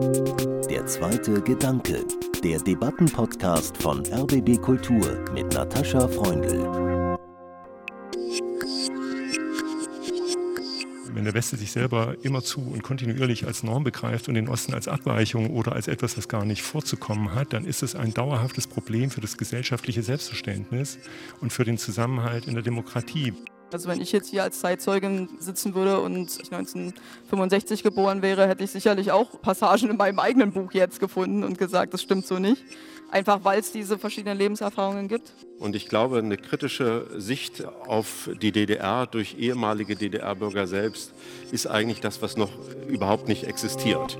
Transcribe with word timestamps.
Der 0.00 0.86
zweite 0.86 1.42
Gedanke, 1.42 2.06
der 2.42 2.58
Debattenpodcast 2.58 3.76
von 3.76 3.98
RBB 4.06 4.58
Kultur 4.58 5.22
mit 5.34 5.52
Natascha 5.52 6.08
Freundl. 6.08 7.18
Wenn 11.12 11.24
der 11.24 11.34
Westen 11.34 11.58
sich 11.58 11.70
selber 11.70 12.16
immerzu 12.22 12.60
und 12.62 12.82
kontinuierlich 12.82 13.46
als 13.46 13.62
Norm 13.62 13.84
begreift 13.84 14.28
und 14.28 14.36
den 14.36 14.48
Osten 14.48 14.72
als 14.72 14.88
Abweichung 14.88 15.50
oder 15.50 15.72
als 15.72 15.86
etwas, 15.86 16.14
das 16.14 16.28
gar 16.28 16.46
nicht 16.46 16.62
vorzukommen 16.62 17.34
hat, 17.34 17.52
dann 17.52 17.66
ist 17.66 17.82
es 17.82 17.94
ein 17.94 18.14
dauerhaftes 18.14 18.68
Problem 18.68 19.10
für 19.10 19.20
das 19.20 19.36
gesellschaftliche 19.36 20.02
Selbstverständnis 20.02 20.98
und 21.42 21.52
für 21.52 21.64
den 21.64 21.76
Zusammenhalt 21.76 22.46
in 22.46 22.54
der 22.54 22.62
Demokratie. 22.62 23.34
Also 23.72 23.88
wenn 23.88 24.00
ich 24.00 24.10
jetzt 24.10 24.28
hier 24.28 24.42
als 24.42 24.60
Zeitzeugin 24.60 25.28
sitzen 25.38 25.74
würde 25.74 26.00
und 26.00 26.16
1965 26.16 27.84
geboren 27.84 28.20
wäre, 28.20 28.48
hätte 28.48 28.64
ich 28.64 28.70
sicherlich 28.72 29.12
auch 29.12 29.40
Passagen 29.40 29.90
in 29.90 29.96
meinem 29.96 30.18
eigenen 30.18 30.52
Buch 30.52 30.72
jetzt 30.72 30.98
gefunden 30.98 31.44
und 31.44 31.56
gesagt, 31.56 31.94
das 31.94 32.02
stimmt 32.02 32.26
so 32.26 32.38
nicht. 32.38 32.64
Einfach 33.12 33.44
weil 33.44 33.60
es 33.60 33.72
diese 33.72 33.98
verschiedenen 33.98 34.38
Lebenserfahrungen 34.38 35.08
gibt. 35.08 35.32
Und 35.58 35.76
ich 35.76 35.88
glaube, 35.88 36.18
eine 36.18 36.36
kritische 36.36 37.06
Sicht 37.16 37.64
auf 37.64 38.30
die 38.40 38.52
DDR 38.52 39.06
durch 39.06 39.36
ehemalige 39.38 39.96
DDR-Bürger 39.96 40.66
selbst 40.66 41.12
ist 41.50 41.66
eigentlich 41.66 42.00
das, 42.00 42.22
was 42.22 42.36
noch 42.36 42.50
überhaupt 42.88 43.28
nicht 43.28 43.44
existiert. 43.44 44.18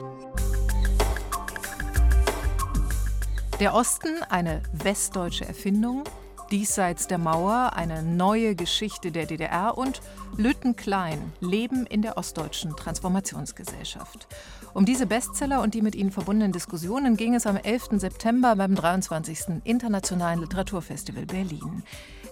Der 3.61 3.75
Osten, 3.75 4.23
eine 4.29 4.63
westdeutsche 4.73 5.45
Erfindung, 5.45 6.05
Diesseits 6.51 7.07
der 7.07 7.19
Mauer 7.19 7.75
eine 7.75 8.03
neue 8.03 8.57
Geschichte 8.57 9.13
der 9.13 9.27
DDR 9.27 9.79
und 9.79 10.01
Lütten 10.37 10.75
Klein 10.75 11.33
Leben 11.41 11.87
in 11.87 12.03
der 12.03 12.17
ostdeutschen 12.17 12.75
Transformationsgesellschaft. 12.75 14.27
Um 14.75 14.85
diese 14.85 15.07
Bestseller 15.07 15.63
und 15.63 15.75
die 15.75 15.83
mit 15.83 15.95
ihnen 15.95 16.11
verbundenen 16.11 16.51
Diskussionen 16.51 17.17
ging 17.17 17.37
es 17.37 17.47
am 17.47 17.57
11. 17.57 18.01
September 18.01 18.57
beim 18.57 18.75
23. 18.75 19.63
Internationalen 19.63 20.41
Literaturfestival 20.41 21.27
Berlin. 21.27 21.85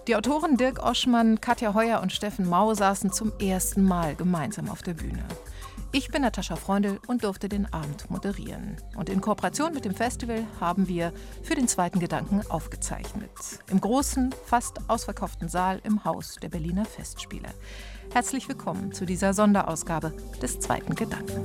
Die 0.08 0.16
Autoren 0.16 0.56
Dirk 0.56 0.83
Oschmann, 0.83 1.41
Katja 1.41 1.74
Heuer 1.74 2.00
und 2.00 2.12
Steffen 2.12 2.48
Mau 2.48 2.74
saßen 2.74 3.12
zum 3.12 3.30
ersten 3.39 3.84
Mal 3.84 4.16
gemeinsam 4.16 4.69
auf 4.69 4.83
der 4.83 4.94
Bühne. 4.94 5.22
Ich 5.91 6.11
bin 6.11 6.20
Natascha 6.20 6.56
Freundl 6.56 7.00
und 7.06 7.25
durfte 7.25 7.48
den 7.48 7.72
Abend 7.72 8.11
moderieren. 8.11 8.77
Und 8.94 9.08
in 9.08 9.22
Kooperation 9.22 9.72
mit 9.72 9.86
dem 9.86 9.95
Festival 9.95 10.47
haben 10.61 10.86
wir 10.86 11.14
für 11.42 11.55
den 11.55 11.67
zweiten 11.67 11.98
Gedanken 11.98 12.42
aufgezeichnet. 12.50 13.30
Im 13.70 13.80
großen, 13.80 14.34
fast 14.45 14.78
ausverkauften 14.89 15.48
Saal 15.48 15.80
im 15.84 16.05
Haus 16.05 16.36
der 16.42 16.50
Berliner 16.50 16.84
Festspiele. 16.84 17.48
Herzlich 18.12 18.48
willkommen 18.48 18.92
zu 18.92 19.06
dieser 19.06 19.33
Sonderausgabe 19.33 20.12
des 20.42 20.61
zweiten 20.61 20.95
Gedanken. 20.95 21.42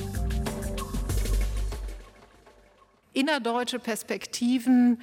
Innerdeutsche 3.14 3.80
Perspektiven 3.80 5.02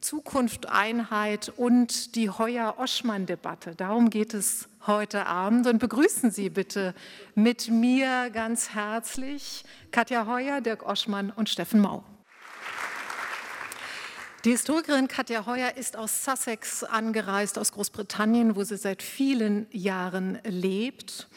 Zukunft, 0.00 0.68
Einheit 0.68 1.52
und 1.56 2.16
die 2.16 2.30
Heuer-Oschmann-Debatte. 2.30 3.76
Darum 3.76 4.10
geht 4.10 4.34
es 4.34 4.69
heute 4.86 5.26
Abend. 5.26 5.66
Und 5.66 5.78
begrüßen 5.78 6.30
Sie 6.30 6.50
bitte 6.50 6.94
mit 7.34 7.68
mir 7.68 8.30
ganz 8.30 8.70
herzlich 8.70 9.64
Katja 9.90 10.26
Heuer, 10.26 10.60
Dirk 10.60 10.84
Oschmann 10.86 11.30
und 11.30 11.48
Steffen 11.48 11.80
Mau. 11.80 12.04
Die 14.44 14.52
Historikerin 14.52 15.06
Katja 15.06 15.44
Heuer 15.44 15.76
ist 15.76 15.98
aus 15.98 16.24
Sussex 16.24 16.82
angereist, 16.82 17.58
aus 17.58 17.72
Großbritannien, 17.72 18.56
wo 18.56 18.64
sie 18.64 18.78
seit 18.78 19.02
vielen 19.02 19.66
Jahren 19.70 20.38
lebt. 20.44 21.28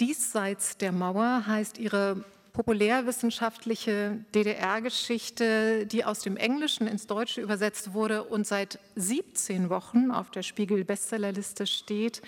Diesseits 0.00 0.76
der 0.78 0.90
Mauer 0.90 1.44
heißt 1.46 1.78
ihre 1.78 2.24
populärwissenschaftliche 2.58 4.18
DDR-Geschichte, 4.34 5.86
die 5.86 6.04
aus 6.04 6.22
dem 6.22 6.36
Englischen 6.36 6.88
ins 6.88 7.06
Deutsche 7.06 7.40
übersetzt 7.40 7.94
wurde 7.94 8.24
und 8.24 8.48
seit 8.48 8.80
17 8.96 9.70
Wochen 9.70 10.10
auf 10.10 10.32
der 10.32 10.42
Spiegel-Bestsellerliste 10.42 11.68
steht. 11.68 12.20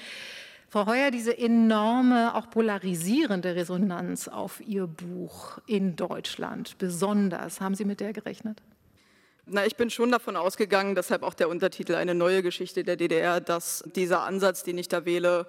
Frau 0.68 0.86
Heuer, 0.86 1.10
diese 1.10 1.36
enorme, 1.36 2.36
auch 2.36 2.48
polarisierende 2.48 3.56
Resonanz 3.56 4.28
auf 4.28 4.60
Ihr 4.60 4.86
Buch 4.86 5.58
in 5.66 5.96
Deutschland 5.96 6.78
besonders, 6.78 7.60
haben 7.60 7.74
Sie 7.74 7.84
mit 7.84 7.98
der 7.98 8.12
gerechnet? 8.12 8.62
Na, 9.46 9.66
ich 9.66 9.74
bin 9.74 9.90
schon 9.90 10.12
davon 10.12 10.36
ausgegangen, 10.36 10.94
deshalb 10.94 11.24
auch 11.24 11.34
der 11.34 11.48
Untertitel 11.48 11.96
Eine 11.96 12.14
neue 12.14 12.44
Geschichte 12.44 12.84
der 12.84 12.94
DDR, 12.94 13.40
dass 13.40 13.82
dieser 13.96 14.22
Ansatz, 14.22 14.62
den 14.62 14.78
ich 14.78 14.86
da 14.86 15.04
wähle, 15.04 15.48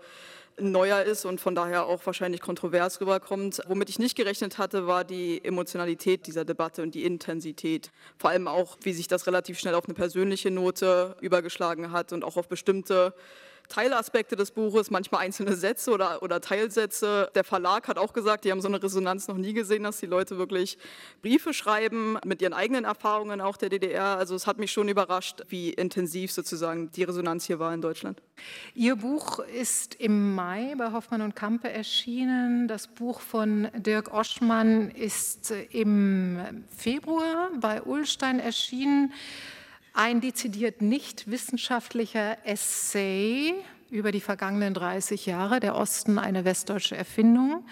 neuer 0.61 1.01
ist 1.01 1.25
und 1.25 1.41
von 1.41 1.55
daher 1.55 1.85
auch 1.85 2.05
wahrscheinlich 2.05 2.41
kontrovers 2.41 3.01
rüberkommt. 3.01 3.61
Womit 3.67 3.89
ich 3.89 3.99
nicht 3.99 4.15
gerechnet 4.15 4.57
hatte, 4.57 4.87
war 4.87 5.03
die 5.03 5.43
Emotionalität 5.43 6.27
dieser 6.27 6.45
Debatte 6.45 6.83
und 6.83 6.93
die 6.93 7.03
Intensität. 7.03 7.91
Vor 8.17 8.29
allem 8.29 8.47
auch, 8.47 8.77
wie 8.81 8.93
sich 8.93 9.07
das 9.07 9.27
relativ 9.27 9.59
schnell 9.59 9.75
auf 9.75 9.85
eine 9.85 9.93
persönliche 9.93 10.51
Note 10.51 11.15
übergeschlagen 11.21 11.91
hat 11.91 12.13
und 12.13 12.23
auch 12.23 12.37
auf 12.37 12.47
bestimmte 12.47 13.13
Teilaspekte 13.69 14.35
des 14.35 14.51
Buches, 14.51 14.91
manchmal 14.91 15.21
einzelne 15.21 15.55
Sätze 15.55 15.91
oder, 15.91 16.21
oder 16.23 16.41
Teilsätze. 16.41 17.29
Der 17.35 17.43
Verlag 17.43 17.87
hat 17.87 17.97
auch 17.97 18.13
gesagt, 18.13 18.45
die 18.45 18.51
haben 18.51 18.61
so 18.61 18.67
eine 18.67 18.81
Resonanz 18.81 19.27
noch 19.27 19.37
nie 19.37 19.53
gesehen, 19.53 19.83
dass 19.83 19.99
die 19.99 20.05
Leute 20.05 20.37
wirklich 20.37 20.77
Briefe 21.21 21.53
schreiben 21.53 22.17
mit 22.25 22.41
ihren 22.41 22.53
eigenen 22.53 22.85
Erfahrungen 22.85 23.41
auch 23.41 23.57
der 23.57 23.69
DDR. 23.69 24.17
Also 24.17 24.35
es 24.35 24.47
hat 24.47 24.57
mich 24.57 24.71
schon 24.71 24.89
überrascht, 24.89 25.41
wie 25.49 25.71
intensiv 25.71 26.31
sozusagen 26.31 26.91
die 26.91 27.03
Resonanz 27.03 27.45
hier 27.45 27.59
war 27.59 27.73
in 27.73 27.81
Deutschland. 27.81 28.21
Ihr 28.73 28.95
Buch 28.95 29.39
ist 29.39 29.95
im 29.95 30.35
Mai 30.35 30.73
bei 30.77 30.91
Hoffmann 30.91 31.21
und 31.21 31.35
Kampe 31.35 31.69
erschienen. 31.69 32.67
Das 32.67 32.87
Buch 32.87 33.21
von 33.21 33.69
Dirk 33.75 34.13
Oschmann 34.13 34.91
ist 34.91 35.53
im 35.71 36.65
Februar 36.75 37.51
bei 37.59 37.81
Ullstein 37.83 38.39
erschienen 38.39 39.13
ein 39.93 40.21
dezidiert 40.21 40.81
nicht 40.81 41.29
wissenschaftlicher 41.29 42.37
Essay 42.45 43.53
über 43.89 44.11
die 44.11 44.21
vergangenen 44.21 44.73
30 44.73 45.25
Jahre, 45.25 45.59
der 45.59 45.75
Osten 45.75 46.17
eine 46.17 46.45
westdeutsche 46.45 46.95
Erfindung. 46.95 47.65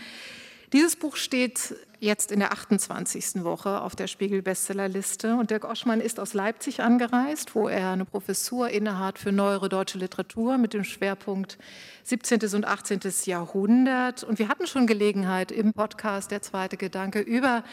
Dieses 0.74 0.96
Buch 0.96 1.16
steht 1.16 1.76
jetzt 2.00 2.32
in 2.32 2.40
der 2.40 2.52
28. 2.52 3.44
Woche 3.44 3.82
auf 3.82 3.96
der 3.96 4.08
Spiegel-Bestsellerliste 4.08 5.36
und 5.36 5.50
Dirk 5.50 5.66
Oschmann 5.66 6.00
ist 6.00 6.20
aus 6.20 6.34
Leipzig 6.34 6.82
angereist, 6.82 7.56
wo 7.56 7.68
er 7.68 7.92
eine 7.92 8.06
Professur 8.06 8.70
innehat 8.70 9.18
für 9.18 9.32
neuere 9.32 9.68
deutsche 9.68 9.98
Literatur 9.98 10.58
mit 10.58 10.74
dem 10.74 10.84
Schwerpunkt 10.84 11.58
17. 12.04 12.54
und 12.54 12.66
18. 12.66 13.00
Jahrhundert. 13.26 14.24
Und 14.24 14.40
wir 14.40 14.48
hatten 14.48 14.68
schon 14.68 14.86
Gelegenheit 14.86 15.52
im 15.52 15.74
Podcast 15.74 16.32
Der 16.32 16.42
zweite 16.42 16.78
Gedanke 16.78 17.20
über 17.20 17.64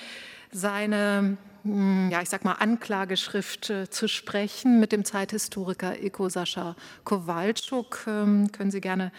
seine 0.52 1.36
hm, 1.66 2.10
ja, 2.12 2.22
ich 2.22 2.28
sag 2.28 2.44
mal, 2.44 2.52
Anklageschrift 2.52 3.70
äh, 3.70 3.90
zu 3.90 4.06
sprechen 4.06 4.78
mit 4.78 4.92
dem 4.92 5.04
Zeithistoriker 5.04 6.00
Eko 6.00 6.28
Sascha 6.28 6.76
Kowalczuk. 7.02 8.04
Ähm, 8.06 8.52
können 8.52 8.70
Sie 8.70 8.80
gerne 8.80 9.10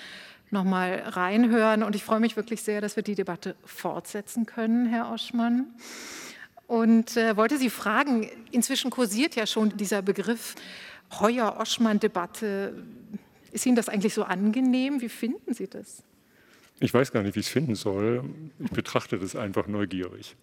noch 0.49 0.63
mal 0.63 1.03
reinhören. 1.05 1.83
Und 1.83 1.95
ich 1.95 2.03
freue 2.05 2.21
mich 2.21 2.38
wirklich 2.38 2.61
sehr, 2.61 2.79
dass 2.79 2.95
wir 2.95 3.03
die 3.03 3.15
Debatte 3.15 3.55
fortsetzen 3.65 4.45
können, 4.45 4.88
Herr 4.88 5.11
Oschmann. 5.11 5.67
Und 6.67 7.17
äh, 7.17 7.35
wollte 7.35 7.57
Sie 7.57 7.69
fragen, 7.69 8.29
inzwischen 8.51 8.91
kursiert 8.91 9.35
ja 9.35 9.45
schon 9.45 9.75
dieser 9.75 10.01
Begriff 10.01 10.55
Heuer-Oschmann-Debatte. 11.19 12.81
Ist 13.51 13.65
Ihnen 13.65 13.75
das 13.75 13.89
eigentlich 13.89 14.13
so 14.13 14.23
angenehm? 14.23 15.01
Wie 15.01 15.09
finden 15.09 15.53
Sie 15.53 15.67
das? 15.67 16.03
Ich 16.79 16.94
weiß 16.94 17.11
gar 17.11 17.23
nicht, 17.23 17.35
wie 17.35 17.39
ich 17.41 17.47
es 17.47 17.51
finden 17.51 17.75
soll. 17.75 18.23
Ich 18.59 18.71
betrachte 18.71 19.17
das 19.17 19.35
einfach 19.35 19.67
neugierig. 19.67 20.38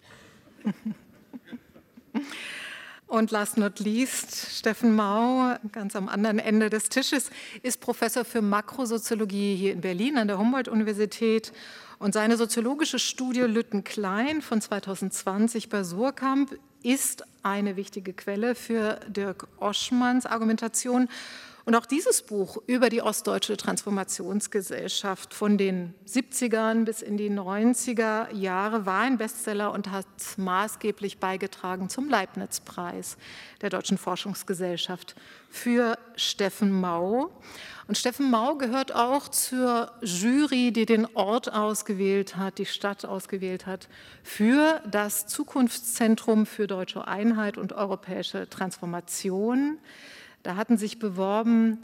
Und 3.07 3.31
last 3.31 3.57
not 3.57 3.79
least, 3.79 4.57
Steffen 4.57 4.95
Mau, 4.95 5.55
ganz 5.71 5.95
am 5.95 6.09
anderen 6.09 6.39
Ende 6.39 6.69
des 6.69 6.89
Tisches, 6.89 7.29
ist 7.61 7.79
Professor 7.79 8.25
für 8.25 8.41
Makrosoziologie 8.41 9.55
hier 9.55 9.73
in 9.73 9.81
Berlin 9.81 10.17
an 10.17 10.27
der 10.27 10.39
Humboldt-Universität. 10.39 11.53
Und 11.99 12.13
seine 12.13 12.35
soziologische 12.35 12.99
Studie 12.99 13.41
Lütten-Klein 13.41 14.41
von 14.41 14.59
2020 14.59 15.69
bei 15.69 15.83
Surkamp 15.83 16.57
ist 16.81 17.23
eine 17.43 17.77
wichtige 17.77 18.13
Quelle 18.13 18.55
für 18.55 18.99
Dirk 19.07 19.47
Oschmanns 19.59 20.25
Argumentation. 20.25 21.07
Und 21.65 21.73
auch 21.73 21.87
dieses 21.87 22.21
Buch 22.21 22.57
über 22.67 22.89
die 22.89 23.01
ostdeutsche 23.01 23.57
Transformationsgesellschaft 23.57 25.33
von 25.33 25.57
den 25.57 25.95
70ern 26.07 26.85
bis 26.85 27.01
in 27.01 27.17
die 27.17 27.31
90er 27.31 28.31
Jahre 28.35 28.85
war 28.85 29.01
ein 29.01 29.17
Bestseller 29.17 29.71
und 29.71 29.89
hat 29.89 30.05
maßgeblich 30.37 31.17
beigetragen 31.17 31.89
zum 31.89 32.07
Leibniz-Preis 32.07 33.17
der 33.61 33.71
Deutschen 33.71 33.97
Forschungsgesellschaft 33.97 35.15
für 35.49 35.97
Steffen 36.15 36.71
Mau. 36.71 37.31
Und 37.87 37.97
Steffen 37.97 38.29
Mau 38.29 38.57
gehört 38.57 38.93
auch 38.93 39.27
zur 39.27 39.91
Jury, 40.01 40.71
die 40.71 40.85
den 40.85 41.07
Ort 41.15 41.51
ausgewählt 41.51 42.37
hat, 42.37 42.59
die 42.59 42.67
Stadt 42.67 43.05
ausgewählt 43.05 43.65
hat, 43.65 43.89
für 44.21 44.83
das 44.85 45.25
Zukunftszentrum 45.25 46.45
für 46.45 46.67
deutsche 46.67 47.07
Einheit 47.07 47.57
und 47.57 47.73
europäische 47.73 48.47
Transformation. 48.51 49.79
Da 50.45 50.55
hatten 50.57 50.77
sich 50.77 50.99
beworben 50.99 51.81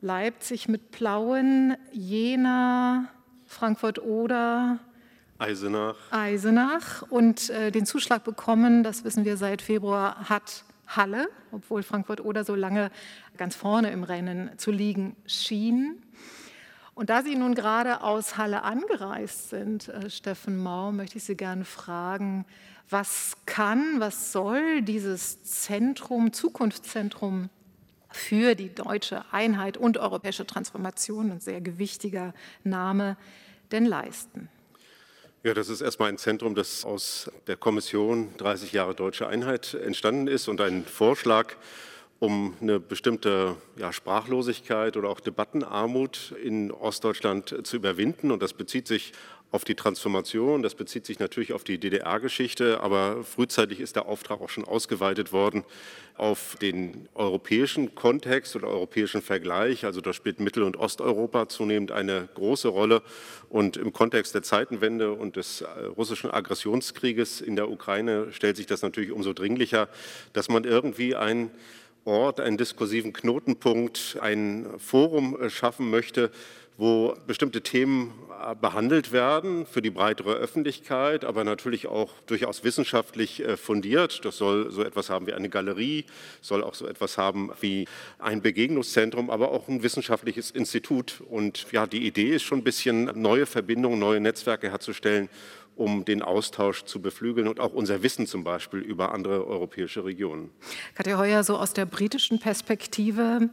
Leipzig 0.00 0.66
mit 0.66 0.92
Plauen, 0.92 1.76
Jena, 1.92 3.10
Frankfurt-Oder, 3.44 4.78
Eisenach. 5.36 5.96
Eisenach 6.10 7.02
und 7.02 7.50
äh, 7.50 7.70
den 7.70 7.84
Zuschlag 7.84 8.24
bekommen, 8.24 8.82
das 8.82 9.04
wissen 9.04 9.26
wir 9.26 9.36
seit 9.36 9.60
Februar, 9.60 10.30
hat 10.30 10.64
Halle, 10.86 11.28
obwohl 11.52 11.82
Frankfurt 11.82 12.22
oder 12.22 12.44
so 12.44 12.54
lange 12.54 12.90
ganz 13.36 13.54
vorne 13.54 13.90
im 13.90 14.04
Rennen 14.04 14.52
zu 14.56 14.70
liegen 14.70 15.14
schien. 15.26 16.02
Und 16.94 17.10
da 17.10 17.22
Sie 17.22 17.34
nun 17.34 17.54
gerade 17.54 18.00
aus 18.00 18.38
Halle 18.38 18.62
angereist 18.62 19.50
sind, 19.50 19.88
äh, 19.88 20.08
Steffen 20.08 20.56
Mau, 20.56 20.92
möchte 20.92 21.18
ich 21.18 21.24
Sie 21.24 21.36
gerne 21.36 21.66
fragen, 21.66 22.46
was 22.88 23.36
kann, 23.44 24.00
was 24.00 24.32
soll 24.32 24.80
dieses 24.80 25.42
Zentrum, 25.42 26.32
Zukunftszentrum 26.32 27.50
für 28.10 28.54
die 28.54 28.74
deutsche 28.74 29.24
Einheit 29.32 29.76
und 29.76 29.98
europäische 29.98 30.46
Transformation, 30.46 31.30
ein 31.30 31.40
sehr 31.40 31.60
gewichtiger 31.60 32.34
Name, 32.64 33.16
denn 33.70 33.86
leisten? 33.86 34.48
Ja, 35.44 35.54
das 35.54 35.68
ist 35.68 35.80
erstmal 35.80 36.08
ein 36.08 36.18
Zentrum, 36.18 36.54
das 36.54 36.84
aus 36.84 37.30
der 37.46 37.56
Kommission 37.56 38.30
30 38.38 38.72
Jahre 38.72 38.94
deutsche 38.94 39.28
Einheit 39.28 39.74
entstanden 39.74 40.26
ist 40.26 40.48
und 40.48 40.60
ein 40.60 40.84
Vorschlag, 40.84 41.54
um 42.18 42.56
eine 42.60 42.80
bestimmte 42.80 43.54
ja, 43.76 43.92
Sprachlosigkeit 43.92 44.96
oder 44.96 45.08
auch 45.08 45.20
Debattenarmut 45.20 46.34
in 46.42 46.72
Ostdeutschland 46.72 47.54
zu 47.64 47.76
überwinden. 47.76 48.32
Und 48.32 48.42
das 48.42 48.52
bezieht 48.52 48.88
sich 48.88 49.12
auf 49.50 49.64
die 49.64 49.74
Transformation, 49.74 50.62
das 50.62 50.74
bezieht 50.74 51.06
sich 51.06 51.18
natürlich 51.18 51.54
auf 51.54 51.64
die 51.64 51.78
DDR-Geschichte, 51.78 52.80
aber 52.80 53.24
frühzeitig 53.24 53.80
ist 53.80 53.96
der 53.96 54.06
Auftrag 54.06 54.42
auch 54.42 54.50
schon 54.50 54.64
ausgeweitet 54.64 55.32
worden 55.32 55.64
auf 56.18 56.56
den 56.60 57.08
europäischen 57.14 57.94
Kontext 57.94 58.56
oder 58.56 58.66
europäischen 58.66 59.22
Vergleich. 59.22 59.84
Also 59.84 60.00
da 60.00 60.12
spielt 60.12 60.40
Mittel- 60.40 60.64
und 60.64 60.76
Osteuropa 60.76 61.48
zunehmend 61.48 61.92
eine 61.92 62.28
große 62.34 62.68
Rolle. 62.68 63.02
Und 63.48 63.76
im 63.78 63.92
Kontext 63.92 64.34
der 64.34 64.42
Zeitenwende 64.42 65.12
und 65.12 65.36
des 65.36 65.62
äh, 65.62 65.66
russischen 65.96 66.30
Aggressionskrieges 66.30 67.40
in 67.40 67.56
der 67.56 67.70
Ukraine 67.70 68.32
stellt 68.32 68.56
sich 68.56 68.66
das 68.66 68.82
natürlich 68.82 69.12
umso 69.12 69.32
dringlicher, 69.32 69.88
dass 70.32 70.48
man 70.48 70.64
irgendwie 70.64 71.14
ein 71.14 71.50
Ort, 72.04 72.40
einen 72.40 72.56
diskursiven 72.56 73.12
Knotenpunkt, 73.12 74.18
ein 74.20 74.66
Forum 74.78 75.40
äh, 75.40 75.50
schaffen 75.50 75.88
möchte, 75.88 76.30
wo 76.78 77.16
bestimmte 77.26 77.60
Themen 77.60 78.12
äh, 78.40 78.54
behandelt 78.54 79.10
werden 79.10 79.66
für 79.66 79.82
die 79.82 79.90
breitere 79.90 80.34
Öffentlichkeit, 80.34 81.24
aber 81.24 81.42
natürlich 81.42 81.88
auch 81.88 82.12
durchaus 82.26 82.62
wissenschaftlich 82.62 83.44
äh, 83.44 83.56
fundiert. 83.56 84.24
Das 84.24 84.38
soll 84.38 84.70
so 84.70 84.84
etwas 84.84 85.10
haben 85.10 85.26
wie 85.26 85.34
eine 85.34 85.48
Galerie, 85.48 86.06
soll 86.40 86.62
auch 86.62 86.74
so 86.74 86.86
etwas 86.86 87.18
haben 87.18 87.50
wie 87.60 87.86
ein 88.20 88.40
Begegnungszentrum, 88.40 89.28
aber 89.28 89.50
auch 89.50 89.66
ein 89.68 89.82
wissenschaftliches 89.82 90.52
Institut. 90.52 91.20
Und 91.28 91.66
ja, 91.72 91.88
die 91.88 92.06
Idee 92.06 92.36
ist 92.36 92.44
schon 92.44 92.60
ein 92.60 92.64
bisschen 92.64 93.10
neue 93.20 93.46
Verbindungen, 93.46 93.98
neue 93.98 94.20
Netzwerke 94.20 94.70
herzustellen, 94.70 95.28
um 95.74 96.04
den 96.04 96.22
Austausch 96.22 96.84
zu 96.84 97.02
beflügeln 97.02 97.48
und 97.48 97.58
auch 97.58 97.72
unser 97.72 98.04
Wissen 98.04 98.26
zum 98.28 98.44
Beispiel 98.44 98.80
über 98.80 99.12
andere 99.12 99.46
europäische 99.46 100.04
Regionen. 100.04 100.50
Katja 100.94 101.18
Heuer, 101.18 101.42
so 101.42 101.56
aus 101.56 101.72
der 101.72 101.86
britischen 101.86 102.38
Perspektive, 102.38 103.50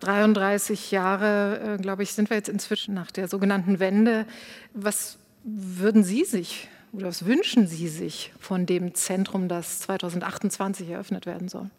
33 0.00 0.90
Jahre, 0.90 1.76
äh, 1.78 1.82
glaube 1.82 2.02
ich, 2.02 2.12
sind 2.12 2.30
wir 2.30 2.36
jetzt 2.36 2.48
inzwischen 2.48 2.94
nach 2.94 3.10
der 3.10 3.28
sogenannten 3.28 3.78
Wende. 3.78 4.26
Was 4.74 5.18
würden 5.44 6.04
Sie 6.04 6.24
sich 6.24 6.68
oder 6.92 7.06
was 7.06 7.24
wünschen 7.24 7.66
Sie 7.66 7.88
sich 7.88 8.32
von 8.40 8.66
dem 8.66 8.94
Zentrum, 8.94 9.48
das 9.48 9.80
2028 9.80 10.88
eröffnet 10.88 11.26
werden 11.26 11.48
soll? 11.48 11.70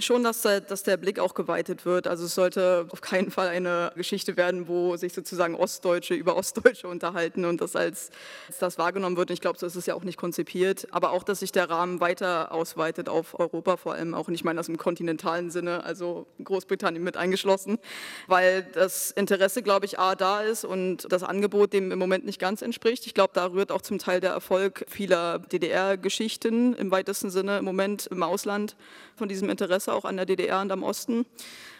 Schon, 0.00 0.24
dass 0.24 0.42
der, 0.42 0.60
dass 0.60 0.82
der 0.82 0.96
Blick 0.96 1.18
auch 1.18 1.34
geweitet 1.34 1.84
wird. 1.84 2.06
Also 2.06 2.24
es 2.24 2.34
sollte 2.34 2.86
auf 2.90 3.00
keinen 3.00 3.30
Fall 3.30 3.48
eine 3.48 3.92
Geschichte 3.96 4.36
werden, 4.36 4.68
wo 4.68 4.96
sich 4.96 5.12
sozusagen 5.12 5.54
Ostdeutsche 5.54 6.14
über 6.14 6.36
Ostdeutsche 6.36 6.88
unterhalten 6.88 7.44
und 7.44 7.60
das 7.60 7.76
als, 7.76 8.10
als 8.48 8.58
das 8.58 8.78
wahrgenommen 8.78 9.16
wird. 9.16 9.30
Und 9.30 9.34
ich 9.34 9.40
glaube, 9.40 9.58
so 9.58 9.66
ist 9.66 9.76
es 9.76 9.86
ja 9.86 9.94
auch 9.94 10.04
nicht 10.04 10.16
konzipiert. 10.16 10.86
Aber 10.90 11.12
auch, 11.12 11.22
dass 11.22 11.40
sich 11.40 11.52
der 11.52 11.70
Rahmen 11.70 12.00
weiter 12.00 12.52
ausweitet 12.52 13.08
auf 13.08 13.38
Europa 13.38 13.76
vor 13.76 13.94
allem 13.94 14.14
auch. 14.14 14.28
Und 14.28 14.34
ich 14.34 14.44
meine 14.44 14.58
das 14.58 14.68
im 14.68 14.76
kontinentalen 14.76 15.50
Sinne, 15.50 15.84
also 15.84 16.26
Großbritannien 16.42 17.02
mit 17.02 17.16
eingeschlossen, 17.16 17.78
weil 18.26 18.62
das 18.72 19.10
Interesse, 19.10 19.62
glaube 19.62 19.86
ich, 19.86 19.98
A, 19.98 20.14
da 20.14 20.40
ist 20.42 20.64
und 20.64 21.10
das 21.10 21.22
Angebot 21.22 21.72
dem 21.72 21.92
im 21.92 21.98
Moment 21.98 22.24
nicht 22.24 22.38
ganz 22.38 22.62
entspricht. 22.62 23.06
Ich 23.06 23.14
glaube, 23.14 23.32
da 23.34 23.46
rührt 23.46 23.72
auch 23.72 23.82
zum 23.82 23.98
Teil 23.98 24.20
der 24.20 24.30
Erfolg 24.30 24.84
vieler 24.88 25.38
DDR-Geschichten 25.38 26.74
im 26.74 26.90
weitesten 26.90 27.30
Sinne 27.30 27.58
im 27.58 27.64
Moment 27.64 28.06
im 28.06 28.22
Ausland 28.22 28.76
von 29.16 29.28
diesem 29.28 29.50
Interesse 29.50 29.89
auch 29.92 30.04
an 30.04 30.16
der 30.16 30.26
DDR 30.26 30.60
und 30.60 30.72
am 30.72 30.82
Osten. 30.82 31.26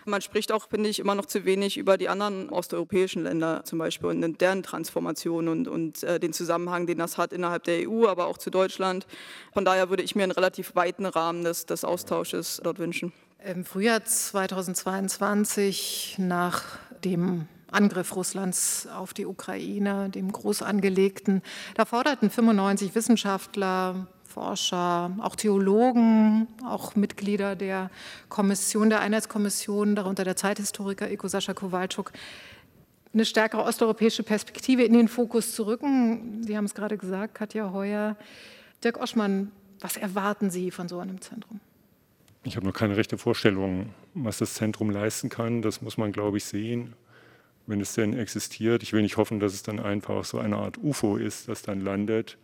Man 0.06 0.22
spricht 0.22 0.52
auch, 0.52 0.68
finde 0.68 0.88
ich, 0.88 0.98
immer 0.98 1.14
noch 1.14 1.26
zu 1.26 1.44
wenig 1.44 1.76
über 1.76 1.98
die 1.98 2.08
anderen 2.08 2.50
osteuropäischen 2.50 3.24
Länder 3.24 3.62
zum 3.64 3.78
Beispiel 3.78 4.08
und 4.08 4.40
deren 4.40 4.62
Transformation 4.62 5.48
und, 5.48 5.68
und 5.68 6.02
äh, 6.02 6.18
den 6.18 6.32
Zusammenhang, 6.32 6.86
den 6.86 6.98
das 6.98 7.18
hat 7.18 7.32
innerhalb 7.32 7.64
der 7.64 7.88
EU, 7.88 8.06
aber 8.06 8.26
auch 8.26 8.38
zu 8.38 8.50
Deutschland. 8.50 9.06
Von 9.52 9.64
daher 9.64 9.90
würde 9.90 10.02
ich 10.02 10.14
mir 10.14 10.22
einen 10.22 10.32
relativ 10.32 10.74
weiten 10.74 11.06
Rahmen 11.06 11.44
des, 11.44 11.66
des 11.66 11.84
Austausches 11.84 12.60
dort 12.64 12.78
wünschen. 12.78 13.12
Im 13.44 13.64
Frühjahr 13.64 14.04
2022 14.04 16.16
nach 16.18 16.62
dem 17.04 17.46
Angriff 17.70 18.16
Russlands 18.16 18.88
auf 18.94 19.14
die 19.14 19.26
Ukraine, 19.26 20.10
dem 20.10 20.32
groß 20.32 20.62
angelegten. 20.62 21.42
Da 21.74 21.84
forderten 21.84 22.30
95 22.30 22.94
Wissenschaftler, 22.94 24.06
Forscher, 24.30 25.10
auch 25.20 25.34
Theologen, 25.34 26.46
auch 26.64 26.94
Mitglieder 26.94 27.56
der 27.56 27.90
Kommission, 28.28 28.88
der 28.88 29.00
Einheitskommission, 29.00 29.96
darunter 29.96 30.24
der 30.24 30.36
Zeithistoriker 30.36 31.10
Eko 31.10 31.26
Sascha 31.28 31.52
Kowalczuk, 31.52 32.12
eine 33.12 33.24
stärkere 33.24 33.64
osteuropäische 33.64 34.22
Perspektive 34.22 34.84
in 34.84 34.92
den 34.92 35.08
Fokus 35.08 35.52
zu 35.52 35.66
rücken. 35.66 36.44
Sie 36.44 36.56
haben 36.56 36.64
es 36.64 36.74
gerade 36.74 36.96
gesagt, 36.96 37.34
Katja 37.34 37.72
Heuer. 37.72 38.16
Dirk 38.84 39.00
Oschmann, 39.00 39.50
was 39.80 39.96
erwarten 39.96 40.50
Sie 40.50 40.70
von 40.70 40.88
so 40.88 41.00
einem 41.00 41.20
Zentrum? 41.20 41.58
Ich 42.44 42.56
habe 42.56 42.64
noch 42.64 42.72
keine 42.72 42.96
rechte 42.96 43.18
Vorstellung, 43.18 43.92
was 44.14 44.38
das 44.38 44.54
Zentrum 44.54 44.90
leisten 44.90 45.28
kann. 45.28 45.60
Das 45.60 45.82
muss 45.82 45.98
man, 45.98 46.12
glaube 46.12 46.36
ich, 46.36 46.44
sehen, 46.44 46.94
wenn 47.66 47.80
es 47.80 47.94
denn 47.94 48.16
existiert. 48.16 48.84
Ich 48.84 48.92
will 48.92 49.02
nicht 49.02 49.16
hoffen, 49.16 49.40
dass 49.40 49.54
es 49.54 49.64
dann 49.64 49.80
einfach 49.80 50.24
so 50.24 50.38
eine 50.38 50.56
Art 50.56 50.78
UFO 50.78 51.16
ist, 51.16 51.48
das 51.48 51.62
dann 51.62 51.80
landet 51.80 52.38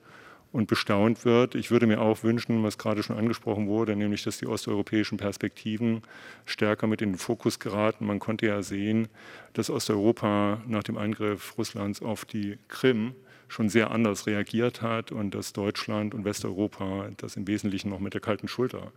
und 0.57 0.69
bestaunt 0.69 1.27
wird. 1.27 1.55
Ich 1.55 1.71
würde 1.71 1.87
mir 1.87 2.01
auch 2.01 2.23
wünschen, 2.23 2.63
was 2.63 2.79
gerade 2.79 3.03
schon 3.03 3.19
angesprochen 3.19 3.69
wurde, 3.69 3.95
nämlich, 3.95 4.23
dass 4.23 4.39
die 4.39 4.47
osteuropäischen 4.47 5.19
Perspektiven 5.19 6.01
stärker 6.47 6.87
mit 6.87 7.03
in 7.03 7.13
den 7.13 7.19
Fokus 7.19 7.59
geraten. 7.61 8.07
Man 8.07 8.21
konnte 8.21 8.47
ja 8.47 8.63
sehen, 8.63 9.09
dass 9.53 9.69
Osteuropa 9.69 10.63
nach 10.67 10.83
dem 10.83 10.97
Angriff 10.97 11.59
Russlands 11.59 12.01
auf 12.01 12.25
die 12.25 12.59
Krim 12.69 13.15
schon 13.49 13.69
sehr 13.69 13.91
anders 13.91 14.27
reagiert 14.27 14.81
hat 14.81 15.13
und 15.13 15.35
dass 15.35 15.53
Deutschland 15.53 16.15
und 16.15 16.25
Westeuropa 16.25 17.11
das 17.19 17.37
im 17.37 17.47
Wesentlichen 17.47 17.91
noch 17.91 18.01
mit 18.01 18.15
der 18.15 18.23
kalten 18.23 18.49
Schulter 18.49 18.93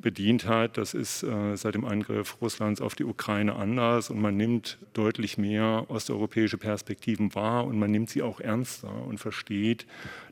bedient 0.00 0.46
hat. 0.46 0.78
Das 0.78 0.94
ist 0.94 1.22
äh, 1.22 1.56
seit 1.56 1.74
dem 1.74 1.84
Angriff 1.84 2.40
Russlands 2.40 2.80
auf 2.80 2.94
die 2.94 3.04
Ukraine 3.04 3.56
anders 3.56 4.10
und 4.10 4.20
man 4.20 4.36
nimmt 4.36 4.78
deutlich 4.92 5.38
mehr 5.38 5.86
osteuropäische 5.88 6.58
Perspektiven 6.58 7.34
wahr 7.34 7.66
und 7.66 7.78
man 7.78 7.90
nimmt 7.90 8.10
sie 8.10 8.22
auch 8.22 8.40
ernster 8.40 8.92
und 9.06 9.18
versteht, 9.18 9.86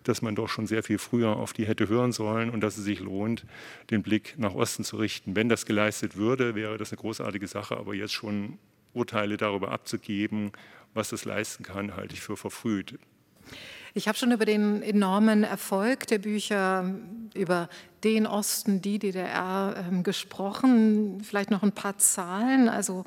dass 0.04 0.23
man 0.23 0.37
doch 0.37 0.49
schon 0.49 0.66
sehr 0.66 0.82
viel 0.82 0.99
früher 0.99 1.37
auf 1.37 1.52
die 1.52 1.66
hätte 1.66 1.88
hören 1.88 2.12
sollen 2.12 2.50
und 2.50 2.61
dass 2.61 2.78
es 2.78 2.85
sich 2.85 3.00
lohnt, 3.00 3.44
den 3.90 4.02
Blick 4.02 4.35
nach 4.38 4.54
Osten 4.54 4.85
zu 4.85 4.96
richten. 4.96 5.35
Wenn 5.35 5.49
das 5.49 5.66
geleistet 5.66 6.16
würde, 6.16 6.54
wäre 6.54 6.78
das 6.78 6.92
eine 6.92 7.00
großartige 7.00 7.46
Sache, 7.46 7.76
aber 7.76 7.94
jetzt 7.94 8.14
schon 8.14 8.58
Urteile 8.92 9.37
darüber 9.37 9.73
abzugeben, 9.73 10.52
was 10.94 11.11
das 11.11 11.25
leisten 11.25 11.64
kann, 11.64 11.96
halte 11.96 12.14
ich 12.14 12.20
für 12.20 12.37
verfrüht. 12.37 12.99
Ich 13.96 14.08
habe 14.08 14.18
schon 14.18 14.30
über 14.30 14.44
den 14.44 14.82
enormen 14.82 15.42
Erfolg 15.42 16.06
der 16.08 16.18
Bücher 16.18 16.84
über 17.32 17.70
den 18.04 18.26
Osten, 18.26 18.82
die 18.82 18.98
DDR 18.98 19.86
ähm, 19.88 20.02
gesprochen. 20.02 21.22
Vielleicht 21.22 21.50
noch 21.50 21.62
ein 21.62 21.72
paar 21.72 21.96
Zahlen. 21.96 22.68
Also 22.68 23.06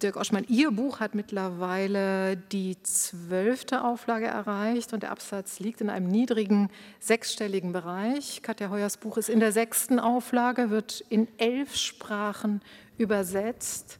Dirk 0.00 0.14
Oschmann, 0.14 0.44
Ihr 0.46 0.70
Buch 0.70 1.00
hat 1.00 1.16
mittlerweile 1.16 2.36
die 2.36 2.80
zwölfte 2.84 3.82
Auflage 3.82 4.26
erreicht 4.26 4.92
und 4.92 5.02
der 5.02 5.10
Absatz 5.10 5.58
liegt 5.58 5.80
in 5.80 5.90
einem 5.90 6.06
niedrigen 6.06 6.70
sechsstelligen 7.00 7.72
Bereich. 7.72 8.40
Katja 8.40 8.70
Heuers 8.70 8.96
Buch 8.96 9.16
ist 9.16 9.30
in 9.30 9.40
der 9.40 9.50
sechsten 9.50 9.98
Auflage, 9.98 10.70
wird 10.70 11.04
in 11.08 11.26
elf 11.38 11.74
Sprachen 11.74 12.62
übersetzt. 12.96 13.98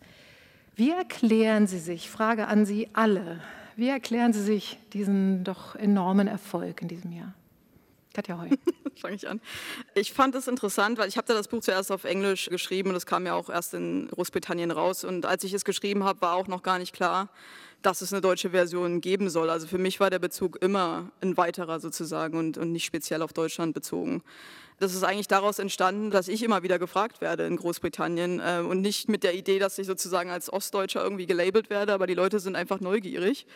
Wie 0.77 0.93
erklären 0.93 1.67
Sie 1.67 1.81
sich, 1.81 2.09
Frage 2.09 2.47
an 2.47 2.65
Sie 2.65 2.91
alle, 2.93 3.41
wie 3.79 3.89
erklären 3.89 4.33
Sie 4.33 4.43
sich 4.43 4.77
diesen 4.93 5.45
doch 5.45 5.77
enormen 5.77 6.27
Erfolg 6.27 6.83
in 6.83 6.89
diesem 6.89 7.13
Jahr? 7.13 7.33
Katja 8.13 8.37
Heu. 8.37 8.49
Fange 9.01 9.15
ich 9.15 9.29
an. 9.29 9.41
Ich 9.95 10.13
fand 10.13 10.35
es 10.35 10.49
interessant, 10.49 10.99
weil 10.99 11.09
ich 11.09 11.17
habe 11.17 11.29
da 11.29 11.35
das 11.35 11.47
Buch 11.47 11.61
zuerst 11.61 11.93
auf 11.93 12.03
Englisch 12.03 12.49
geschrieben 12.51 12.91
und 12.91 12.97
es 12.97 13.07
kam 13.07 13.25
ja 13.25 13.35
auch 13.35 13.49
erst 13.49 13.75
in 13.75 14.09
Großbritannien 14.09 14.73
raus. 14.73 15.05
Und 15.05 15.27
als 15.27 15.45
ich 15.45 15.53
es 15.53 15.65
geschrieben 15.65 16.03
habe, 16.03 16.21
war 16.23 16.35
auch 16.35 16.49
noch 16.49 16.65
gar 16.65 16.81
nicht 16.81 16.93
klar, 16.93 17.29
dass 17.81 18.01
es 18.01 18.13
eine 18.13 18.21
deutsche 18.21 18.51
Version 18.51 19.01
geben 19.01 19.31
soll. 19.31 19.49
Also 19.49 19.69
für 19.69 19.79
mich 19.79 20.01
war 20.01 20.11
der 20.11 20.19
Bezug 20.19 20.61
immer 20.61 21.13
ein 21.21 21.37
weiterer 21.37 21.79
sozusagen 21.79 22.37
und, 22.37 22.59
und 22.59 22.73
nicht 22.73 22.85
speziell 22.85 23.23
auf 23.23 23.33
Deutschland 23.33 23.75
bezogen. 23.75 24.25
Das 24.79 24.95
ist 24.95 25.03
eigentlich 25.03 25.27
daraus 25.27 25.59
entstanden, 25.59 26.11
dass 26.11 26.29
ich 26.29 26.43
immer 26.43 26.63
wieder 26.63 26.79
gefragt 26.79 27.21
werde 27.21 27.47
in 27.47 27.57
Großbritannien 27.57 28.41
äh, 28.41 28.61
und 28.61 28.81
nicht 28.81 29.09
mit 29.09 29.25
der 29.25 29.35
Idee, 29.35 29.59
dass 29.59 29.79
ich 29.79 29.87
sozusagen 29.87 30.31
als 30.31 30.53
Ostdeutscher 30.53 31.03
irgendwie 31.03 31.27
gelabelt 31.27 31.69
werde, 31.69 31.93
aber 31.93 32.07
die 32.07 32.15
Leute 32.15 32.39
sind 32.39 32.55
einfach 32.55 32.81
neugierig. 32.81 33.47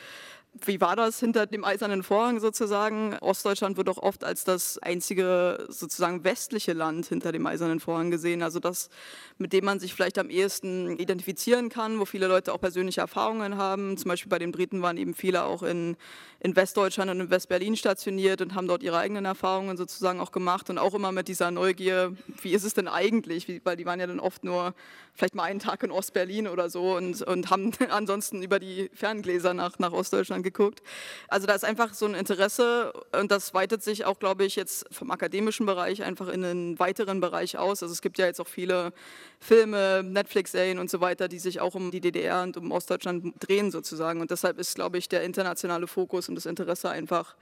Wie 0.66 0.82
war 0.82 0.96
das 0.96 1.18
hinter 1.18 1.46
dem 1.46 1.64
eisernen 1.64 2.02
Vorhang 2.02 2.38
sozusagen? 2.38 3.16
Ostdeutschland 3.20 3.78
wird 3.78 3.88
auch 3.88 3.96
oft 3.96 4.22
als 4.22 4.44
das 4.44 4.76
einzige 4.78 5.64
sozusagen 5.68 6.24
westliche 6.24 6.74
Land 6.74 7.06
hinter 7.06 7.32
dem 7.32 7.46
eisernen 7.46 7.80
Vorhang 7.80 8.10
gesehen. 8.10 8.42
Also 8.42 8.60
das, 8.60 8.90
mit 9.38 9.54
dem 9.54 9.64
man 9.64 9.80
sich 9.80 9.94
vielleicht 9.94 10.18
am 10.18 10.28
ehesten 10.28 10.98
identifizieren 10.98 11.70
kann, 11.70 11.98
wo 11.98 12.04
viele 12.04 12.26
Leute 12.26 12.52
auch 12.52 12.60
persönliche 12.60 13.00
Erfahrungen 13.00 13.56
haben. 13.56 13.96
Zum 13.96 14.10
Beispiel 14.10 14.28
bei 14.28 14.38
den 14.38 14.52
Briten 14.52 14.82
waren 14.82 14.98
eben 14.98 15.14
viele 15.14 15.44
auch 15.44 15.62
in, 15.62 15.96
in 16.44 16.56
Westdeutschland 16.56 17.08
und 17.08 17.20
in 17.20 17.30
Westberlin 17.30 17.76
stationiert 17.76 18.40
und 18.40 18.56
haben 18.56 18.66
dort 18.66 18.82
ihre 18.82 18.98
eigenen 18.98 19.24
Erfahrungen 19.24 19.76
sozusagen 19.76 20.18
auch 20.18 20.32
gemacht 20.32 20.70
und 20.70 20.78
auch 20.78 20.92
immer 20.92 21.12
mit 21.12 21.28
dieser 21.28 21.52
Neugier, 21.52 22.16
wie 22.42 22.52
ist 22.52 22.64
es 22.64 22.74
denn 22.74 22.88
eigentlich? 22.88 23.46
Wie, 23.46 23.60
weil 23.62 23.76
die 23.76 23.86
waren 23.86 24.00
ja 24.00 24.08
dann 24.08 24.18
oft 24.18 24.42
nur 24.42 24.74
vielleicht 25.14 25.36
mal 25.36 25.44
einen 25.44 25.60
Tag 25.60 25.84
in 25.84 25.92
Ostberlin 25.92 26.48
oder 26.48 26.68
so 26.68 26.96
und, 26.96 27.22
und 27.22 27.50
haben 27.50 27.70
ansonsten 27.90 28.42
über 28.42 28.58
die 28.58 28.90
Ferngläser 28.92 29.54
nach, 29.54 29.78
nach 29.78 29.92
Ostdeutschland 29.92 30.42
geguckt. 30.42 30.82
Also 31.28 31.46
da 31.46 31.54
ist 31.54 31.64
einfach 31.64 31.94
so 31.94 32.06
ein 32.06 32.14
Interesse 32.14 32.92
und 33.16 33.30
das 33.30 33.54
weitet 33.54 33.84
sich 33.84 34.04
auch, 34.04 34.18
glaube 34.18 34.44
ich, 34.44 34.56
jetzt 34.56 34.86
vom 34.90 35.12
akademischen 35.12 35.64
Bereich 35.64 36.02
einfach 36.02 36.26
in 36.26 36.44
einen 36.44 36.78
weiteren 36.80 37.20
Bereich 37.20 37.56
aus. 37.56 37.84
Also 37.84 37.92
es 37.92 38.02
gibt 38.02 38.18
ja 38.18 38.26
jetzt 38.26 38.40
auch 38.40 38.48
viele 38.48 38.92
Filme, 39.38 40.02
Netflix-Serien 40.02 40.80
und 40.80 40.90
so 40.90 41.00
weiter, 41.00 41.28
die 41.28 41.38
sich 41.38 41.60
auch 41.60 41.76
um 41.76 41.92
die 41.92 42.00
DDR 42.00 42.42
und 42.42 42.56
um 42.56 42.72
Ostdeutschland 42.72 43.34
drehen 43.38 43.70
sozusagen. 43.70 44.20
Und 44.20 44.32
deshalb 44.32 44.58
ist, 44.58 44.74
glaube 44.74 44.98
ich, 44.98 45.08
der 45.08 45.22
internationale 45.22 45.86
Fokus 45.86 46.31
das 46.34 46.46
Interesse 46.46 46.90
einfach 46.90 47.36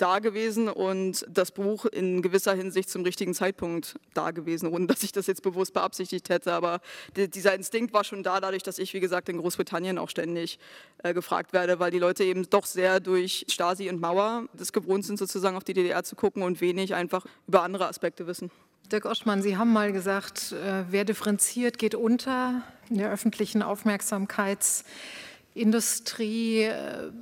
da 0.00 0.18
gewesen 0.18 0.68
und 0.68 1.24
das 1.28 1.50
Buch 1.50 1.84
in 1.84 2.22
gewisser 2.22 2.54
Hinsicht 2.54 2.88
zum 2.88 3.02
richtigen 3.02 3.34
Zeitpunkt 3.34 3.96
da 4.14 4.30
gewesen, 4.30 4.72
ohne 4.72 4.86
dass 4.86 5.02
ich 5.02 5.12
das 5.12 5.26
jetzt 5.26 5.42
bewusst 5.42 5.74
beabsichtigt 5.74 6.30
hätte. 6.30 6.52
Aber 6.52 6.80
dieser 7.16 7.54
Instinkt 7.54 7.92
war 7.92 8.04
schon 8.04 8.22
da, 8.22 8.40
dadurch, 8.40 8.62
dass 8.62 8.78
ich, 8.78 8.94
wie 8.94 9.00
gesagt, 9.00 9.28
in 9.28 9.38
Großbritannien 9.38 9.98
auch 9.98 10.08
ständig 10.08 10.60
äh, 11.02 11.12
gefragt 11.12 11.52
werde, 11.52 11.80
weil 11.80 11.90
die 11.90 11.98
Leute 11.98 12.24
eben 12.24 12.48
doch 12.48 12.64
sehr 12.64 13.00
durch 13.00 13.44
Stasi 13.48 13.90
und 13.90 14.00
Mauer 14.00 14.46
das 14.54 14.72
gewohnt 14.72 15.04
sind, 15.04 15.18
sozusagen 15.18 15.56
auf 15.56 15.64
die 15.64 15.74
DDR 15.74 16.02
zu 16.02 16.16
gucken 16.16 16.42
und 16.42 16.62
wenig 16.62 16.94
einfach 16.94 17.26
über 17.46 17.62
andere 17.62 17.88
Aspekte 17.88 18.26
wissen. 18.26 18.50
Dirk 18.90 19.04
Oschmann, 19.04 19.42
Sie 19.42 19.56
haben 19.56 19.72
mal 19.72 19.92
gesagt, 19.92 20.50
äh, 20.52 20.84
wer 20.90 21.04
differenziert, 21.04 21.78
geht 21.78 21.94
unter 21.94 22.62
in 22.88 22.98
der 22.98 23.12
öffentlichen 23.12 23.62
Aufmerksamkeitsindustrie. 23.62 26.62
Äh, 26.62 27.12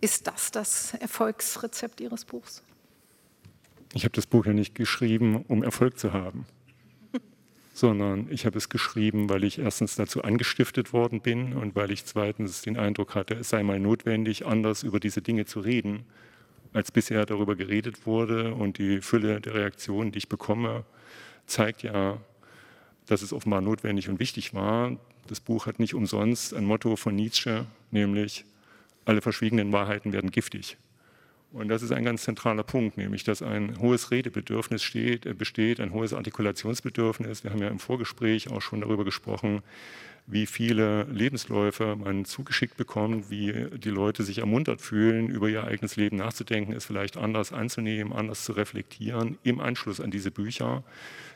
ist 0.00 0.26
das 0.26 0.50
das 0.50 0.94
Erfolgsrezept 0.94 2.00
Ihres 2.00 2.24
Buchs? 2.24 2.62
Ich 3.92 4.04
habe 4.04 4.12
das 4.12 4.26
Buch 4.26 4.46
ja 4.46 4.52
nicht 4.52 4.74
geschrieben, 4.74 5.44
um 5.48 5.62
Erfolg 5.62 5.98
zu 5.98 6.12
haben, 6.12 6.46
sondern 7.74 8.28
ich 8.30 8.46
habe 8.46 8.56
es 8.56 8.68
geschrieben, 8.68 9.28
weil 9.28 9.42
ich 9.42 9.58
erstens 9.58 9.96
dazu 9.96 10.22
angestiftet 10.22 10.92
worden 10.92 11.20
bin 11.20 11.54
und 11.54 11.74
weil 11.74 11.90
ich 11.90 12.04
zweitens 12.04 12.62
den 12.62 12.78
Eindruck 12.78 13.14
hatte, 13.14 13.34
es 13.34 13.48
sei 13.48 13.62
mal 13.62 13.80
notwendig, 13.80 14.46
anders 14.46 14.84
über 14.84 15.00
diese 15.00 15.22
Dinge 15.22 15.44
zu 15.44 15.60
reden, 15.60 16.04
als 16.72 16.92
bisher 16.92 17.26
darüber 17.26 17.56
geredet 17.56 18.06
wurde. 18.06 18.54
Und 18.54 18.78
die 18.78 19.00
Fülle 19.00 19.40
der 19.40 19.54
Reaktionen, 19.54 20.12
die 20.12 20.18
ich 20.18 20.28
bekomme, 20.28 20.84
zeigt 21.46 21.82
ja, 21.82 22.18
dass 23.06 23.22
es 23.22 23.32
offenbar 23.32 23.60
notwendig 23.60 24.08
und 24.08 24.20
wichtig 24.20 24.54
war. 24.54 24.96
Das 25.26 25.40
Buch 25.40 25.66
hat 25.66 25.80
nicht 25.80 25.94
umsonst 25.94 26.54
ein 26.54 26.64
Motto 26.64 26.94
von 26.94 27.16
Nietzsche, 27.16 27.66
nämlich 27.90 28.44
alle 29.04 29.20
verschwiegenen 29.20 29.72
Wahrheiten 29.72 30.12
werden 30.12 30.30
giftig. 30.30 30.76
Und 31.52 31.68
das 31.68 31.82
ist 31.82 31.90
ein 31.90 32.04
ganz 32.04 32.22
zentraler 32.22 32.62
Punkt, 32.62 32.96
nämlich 32.96 33.24
dass 33.24 33.42
ein 33.42 33.80
hohes 33.80 34.12
Redebedürfnis 34.12 34.84
steht, 34.84 35.26
äh, 35.26 35.34
besteht, 35.34 35.80
ein 35.80 35.92
hohes 35.92 36.12
Artikulationsbedürfnis. 36.12 37.42
Wir 37.42 37.50
haben 37.50 37.60
ja 37.60 37.68
im 37.68 37.80
Vorgespräch 37.80 38.50
auch 38.50 38.62
schon 38.62 38.82
darüber 38.82 39.04
gesprochen, 39.04 39.62
wie 40.26 40.46
viele 40.46 41.04
Lebensläufe 41.04 41.96
man 41.96 42.24
zugeschickt 42.24 42.76
bekommt, 42.76 43.30
wie 43.30 43.66
die 43.78 43.90
Leute 43.90 44.22
sich 44.22 44.38
ermuntert 44.38 44.80
fühlen, 44.80 45.28
über 45.28 45.48
ihr 45.48 45.64
eigenes 45.64 45.96
Leben 45.96 46.18
nachzudenken, 46.18 46.72
es 46.72 46.84
vielleicht 46.84 47.16
anders 47.16 47.52
anzunehmen, 47.52 48.12
anders 48.12 48.44
zu 48.44 48.52
reflektieren 48.52 49.38
im 49.42 49.58
Anschluss 49.58 50.00
an 50.00 50.12
diese 50.12 50.30
Bücher. 50.30 50.84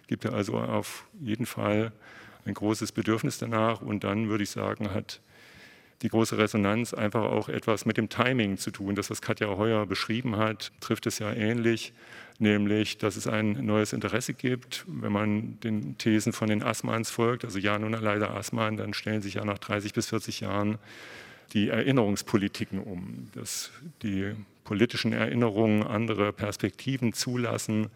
Gibt 0.06 0.24
ja 0.24 0.30
also 0.30 0.58
auf 0.58 1.08
jeden 1.20 1.46
Fall 1.46 1.90
ein 2.44 2.54
großes 2.54 2.92
Bedürfnis 2.92 3.38
danach 3.38 3.80
und 3.80 4.04
dann 4.04 4.28
würde 4.28 4.44
ich 4.44 4.50
sagen, 4.50 4.92
hat 4.92 5.20
die 6.02 6.08
große 6.08 6.38
Resonanz 6.38 6.92
einfach 6.92 7.22
auch 7.22 7.48
etwas 7.48 7.86
mit 7.86 7.96
dem 7.96 8.08
Timing 8.08 8.58
zu 8.58 8.70
tun. 8.70 8.94
Das, 8.94 9.10
was 9.10 9.22
Katja 9.22 9.48
Heuer 9.56 9.86
beschrieben 9.86 10.36
hat, 10.36 10.72
trifft 10.80 11.06
es 11.06 11.18
ja 11.18 11.32
ähnlich, 11.32 11.92
nämlich, 12.38 12.98
dass 12.98 13.16
es 13.16 13.26
ein 13.26 13.64
neues 13.64 13.92
Interesse 13.92 14.34
gibt. 14.34 14.84
Wenn 14.86 15.12
man 15.12 15.60
den 15.60 15.96
Thesen 15.98 16.32
von 16.32 16.48
den 16.48 16.62
Assmanns 16.62 17.10
folgt, 17.10 17.44
also 17.44 17.58
ja, 17.58 17.78
nun 17.78 17.92
leider 17.92 18.34
Assmann, 18.34 18.76
dann 18.76 18.92
stellen 18.94 19.22
sich 19.22 19.34
ja 19.34 19.44
nach 19.44 19.58
30 19.58 19.92
bis 19.92 20.08
40 20.08 20.40
Jahren 20.40 20.78
die 21.52 21.68
Erinnerungspolitiken 21.68 22.80
um, 22.80 23.28
dass 23.34 23.70
die 24.02 24.34
politischen 24.64 25.12
Erinnerungen 25.12 25.82
andere 25.82 26.32
Perspektiven 26.32 27.12
zulassen, 27.12 27.88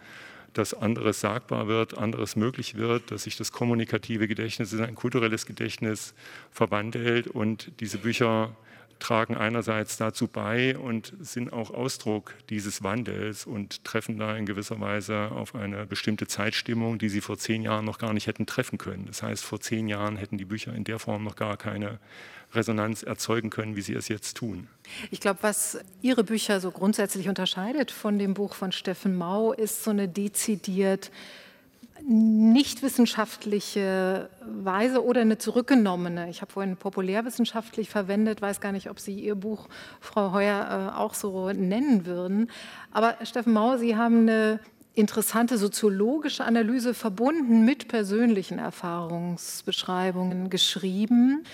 dass 0.52 0.75
anderes 0.75 1.21
sagbar 1.21 1.69
wird, 1.69 1.97
anderes 1.97 2.37
möglich 2.37 2.76
wird, 2.76 3.11
dass 3.11 3.25
sich 3.25 3.37
das 3.37 3.52
kommunikative 3.52 4.28
Gedächtnis 4.28 4.73
in 4.73 4.83
ein 4.83 4.95
kulturelles 4.95 5.47
Gedächtnis 5.47 6.14
verwandelt 6.50 7.26
und 7.28 7.73
diese 7.81 7.99
Bücher 7.99 8.55
tragen 8.99 9.37
einerseits 9.37 9.97
dazu 9.97 10.26
bei 10.26 10.76
und 10.76 11.12
sind 11.21 11.52
auch 11.52 11.71
Ausdruck 11.71 12.35
dieses 12.50 12.83
Wandels 12.83 13.47
und 13.47 13.85
treffen 13.85 14.19
da 14.19 14.37
in 14.37 14.47
gewisser 14.47 14.81
Weise 14.81 15.31
auf 15.31 15.55
eine 15.55 15.87
bestimmte 15.87 16.26
Zeitstimmung, 16.26 16.99
die 16.99 17.09
sie 17.09 17.21
vor 17.21 17.38
zehn 17.38 17.62
Jahren 17.62 17.85
noch 17.85 17.99
gar 17.99 18.12
nicht 18.12 18.26
hätten 18.26 18.47
treffen 18.47 18.78
können. 18.78 19.07
Das 19.07 19.23
heißt, 19.23 19.45
vor 19.45 19.61
zehn 19.61 19.88
Jahren 19.88 20.17
hätten 20.17 20.38
die 20.38 20.45
Bücher 20.45 20.75
in 20.75 20.85
der 20.85 20.99
Form 20.99 21.25
noch 21.25 21.37
gar 21.37 21.57
keine 21.57 21.99
Resonanz 22.55 23.02
erzeugen 23.02 23.50
können, 23.50 23.76
wie 23.76 23.83
sie 23.83 23.95
es 23.95 24.09
jetzt 24.09 24.37
tun. 24.37 24.69
Ich 25.11 25.21
glaube, 25.21 25.40
was 25.43 25.78
Ihre 26.00 26.25
Bücher 26.25 26.61
so 26.61 26.71
grundsätzlich 26.71 27.28
unterscheidet 27.28 27.90
von 27.90 28.19
dem 28.19 28.35
Buch 28.35 28.55
von 28.55 28.73
Steffen 28.73 29.17
Mau, 29.17 29.52
ist 29.52 29.85
so 29.85 29.90
eine 29.90 30.09
dezidiert 30.09 31.11
nicht 32.09 32.83
wissenschaftliche 32.83 34.31
Weise 34.43 35.05
oder 35.05 35.21
eine 35.21 35.37
zurückgenommene. 35.37 36.31
Ich 36.31 36.40
habe 36.40 36.52
vorhin 36.52 36.76
populärwissenschaftlich 36.76 37.90
verwendet, 37.90 38.40
weiß 38.40 38.61
gar 38.61 38.73
nicht, 38.73 38.88
ob 38.88 39.00
Sie 39.00 39.19
Ihr 39.21 39.35
Buch, 39.35 39.69
Frau 40.00 40.33
Heuer, 40.33 40.93
äh, 40.95 40.99
auch 40.99 41.14
so 41.14 41.50
nennen 41.52 42.07
würden. 42.07 42.50
Aber 42.93 43.17
Steffen 43.25 43.52
Mau, 43.52 43.76
Sie 43.76 43.97
haben 43.97 44.21
eine 44.21 44.61
interessante 44.95 45.59
soziologische 45.59 46.45
Analyse 46.45 46.95
verbunden 46.95 47.64
mit 47.64 47.88
persönlichen 47.88 48.59
Erfahrungsbeschreibungen 48.59 50.50
geschrieben. 50.50 51.45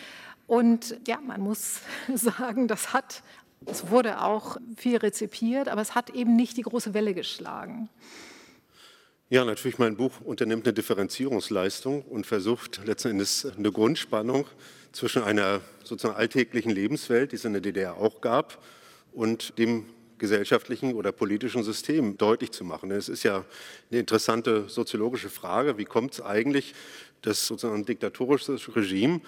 Und 0.47 0.97
ja, 1.07 1.21
man 1.21 1.41
muss 1.41 1.81
sagen, 2.15 2.69
das 2.69 2.93
hat, 2.93 3.23
es 3.67 3.91
wurde 3.91 4.23
auch 4.23 4.59
viel 4.77 4.97
rezipiert, 4.97 5.69
aber 5.69 5.83
es 5.83 5.95
hat 5.95 6.11
eben 6.11 6.37
nicht 6.37 6.57
die 6.57 6.63
große 6.63 6.95
Welle 6.95 7.15
geschlagen. 7.15 7.89
Ja, 9.31 9.45
natürlich, 9.45 9.79
mein 9.79 9.97
Buch 9.97 10.21
unternimmt 10.21 10.67
eine 10.67 10.75
Differenzierungsleistung 10.75 12.03
und 12.03 12.27
versucht 12.27 12.85
letzten 12.85 13.09
Endes 13.09 13.47
eine 13.57 13.73
Grundspannung 13.73 14.47
zwischen 14.93 15.23
einer 15.23 15.61
sozusagen 15.83 16.17
alltäglichen 16.17 16.71
Lebenswelt, 16.71 17.33
die 17.33 17.37
es 17.37 17.45
in 17.45 17.55
der 17.55 17.63
DDR 17.63 17.97
auch 17.97 18.21
gab, 18.21 18.63
und 19.13 19.59
dem 19.59 19.87
gesellschaftlichen 20.19 20.95
oder 20.95 21.13
politischen 21.13 21.63
System 21.63 22.17
deutlich 22.17 22.53
zu 22.53 22.65
machen. 22.65 22.91
Es 22.91 23.09
ist 23.09 23.23
ja 23.23 23.45
eine 23.91 24.01
interessante 24.01 24.69
soziologische 24.69 25.29
Frage, 25.29 25.79
wie 25.79 25.85
kommt 25.85 26.15
es 26.15 26.21
eigentlich, 26.21 26.75
dass 27.23 27.47
sozusagen 27.47 27.81
ein 27.81 27.85
diktatorisches 27.85 28.77
Regime 28.77 29.21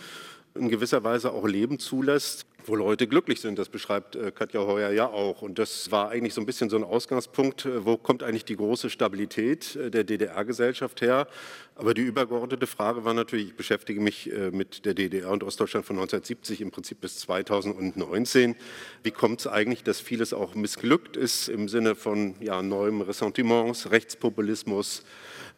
in 0.58 0.68
gewisser 0.68 1.04
Weise 1.04 1.32
auch 1.32 1.46
Leben 1.46 1.78
zulässt, 1.78 2.46
wo 2.68 2.74
Leute 2.74 3.06
glücklich 3.06 3.40
sind. 3.40 3.58
Das 3.58 3.68
beschreibt 3.68 4.16
äh, 4.16 4.32
Katja 4.32 4.60
Heuer 4.60 4.90
ja 4.90 5.06
auch. 5.06 5.42
Und 5.42 5.58
das 5.58 5.90
war 5.90 6.10
eigentlich 6.10 6.34
so 6.34 6.40
ein 6.40 6.46
bisschen 6.46 6.70
so 6.70 6.76
ein 6.76 6.84
Ausgangspunkt, 6.84 7.64
äh, 7.64 7.84
wo 7.84 7.96
kommt 7.96 8.22
eigentlich 8.22 8.44
die 8.44 8.56
große 8.56 8.90
Stabilität 8.90 9.76
äh, 9.76 9.90
der 9.90 10.04
DDR-Gesellschaft 10.04 11.00
her. 11.00 11.28
Aber 11.74 11.94
die 11.94 12.02
übergeordnete 12.02 12.66
Frage 12.66 13.04
war 13.04 13.14
natürlich, 13.14 13.48
ich 13.48 13.56
beschäftige 13.56 14.00
mich 14.00 14.32
mit 14.50 14.86
der 14.86 14.94
DDR 14.94 15.30
und 15.30 15.44
Ostdeutschland 15.44 15.84
von 15.84 15.96
1970 15.96 16.62
im 16.62 16.70
Prinzip 16.70 17.02
bis 17.02 17.18
2019. 17.18 18.56
Wie 19.02 19.10
kommt 19.10 19.40
es 19.40 19.46
eigentlich, 19.46 19.84
dass 19.84 20.00
vieles 20.00 20.32
auch 20.32 20.54
missglückt 20.54 21.18
ist 21.18 21.50
im 21.50 21.68
Sinne 21.68 21.94
von 21.94 22.34
ja, 22.40 22.62
neuem 22.62 23.02
Ressentiments, 23.02 23.90
Rechtspopulismus 23.90 25.04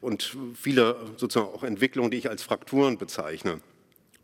und 0.00 0.36
viele 0.54 0.96
sozusagen 1.16 1.54
auch 1.54 1.62
Entwicklungen, 1.62 2.10
die 2.10 2.16
ich 2.16 2.28
als 2.28 2.42
Frakturen 2.42 2.98
bezeichne. 2.98 3.60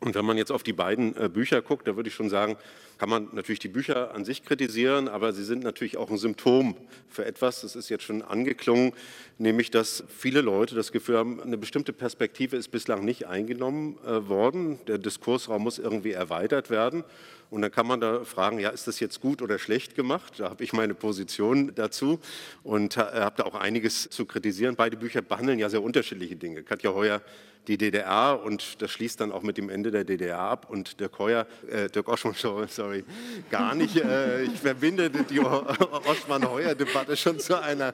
Und 0.01 0.13
wenn 0.13 0.25
man 0.25 0.37
jetzt 0.37 0.51
auf 0.51 0.61
die 0.61 0.73
beiden 0.73 1.15
äh, 1.15 1.29
Bücher 1.29 1.61
guckt, 1.61 1.87
da 1.87 1.95
würde 1.95 2.09
ich 2.09 2.15
schon 2.15 2.29
sagen, 2.29 2.57
kann 2.97 3.09
man 3.09 3.29
natürlich 3.31 3.59
die 3.59 3.69
Bücher 3.69 4.13
an 4.13 4.25
sich 4.25 4.43
kritisieren, 4.43 5.07
aber 5.07 5.33
sie 5.33 5.43
sind 5.43 5.63
natürlich 5.63 5.97
auch 5.97 6.09
ein 6.09 6.17
Symptom 6.17 6.75
für 7.09 7.25
etwas, 7.25 7.61
das 7.61 7.75
ist 7.75 7.89
jetzt 7.89 8.03
schon 8.03 8.21
angeklungen, 8.21 8.93
nämlich 9.37 9.71
dass 9.71 10.03
viele 10.07 10.41
Leute 10.41 10.75
das 10.75 10.91
Gefühl 10.91 11.17
haben, 11.17 11.41
eine 11.41 11.57
bestimmte 11.57 11.93
Perspektive 11.93 12.55
ist 12.57 12.69
bislang 12.69 13.03
nicht 13.03 13.25
eingenommen 13.25 13.97
äh, 14.05 14.27
worden. 14.27 14.79
Der 14.87 14.97
Diskursraum 14.97 15.63
muss 15.63 15.79
irgendwie 15.79 16.11
erweitert 16.11 16.69
werden. 16.69 17.03
Und 17.49 17.61
dann 17.61 17.71
kann 17.71 17.87
man 17.87 17.99
da 17.99 18.23
fragen, 18.23 18.59
ja, 18.59 18.69
ist 18.69 18.87
das 18.87 18.99
jetzt 18.99 19.21
gut 19.21 19.41
oder 19.41 19.59
schlecht 19.59 19.95
gemacht? 19.95 20.33
Da 20.37 20.49
habe 20.49 20.63
ich 20.63 20.73
meine 20.73 20.93
Position 20.93 21.73
dazu 21.75 22.19
und 22.63 22.97
habe 22.97 23.35
da 23.37 23.43
auch 23.43 23.55
einiges 23.55 24.09
zu 24.09 24.25
kritisieren. 24.25 24.75
Beide 24.75 24.97
Bücher 24.97 25.21
behandeln 25.21 25.59
ja 25.59 25.69
sehr 25.69 25.83
unterschiedliche 25.83 26.35
Dinge. 26.35 26.63
Katja 26.63 26.93
Heuer 26.93 27.21
die 27.67 27.77
DDR 27.77 28.41
und 28.43 28.81
das 28.81 28.91
schließt 28.91 29.21
dann 29.21 29.31
auch 29.31 29.41
mit 29.41 29.57
dem 29.57 29.69
Ende 29.69 29.91
der 29.91 30.03
DDR 30.03 30.39
ab 30.39 30.67
und 30.69 30.99
Dirk 30.99 31.19
Heuer, 31.19 31.47
äh, 31.69 31.89
Dirk 31.89 32.07
Oschmann, 32.07 32.35
sorry, 32.69 33.03
gar 33.49 33.75
nicht. 33.75 33.97
Äh, 33.97 34.43
ich 34.43 34.59
verbinde 34.59 35.09
die 35.09 35.39
Oschmann-Heuer-Debatte 35.39 37.17
schon 37.17 37.39
zu 37.39 37.59
einer 37.61 37.93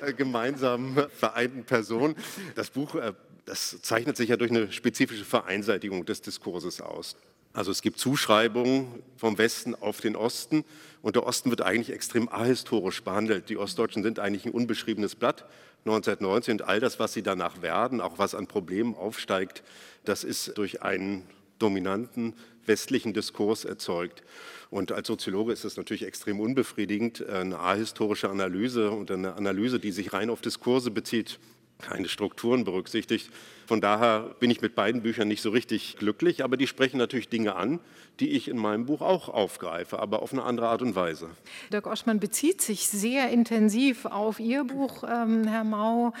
äh, 0.00 0.12
gemeinsamen 0.12 1.06
vereinten 1.16 1.64
Person. 1.64 2.14
Das 2.54 2.70
Buch, 2.70 2.94
äh, 2.96 3.12
das 3.44 3.80
zeichnet 3.82 4.16
sich 4.16 4.30
ja 4.30 4.36
durch 4.36 4.50
eine 4.50 4.72
spezifische 4.72 5.24
Vereinseitigung 5.24 6.04
des 6.04 6.22
Diskurses 6.22 6.80
aus. 6.80 7.16
Also 7.54 7.70
es 7.70 7.82
gibt 7.82 8.00
Zuschreibungen 8.00 8.88
vom 9.16 9.38
Westen 9.38 9.76
auf 9.76 10.00
den 10.00 10.16
Osten 10.16 10.64
und 11.02 11.14
der 11.14 11.24
Osten 11.24 11.50
wird 11.50 11.62
eigentlich 11.62 11.94
extrem 11.94 12.28
ahistorisch 12.28 13.04
behandelt. 13.04 13.48
Die 13.48 13.56
Ostdeutschen 13.56 14.02
sind 14.02 14.18
eigentlich 14.18 14.44
ein 14.44 14.50
unbeschriebenes 14.50 15.14
Blatt 15.14 15.44
1919 15.84 16.60
und 16.60 16.68
all 16.68 16.80
das, 16.80 16.98
was 16.98 17.12
sie 17.12 17.22
danach 17.22 17.62
werden, 17.62 18.00
auch 18.00 18.18
was 18.18 18.34
an 18.34 18.48
Problemen 18.48 18.96
aufsteigt, 18.96 19.62
das 20.04 20.24
ist 20.24 20.58
durch 20.58 20.82
einen 20.82 21.22
dominanten 21.60 22.34
westlichen 22.66 23.12
Diskurs 23.12 23.64
erzeugt. 23.64 24.24
Und 24.70 24.90
als 24.90 25.06
Soziologe 25.06 25.52
ist 25.52 25.64
es 25.64 25.76
natürlich 25.76 26.04
extrem 26.04 26.40
unbefriedigend, 26.40 27.24
eine 27.24 27.60
ahistorische 27.60 28.30
Analyse 28.30 28.90
und 28.90 29.12
eine 29.12 29.34
Analyse, 29.34 29.78
die 29.78 29.92
sich 29.92 30.12
rein 30.12 30.28
auf 30.28 30.40
Diskurse 30.40 30.90
bezieht, 30.90 31.38
keine 31.80 32.08
Strukturen 32.08 32.64
berücksichtigt. 32.64 33.30
Von 33.66 33.80
daher 33.80 34.34
bin 34.40 34.50
ich 34.50 34.60
mit 34.60 34.74
beiden 34.74 35.02
Büchern 35.02 35.28
nicht 35.28 35.42
so 35.42 35.50
richtig 35.50 35.96
glücklich, 35.96 36.44
aber 36.44 36.56
die 36.56 36.66
sprechen 36.66 36.98
natürlich 36.98 37.28
Dinge 37.28 37.56
an, 37.56 37.80
die 38.20 38.30
ich 38.30 38.48
in 38.48 38.58
meinem 38.58 38.86
Buch 38.86 39.00
auch 39.00 39.28
aufgreife, 39.28 39.98
aber 39.98 40.22
auf 40.22 40.32
eine 40.32 40.44
andere 40.44 40.68
Art 40.68 40.82
und 40.82 40.94
Weise. 40.94 41.30
Dirk 41.72 41.86
Oschmann 41.86 42.20
bezieht 42.20 42.60
sich 42.60 42.88
sehr 42.88 43.30
intensiv 43.30 44.04
auf 44.04 44.40
Ihr 44.40 44.64
Buch, 44.64 45.04
ähm, 45.04 45.46
Herr 45.46 45.64
Mau, 45.64 46.12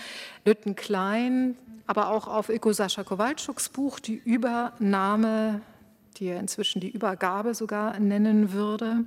Lütten 0.44 0.74
Klein, 0.74 1.56
aber 1.86 2.08
auch 2.08 2.26
auf 2.28 2.48
Ilko 2.48 2.72
Sascha 2.72 3.04
Kowalczuks 3.04 3.68
Buch, 3.68 4.00
die 4.00 4.20
Übernahme, 4.24 5.60
die 6.16 6.26
er 6.26 6.40
inzwischen 6.40 6.80
die 6.80 6.90
Übergabe 6.90 7.54
sogar 7.54 7.98
nennen 8.00 8.52
würde. 8.52 9.04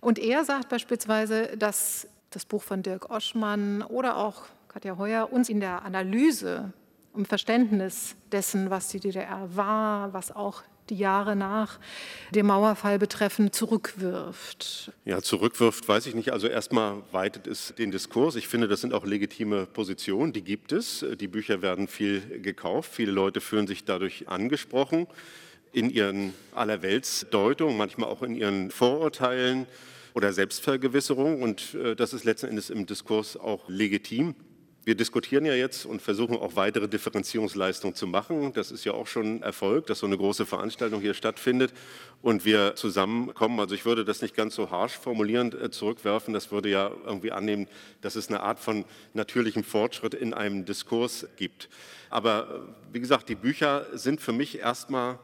Und 0.00 0.18
er 0.18 0.44
sagt 0.44 0.68
beispielsweise, 0.68 1.56
dass 1.56 2.06
das 2.30 2.44
Buch 2.44 2.62
von 2.62 2.82
Dirk 2.82 3.10
Oschmann 3.10 3.82
oder 3.82 4.16
auch 4.16 4.44
Katja 4.68 4.98
Heuer 4.98 5.32
uns 5.32 5.48
in 5.48 5.60
der 5.60 5.82
Analyse, 5.82 6.72
im 7.16 7.24
Verständnis 7.24 8.14
dessen, 8.30 8.70
was 8.70 8.88
die 8.88 9.00
DDR 9.00 9.48
war, 9.56 10.12
was 10.12 10.30
auch 10.30 10.62
die 10.90 10.96
Jahre 10.96 11.36
nach 11.36 11.78
dem 12.34 12.46
Mauerfall 12.46 12.98
betreffen, 12.98 13.52
zurückwirft? 13.52 14.92
Ja, 15.04 15.20
zurückwirft, 15.20 15.86
weiß 15.88 16.06
ich 16.06 16.14
nicht. 16.14 16.32
Also 16.32 16.48
erstmal 16.48 17.02
weitet 17.12 17.46
es 17.46 17.74
den 17.76 17.90
Diskurs. 17.90 18.36
Ich 18.36 18.48
finde, 18.48 18.68
das 18.68 18.80
sind 18.80 18.94
auch 18.94 19.04
legitime 19.04 19.66
Positionen, 19.66 20.32
die 20.32 20.42
gibt 20.42 20.72
es. 20.72 21.04
Die 21.18 21.28
Bücher 21.28 21.62
werden 21.62 21.88
viel 21.88 22.40
gekauft. 22.40 22.90
Viele 22.92 23.12
Leute 23.12 23.40
fühlen 23.40 23.66
sich 23.66 23.84
dadurch 23.84 24.28
angesprochen 24.28 25.06
in 25.72 25.90
ihren 25.90 26.34
Allerweltsdeutungen, 26.54 27.76
manchmal 27.76 28.08
auch 28.08 28.22
in 28.22 28.34
ihren 28.34 28.70
Vorurteilen 28.70 29.66
oder 30.14 30.32
Selbstvergewisserung. 30.32 31.42
Und 31.42 31.74
äh, 31.74 31.94
das 31.94 32.12
ist 32.12 32.24
letzten 32.24 32.46
Endes 32.46 32.70
im 32.70 32.86
Diskurs 32.86 33.36
auch 33.36 33.68
legitim. 33.68 34.34
Wir 34.84 34.94
diskutieren 34.94 35.44
ja 35.44 35.54
jetzt 35.54 35.84
und 35.84 36.00
versuchen 36.00 36.36
auch 36.36 36.56
weitere 36.56 36.88
Differenzierungsleistungen 36.88 37.94
zu 37.94 38.06
machen. 38.06 38.52
Das 38.54 38.70
ist 38.70 38.84
ja 38.84 38.92
auch 38.92 39.06
schon 39.06 39.42
Erfolg, 39.42 39.86
dass 39.86 39.98
so 39.98 40.06
eine 40.06 40.16
große 40.16 40.46
Veranstaltung 40.46 41.00
hier 41.00 41.12
stattfindet 41.12 41.74
und 42.22 42.44
wir 42.44 42.74
zusammenkommen. 42.74 43.60
Also 43.60 43.74
ich 43.74 43.84
würde 43.84 44.04
das 44.04 44.22
nicht 44.22 44.34
ganz 44.34 44.54
so 44.54 44.70
harsch 44.70 44.96
formulierend 44.96 45.54
äh, 45.54 45.70
zurückwerfen. 45.70 46.32
Das 46.32 46.50
würde 46.50 46.70
ja 46.70 46.90
irgendwie 47.04 47.32
annehmen, 47.32 47.66
dass 48.00 48.16
es 48.16 48.28
eine 48.28 48.40
Art 48.40 48.60
von 48.60 48.84
natürlichem 49.12 49.62
Fortschritt 49.62 50.14
in 50.14 50.32
einem 50.32 50.64
Diskurs 50.64 51.26
gibt. 51.36 51.68
Aber 52.08 52.48
äh, 52.48 52.94
wie 52.94 53.00
gesagt, 53.00 53.28
die 53.28 53.34
Bücher 53.34 53.86
sind 53.92 54.20
für 54.22 54.32
mich 54.32 54.58
erstmal 54.58 55.18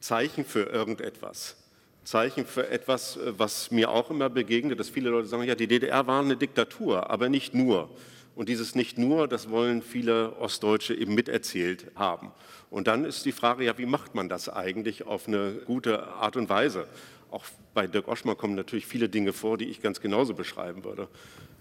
Zeichen 0.00 0.44
für 0.44 0.64
irgendetwas. 0.64 1.56
Zeichen 2.04 2.46
für 2.46 2.68
etwas, 2.70 3.16
äh, 3.16 3.38
was 3.38 3.70
mir 3.70 3.90
auch 3.90 4.10
immer 4.10 4.30
begegnet, 4.30 4.80
dass 4.80 4.88
viele 4.88 5.10
Leute 5.10 5.28
sagen, 5.28 5.42
ja, 5.44 5.54
die 5.54 5.66
DDR 5.66 6.06
war 6.06 6.22
eine 6.22 6.36
Diktatur, 6.36 7.10
aber 7.10 7.28
nicht 7.28 7.54
nur. 7.54 7.90
Und 8.38 8.48
dieses 8.48 8.76
nicht 8.76 8.98
nur, 8.98 9.26
das 9.26 9.50
wollen 9.50 9.82
viele 9.82 10.36
Ostdeutsche 10.38 10.94
eben 10.94 11.12
miterzählt 11.12 11.86
haben. 11.96 12.30
Und 12.70 12.86
dann 12.86 13.04
ist 13.04 13.26
die 13.26 13.32
Frage, 13.32 13.64
ja, 13.64 13.76
wie 13.78 13.84
macht 13.84 14.14
man 14.14 14.28
das 14.28 14.48
eigentlich 14.48 15.08
auf 15.08 15.26
eine 15.26 15.54
gute 15.66 16.06
Art 16.06 16.36
und 16.36 16.48
Weise? 16.48 16.86
Auch 17.32 17.44
bei 17.74 17.88
Dirk 17.88 18.06
Oschmann 18.06 18.36
kommen 18.36 18.54
natürlich 18.54 18.86
viele 18.86 19.08
Dinge 19.08 19.32
vor, 19.32 19.58
die 19.58 19.64
ich 19.64 19.82
ganz 19.82 20.00
genauso 20.00 20.34
beschreiben 20.34 20.84
würde. 20.84 21.08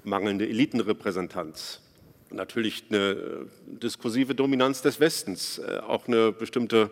Mangelnde 0.04 0.48
Elitenrepräsentanz, 0.48 1.82
natürlich 2.30 2.84
eine 2.90 2.98
äh, 2.98 3.46
diskursive 3.66 4.36
Dominanz 4.36 4.84
des 4.84 5.00
Westens, 5.00 5.58
äh, 5.58 5.80
auch 5.80 6.08
eine 6.08 6.32
bestimmte 6.32 6.92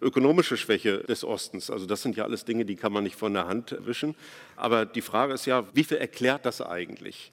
ökonomische 0.00 0.56
Schwäche 0.56 1.00
des 1.00 1.24
Ostens. 1.24 1.68
Also 1.68 1.84
das 1.84 2.00
sind 2.00 2.16
ja 2.16 2.24
alles 2.24 2.46
Dinge, 2.46 2.64
die 2.64 2.76
kann 2.76 2.90
man 2.90 3.04
nicht 3.04 3.16
von 3.16 3.34
der 3.34 3.46
Hand 3.46 3.76
wischen. 3.80 4.14
Aber 4.56 4.86
die 4.86 5.02
Frage 5.02 5.34
ist 5.34 5.44
ja, 5.44 5.66
wie 5.74 5.84
viel 5.84 5.98
erklärt 5.98 6.46
das 6.46 6.62
eigentlich? 6.62 7.32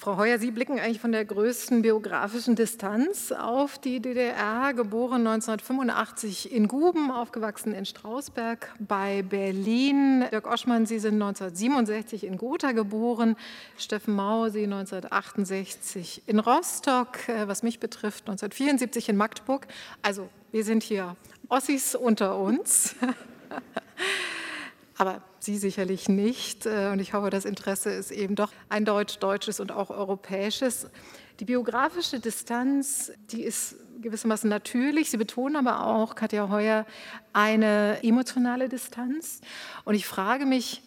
Frau 0.00 0.16
Heuer, 0.16 0.38
Sie 0.38 0.52
blicken 0.52 0.78
eigentlich 0.78 1.00
von 1.00 1.10
der 1.10 1.24
größten 1.24 1.82
biografischen 1.82 2.54
Distanz 2.54 3.32
auf 3.32 3.78
die 3.78 3.98
DDR, 3.98 4.72
geboren 4.72 5.26
1985 5.26 6.52
in 6.52 6.68
Guben, 6.68 7.10
aufgewachsen 7.10 7.74
in 7.74 7.84
Strausberg 7.84 8.72
bei 8.78 9.22
Berlin. 9.22 10.24
Dirk 10.30 10.46
Oschmann, 10.46 10.86
Sie 10.86 11.00
sind 11.00 11.14
1967 11.14 12.22
in 12.22 12.36
Gotha 12.36 12.70
geboren, 12.70 13.34
Steffen 13.76 14.14
Mau, 14.14 14.50
Sie 14.50 14.62
1968 14.62 16.22
in 16.26 16.38
Rostock, 16.38 17.28
äh, 17.28 17.48
was 17.48 17.64
mich 17.64 17.80
betrifft 17.80 18.28
1974 18.28 19.08
in 19.08 19.16
Magdeburg. 19.16 19.66
Also 20.02 20.28
wir 20.52 20.62
sind 20.62 20.84
hier 20.84 21.16
Ossis 21.48 21.96
unter 21.96 22.38
uns. 22.38 22.94
Aber 24.98 25.22
Sie 25.38 25.56
sicherlich 25.56 26.08
nicht. 26.08 26.66
Äh, 26.66 26.90
und 26.92 26.98
ich 26.98 27.14
hoffe, 27.14 27.30
das 27.30 27.44
Interesse 27.44 27.90
ist 27.90 28.10
eben 28.10 28.34
doch 28.34 28.52
ein 28.68 28.84
deutsch-deutsches 28.84 29.60
und 29.60 29.72
auch 29.72 29.90
europäisches. 29.90 30.88
Die 31.40 31.44
biografische 31.44 32.18
Distanz, 32.18 33.12
die 33.30 33.44
ist 33.44 33.76
gewissermaßen 34.02 34.50
natürlich. 34.50 35.10
Sie 35.10 35.16
betonen 35.16 35.56
aber 35.56 35.86
auch, 35.86 36.16
Katja 36.16 36.48
Heuer, 36.48 36.84
eine 37.32 38.02
emotionale 38.02 38.68
Distanz. 38.68 39.40
Und 39.84 39.94
ich 39.94 40.06
frage 40.06 40.46
mich, 40.46 40.82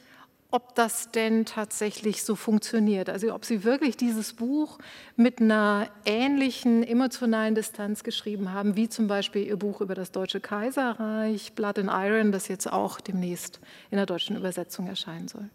ob 0.52 0.76
das 0.76 1.12
denn 1.12 1.46
tatsächlich 1.46 2.24
so 2.24 2.36
funktioniert. 2.36 3.10
Also 3.10 3.34
ob 3.34 3.46
Sie 3.46 3.64
wirklich 3.64 3.98
dieses 3.98 4.34
Buch 4.34 4.78
mit 5.16 5.42
einer 5.42 5.88
ähnlichen 6.06 6.84
emotionalen 6.84 7.56
Distanz 7.56 8.04
geschrieben 8.04 8.52
haben, 8.54 8.76
wie 8.76 8.90
zum 8.90 9.08
Beispiel 9.08 9.48
Ihr 9.48 9.58
Buch 9.58 9.82
über 9.82 9.96
das 9.96 10.12
Deutsche 10.12 10.42
Kaiserreich, 10.42 11.54
Blood 11.54 11.80
and 11.80 11.90
Iron, 11.92 12.32
das 12.32 12.50
jetzt 12.50 12.72
auch 12.72 13.00
demnächst 13.00 13.60
in 13.90 13.98
der 13.98 14.06
deutschen 14.06 14.36
Übersetzung 14.36 14.88
erscheinen 14.88 15.30
soll. 15.30 15.50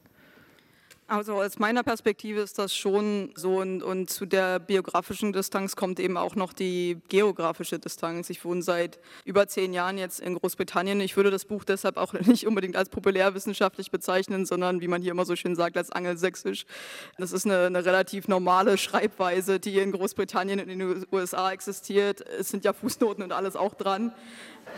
Also 1.09 1.41
aus 1.41 1.61
meiner 1.61 1.85
Perspektive 1.85 2.41
ist 2.41 2.59
das 2.59 2.75
schon 2.75 3.31
so 3.37 3.61
und, 3.61 3.81
und, 3.81 4.11
zu 4.11 4.27
der 4.27 4.59
biografischen 4.59 5.33
Distanz 5.33 5.77
kommt 5.77 6.01
eben 6.01 6.17
auch 6.17 6.35
noch 6.35 6.53
die 6.53 6.99
geografische 7.09 7.79
Distanz. 7.79 8.29
Ich 8.29 8.45
wohne 8.45 8.61
seit 8.61 8.99
über 9.25 9.47
zehn 9.47 9.73
Jahren 9.73 9.99
jetzt 9.99 10.19
in 10.19 10.35
Großbritannien. 10.35 11.01
Ich 11.01 11.17
würde 11.17 11.31
das 11.31 11.45
Buch 11.45 11.63
deshalb 11.63 11.97
auch 11.97 12.13
nicht 12.27 12.45
unbedingt 12.49 12.75
als 12.77 12.89
populärwissenschaftlich 12.89 13.93
bezeichnen, 13.93 14.47
sondern 14.47 14.81
wie 14.81 14.89
man 14.89 15.01
hier 15.01 15.13
immer 15.13 15.25
so 15.25 15.37
schön 15.37 15.55
sagt, 15.55 15.77
als 15.77 15.93
angelsächsisch. 15.93 16.67
Das 17.19 17.31
ist 17.31 17.47
eine, 17.47 17.67
eine 17.67 17.85
relativ 17.85 18.27
normale 18.27 18.77
Schreibweise, 18.77 19.61
die 19.61 19.79
in 19.79 19.93
Großbritannien 19.93 20.59
und 20.59 20.69
in 20.69 20.81
den 20.81 21.07
USA 21.13 21.53
existiert. 21.53 22.21
Es 22.21 22.49
sind 22.49 22.65
ja 22.65 22.73
Fußnoten 22.73 23.23
und 23.23 23.31
alles 23.31 23.55
auch 23.55 23.75
dran. 23.75 24.13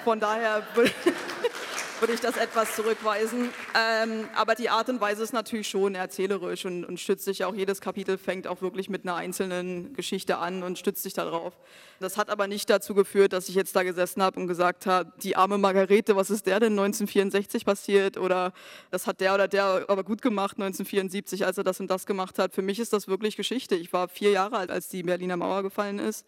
Von 0.04 0.20
daher 0.20 0.62
würde 2.00 2.14
ich 2.14 2.20
das 2.20 2.36
etwas 2.36 2.74
zurückweisen. 2.76 3.50
Ähm, 3.74 4.28
aber 4.34 4.54
die 4.54 4.70
Art 4.70 4.88
und 4.88 5.00
Weise 5.00 5.22
ist 5.22 5.32
natürlich 5.32 5.68
schon 5.68 5.94
erzählerisch 5.94 6.64
und, 6.64 6.84
und, 6.84 7.00
stützt 7.00 7.24
sich 7.24 7.44
auch, 7.44 7.54
jedes 7.54 7.80
Kapitel 7.80 8.18
fängt 8.18 8.46
auch 8.46 8.62
wirklich 8.62 8.88
mit 8.88 9.04
einer 9.04 9.16
einzelnen 9.16 9.94
Geschichte 9.94 10.38
an 10.38 10.62
und 10.62 10.78
stützt 10.78 11.02
sich 11.02 11.14
darauf. 11.14 11.54
Das 12.00 12.16
hat 12.16 12.30
aber 12.30 12.46
nicht 12.46 12.70
dazu 12.70 12.94
geführt, 12.94 13.32
dass 13.32 13.48
ich 13.48 13.54
jetzt 13.54 13.74
da 13.74 13.82
gesessen 13.82 14.22
habe 14.22 14.38
und 14.38 14.46
gesagt 14.46 14.86
habe, 14.86 15.12
die 15.22 15.36
arme 15.36 15.58
Margarete, 15.58 16.14
was 16.14 16.30
ist 16.30 16.46
der 16.46 16.60
denn 16.60 16.72
1964 16.72 17.64
passiert? 17.64 18.16
Oder 18.16 18.52
das 18.90 19.06
hat 19.06 19.20
der 19.20 19.34
oder 19.34 19.48
der 19.48 19.84
aber 19.88 20.04
gut 20.04 20.22
gemacht 20.22 20.56
1974, 20.56 21.44
als 21.44 21.58
er 21.58 21.64
das 21.64 21.80
und 21.80 21.90
das 21.90 22.06
gemacht 22.06 22.38
hat. 22.38 22.54
Für 22.54 22.62
mich 22.62 22.78
ist 22.78 22.92
das 22.92 23.08
wirklich 23.08 23.36
Geschichte. 23.36 23.74
Ich 23.74 23.92
war 23.92 24.08
vier 24.08 24.30
Jahre 24.30 24.58
alt, 24.58 24.70
als 24.70 24.88
die 24.88 25.02
Berliner 25.02 25.36
Mauer 25.36 25.62
gefallen 25.62 25.98
ist 25.98 26.24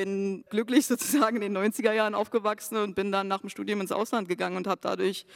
bin 0.00 0.44
glücklich 0.48 0.86
sozusagen 0.86 1.36
in 1.42 1.52
den 1.52 1.58
90er 1.58 1.92
Jahren 1.92 2.14
aufgewachsen 2.14 2.76
und 2.78 2.94
bin 2.94 3.12
dann 3.12 3.28
nach 3.28 3.40
dem 3.40 3.50
Studium 3.50 3.82
ins 3.82 3.92
Ausland 3.92 4.28
gegangen 4.28 4.56
und 4.56 4.66
habe 4.66 4.80
dadurch 4.82 5.26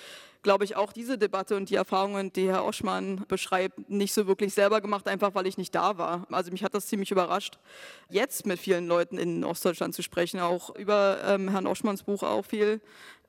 glaube 0.44 0.64
ich, 0.64 0.76
auch 0.76 0.92
diese 0.92 1.18
Debatte 1.18 1.56
und 1.56 1.70
die 1.70 1.74
Erfahrungen, 1.74 2.32
die 2.32 2.46
Herr 2.46 2.64
Oschmann 2.64 3.24
beschreibt, 3.26 3.90
nicht 3.90 4.12
so 4.12 4.28
wirklich 4.28 4.54
selber 4.54 4.80
gemacht, 4.80 5.08
einfach 5.08 5.34
weil 5.34 5.48
ich 5.48 5.58
nicht 5.58 5.74
da 5.74 5.98
war. 5.98 6.26
Also 6.30 6.52
mich 6.52 6.62
hat 6.62 6.74
das 6.74 6.86
ziemlich 6.86 7.10
überrascht, 7.10 7.58
jetzt 8.10 8.46
mit 8.46 8.60
vielen 8.60 8.86
Leuten 8.86 9.18
in 9.18 9.42
Ostdeutschland 9.42 9.94
zu 9.94 10.02
sprechen, 10.02 10.38
auch 10.38 10.76
über 10.76 11.18
ähm, 11.26 11.48
Herrn 11.48 11.66
Oschmanns 11.66 12.04
Buch 12.04 12.22
auch 12.22 12.44
viel 12.44 12.80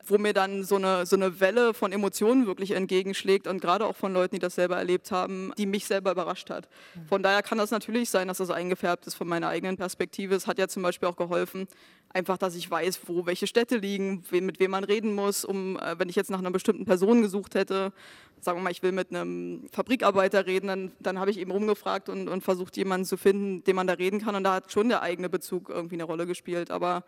wo 0.04 0.18
mir 0.18 0.34
dann 0.34 0.64
so 0.64 0.76
eine, 0.76 1.06
so 1.06 1.16
eine 1.16 1.40
Welle 1.40 1.74
von 1.74 1.92
Emotionen 1.92 2.46
wirklich 2.46 2.72
entgegenschlägt 2.72 3.48
und 3.48 3.62
gerade 3.62 3.86
auch 3.86 3.96
von 3.96 4.14
Leuten, 4.14 4.36
die 4.36 4.40
das 4.40 4.56
selber 4.56 4.78
erlebt 4.78 5.12
haben, 5.12 5.52
die 5.58 5.66
mich 5.66 5.86
selber 5.86 6.12
überrascht 6.12 6.50
hat. 6.50 6.68
Von 7.08 7.24
daher 7.24 7.42
kann 7.42 7.58
das 7.58 7.72
natürlich 7.72 8.10
sein, 8.10 8.28
dass 8.28 8.38
das 8.38 8.52
eingefärbt 8.52 9.08
ist 9.08 9.16
von 9.16 9.28
meiner 9.28 9.48
eigenen 9.48 9.78
Perspektive. 9.78 10.36
Es 10.36 10.48
hat 10.48 10.60
ja 10.60 10.68
zum 10.68 10.84
Beispiel 10.84 11.10
auch 11.10 11.16
geholfen, 11.16 11.68
einfach, 12.10 12.38
dass 12.38 12.56
ich 12.56 12.70
weiß, 12.70 13.02
wo 13.08 13.26
welche 13.26 13.48
Städte 13.48 13.78
liegen, 13.78 14.24
mit 14.32 14.60
wem 14.60 14.72
man 14.72 14.84
reden 14.84 15.14
muss, 15.14 15.44
um, 15.44 15.78
äh, 15.78 16.00
wenn 16.00 16.10
ich 16.10 16.16
jetzt 16.16 16.32
nach 16.32 16.40
einer 16.40 16.52
bestimmten 16.52 16.86
Person 16.86 17.22
gesucht 17.22 17.56
hätte, 17.56 17.92
sagen 18.40 18.60
wir 18.60 18.64
mal, 18.64 18.72
ich 18.72 18.84
will 18.84 18.92
mit 18.92 19.10
einem 19.10 19.68
Fabrikarbeiter 19.72 20.46
reden, 20.46 20.68
dann, 20.68 20.92
dann 21.00 21.20
habe 21.20 21.32
ich 21.32 21.40
eben 21.40 21.52
rumgefragt 21.52 22.10
und, 22.10 22.30
und 22.30 22.42
versucht, 22.42 22.78
jemanden 22.78 23.06
zu 23.06 23.18
finden, 23.18 23.64
den 23.64 23.76
man 23.76 23.88
da 23.88 23.94
reden 23.94 24.22
kann. 24.22 24.36
Und 24.36 24.44
da 24.44 24.54
hat 24.54 24.72
schon 24.72 24.88
der 24.88 25.02
eigene 25.02 25.30
Bezug 25.30 25.70
irgendwie 25.70 25.96
eine 25.96 26.04
Rolle 26.04 26.26
gespielt. 26.26 26.72
Aber 26.72 27.04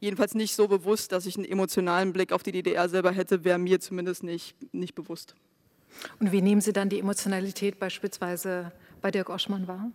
jedenfalls 0.00 0.34
nicht 0.34 0.54
so 0.54 0.66
bewusst, 0.66 1.12
dass 1.12 1.26
ich 1.26 1.36
einen 1.36 1.44
emotionalen 1.44 2.12
Blick 2.12 2.32
auf 2.32 2.42
die 2.42 2.52
DDR 2.52 2.88
selber 2.88 3.12
hätte, 3.12 3.44
wäre 3.44 3.58
mir 3.58 3.80
zumindest 3.80 4.22
nicht, 4.24 4.56
nicht 4.74 4.94
bewusst. 4.94 5.34
Und 6.18 6.32
wie 6.32 6.42
nehmen 6.42 6.60
Sie 6.60 6.72
dann 6.72 6.88
die 6.88 6.98
Emotionalität 6.98 7.78
beispielsweise 7.78 8.72
bei 9.00 9.10
Dirk 9.10 9.28
Oschmann 9.28 9.68
wahr? 9.68 9.90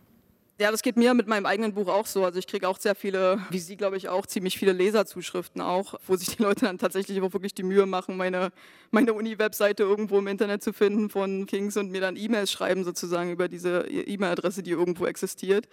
Ja, 0.58 0.72
das 0.72 0.84
geht 0.84 0.96
mir 0.96 1.14
mit 1.14 1.28
meinem 1.28 1.46
eigenen 1.46 1.74
Buch 1.74 1.90
auch 1.90 2.06
so. 2.06 2.24
Also 2.24 2.40
ich 2.40 2.48
kriege 2.48 2.70
auch 2.70 2.80
sehr 2.80 2.96
viele, 2.96 3.42
wie 3.50 3.60
Sie 3.60 3.76
glaube 3.76 3.98
ich 3.98 4.08
auch, 4.08 4.26
ziemlich 4.26 4.58
viele 4.58 4.72
Leserzuschriften 4.72 5.62
auch, 5.62 5.96
wo 6.08 6.16
sich 6.16 6.38
die 6.38 6.42
Leute 6.42 6.64
dann 6.64 6.78
tatsächlich 6.78 7.20
auch 7.20 7.34
wirklich 7.34 7.54
die 7.54 7.64
Mühe 7.64 7.86
machen, 7.86 8.16
meine, 8.16 8.54
meine 8.90 9.12
Uni-Webseite 9.12 9.84
irgendwo 9.84 10.18
im 10.18 10.28
Internet 10.28 10.64
zu 10.64 10.72
finden 10.72 11.10
von 11.10 11.46
Kings 11.46 11.76
und 11.76 11.92
mir 11.92 12.00
dann 12.00 12.16
E-Mails 12.16 12.54
schreiben 12.54 12.86
sozusagen 12.86 13.32
über 13.32 13.50
diese 13.50 13.82
E-Mail-Adresse, 13.82 14.64
die 14.64 14.72
irgendwo 14.72 15.06
existiert. 15.08 15.68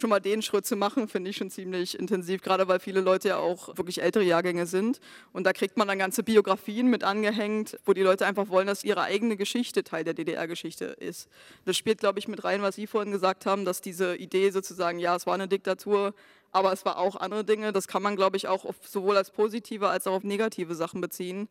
Schon 0.00 0.10
mal 0.10 0.18
den 0.18 0.42
Schritt 0.42 0.66
zu 0.66 0.74
machen, 0.74 1.06
finde 1.06 1.30
ich 1.30 1.36
schon 1.36 1.50
ziemlich 1.50 1.96
intensiv, 1.96 2.42
gerade 2.42 2.66
weil 2.66 2.80
viele 2.80 3.02
Leute 3.02 3.28
ja 3.28 3.36
auch 3.36 3.76
wirklich 3.76 4.02
ältere 4.02 4.24
Jahrgänge 4.24 4.66
sind. 4.66 4.98
Und 5.32 5.44
da 5.44 5.52
kriegt 5.52 5.76
man 5.76 5.86
dann 5.86 6.00
ganze 6.00 6.24
Biografien 6.24 6.90
mit 6.90 7.04
angehängt, 7.04 7.78
wo 7.84 7.92
die 7.92 8.02
Leute 8.02 8.26
einfach 8.26 8.48
wollen, 8.48 8.66
dass 8.66 8.82
ihre 8.82 9.02
eigene 9.02 9.36
Geschichte 9.36 9.84
Teil 9.84 10.02
der 10.02 10.14
DDR-Geschichte 10.14 10.86
ist. 10.86 11.28
Das 11.66 11.76
spielt, 11.76 12.00
glaube 12.00 12.18
ich, 12.18 12.26
mit 12.26 12.42
rein, 12.42 12.62
was 12.62 12.74
Sie 12.74 12.88
vorhin 12.88 13.12
gesagt 13.12 13.46
haben, 13.46 13.64
dass 13.64 13.80
diese 13.80 14.23
Idee 14.24 14.50
sozusagen, 14.50 14.98
ja, 14.98 15.14
es 15.14 15.26
war 15.26 15.34
eine 15.34 15.48
Diktatur, 15.48 16.14
aber 16.52 16.72
es 16.72 16.84
war 16.84 16.98
auch 16.98 17.16
andere 17.16 17.44
Dinge. 17.44 17.72
Das 17.72 17.88
kann 17.88 18.02
man, 18.02 18.16
glaube 18.16 18.36
ich, 18.36 18.48
auch 18.48 18.64
sowohl 18.82 19.16
als 19.16 19.30
positive 19.30 19.88
als 19.88 20.06
auch 20.06 20.14
auf 20.14 20.24
negative 20.24 20.74
Sachen 20.74 21.00
beziehen, 21.00 21.48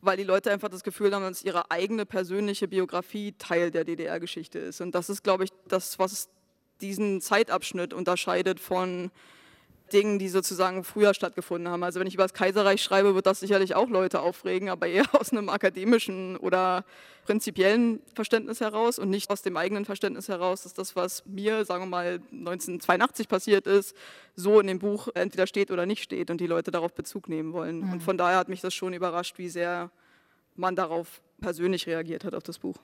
weil 0.00 0.16
die 0.16 0.24
Leute 0.24 0.50
einfach 0.50 0.68
das 0.68 0.84
Gefühl 0.84 1.14
haben, 1.14 1.22
dass 1.24 1.42
ihre 1.42 1.70
eigene 1.70 2.06
persönliche 2.06 2.68
Biografie 2.68 3.34
Teil 3.38 3.70
der 3.70 3.84
DDR-Geschichte 3.84 4.58
ist. 4.58 4.80
Und 4.80 4.94
das 4.94 5.10
ist, 5.10 5.22
glaube 5.22 5.44
ich, 5.44 5.50
das, 5.68 5.98
was 5.98 6.28
diesen 6.80 7.20
Zeitabschnitt 7.20 7.92
unterscheidet 7.92 8.60
von 8.60 9.10
Dingen, 9.92 10.18
die 10.18 10.28
sozusagen 10.28 10.84
früher 10.84 11.14
stattgefunden 11.14 11.70
haben. 11.70 11.82
Also 11.82 12.00
wenn 12.00 12.06
ich 12.06 12.14
über 12.14 12.24
das 12.24 12.34
Kaiserreich 12.34 12.82
schreibe, 12.82 13.14
wird 13.14 13.26
das 13.26 13.40
sicherlich 13.40 13.74
auch 13.74 13.88
Leute 13.88 14.20
aufregen, 14.20 14.68
aber 14.68 14.86
eher 14.86 15.04
aus 15.14 15.32
einem 15.32 15.48
akademischen 15.48 16.36
oder 16.36 16.84
prinzipiellen 17.24 18.00
Verständnis 18.14 18.60
heraus 18.60 18.98
und 18.98 19.10
nicht 19.10 19.30
aus 19.30 19.42
dem 19.42 19.56
eigenen 19.56 19.84
Verständnis 19.84 20.28
heraus, 20.28 20.62
dass 20.62 20.74
das, 20.74 20.96
was 20.96 21.24
mir, 21.26 21.64
sagen 21.64 21.82
wir 21.84 21.88
mal, 21.88 22.20
1982 22.32 23.28
passiert 23.28 23.66
ist, 23.66 23.94
so 24.34 24.60
in 24.60 24.66
dem 24.66 24.78
Buch 24.78 25.08
entweder 25.14 25.46
steht 25.46 25.70
oder 25.70 25.86
nicht 25.86 26.02
steht 26.02 26.30
und 26.30 26.40
die 26.40 26.46
Leute 26.46 26.70
darauf 26.70 26.94
Bezug 26.94 27.28
nehmen 27.28 27.52
wollen. 27.52 27.80
Mhm. 27.80 27.92
Und 27.92 28.02
von 28.02 28.16
daher 28.16 28.38
hat 28.38 28.48
mich 28.48 28.60
das 28.60 28.74
schon 28.74 28.94
überrascht, 28.94 29.38
wie 29.38 29.48
sehr 29.48 29.90
man 30.56 30.76
darauf 30.76 31.20
persönlich 31.40 31.86
reagiert 31.86 32.24
hat, 32.24 32.34
auf 32.34 32.42
das 32.42 32.58
Buch. 32.58 32.76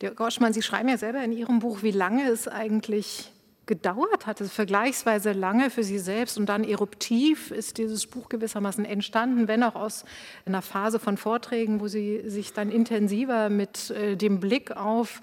Der 0.00 0.12
Gorschmann, 0.12 0.52
Sie 0.52 0.62
schreiben 0.62 0.88
ja 0.88 0.98
selber 0.98 1.22
in 1.22 1.32
Ihrem 1.32 1.60
Buch, 1.60 1.82
wie 1.82 1.92
lange 1.92 2.28
es 2.28 2.48
eigentlich 2.48 3.32
gedauert 3.70 4.26
hat, 4.26 4.40
es 4.40 4.52
vergleichsweise 4.52 5.30
lange 5.30 5.70
für 5.70 5.84
Sie 5.84 6.00
selbst 6.00 6.36
und 6.36 6.46
dann 6.46 6.64
eruptiv 6.64 7.52
ist 7.52 7.78
dieses 7.78 8.08
Buch 8.08 8.28
gewissermaßen 8.28 8.84
entstanden, 8.84 9.46
wenn 9.46 9.62
auch 9.62 9.76
aus 9.76 10.04
einer 10.44 10.60
Phase 10.60 10.98
von 10.98 11.16
Vorträgen, 11.16 11.80
wo 11.80 11.86
Sie 11.86 12.28
sich 12.28 12.52
dann 12.52 12.72
intensiver 12.72 13.48
mit 13.48 13.90
äh, 13.90 14.16
dem 14.16 14.40
Blick 14.40 14.76
auf 14.76 15.20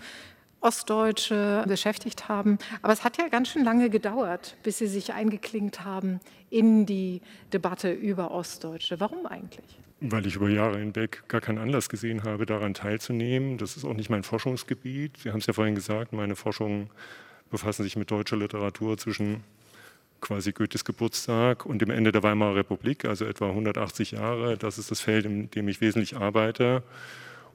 Ostdeutsche 0.62 1.66
beschäftigt 1.68 2.30
haben. 2.30 2.58
Aber 2.82 2.94
es 2.94 3.04
hat 3.04 3.18
ja 3.18 3.28
ganz 3.28 3.50
schön 3.50 3.66
lange 3.66 3.90
gedauert, 3.90 4.56
bis 4.64 4.78
Sie 4.78 4.88
sich 4.88 5.12
eingeklinkt 5.12 5.84
haben 5.84 6.22
in 6.50 6.86
die 6.86 7.20
Debatte 7.52 7.92
über 7.92 8.32
Ostdeutsche. 8.32 9.02
Warum 9.02 9.26
eigentlich? 9.26 9.78
Weil 10.00 10.26
ich 10.26 10.38
über 10.38 10.48
Jahre 10.48 10.80
hinweg 10.80 11.24
gar 11.28 11.42
keinen 11.42 11.58
Anlass 11.58 11.90
gesehen 11.90 12.24
habe, 12.24 12.46
daran 12.46 12.74
teilzunehmen. 12.74 13.58
Das 13.58 13.76
ist 13.76 13.84
auch 13.84 13.94
nicht 13.94 14.10
mein 14.10 14.24
Forschungsgebiet. 14.24 15.18
Sie 15.18 15.32
haben 15.32 15.40
es 15.40 15.48
ja 15.48 15.54
vorhin 15.54 15.76
gesagt, 15.76 16.14
meine 16.14 16.38
Forschung 16.38 16.90
befassen 17.50 17.84
sich 17.84 17.96
mit 17.96 18.12
deutscher 18.12 18.38
Literatur 18.38 18.98
zwischen 18.98 19.44
quasi 20.22 20.52
Goethes 20.52 20.86
Geburtstag 20.86 21.66
und 21.66 21.80
dem 21.80 21.90
Ende 21.90 22.12
der 22.12 22.24
Weimarer 22.24 22.56
Republik, 22.56 23.06
also 23.06 23.26
etwa 23.26 23.50
180 23.50 24.12
Jahre. 24.12 24.58
Das 24.58 24.78
ist 24.78 24.92
das 24.92 25.00
Feld, 25.00 25.26
in 25.26 25.52
dem 25.52 25.68
ich 25.68 25.82
wesentlich 25.82 26.18
arbeite. 26.18 26.84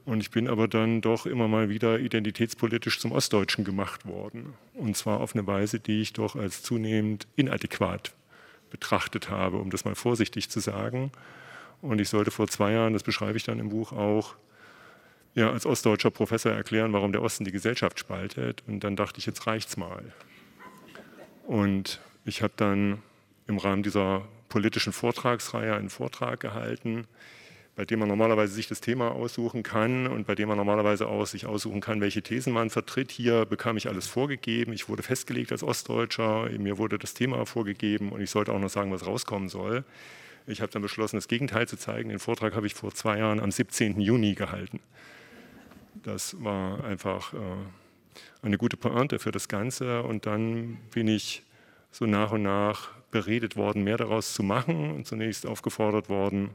Und 0.05 0.19
ich 0.19 0.31
bin 0.31 0.49
aber 0.49 0.67
dann 0.67 1.01
doch 1.01 1.25
immer 1.25 1.47
mal 1.47 1.69
wieder 1.69 1.99
identitätspolitisch 1.99 2.99
zum 2.99 3.13
Ostdeutschen 3.13 3.63
gemacht 3.63 4.05
worden. 4.05 4.53
Und 4.73 4.97
zwar 4.97 5.21
auf 5.21 5.33
eine 5.33 5.47
Weise, 5.47 5.79
die 5.79 6.01
ich 6.01 6.13
doch 6.13 6.35
als 6.35 6.61
zunehmend 6.61 7.27
inadäquat 7.35 8.13
betrachtet 8.69 9.29
habe, 9.29 9.57
um 9.57 9.69
das 9.69 9.85
mal 9.85 9.95
vorsichtig 9.95 10.49
zu 10.49 10.59
sagen. 10.59 11.11
Und 11.81 12.01
ich 12.01 12.09
sollte 12.09 12.31
vor 12.31 12.47
zwei 12.47 12.73
Jahren, 12.73 12.93
das 12.93 13.03
beschreibe 13.03 13.37
ich 13.37 13.43
dann 13.43 13.59
im 13.59 13.69
Buch 13.69 13.93
auch, 13.93 14.35
ja, 15.35 15.51
als 15.51 15.65
ostdeutscher 15.65 16.11
Professor 16.11 16.51
erklären, 16.51 16.93
warum 16.93 17.11
der 17.11 17.21
Osten 17.21 17.43
die 17.43 17.51
Gesellschaft 17.51 17.99
spaltet. 17.99 18.63
Und 18.67 18.83
dann 18.83 18.95
dachte 18.95 19.19
ich, 19.19 19.25
jetzt 19.25 19.47
reicht's 19.47 19.77
mal. 19.77 20.03
Und 21.47 21.99
ich 22.25 22.41
habe 22.41 22.53
dann 22.55 23.01
im 23.47 23.57
Rahmen 23.57 23.83
dieser 23.83 24.23
politischen 24.49 24.93
Vortragsreihe 24.93 25.75
einen 25.75 25.89
Vortrag 25.89 26.39
gehalten, 26.39 27.05
bei 27.75 27.85
dem 27.85 27.99
man 27.99 28.07
normalerweise 28.07 28.53
sich 28.53 28.67
das 28.67 28.81
Thema 28.81 29.11
aussuchen 29.11 29.63
kann 29.63 30.05
und 30.05 30.27
bei 30.27 30.35
dem 30.35 30.47
man 30.47 30.57
normalerweise 30.57 31.07
auch 31.07 31.25
sich 31.25 31.47
aussuchen 31.47 31.81
kann, 31.81 32.01
welche 32.01 32.21
Thesen 32.21 32.53
man 32.53 32.69
vertritt. 32.69 33.11
Hier 33.11 33.45
bekam 33.45 33.77
ich 33.77 33.87
alles 33.87 34.05
vorgegeben. 34.05 34.73
Ich 34.73 34.87
wurde 34.89 35.01
festgelegt 35.01 35.51
als 35.51 35.63
Ostdeutscher. 35.63 36.49
Mir 36.59 36.77
wurde 36.77 36.99
das 36.99 37.15
Thema 37.15 37.43
vorgegeben 37.47 38.11
und 38.11 38.21
ich 38.21 38.29
sollte 38.29 38.53
auch 38.53 38.59
noch 38.59 38.69
sagen, 38.69 38.91
was 38.91 39.07
rauskommen 39.07 39.49
soll. 39.49 39.83
Ich 40.45 40.61
habe 40.61 40.71
dann 40.71 40.83
beschlossen, 40.83 41.15
das 41.15 41.27
Gegenteil 41.27 41.67
zu 41.67 41.77
zeigen. 41.77 42.09
Den 42.09 42.19
Vortrag 42.19 42.53
habe 42.55 42.67
ich 42.67 42.75
vor 42.75 42.93
zwei 42.93 43.17
Jahren 43.17 43.39
am 43.39 43.51
17. 43.51 43.99
Juni 43.99 44.35
gehalten. 44.35 44.79
Das 46.01 46.41
war 46.43 46.83
einfach 46.83 47.33
äh, 47.33 47.37
eine 48.41 48.57
gute 48.57 48.77
Pointe 48.77 49.19
für 49.19 49.31
das 49.31 49.47
Ganze. 49.47 50.03
Und 50.03 50.25
dann 50.25 50.77
bin 50.91 51.07
ich 51.07 51.43
so 51.91 52.05
nach 52.05 52.31
und 52.31 52.43
nach 52.43 52.89
beredet 53.11 53.55
worden, 53.55 53.83
mehr 53.83 53.97
daraus 53.97 54.33
zu 54.33 54.43
machen 54.43 54.91
und 54.91 55.05
zunächst 55.05 55.45
aufgefordert 55.45 56.09
worden, 56.09 56.49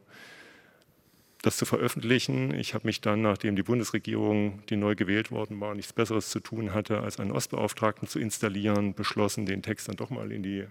das 1.42 1.56
zu 1.56 1.64
veröffentlichen. 1.64 2.52
Ich 2.52 2.74
habe 2.74 2.86
mich 2.86 3.00
dann, 3.00 3.22
nachdem 3.22 3.54
die 3.54 3.62
Bundesregierung, 3.62 4.60
die 4.68 4.76
neu 4.76 4.96
gewählt 4.96 5.30
worden 5.30 5.60
war, 5.60 5.74
nichts 5.74 5.92
Besseres 5.92 6.30
zu 6.30 6.40
tun 6.40 6.74
hatte, 6.74 7.00
als 7.00 7.20
einen 7.20 7.30
Ostbeauftragten 7.30 8.08
zu 8.08 8.18
installieren, 8.18 8.92
beschlossen, 8.92 9.46
den 9.46 9.62
Text 9.62 9.88
dann 9.88 9.96
doch 9.96 10.10
mal 10.10 10.32
in 10.32 10.42
die 10.42 10.66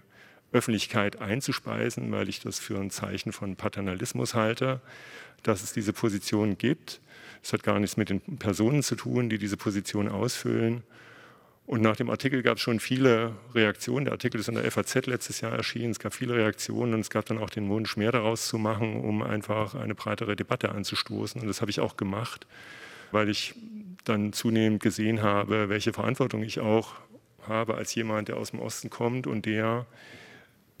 Öffentlichkeit 0.52 1.20
einzuspeisen, 1.20 2.10
weil 2.12 2.28
ich 2.28 2.40
das 2.40 2.58
für 2.58 2.78
ein 2.78 2.90
Zeichen 2.90 3.32
von 3.32 3.56
Paternalismus 3.56 4.34
halte, 4.34 4.80
dass 5.42 5.62
es 5.62 5.72
diese 5.72 5.92
Position 5.92 6.58
gibt. 6.58 7.00
Es 7.42 7.52
hat 7.52 7.62
gar 7.62 7.78
nichts 7.78 7.96
mit 7.96 8.10
den 8.10 8.20
Personen 8.38 8.82
zu 8.82 8.96
tun, 8.96 9.28
die 9.28 9.38
diese 9.38 9.56
Position 9.56 10.08
ausfüllen. 10.08 10.82
Und 11.66 11.82
nach 11.82 11.96
dem 11.96 12.08
Artikel 12.08 12.42
gab 12.42 12.56
es 12.56 12.62
schon 12.62 12.80
viele 12.80 13.34
Reaktionen. 13.54 14.06
Der 14.06 14.12
Artikel 14.12 14.40
ist 14.40 14.48
in 14.48 14.54
der 14.54 14.70
FAZ 14.70 15.06
letztes 15.06 15.42
Jahr 15.42 15.52
erschienen. 15.52 15.90
Es 15.90 15.98
gab 15.98 16.14
viele 16.14 16.34
Reaktionen 16.34 16.94
und 16.94 17.00
es 17.00 17.10
gab 17.10 17.26
dann 17.26 17.36
auch 17.36 17.50
den 17.50 17.68
Wunsch, 17.68 17.96
mehr 17.98 18.10
daraus 18.10 18.48
zu 18.48 18.56
machen, 18.56 19.00
um 19.00 19.22
einfach 19.22 19.74
eine 19.74 19.94
breitere 19.94 20.34
Debatte 20.34 20.70
anzustoßen. 20.70 21.42
Und 21.42 21.46
das 21.46 21.60
habe 21.60 21.70
ich 21.70 21.80
auch 21.80 21.98
gemacht, 21.98 22.46
weil 23.12 23.28
ich 23.28 23.54
dann 24.04 24.32
zunehmend 24.32 24.82
gesehen 24.82 25.20
habe, 25.20 25.68
welche 25.68 25.92
Verantwortung 25.92 26.42
ich 26.42 26.58
auch 26.58 26.94
habe 27.46 27.74
als 27.74 27.94
jemand, 27.94 28.28
der 28.28 28.38
aus 28.38 28.52
dem 28.52 28.60
Osten 28.60 28.88
kommt 28.88 29.26
und 29.26 29.44
der 29.44 29.86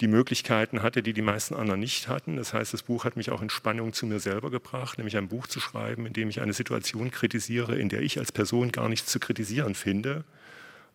die 0.00 0.08
Möglichkeiten 0.08 0.82
hatte, 0.82 1.02
die 1.02 1.12
die 1.12 1.22
meisten 1.22 1.54
anderen 1.54 1.80
nicht 1.80 2.08
hatten. 2.08 2.36
Das 2.36 2.52
heißt, 2.52 2.72
das 2.72 2.82
Buch 2.82 3.04
hat 3.04 3.16
mich 3.16 3.30
auch 3.30 3.42
in 3.42 3.50
Spannung 3.50 3.92
zu 3.92 4.06
mir 4.06 4.20
selber 4.20 4.50
gebracht, 4.50 4.98
nämlich 4.98 5.16
ein 5.16 5.28
Buch 5.28 5.46
zu 5.46 5.58
schreiben, 5.60 6.06
in 6.06 6.12
dem 6.12 6.28
ich 6.28 6.40
eine 6.40 6.52
Situation 6.52 7.10
kritisiere, 7.10 7.76
in 7.76 7.88
der 7.88 8.02
ich 8.02 8.18
als 8.18 8.30
Person 8.30 8.70
gar 8.70 8.88
nichts 8.88 9.10
zu 9.10 9.18
kritisieren 9.18 9.74
finde, 9.74 10.24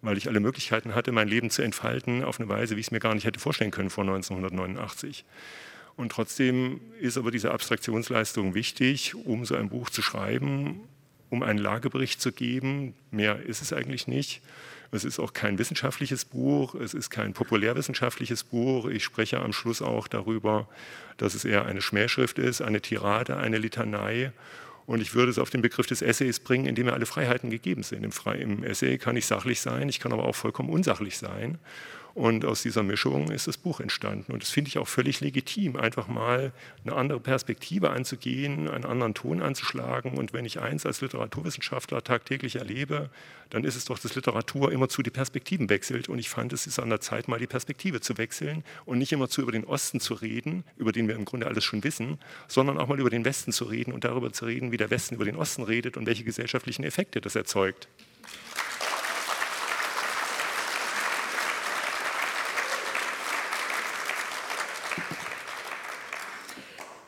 weil 0.02 0.18
ich 0.18 0.30
alle 0.30 0.39
Möglichkeiten 0.39 0.96
hatte, 0.96 1.12
mein 1.12 1.28
Leben 1.28 1.50
zu 1.50 1.62
entfalten 1.62 2.24
auf 2.24 2.39
eine 2.39 2.48
Weise, 2.48 2.76
wie 2.76 2.80
ich 2.80 2.88
es 2.88 2.92
mir 2.92 3.00
gar 3.00 3.13
nicht 3.13 3.26
hätte 3.26 3.39
vorstellen 3.39 3.72
können 3.72 3.89
vor 3.89 4.04
1989. 4.06 5.26
Und 5.96 6.12
trotzdem 6.12 6.80
ist 7.00 7.18
aber 7.18 7.30
diese 7.30 7.52
Abstraktionsleistung 7.52 8.56
wichtig, 8.56 9.16
um 9.16 9.46
so 9.46 9.56
ein 9.56 9.70
Buch 9.70 9.89
zu 9.89 10.02
schreiben, 10.02 10.82
um 11.30 11.44
einen 11.44 11.60
Lagebericht 11.60 12.22
zu 12.22 12.32
geben. 12.32 12.94
Mehr 13.12 13.44
ist 13.44 13.62
es 13.62 13.74
eigentlich 13.74 14.08
nicht. 14.08 14.42
Es 14.93 15.03
ist 15.03 15.19
auch 15.19 15.34
kein 15.34 15.58
wissenschaftliches 15.58 16.23
Buch, 16.23 16.75
es 16.75 16.93
ist 16.93 17.10
kein 17.10 17.34
populärwissenschaftliches 17.34 18.43
Buch. 18.43 18.86
Ich 18.86 19.03
spreche 19.03 19.39
am 19.39 19.51
Schluss 19.51 19.82
auch 19.82 20.08
darüber, 20.08 20.67
dass 21.17 21.34
es 21.34 21.45
eher 21.45 21.65
eine 21.65 21.82
Schmähschrift 21.82 22.38
ist, 22.38 22.62
eine 22.62 22.79
Tirade, 22.79 23.38
eine 23.38 23.58
Litanei. 23.58 24.32
Und 24.86 25.01
ich 25.01 25.15
würde 25.15 25.32
es 25.32 25.39
auf 25.39 25.49
den 25.49 25.62
Begriff 25.62 25.88
des 25.88 26.01
Essays 26.01 26.39
bringen, 26.39 26.65
in 26.65 26.75
dem 26.75 26.88
ja 26.88 26.93
alle 26.93 27.06
Freiheiten 27.06 27.49
gegeben 27.49 27.84
sind. 27.84 28.03
Im, 28.03 28.12
Fre 28.12 28.38
Im 28.38 28.63
Essay 28.63 28.97
kann 28.97 29.15
ich 29.15 29.25
sachlich 29.25 29.62
sein, 29.62 29.89
ich 29.89 29.99
kann 29.99 30.13
aber 30.13 30.25
auch 30.25 30.36
vollkommen 30.36 30.69
unsachlich 30.69 31.17
sein. 31.17 31.58
Und 32.15 32.45
aus 32.45 32.62
dieser 32.62 32.84
Mischung 32.84 33.32
ist 33.32 33.47
das 33.47 33.58
Buch 33.58 33.80
entstanden. 33.80 34.34
Und 34.34 34.43
das 34.43 34.52
finde 34.52 34.67
ich 34.67 34.78
auch 34.78 34.88
völlig 34.88 35.19
legitim, 35.19 35.76
einfach 35.76 36.08
mal 36.08 36.52
eine 36.86 36.95
andere 36.95 37.19
Perspektive 37.19 37.89
anzugehen, 37.89 38.69
einen 38.69 38.86
anderen 38.86 39.15
Ton 39.15 39.41
anzuschlagen. 39.41 40.15
Und 40.17 40.32
wenn 40.32 40.45
ich 40.45 40.60
eins 40.60 40.86
als 40.86 41.02
Literaturwissenschaftler 41.02 42.04
tagtäglich 42.04 42.58
erlebe, 42.58 43.10
dann 43.49 43.63
ist 43.63 43.76
es 43.76 43.86
doch, 43.86 43.97
dass 43.97 44.13
Literatur 44.13 44.71
immerzu 44.71 45.02
die 45.02 45.10
Perspektiven 45.10 45.69
wechselt. 45.69 46.08
Und 46.08 46.19
ich 46.19 46.30
fand, 46.30 46.54
es 46.54 46.67
ist 46.67 46.78
an 46.78 46.89
der 46.89 47.02
Zeit, 47.02 47.28
mal 47.28 47.39
die 47.39 47.47
Perspektive 47.47 47.99
zu 47.99 48.15
wechseln 48.19 48.63
und 48.86 48.99
nicht 48.99 49.12
immerzu 49.12 49.41
über 49.41 49.52
den 49.52 49.63
Osten 49.63 49.99
zu 49.99 50.13
reden, 50.13 50.63
über 50.78 50.91
den 50.91 51.08
wir 51.08 51.15
im 51.15 51.26
Grunde 51.26 51.47
alles 51.47 51.63
schon 51.63 51.84
wissen, 51.84 52.19
sondern 52.47 52.78
auch 52.78 52.88
mal 52.88 52.99
über 52.99 53.10
den 53.10 53.26
Westen 53.26 53.52
zu 53.52 53.65
reden 53.65 53.91
und 53.91 54.04
darüber 54.04 54.32
zu 54.32 54.45
reden, 54.45 54.71
wie 54.71 54.78
der 54.78 54.91
Westen 54.91 55.15
über 55.15 55.26
den 55.26 55.36
Osten 55.36 55.63
redet 55.63 55.97
und 55.97 56.06
welche 56.06 56.23
gesellschaftlichen 56.23 56.84
Effekte 56.84 57.21
das 57.21 57.36
erzeugt. 57.36 57.88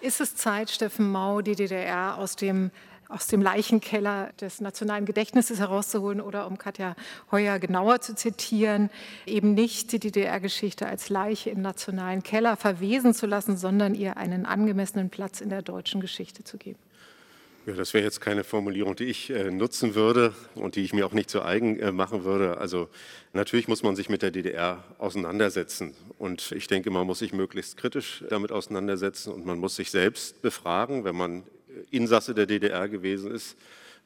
Ist 0.05 0.21
es 0.21 0.35
Zeit, 0.35 0.69
Steffen 0.69 1.11
Mau, 1.11 1.41
die 1.41 1.55
DDR 1.55 2.19
aus 2.19 2.35
dem 2.35 2.69
aus 3.07 3.27
dem 3.27 3.41
Leichenkeller 3.41 4.31
des 4.39 4.61
nationalen 4.61 5.05
Gedächtnisses 5.05 5.59
herauszuholen 5.59 6.21
oder 6.21 6.47
um 6.47 6.57
Katja 6.57 6.95
Heuer 7.31 7.59
genauer 7.59 8.01
zu 8.01 8.15
zitieren, 8.15 8.89
eben 9.27 9.53
nicht 9.53 9.91
die 9.91 9.99
DDR-Geschichte 9.99 10.87
als 10.87 11.09
Leiche 11.09 11.51
im 11.51 11.61
nationalen 11.61 12.23
Keller 12.23 12.57
verwesen 12.57 13.13
zu 13.13 13.27
lassen, 13.27 13.57
sondern 13.57 13.93
ihr 13.93 14.17
einen 14.17 14.47
angemessenen 14.47 15.09
Platz 15.11 15.39
in 15.39 15.49
der 15.49 15.61
deutschen 15.61 16.01
Geschichte 16.01 16.43
zu 16.43 16.57
geben. 16.57 16.79
Ja, 17.67 17.73
das 17.73 17.95
wäre 17.95 18.03
jetzt 18.03 18.21
keine 18.21 18.43
Formulierung, 18.43 18.95
die 18.95 19.05
ich 19.05 19.31
äh, 19.31 19.49
nutzen 19.49 19.95
würde 19.95 20.35
und 20.53 20.75
die 20.75 20.83
ich 20.83 20.93
mir 20.93 21.03
auch 21.03 21.13
nicht 21.13 21.31
zu 21.31 21.41
eigen 21.41 21.79
äh, 21.79 21.91
machen 21.91 22.23
würde. 22.23 22.59
Also 22.59 22.89
natürlich 23.33 23.67
muss 23.67 23.81
man 23.81 23.95
sich 23.95 24.07
mit 24.07 24.21
der 24.21 24.29
DDR 24.29 24.83
auseinandersetzen 24.99 25.95
und 26.19 26.51
ich 26.51 26.67
denke, 26.67 26.91
man 26.91 27.07
muss 27.07 27.19
sich 27.19 27.33
möglichst 27.33 27.75
kritisch 27.75 28.23
damit 28.29 28.51
auseinandersetzen 28.51 29.33
und 29.33 29.47
man 29.47 29.57
muss 29.57 29.75
sich 29.75 29.89
selbst 29.89 30.43
befragen, 30.43 31.05
wenn 31.05 31.15
man 31.15 31.41
Insasse 31.89 32.35
der 32.35 32.45
DDR 32.45 32.87
gewesen 32.87 33.31
ist, 33.31 33.57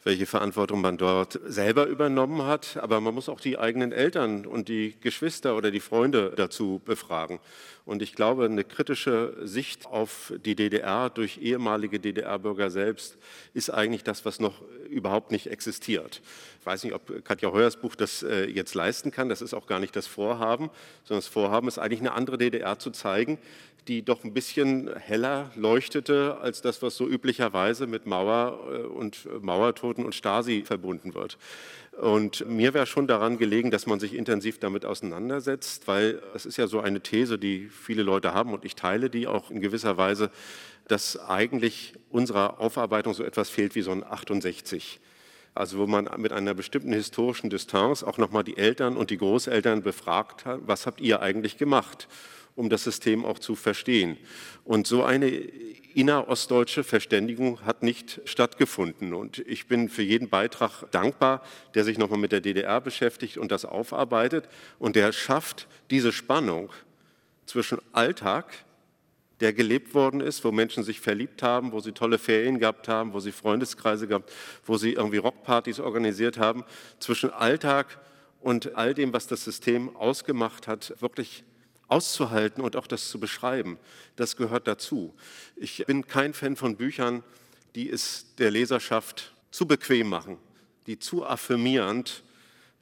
welche 0.03 0.25
Verantwortung 0.25 0.81
man 0.81 0.97
dort 0.97 1.39
selber 1.45 1.87
übernommen 1.87 2.43
hat. 2.43 2.77
Aber 2.77 3.01
man 3.01 3.13
muss 3.13 3.29
auch 3.29 3.39
die 3.39 3.57
eigenen 3.57 3.91
Eltern 3.91 4.45
und 4.45 4.69
die 4.69 4.95
Geschwister 5.01 5.55
oder 5.55 5.71
die 5.71 5.79
Freunde 5.79 6.33
dazu 6.35 6.81
befragen. 6.83 7.39
Und 7.85 8.01
ich 8.01 8.13
glaube, 8.13 8.45
eine 8.45 8.63
kritische 8.63 9.35
Sicht 9.41 9.85
auf 9.85 10.31
die 10.45 10.55
DDR 10.55 11.09
durch 11.09 11.39
ehemalige 11.41 11.99
DDR-Bürger 11.99 12.69
selbst 12.69 13.17
ist 13.53 13.71
eigentlich 13.71 14.03
das, 14.03 14.25
was 14.25 14.39
noch 14.39 14.61
überhaupt 14.89 15.31
nicht 15.31 15.47
existiert. 15.47 16.21
Ich 16.59 16.65
weiß 16.65 16.83
nicht, 16.83 16.93
ob 16.93 17.23
Katja 17.23 17.51
Heuers 17.51 17.77
Buch 17.77 17.95
das 17.95 18.21
äh, 18.21 18.45
jetzt 18.45 18.75
leisten 18.75 19.11
kann. 19.11 19.29
Das 19.29 19.41
ist 19.41 19.53
auch 19.53 19.65
gar 19.65 19.79
nicht 19.79 19.95
das 19.95 20.07
Vorhaben, 20.07 20.69
sondern 21.05 21.19
das 21.19 21.27
Vorhaben 21.27 21.67
ist 21.69 21.79
eigentlich 21.79 22.01
eine 22.01 22.11
andere 22.11 22.37
DDR 22.37 22.77
zu 22.77 22.91
zeigen, 22.91 23.37
die 23.87 24.03
doch 24.03 24.25
ein 24.25 24.33
bisschen 24.33 24.93
heller 24.97 25.51
leuchtete 25.55 26.37
als 26.41 26.61
das, 26.61 26.81
was 26.81 26.97
so 26.97 27.07
üblicherweise 27.07 27.87
mit 27.87 28.05
Mauer 28.05 28.59
äh, 28.71 28.77
und 28.81 29.27
Mauertoten 29.41 30.03
und 30.03 30.13
Stasi 30.13 30.63
verbunden 30.65 31.13
wird. 31.13 31.37
Und 31.93 32.47
mir 32.47 32.73
wäre 32.73 32.85
schon 32.85 33.07
daran 33.07 33.37
gelegen, 33.37 33.71
dass 33.71 33.85
man 33.85 33.99
sich 33.99 34.13
intensiv 34.13 34.59
damit 34.59 34.85
auseinandersetzt, 34.85 35.87
weil 35.87 36.21
es 36.33 36.45
ist 36.45 36.57
ja 36.57 36.67
so 36.67 36.81
eine 36.81 37.01
These, 37.01 37.39
die 37.39 37.69
viele 37.69 38.03
Leute 38.03 38.33
haben 38.33 38.53
und 38.53 38.65
ich 38.65 38.75
teile 38.75 39.09
die 39.09 39.27
auch 39.27 39.49
in 39.49 39.61
gewisser 39.61 39.97
Weise, 39.97 40.29
dass 40.87 41.17
eigentlich 41.19 41.93
unserer 42.09 42.59
Aufarbeitung 42.59 43.13
so 43.13 43.23
etwas 43.23 43.49
fehlt 43.49 43.75
wie 43.75 43.81
so 43.81 43.91
ein 43.91 44.03
68 44.03 44.99
also 45.55 45.79
wo 45.79 45.87
man 45.87 46.09
mit 46.17 46.31
einer 46.31 46.53
bestimmten 46.53 46.93
historischen 46.93 47.49
Distanz 47.49 48.03
auch 48.03 48.17
nochmal 48.17 48.43
die 48.43 48.57
Eltern 48.57 48.97
und 48.97 49.09
die 49.09 49.17
Großeltern 49.17 49.81
befragt 49.81 50.45
hat, 50.45 50.61
was 50.65 50.85
habt 50.85 51.01
ihr 51.01 51.21
eigentlich 51.21 51.57
gemacht? 51.57 52.07
um 52.59 52.69
das 52.69 52.83
System 52.83 53.23
auch 53.23 53.39
zu 53.39 53.55
verstehen. 53.55 54.17
Und 54.65 54.85
so 54.85 55.03
eine 55.03 55.29
innerostdeutsche 55.29 56.83
Verständigung 56.83 57.65
hat 57.65 57.83
nicht 57.83 58.19
stattgefunden. 58.25 59.13
Und 59.13 59.39
ich 59.39 59.67
bin 59.67 59.87
für 59.87 60.03
jeden 60.03 60.27
Beitrag 60.27 60.83
dankbar, 60.91 61.41
der 61.73 61.85
sich 61.85 61.97
nochmal 61.97 62.19
mit 62.19 62.33
der 62.33 62.41
DDR 62.41 62.81
beschäftigt 62.81 63.37
und 63.37 63.53
das 63.53 63.63
aufarbeitet 63.63 64.49
und 64.77 64.97
der 64.97 65.13
schafft 65.13 65.67
diese 65.89 66.11
Spannung 66.11 66.69
zwischen 67.45 67.79
Alltag, 67.93 68.51
der 69.39 69.53
gelebt 69.53 69.93
worden 69.93 70.21
ist, 70.21 70.43
wo 70.43 70.51
Menschen 70.51 70.83
sich 70.83 70.99
verliebt 70.99 71.43
haben, 71.43 71.71
wo 71.71 71.79
sie 71.79 71.93
tolle 71.93 72.17
Ferien 72.17 72.59
gehabt 72.59 72.87
haben, 72.87 73.13
wo 73.13 73.19
sie 73.19 73.31
Freundeskreise 73.31 74.07
gehabt, 74.07 74.31
wo 74.65 74.77
sie 74.77 74.93
irgendwie 74.93 75.17
Rockpartys 75.17 75.79
organisiert 75.79 76.37
haben, 76.37 76.63
zwischen 76.99 77.31
Alltag 77.31 77.99
und 78.41 78.75
all 78.75 78.93
dem, 78.93 79.13
was 79.13 79.27
das 79.27 79.43
System 79.43 79.95
ausgemacht 79.95 80.67
hat, 80.67 80.93
wirklich 80.99 81.43
auszuhalten 81.87 82.63
und 82.63 82.75
auch 82.75 82.87
das 82.87 83.09
zu 83.09 83.19
beschreiben, 83.19 83.77
das 84.15 84.37
gehört 84.37 84.67
dazu. 84.67 85.13
Ich 85.55 85.85
bin 85.87 86.07
kein 86.07 86.33
Fan 86.33 86.55
von 86.55 86.75
Büchern, 86.75 87.23
die 87.75 87.89
es 87.89 88.27
der 88.37 88.51
Leserschaft 88.51 89.33
zu 89.51 89.65
bequem 89.65 90.09
machen, 90.09 90.37
die 90.85 90.99
zu 90.99 91.25
affirmierend 91.25 92.23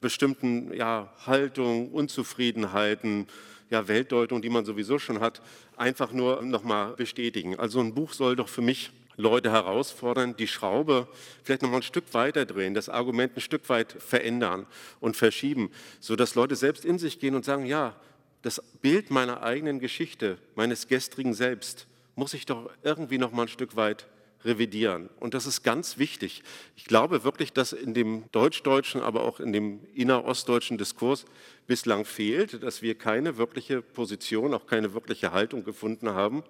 bestimmten 0.00 0.72
ja, 0.74 1.12
Haltungen, 1.26 1.90
Unzufriedenheiten, 1.90 3.26
ja, 3.70 3.88
Weltdeutungen, 3.88 4.42
die 4.42 4.50
man 4.50 4.64
sowieso 4.64 4.98
schon 4.98 5.20
hat, 5.20 5.42
einfach 5.78 6.12
nur 6.12 6.42
nochmal 6.42 6.94
bestätigen. 6.94 7.58
Also 7.58 7.80
ein 7.80 7.94
Buch 7.94 8.12
soll 8.12 8.36
doch 8.36 8.48
für 8.48 8.62
mich 8.62 8.90
Leute 9.16 9.50
herausfordern, 9.50 10.36
die 10.36 10.46
Schraube 10.46 11.08
vielleicht 11.42 11.62
nochmal 11.62 11.80
ein 11.80 11.82
Stück 11.82 12.14
weiter 12.14 12.46
drehen, 12.46 12.74
das 12.74 12.88
Argument 12.88 13.36
ein 13.36 13.40
Stück 13.40 13.68
weit 13.68 13.92
verändern 13.92 14.66
und 15.00 15.16
verschieben, 15.16 15.70
sodass 15.98 16.36
Leute 16.36 16.54
selbst 16.54 16.84
in 16.84 16.98
sich 16.98 17.18
gehen 17.18 17.34
und 17.34 17.44
sagen, 17.44 17.66
ja, 17.66 17.96
das 18.42 18.62
Bild 18.80 19.10
meiner 19.10 19.42
eigenen 19.42 19.80
Geschichte, 19.80 20.38
meines 20.54 20.86
gestrigen 20.86 21.34
Selbst, 21.34 21.88
muss 22.14 22.32
ich 22.32 22.46
doch 22.46 22.70
irgendwie 22.82 23.18
noch 23.18 23.32
mal 23.32 23.42
ein 23.42 23.48
Stück 23.48 23.74
weit 23.74 24.06
revidieren. 24.44 25.08
Und 25.20 25.34
das 25.34 25.46
ist 25.46 25.62
ganz 25.62 25.98
wichtig. 25.98 26.42
Ich 26.76 26.84
glaube 26.84 27.24
wirklich, 27.24 27.52
dass 27.52 27.72
in 27.72 27.94
dem 27.94 28.24
deutsch-deutschen, 28.32 29.00
aber 29.00 29.22
auch 29.22 29.40
in 29.40 29.52
dem 29.52 29.80
innerostdeutschen 29.94 30.78
Diskurs 30.78 31.24
bislang 31.66 32.04
fehlt, 32.04 32.62
dass 32.62 32.82
wir 32.82 32.94
keine 32.94 33.36
wirkliche 33.36 33.82
Position, 33.82 34.54
auch 34.54 34.66
keine 34.66 34.94
wirkliche 34.94 35.32
Haltung 35.32 35.64
gefunden 35.64 36.10
haben 36.10 36.44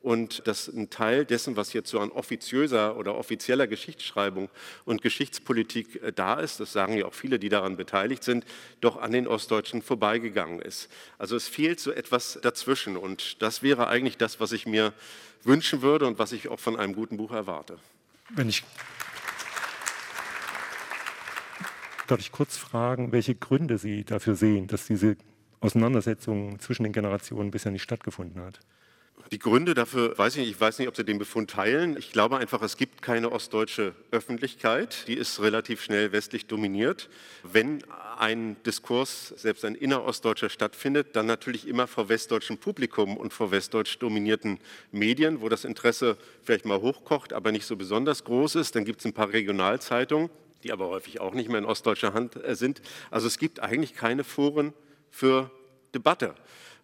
und 0.00 0.46
dass 0.46 0.68
ein 0.68 0.90
Teil 0.90 1.24
dessen, 1.24 1.56
was 1.56 1.72
jetzt 1.72 1.90
so 1.90 2.00
an 2.00 2.10
offiziöser 2.10 2.96
oder 2.96 3.16
offizieller 3.16 3.66
Geschichtsschreibung 3.66 4.48
und 4.84 5.02
Geschichtspolitik 5.02 6.02
äh, 6.02 6.12
da 6.12 6.34
ist, 6.40 6.60
das 6.60 6.72
sagen 6.72 6.96
ja 6.96 7.06
auch 7.06 7.14
viele, 7.14 7.38
die 7.38 7.48
daran 7.48 7.76
beteiligt 7.76 8.22
sind, 8.22 8.44
doch 8.80 8.96
an 8.96 9.12
den 9.12 9.26
Ostdeutschen 9.26 9.82
vorbeigegangen 9.82 10.60
ist. 10.60 10.88
Also 11.18 11.36
es 11.36 11.48
fehlt 11.48 11.80
so 11.80 11.90
etwas 11.90 12.38
dazwischen 12.42 12.96
und 12.96 13.42
das 13.42 13.62
wäre 13.62 13.88
eigentlich 13.88 14.16
das, 14.16 14.40
was 14.40 14.52
ich 14.52 14.66
mir 14.66 14.92
wünschen 15.42 15.82
würde 15.82 16.06
und 16.06 16.18
was 16.18 16.32
ich 16.32 16.48
auch 16.48 16.60
von 16.60 16.76
einem 16.76 16.94
guten 16.94 17.16
Buch 17.16 17.32
erwarte. 17.32 17.78
Wenn 18.30 18.48
ich 18.48 18.62
Darf 22.06 22.20
ich 22.20 22.32
kurz 22.32 22.56
fragen, 22.56 23.12
welche 23.12 23.34
Gründe 23.34 23.76
Sie 23.76 24.02
dafür 24.02 24.34
sehen, 24.34 24.66
dass 24.66 24.86
diese 24.86 25.18
Auseinandersetzung 25.60 26.58
zwischen 26.58 26.84
den 26.84 26.94
Generationen 26.94 27.50
bisher 27.50 27.70
nicht 27.70 27.82
stattgefunden 27.82 28.42
hat? 28.42 28.60
Die 29.30 29.38
Gründe 29.38 29.74
dafür 29.74 30.16
weiß 30.16 30.36
ich 30.36 30.40
nicht. 30.40 30.50
Ich 30.52 30.60
weiß 30.60 30.78
nicht, 30.78 30.88
ob 30.88 30.96
Sie 30.96 31.04
den 31.04 31.18
Befund 31.18 31.50
teilen. 31.50 31.98
Ich 31.98 32.12
glaube 32.12 32.38
einfach, 32.38 32.62
es 32.62 32.78
gibt 32.78 33.02
keine 33.02 33.30
ostdeutsche 33.30 33.94
Öffentlichkeit. 34.10 35.06
Die 35.06 35.14
ist 35.14 35.42
relativ 35.42 35.82
schnell 35.82 36.12
westlich 36.12 36.46
dominiert. 36.46 37.10
Wenn 37.42 37.84
ein 38.16 38.56
Diskurs, 38.64 39.28
selbst 39.36 39.66
ein 39.66 39.74
innerostdeutscher 39.74 40.48
stattfindet, 40.48 41.14
dann 41.14 41.26
natürlich 41.26 41.68
immer 41.68 41.86
vor 41.86 42.08
westdeutschem 42.08 42.56
Publikum 42.56 43.18
und 43.18 43.34
vor 43.34 43.50
westdeutsch 43.50 43.98
dominierten 43.98 44.60
Medien, 44.92 45.42
wo 45.42 45.50
das 45.50 45.66
Interesse 45.66 46.16
vielleicht 46.42 46.64
mal 46.64 46.80
hochkocht, 46.80 47.34
aber 47.34 47.52
nicht 47.52 47.66
so 47.66 47.76
besonders 47.76 48.24
groß 48.24 48.54
ist. 48.54 48.76
Dann 48.76 48.86
gibt 48.86 49.00
es 49.00 49.04
ein 49.04 49.12
paar 49.12 49.30
Regionalzeitungen, 49.30 50.30
die 50.62 50.72
aber 50.72 50.88
häufig 50.88 51.20
auch 51.20 51.34
nicht 51.34 51.50
mehr 51.50 51.58
in 51.58 51.66
ostdeutscher 51.66 52.14
Hand 52.14 52.42
äh, 52.42 52.56
sind. 52.56 52.80
Also 53.10 53.26
es 53.26 53.38
gibt 53.38 53.60
eigentlich 53.60 53.94
keine 53.94 54.24
Foren 54.24 54.72
für 55.10 55.50
Debatte. 55.94 56.34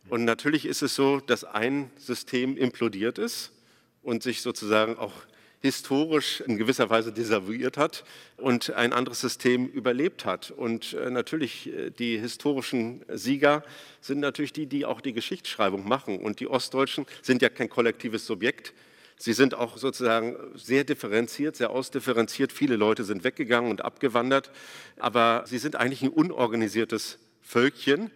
Und 0.08 0.24
natürlich 0.24 0.66
ist 0.66 0.82
es 0.82 0.94
so, 0.94 1.20
dass 1.20 1.44
ein 1.44 1.90
System 1.96 2.56
implodiert 2.56 3.18
ist 3.18 3.52
und 4.02 4.22
sich 4.22 4.42
sozusagen 4.42 4.96
auch 4.98 5.12
historisch 5.64 6.42
in 6.42 6.58
gewisser 6.58 6.90
Weise 6.90 7.10
desavouiert 7.10 7.78
hat 7.78 8.04
und 8.36 8.74
ein 8.74 8.92
anderes 8.92 9.22
System 9.22 9.66
überlebt 9.66 10.26
hat. 10.26 10.50
Und 10.50 10.92
äh, 10.92 11.08
natürlich 11.08 11.72
äh, 11.72 11.90
die 11.90 12.18
historischen 12.18 13.02
Sieger 13.08 13.64
sind 14.02 14.20
natürlich 14.20 14.52
die, 14.52 14.66
die 14.66 14.84
auch 14.84 15.00
die 15.00 15.14
Geschichtsschreibung 15.14 15.88
machen. 15.88 16.18
Und 16.18 16.40
die 16.40 16.48
Ostdeutschen 16.48 17.06
sind 17.22 17.40
ja 17.40 17.48
kein 17.48 17.70
kollektives 17.70 18.26
Subjekt. 18.26 18.74
Sie 19.16 19.32
sind 19.32 19.54
auch 19.54 19.78
sozusagen 19.78 20.36
sehr 20.54 20.84
differenziert, 20.84 21.56
sehr 21.56 21.70
ausdifferenziert. 21.70 22.52
Viele 22.52 22.76
Leute 22.76 23.02
sind 23.04 23.24
weggegangen 23.24 23.70
und 23.70 23.82
abgewandert, 23.82 24.50
aber 24.98 25.44
sie 25.46 25.56
sind 25.56 25.76
eigentlich 25.76 26.02
ein 26.02 26.10
unorganisiertes 26.10 27.18
Völkchen, 27.40 28.10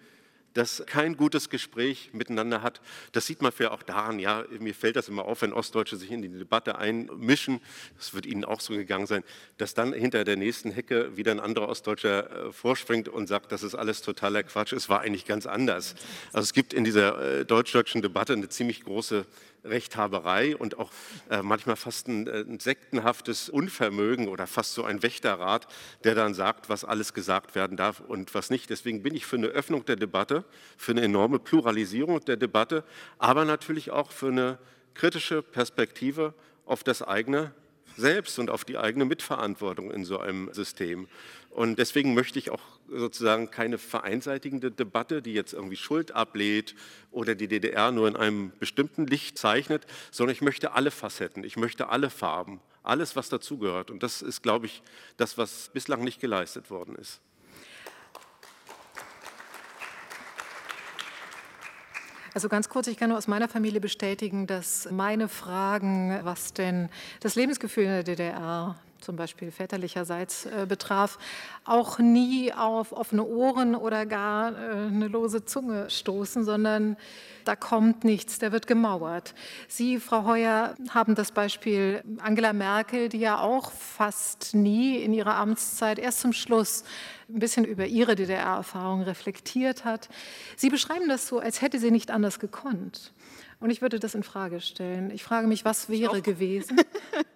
das 0.58 0.82
kein 0.86 1.16
gutes 1.16 1.50
Gespräch 1.50 2.10
miteinander 2.12 2.62
hat. 2.62 2.80
Das 3.12 3.26
sieht 3.26 3.42
man 3.42 3.52
ja 3.58 3.70
auch 3.70 3.84
daran, 3.84 4.18
ja, 4.18 4.44
mir 4.58 4.74
fällt 4.74 4.96
das 4.96 5.08
immer 5.08 5.24
auf, 5.24 5.42
wenn 5.42 5.52
Ostdeutsche 5.52 5.96
sich 5.96 6.10
in 6.10 6.20
die 6.20 6.28
Debatte 6.28 6.78
einmischen, 6.78 7.60
das 7.96 8.12
wird 8.12 8.26
Ihnen 8.26 8.44
auch 8.44 8.60
so 8.60 8.74
gegangen 8.74 9.06
sein, 9.06 9.22
dass 9.56 9.74
dann 9.74 9.92
hinter 9.92 10.24
der 10.24 10.36
nächsten 10.36 10.72
Hecke 10.72 11.16
wieder 11.16 11.30
ein 11.30 11.40
anderer 11.40 11.68
Ostdeutscher 11.68 12.48
äh, 12.48 12.52
vorspringt 12.52 13.08
und 13.08 13.28
sagt, 13.28 13.52
das 13.52 13.62
ist 13.62 13.76
alles 13.76 14.02
totaler 14.02 14.42
Quatsch, 14.42 14.72
es 14.72 14.88
war 14.88 15.00
eigentlich 15.00 15.26
ganz 15.26 15.46
anders. 15.46 15.94
Also 16.32 16.44
es 16.44 16.52
gibt 16.52 16.74
in 16.74 16.82
dieser 16.82 17.40
äh, 17.40 17.44
deutsch-deutschen 17.44 18.02
Debatte 18.02 18.32
eine 18.32 18.48
ziemlich 18.48 18.82
große 18.82 19.26
Rechthaberei 19.64 20.56
und 20.56 20.78
auch 20.78 20.90
äh, 21.30 21.42
manchmal 21.42 21.76
fast 21.76 22.08
ein, 22.08 22.26
äh, 22.26 22.40
ein, 22.40 22.60
sektenhaftes 22.60 23.48
Unvermögen 23.48 24.28
oder 24.28 24.46
fast 24.46 24.74
so 24.74 24.84
ein 24.84 25.02
Wächterrat, 25.02 25.66
der 26.04 26.14
dann 26.14 26.34
sagt, 26.34 26.68
was 26.68 26.84
alles 26.84 27.14
gesagt 27.14 27.54
werden 27.54 27.76
darf 27.76 28.00
und 28.00 28.34
was 28.34 28.50
nicht. 28.50 28.70
Deswegen 28.70 29.02
bin 29.02 29.14
ich 29.14 29.26
für 29.26 29.36
eine 29.36 29.48
Öffnung 29.48 29.84
der 29.84 29.96
Debatte, 29.96 30.44
für 30.76 30.92
eine 30.92 31.02
enorme 31.02 31.38
Pluralisierung 31.38 32.24
der 32.24 32.36
Debatte, 32.36 32.84
aber 33.18 33.44
natürlich 33.44 33.90
auch 33.90 34.12
für 34.12 34.28
eine 34.28 34.58
kritische 34.94 35.42
Perspektive 35.42 36.34
auf 36.66 36.84
das 36.84 37.02
eigene 37.02 37.52
Selbst 37.98 38.38
und 38.38 38.48
auf 38.48 38.64
die 38.64 38.78
eigene 38.78 39.04
Mitverantwortung 39.04 39.90
in 39.90 40.04
so 40.04 40.18
einem 40.18 40.52
System. 40.54 41.08
Und 41.50 41.78
deswegen 41.78 42.14
möchte 42.14 42.38
ich 42.38 42.50
auch 42.50 42.62
sozusagen 42.88 43.50
keine 43.50 43.78
vereinseitigende 43.78 44.70
Debatte, 44.70 45.20
die 45.20 45.34
jetzt 45.34 45.52
irgendwie 45.52 45.76
Schuld 45.76 46.12
ablehnt 46.12 46.76
oder 47.10 47.34
die 47.34 47.48
DDR 47.48 47.90
nur 47.90 48.06
in 48.06 48.16
einem 48.16 48.52
bestimmten 48.60 49.06
Licht 49.06 49.36
zeichnet, 49.36 49.84
sondern 50.12 50.32
ich 50.32 50.40
möchte 50.40 50.72
alle 50.72 50.92
Facetten, 50.92 51.42
ich 51.42 51.56
möchte 51.56 51.88
alle 51.88 52.10
Farben, 52.10 52.60
alles, 52.84 53.16
was 53.16 53.28
dazugehört. 53.28 53.90
Und 53.90 54.04
das 54.04 54.22
ist, 54.22 54.42
glaube 54.42 54.66
ich, 54.66 54.82
das, 55.16 55.36
was 55.36 55.70
bislang 55.72 56.04
nicht 56.04 56.20
geleistet 56.20 56.70
worden 56.70 56.94
ist. 56.94 57.20
Also 62.38 62.48
ganz 62.48 62.68
kurz, 62.68 62.86
ich 62.86 62.96
kann 62.96 63.08
nur 63.08 63.18
aus 63.18 63.26
meiner 63.26 63.48
Familie 63.48 63.80
bestätigen, 63.80 64.46
dass 64.46 64.88
meine 64.92 65.26
Fragen, 65.26 66.20
was 66.22 66.52
denn 66.52 66.88
das 67.18 67.34
Lebensgefühl 67.34 67.82
in 67.82 67.90
der 67.90 68.04
DDR 68.04 68.76
zum 69.00 69.16
Beispiel 69.16 69.50
väterlicherseits 69.50 70.46
äh, 70.46 70.66
betraf, 70.68 71.18
auch 71.64 71.98
nie 71.98 72.52
auf 72.52 72.92
offene 72.92 73.24
Ohren 73.24 73.74
oder 73.74 74.06
gar 74.06 74.52
äh, 74.52 74.86
eine 74.86 75.08
lose 75.08 75.44
Zunge 75.44 75.88
stoßen, 75.90 76.44
sondern 76.44 76.96
da 77.44 77.56
kommt 77.56 78.04
nichts, 78.04 78.38
da 78.38 78.52
wird 78.52 78.66
gemauert. 78.66 79.34
Sie, 79.68 79.98
Frau 79.98 80.24
Heuer, 80.24 80.74
haben 80.90 81.14
das 81.14 81.32
Beispiel 81.32 82.02
Angela 82.18 82.52
Merkel, 82.52 83.08
die 83.08 83.20
ja 83.20 83.40
auch 83.40 83.72
fast 83.72 84.54
nie 84.54 84.96
in 84.96 85.14
ihrer 85.14 85.36
Amtszeit 85.36 85.98
erst 85.98 86.20
zum 86.20 86.32
Schluss 86.32 86.84
ein 87.28 87.38
bisschen 87.38 87.64
über 87.64 87.86
ihre 87.86 88.16
DDR-Erfahrung 88.16 89.02
reflektiert 89.02 89.84
hat. 89.84 90.08
Sie 90.56 90.70
beschreiben 90.70 91.08
das 91.08 91.26
so, 91.26 91.38
als 91.38 91.62
hätte 91.62 91.78
sie 91.78 91.90
nicht 91.90 92.10
anders 92.10 92.38
gekonnt. 92.38 93.12
Und 93.60 93.70
ich 93.70 93.82
würde 93.82 93.98
das 93.98 94.14
in 94.14 94.22
Frage 94.22 94.60
stellen. 94.60 95.10
Ich 95.10 95.24
frage 95.24 95.48
mich, 95.48 95.64
was 95.64 95.88
wäre 95.88 96.22
gewesen, 96.22 96.80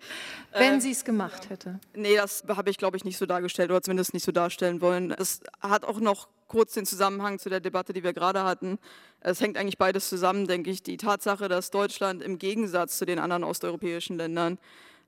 wenn 0.53 0.75
äh, 0.75 0.81
sie 0.81 0.93
es 0.93 1.05
gemacht 1.05 1.51
hätte? 1.51 1.81
Nee, 1.95 2.15
das 2.15 2.45
habe 2.49 2.71
ich, 2.71 2.79
glaube 2.79 2.97
ich, 2.97 3.05
nicht 3.05 3.19
so 3.19 3.27
dargestellt 3.27 3.71
oder 3.71 3.83
zumindest 3.83 4.15
nicht 4.15 4.25
so 4.25 4.31
darstellen 4.31 4.81
wollen. 4.81 5.11
Es 5.11 5.41
hat 5.61 5.85
auch 5.85 5.99
noch 5.99 6.29
kurz 6.47 6.75
den 6.75 6.87
Zusammenhang 6.87 7.41
zu 7.41 7.49
der 7.49 7.59
Debatte, 7.59 7.93
die 7.93 8.05
wir 8.05 8.13
gerade 8.13 8.45
hatten. 8.45 8.79
Es 9.21 9.41
hängt 9.41 9.57
eigentlich 9.57 9.79
beides 9.79 10.09
zusammen, 10.09 10.47
denke 10.47 10.71
ich. 10.71 10.83
Die 10.85 10.97
Tatsache, 10.97 11.49
dass 11.49 11.71
Deutschland 11.71 12.23
im 12.23 12.39
Gegensatz 12.39 12.99
zu 12.99 13.05
den 13.05 13.19
anderen 13.19 13.43
osteuropäischen 13.43 14.17
Ländern 14.17 14.59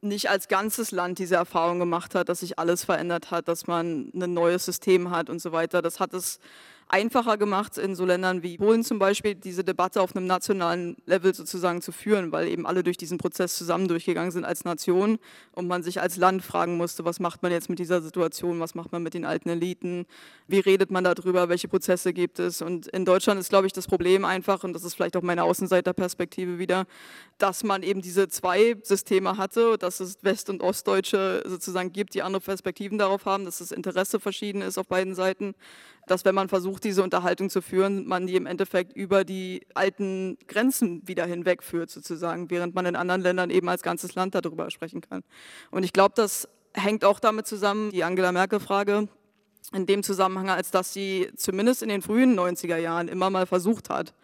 nicht 0.00 0.30
als 0.30 0.48
ganzes 0.48 0.90
Land 0.90 1.18
diese 1.18 1.36
Erfahrung 1.36 1.78
gemacht 1.78 2.14
hat, 2.14 2.28
dass 2.28 2.40
sich 2.40 2.58
alles 2.58 2.84
verändert 2.84 3.30
hat, 3.30 3.46
dass 3.46 3.66
man 3.66 4.10
ein 4.14 4.34
neues 4.34 4.64
System 4.64 5.10
hat 5.10 5.30
und 5.30 5.40
so 5.40 5.52
weiter. 5.52 5.80
Das 5.80 6.00
hat 6.00 6.12
es 6.12 6.40
einfacher 6.94 7.36
gemacht, 7.38 7.76
in 7.76 7.96
so 7.96 8.04
Ländern 8.04 8.44
wie 8.44 8.56
Polen 8.56 8.84
zum 8.84 9.00
Beispiel 9.00 9.34
diese 9.34 9.64
Debatte 9.64 10.00
auf 10.00 10.14
einem 10.14 10.28
nationalen 10.28 10.96
Level 11.06 11.34
sozusagen 11.34 11.82
zu 11.82 11.90
führen, 11.90 12.30
weil 12.30 12.46
eben 12.46 12.68
alle 12.68 12.84
durch 12.84 12.96
diesen 12.96 13.18
Prozess 13.18 13.56
zusammen 13.56 13.88
durchgegangen 13.88 14.30
sind 14.30 14.44
als 14.44 14.64
Nation 14.64 15.18
und 15.50 15.66
man 15.66 15.82
sich 15.82 16.00
als 16.00 16.16
Land 16.18 16.44
fragen 16.44 16.76
musste, 16.76 17.04
was 17.04 17.18
macht 17.18 17.42
man 17.42 17.50
jetzt 17.50 17.68
mit 17.68 17.80
dieser 17.80 18.00
Situation, 18.00 18.60
was 18.60 18.76
macht 18.76 18.92
man 18.92 19.02
mit 19.02 19.12
den 19.12 19.24
alten 19.24 19.48
Eliten, 19.48 20.06
wie 20.46 20.60
redet 20.60 20.92
man 20.92 21.02
darüber, 21.02 21.48
welche 21.48 21.66
Prozesse 21.66 22.12
gibt 22.12 22.38
es. 22.38 22.62
Und 22.62 22.86
in 22.86 23.04
Deutschland 23.04 23.40
ist, 23.40 23.48
glaube 23.48 23.66
ich, 23.66 23.72
das 23.72 23.88
Problem 23.88 24.24
einfach, 24.24 24.62
und 24.62 24.72
das 24.72 24.84
ist 24.84 24.94
vielleicht 24.94 25.16
auch 25.16 25.22
meine 25.22 25.42
Außenseiterperspektive 25.42 26.60
wieder, 26.60 26.86
dass 27.38 27.64
man 27.64 27.82
eben 27.82 28.02
diese 28.02 28.28
zwei 28.28 28.76
Systeme 28.84 29.36
hatte, 29.36 29.78
dass 29.78 29.98
es 29.98 30.18
West- 30.22 30.48
und 30.48 30.62
Ostdeutsche 30.62 31.42
sozusagen 31.44 31.92
gibt, 31.92 32.14
die 32.14 32.22
andere 32.22 32.40
Perspektiven 32.40 32.98
darauf 32.98 33.26
haben, 33.26 33.46
dass 33.46 33.58
das 33.58 33.72
Interesse 33.72 34.20
verschieden 34.20 34.62
ist 34.62 34.78
auf 34.78 34.86
beiden 34.86 35.16
Seiten 35.16 35.56
dass 36.06 36.24
wenn 36.24 36.34
man 36.34 36.48
versucht, 36.48 36.84
diese 36.84 37.02
Unterhaltung 37.02 37.50
zu 37.50 37.62
führen, 37.62 38.06
man 38.06 38.26
die 38.26 38.36
im 38.36 38.46
Endeffekt 38.46 38.96
über 38.96 39.24
die 39.24 39.66
alten 39.74 40.36
Grenzen 40.46 41.06
wieder 41.06 41.26
hinwegführt, 41.26 41.90
sozusagen, 41.90 42.50
während 42.50 42.74
man 42.74 42.86
in 42.86 42.96
anderen 42.96 43.22
Ländern 43.22 43.50
eben 43.50 43.68
als 43.68 43.82
ganzes 43.82 44.14
Land 44.14 44.34
darüber 44.34 44.70
sprechen 44.70 45.00
kann. 45.00 45.22
Und 45.70 45.82
ich 45.82 45.92
glaube, 45.92 46.14
das 46.16 46.48
hängt 46.74 47.04
auch 47.04 47.20
damit 47.20 47.46
zusammen, 47.46 47.90
die 47.90 48.04
Angela 48.04 48.32
Merkel-Frage, 48.32 49.08
in 49.72 49.86
dem 49.86 50.02
Zusammenhang, 50.02 50.50
als 50.50 50.70
dass 50.70 50.92
sie 50.92 51.30
zumindest 51.36 51.82
in 51.82 51.88
den 51.88 52.02
frühen 52.02 52.38
90er 52.38 52.76
Jahren 52.76 53.08
immer 53.08 53.30
mal 53.30 53.46
versucht 53.46 53.88
hat, 53.88 54.14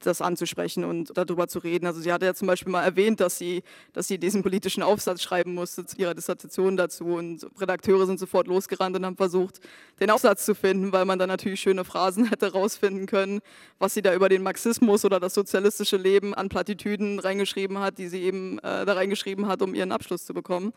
das 0.00 0.20
anzusprechen 0.20 0.84
und 0.84 1.16
darüber 1.16 1.48
zu 1.48 1.58
reden. 1.58 1.86
Also 1.86 2.00
sie 2.00 2.12
hatte 2.12 2.26
ja 2.26 2.34
zum 2.34 2.46
Beispiel 2.46 2.70
mal 2.70 2.82
erwähnt, 2.82 3.20
dass 3.20 3.38
sie, 3.38 3.62
dass 3.92 4.08
sie 4.08 4.18
diesen 4.18 4.42
politischen 4.42 4.82
Aufsatz 4.82 5.22
schreiben 5.22 5.54
musste 5.54 5.86
zu 5.86 5.96
ihrer 5.96 6.14
Dissertation 6.14 6.76
dazu 6.76 7.04
und 7.04 7.46
Redakteure 7.58 8.06
sind 8.06 8.18
sofort 8.18 8.46
losgerannt 8.46 8.96
und 8.96 9.06
haben 9.06 9.16
versucht, 9.16 9.60
den 10.00 10.10
Aufsatz 10.10 10.44
zu 10.44 10.54
finden, 10.54 10.92
weil 10.92 11.04
man 11.04 11.18
dann 11.18 11.28
natürlich 11.28 11.60
schöne 11.60 11.84
Phrasen 11.84 12.26
hätte 12.30 12.52
rausfinden 12.52 13.06
können, 13.06 13.40
was 13.78 13.94
sie 13.94 14.02
da 14.02 14.14
über 14.14 14.28
den 14.28 14.42
Marxismus 14.42 15.04
oder 15.04 15.20
das 15.20 15.34
sozialistische 15.34 15.96
Leben 15.96 16.34
an 16.34 16.48
Plattitüden 16.48 17.18
reingeschrieben 17.18 17.78
hat, 17.78 17.98
die 17.98 18.08
sie 18.08 18.22
eben 18.22 18.58
äh, 18.58 18.84
da 18.84 18.92
reingeschrieben 18.92 19.48
hat, 19.48 19.62
um 19.62 19.74
ihren 19.74 19.92
Abschluss 19.92 20.26
zu 20.26 20.34
bekommen. 20.34 20.72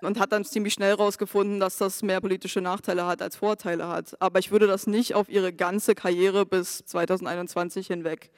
Und 0.00 0.20
hat 0.20 0.30
dann 0.30 0.44
ziemlich 0.44 0.74
schnell 0.74 0.90
herausgefunden, 0.90 1.58
dass 1.58 1.76
das 1.76 2.02
mehr 2.02 2.20
politische 2.20 2.60
Nachteile 2.60 3.06
hat 3.06 3.20
als 3.20 3.34
Vorteile 3.34 3.88
hat. 3.88 4.20
Aber 4.22 4.38
ich 4.38 4.52
würde 4.52 4.68
das 4.68 4.86
nicht 4.86 5.14
auf 5.14 5.28
ihre 5.28 5.52
ganze 5.52 5.96
Karriere 5.96 6.46
bis 6.46 6.84
2021 6.84 7.88
hinweg 7.88 8.30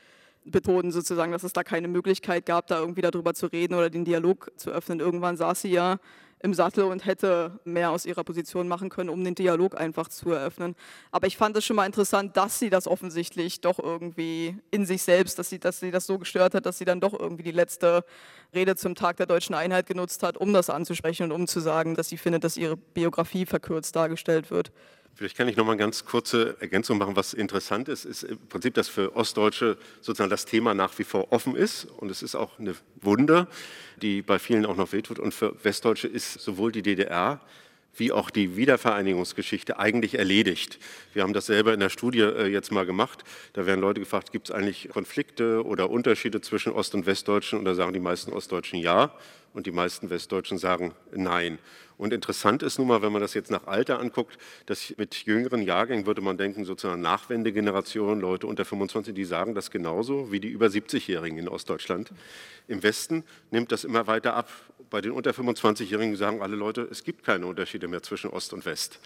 betonen, 0.44 0.90
sozusagen, 0.92 1.32
dass 1.32 1.42
es 1.42 1.52
da 1.52 1.62
keine 1.62 1.88
Möglichkeit 1.88 2.46
gab, 2.46 2.66
da 2.66 2.78
irgendwie 2.80 3.02
darüber 3.02 3.34
zu 3.34 3.46
reden 3.46 3.74
oder 3.74 3.90
den 3.90 4.04
Dialog 4.04 4.50
zu 4.56 4.70
öffnen. 4.70 5.00
Irgendwann 5.00 5.36
saß 5.36 5.62
sie 5.62 5.70
ja 5.70 5.98
im 6.42 6.54
Sattel 6.54 6.84
und 6.84 7.04
hätte 7.04 7.60
mehr 7.64 7.90
aus 7.90 8.06
ihrer 8.06 8.24
Position 8.24 8.66
machen 8.66 8.88
können, 8.88 9.10
um 9.10 9.22
den 9.22 9.34
Dialog 9.34 9.78
einfach 9.78 10.08
zu 10.08 10.30
eröffnen. 10.30 10.74
Aber 11.10 11.26
ich 11.26 11.36
fand 11.36 11.56
es 11.56 11.64
schon 11.64 11.76
mal 11.76 11.84
interessant, 11.84 12.36
dass 12.36 12.58
sie 12.58 12.70
das 12.70 12.86
offensichtlich 12.86 13.60
doch 13.60 13.78
irgendwie 13.78 14.56
in 14.70 14.86
sich 14.86 15.02
selbst, 15.02 15.38
dass 15.38 15.50
sie, 15.50 15.58
dass 15.58 15.80
sie 15.80 15.90
das 15.90 16.06
so 16.06 16.18
gestört 16.18 16.54
hat, 16.54 16.64
dass 16.64 16.78
sie 16.78 16.86
dann 16.86 17.00
doch 17.00 17.18
irgendwie 17.18 17.42
die 17.42 17.50
letzte 17.50 18.04
Rede 18.54 18.74
zum 18.74 18.94
Tag 18.94 19.18
der 19.18 19.26
deutschen 19.26 19.54
Einheit 19.54 19.86
genutzt 19.86 20.22
hat, 20.22 20.38
um 20.38 20.52
das 20.54 20.70
anzusprechen 20.70 21.24
und 21.24 21.32
um 21.32 21.46
zu 21.46 21.60
sagen, 21.60 21.94
dass 21.94 22.08
sie 22.08 22.16
findet, 22.16 22.42
dass 22.44 22.56
ihre 22.56 22.76
Biografie 22.76 23.44
verkürzt 23.44 23.94
dargestellt 23.94 24.50
wird. 24.50 24.72
Vielleicht 25.14 25.36
kann 25.36 25.48
ich 25.48 25.56
noch 25.56 25.66
mal 25.66 25.72
eine 25.72 25.78
ganz 25.78 26.04
kurze 26.06 26.56
Ergänzung 26.60 26.96
machen. 26.98 27.14
Was 27.14 27.34
interessant 27.34 27.88
ist, 27.88 28.04
ist 28.06 28.22
im 28.22 28.38
Prinzip, 28.48 28.74
dass 28.74 28.88
für 28.88 29.14
Ostdeutsche 29.16 29.76
sozusagen 30.00 30.30
das 30.30 30.46
Thema 30.46 30.72
nach 30.72 30.98
wie 30.98 31.04
vor 31.04 31.30
offen 31.32 31.56
ist. 31.56 31.84
Und 31.84 32.10
es 32.10 32.22
ist 32.22 32.34
auch 32.34 32.58
eine 32.58 32.74
Wunder, 33.02 33.46
die 34.00 34.22
bei 34.22 34.38
vielen 34.38 34.64
auch 34.64 34.76
noch 34.76 34.92
wehtut. 34.92 35.18
Und 35.18 35.34
für 35.34 35.54
Westdeutsche 35.62 36.08
ist 36.08 36.40
sowohl 36.40 36.72
die 36.72 36.82
DDR 36.82 37.40
wie 37.96 38.12
auch 38.12 38.30
die 38.30 38.56
Wiedervereinigungsgeschichte 38.56 39.78
eigentlich 39.78 40.18
erledigt. 40.18 40.78
Wir 41.12 41.22
haben 41.22 41.32
das 41.32 41.46
selber 41.46 41.74
in 41.74 41.80
der 41.80 41.90
Studie 41.90 42.20
äh, 42.20 42.46
jetzt 42.46 42.72
mal 42.72 42.86
gemacht. 42.86 43.24
Da 43.52 43.66
werden 43.66 43.80
Leute 43.80 44.00
gefragt, 44.00 44.32
gibt 44.32 44.48
es 44.48 44.54
eigentlich 44.54 44.88
Konflikte 44.90 45.64
oder 45.64 45.90
Unterschiede 45.90 46.40
zwischen 46.40 46.72
Ost- 46.72 46.94
und 46.94 47.06
Westdeutschen? 47.06 47.58
Und 47.58 47.64
da 47.64 47.74
sagen 47.74 47.92
die 47.92 48.00
meisten 48.00 48.32
Ostdeutschen 48.32 48.78
ja 48.78 49.12
und 49.52 49.66
die 49.66 49.72
meisten 49.72 50.10
Westdeutschen 50.10 50.58
sagen 50.58 50.94
nein. 51.12 51.58
Und 52.00 52.14
interessant 52.14 52.62
ist 52.62 52.78
nun 52.78 52.88
mal, 52.88 53.02
wenn 53.02 53.12
man 53.12 53.20
das 53.20 53.34
jetzt 53.34 53.50
nach 53.50 53.66
Alter 53.66 53.98
anguckt, 53.98 54.38
dass 54.64 54.94
mit 54.96 55.14
jüngeren 55.26 55.60
Jahrgängen 55.60 56.06
würde 56.06 56.22
man 56.22 56.38
denken, 56.38 56.64
sozusagen 56.64 57.02
Nachwendegeneration, 57.02 58.20
Leute 58.20 58.46
unter 58.46 58.64
25, 58.64 59.14
die 59.14 59.26
sagen 59.26 59.54
das 59.54 59.70
genauso 59.70 60.32
wie 60.32 60.40
die 60.40 60.48
über 60.48 60.68
70-Jährigen 60.68 61.36
in 61.36 61.46
Ostdeutschland. 61.46 62.10
Im 62.68 62.82
Westen 62.82 63.22
nimmt 63.50 63.70
das 63.70 63.84
immer 63.84 64.06
weiter 64.06 64.34
ab. 64.34 64.48
Bei 64.88 65.02
den 65.02 65.12
unter 65.12 65.32
25-Jährigen 65.32 66.16
sagen 66.16 66.40
alle 66.40 66.56
Leute, 66.56 66.88
es 66.90 67.04
gibt 67.04 67.22
keine 67.22 67.46
Unterschiede 67.46 67.86
mehr 67.86 68.02
zwischen 68.02 68.30
Ost 68.30 68.54
und 68.54 68.64
West. 68.64 68.98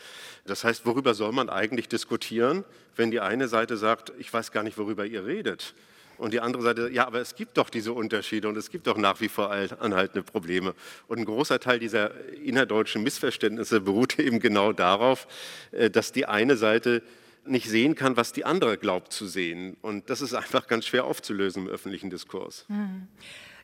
Das 0.46 0.62
heißt, 0.62 0.86
worüber 0.86 1.14
soll 1.14 1.32
man 1.32 1.50
eigentlich 1.50 1.88
diskutieren, 1.88 2.64
wenn 2.94 3.10
die 3.10 3.18
eine 3.18 3.48
Seite 3.48 3.76
sagt, 3.76 4.12
ich 4.18 4.32
weiß 4.32 4.52
gar 4.52 4.62
nicht, 4.62 4.78
worüber 4.78 5.04
ihr 5.04 5.26
redet? 5.26 5.74
Und 6.18 6.32
die 6.32 6.40
andere 6.40 6.62
Seite, 6.62 6.90
ja, 6.90 7.06
aber 7.06 7.20
es 7.20 7.34
gibt 7.34 7.56
doch 7.58 7.70
diese 7.70 7.92
Unterschiede 7.92 8.48
und 8.48 8.56
es 8.56 8.70
gibt 8.70 8.86
doch 8.86 8.96
nach 8.96 9.20
wie 9.20 9.28
vor 9.28 9.50
anhaltende 9.50 10.22
Probleme. 10.22 10.74
Und 11.08 11.18
ein 11.18 11.24
großer 11.24 11.60
Teil 11.60 11.78
dieser 11.78 12.12
innerdeutschen 12.34 13.02
Missverständnisse 13.02 13.80
beruht 13.80 14.18
eben 14.18 14.40
genau 14.40 14.72
darauf, 14.72 15.26
äh, 15.72 15.90
dass 15.90 16.12
die 16.12 16.26
eine 16.26 16.56
Seite 16.56 17.02
nicht 17.46 17.68
sehen 17.68 17.94
kann, 17.94 18.16
was 18.16 18.32
die 18.32 18.44
andere 18.44 18.78
glaubt 18.78 19.12
zu 19.12 19.26
sehen. 19.26 19.76
Und 19.82 20.08
das 20.08 20.20
ist 20.20 20.34
einfach 20.34 20.66
ganz 20.66 20.86
schwer 20.86 21.04
aufzulösen 21.04 21.66
im 21.66 21.68
öffentlichen 21.68 22.10
Diskurs. 22.10 22.64
Hm. 22.68 23.08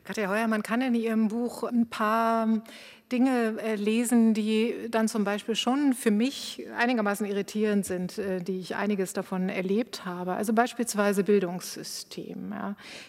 Katja 0.03 0.29
Heuer, 0.29 0.47
man 0.47 0.63
kann 0.63 0.81
in 0.81 0.95
Ihrem 0.95 1.27
Buch 1.27 1.63
ein 1.63 1.87
paar 1.87 2.63
Dinge 3.11 3.57
äh, 3.61 3.75
lesen, 3.75 4.33
die 4.33 4.73
dann 4.89 5.07
zum 5.07 5.23
Beispiel 5.23 5.55
schon 5.55 5.93
für 5.93 6.11
mich 6.11 6.65
einigermaßen 6.77 7.25
irritierend 7.25 7.85
sind, 7.85 8.17
äh, 8.17 8.41
die 8.41 8.59
ich 8.59 8.75
einiges 8.75 9.13
davon 9.13 9.49
erlebt 9.49 10.05
habe. 10.05 10.33
Also 10.33 10.53
beispielsweise 10.53 11.23
Bildungssystem. 11.23 12.53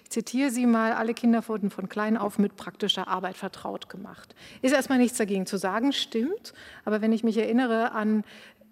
Ich 0.05 0.11
zitiere 0.11 0.51
Sie 0.51 0.67
mal, 0.67 0.93
alle 0.93 1.15
Kinder 1.15 1.47
wurden 1.49 1.71
von 1.71 1.89
klein 1.89 2.17
auf 2.17 2.39
mit 2.39 2.57
praktischer 2.57 3.09
Arbeit 3.09 3.37
vertraut 3.37 3.89
gemacht. 3.89 4.35
Ist 4.61 4.73
erstmal 4.73 4.99
nichts 4.99 5.19
dagegen 5.19 5.47
zu 5.47 5.57
sagen, 5.57 5.93
stimmt. 5.93 6.53
Aber 6.85 7.01
wenn 7.01 7.13
ich 7.13 7.25
mich 7.25 7.37
erinnere 7.37 7.93
an 7.93 8.25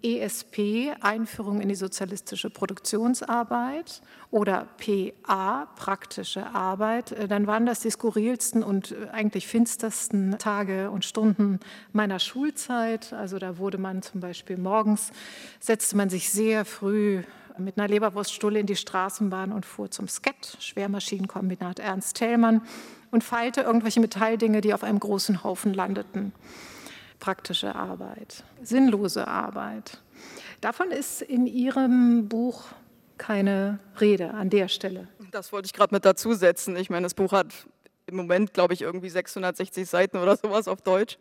ESP, 0.03 0.93
Einführung 1.01 1.61
in 1.61 1.69
die 1.69 1.75
sozialistische 1.75 2.49
Produktionsarbeit, 2.49 4.01
oder 4.31 4.67
PA, 4.77 5.65
praktische 5.75 6.47
Arbeit, 6.55 7.11
äh, 7.11 7.27
dann 7.27 7.47
waren 7.47 7.65
das 7.65 7.81
die 7.81 7.91
skurrilsten 7.91 8.63
und 8.63 8.91
äh, 8.93 9.09
eigentlich 9.11 9.45
finstersten 9.47 10.37
Tage 10.39 10.89
und 10.89 11.03
Stunden 11.03 11.59
meiner 11.91 12.19
Schulzeit. 12.19 13.11
Also 13.13 13.37
da 13.39 13.57
wurde 13.57 13.77
man 13.77 14.01
zum 14.01 14.21
Beispiel 14.21 14.57
morgens, 14.57 15.11
setzte 15.59 15.97
man 15.97 16.09
sich 16.09 16.31
sehr 16.31 16.63
früh 16.63 17.23
mit 17.57 17.77
einer 17.77 17.89
Leberwurststulle 17.89 18.59
in 18.59 18.65
die 18.65 18.77
Straßenbahn 18.77 19.51
und 19.51 19.65
fuhr 19.65 19.91
zum 19.91 20.07
Sket, 20.07 20.57
Schwermaschinenkombinat 20.59 21.79
Ernst 21.79 22.15
Thälmann, 22.15 22.61
und 23.11 23.25
feilte 23.25 23.59
irgendwelche 23.59 23.99
Metalldinge, 23.99 24.61
die 24.61 24.73
auf 24.73 24.83
einem 24.83 24.99
großen 24.99 25.43
Haufen 25.43 25.73
landeten 25.73 26.31
praktische 27.21 27.75
Arbeit, 27.75 28.43
sinnlose 28.61 29.29
Arbeit. 29.29 30.01
Davon 30.59 30.91
ist 30.91 31.21
in 31.21 31.47
Ihrem 31.47 32.27
Buch 32.27 32.65
keine 33.17 33.79
Rede 34.01 34.31
an 34.31 34.49
der 34.49 34.67
Stelle. 34.67 35.07
Das 35.31 35.53
wollte 35.53 35.67
ich 35.67 35.73
gerade 35.73 35.95
mit 35.95 36.03
dazu 36.03 36.33
setzen. 36.33 36.75
Ich 36.75 36.89
meine, 36.89 37.03
das 37.03 37.13
Buch 37.13 37.31
hat 37.31 37.53
im 38.11 38.17
Moment, 38.17 38.53
glaube 38.53 38.73
ich, 38.73 38.81
irgendwie 38.81 39.09
660 39.09 39.89
Seiten 39.89 40.17
oder 40.17 40.37
sowas 40.37 40.67
auf 40.67 40.81
Deutsch. 40.81 41.17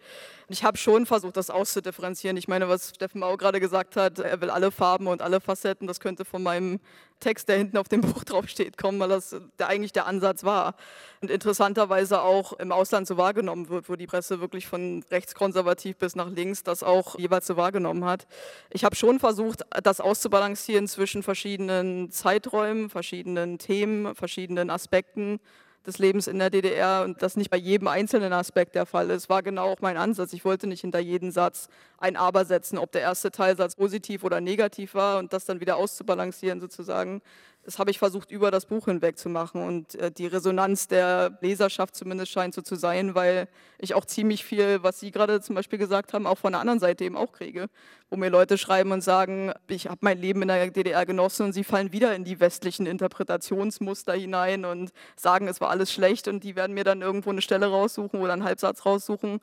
Ich 0.48 0.64
habe 0.64 0.76
schon 0.76 1.06
versucht, 1.06 1.36
das 1.36 1.48
auszudifferenzieren. 1.48 2.36
Ich 2.36 2.48
meine, 2.48 2.68
was 2.68 2.90
Steffen 2.94 3.20
Mau 3.20 3.36
gerade 3.36 3.60
gesagt 3.60 3.96
hat, 3.96 4.18
er 4.18 4.40
will 4.40 4.50
alle 4.50 4.70
Farben 4.70 5.06
und 5.06 5.22
alle 5.22 5.40
Facetten, 5.40 5.86
das 5.86 6.00
könnte 6.00 6.24
von 6.24 6.42
meinem 6.42 6.80
Text, 7.20 7.48
der 7.48 7.58
hinten 7.58 7.76
auf 7.76 7.88
dem 7.88 8.00
Buch 8.00 8.24
draufsteht, 8.24 8.76
kommen, 8.76 8.98
weil 8.98 9.10
das 9.10 9.36
der, 9.58 9.68
eigentlich 9.68 9.92
der 9.92 10.06
Ansatz 10.06 10.42
war. 10.42 10.74
Und 11.20 11.30
interessanterweise 11.30 12.22
auch 12.22 12.54
im 12.54 12.72
Ausland 12.72 13.06
so 13.06 13.16
wahrgenommen 13.16 13.68
wird, 13.68 13.88
wo 13.88 13.96
die 13.96 14.06
Presse 14.06 14.40
wirklich 14.40 14.66
von 14.66 15.04
rechtskonservativ 15.10 15.96
bis 15.98 16.16
nach 16.16 16.28
links 16.28 16.64
das 16.64 16.82
auch 16.82 17.18
jeweils 17.18 17.46
so 17.46 17.56
wahrgenommen 17.56 18.04
hat. 18.04 18.26
Ich 18.70 18.84
habe 18.84 18.96
schon 18.96 19.20
versucht, 19.20 19.62
das 19.82 20.00
auszubalancieren 20.00 20.88
zwischen 20.88 21.22
verschiedenen 21.22 22.10
Zeiträumen, 22.10 22.90
verschiedenen 22.90 23.58
Themen, 23.58 24.14
verschiedenen 24.14 24.70
Aspekten 24.70 25.40
des 25.86 25.98
Lebens 25.98 26.26
in 26.26 26.38
der 26.38 26.50
DDR 26.50 27.02
und 27.04 27.22
das 27.22 27.36
nicht 27.36 27.50
bei 27.50 27.56
jedem 27.56 27.88
einzelnen 27.88 28.32
Aspekt 28.32 28.74
der 28.74 28.86
Fall 28.86 29.10
ist, 29.10 29.28
war 29.28 29.42
genau 29.42 29.70
auch 29.70 29.80
mein 29.80 29.96
Ansatz. 29.96 30.32
Ich 30.32 30.44
wollte 30.44 30.66
nicht 30.66 30.82
hinter 30.82 30.98
jeden 30.98 31.32
Satz 31.32 31.68
ein 31.98 32.16
Aber 32.16 32.44
setzen, 32.44 32.78
ob 32.78 32.92
der 32.92 33.00
erste 33.00 33.30
Teilsatz 33.30 33.76
positiv 33.76 34.24
oder 34.24 34.40
negativ 34.40 34.94
war 34.94 35.18
und 35.18 35.32
das 35.32 35.46
dann 35.46 35.60
wieder 35.60 35.76
auszubalancieren 35.76 36.60
sozusagen. 36.60 37.22
Das 37.64 37.78
habe 37.78 37.90
ich 37.90 37.98
versucht, 37.98 38.30
über 38.30 38.50
das 38.50 38.64
Buch 38.64 38.86
hinweg 38.86 39.18
zu 39.18 39.28
machen. 39.28 39.62
Und 39.62 39.94
äh, 39.96 40.10
die 40.10 40.26
Resonanz 40.26 40.88
der 40.88 41.38
Leserschaft 41.42 41.94
zumindest 41.94 42.32
scheint 42.32 42.54
so 42.54 42.62
zu 42.62 42.74
sein, 42.74 43.14
weil 43.14 43.48
ich 43.78 43.94
auch 43.94 44.06
ziemlich 44.06 44.44
viel, 44.44 44.82
was 44.82 44.98
Sie 45.00 45.10
gerade 45.10 45.40
zum 45.40 45.54
Beispiel 45.54 45.78
gesagt 45.78 46.14
haben, 46.14 46.26
auch 46.26 46.38
von 46.38 46.52
der 46.52 46.60
anderen 46.60 46.80
Seite 46.80 47.04
eben 47.04 47.16
auch 47.16 47.32
kriege. 47.32 47.68
Wo 48.08 48.16
mir 48.16 48.30
Leute 48.30 48.58
schreiben 48.58 48.92
und 48.92 49.02
sagen, 49.02 49.52
ich 49.68 49.88
habe 49.88 49.98
mein 50.00 50.18
Leben 50.18 50.42
in 50.42 50.48
der 50.48 50.70
DDR 50.70 51.06
genossen 51.06 51.46
und 51.46 51.52
sie 51.52 51.62
fallen 51.62 51.92
wieder 51.92 52.14
in 52.16 52.24
die 52.24 52.40
westlichen 52.40 52.86
Interpretationsmuster 52.86 54.14
hinein 54.14 54.64
und 54.64 54.90
sagen, 55.14 55.46
es 55.46 55.60
war 55.60 55.70
alles 55.70 55.92
schlecht. 55.92 56.28
Und 56.28 56.42
die 56.42 56.56
werden 56.56 56.72
mir 56.74 56.84
dann 56.84 57.02
irgendwo 57.02 57.30
eine 57.30 57.42
Stelle 57.42 57.66
raussuchen 57.66 58.20
oder 58.20 58.32
einen 58.32 58.44
Halbsatz 58.44 58.84
raussuchen, 58.84 59.40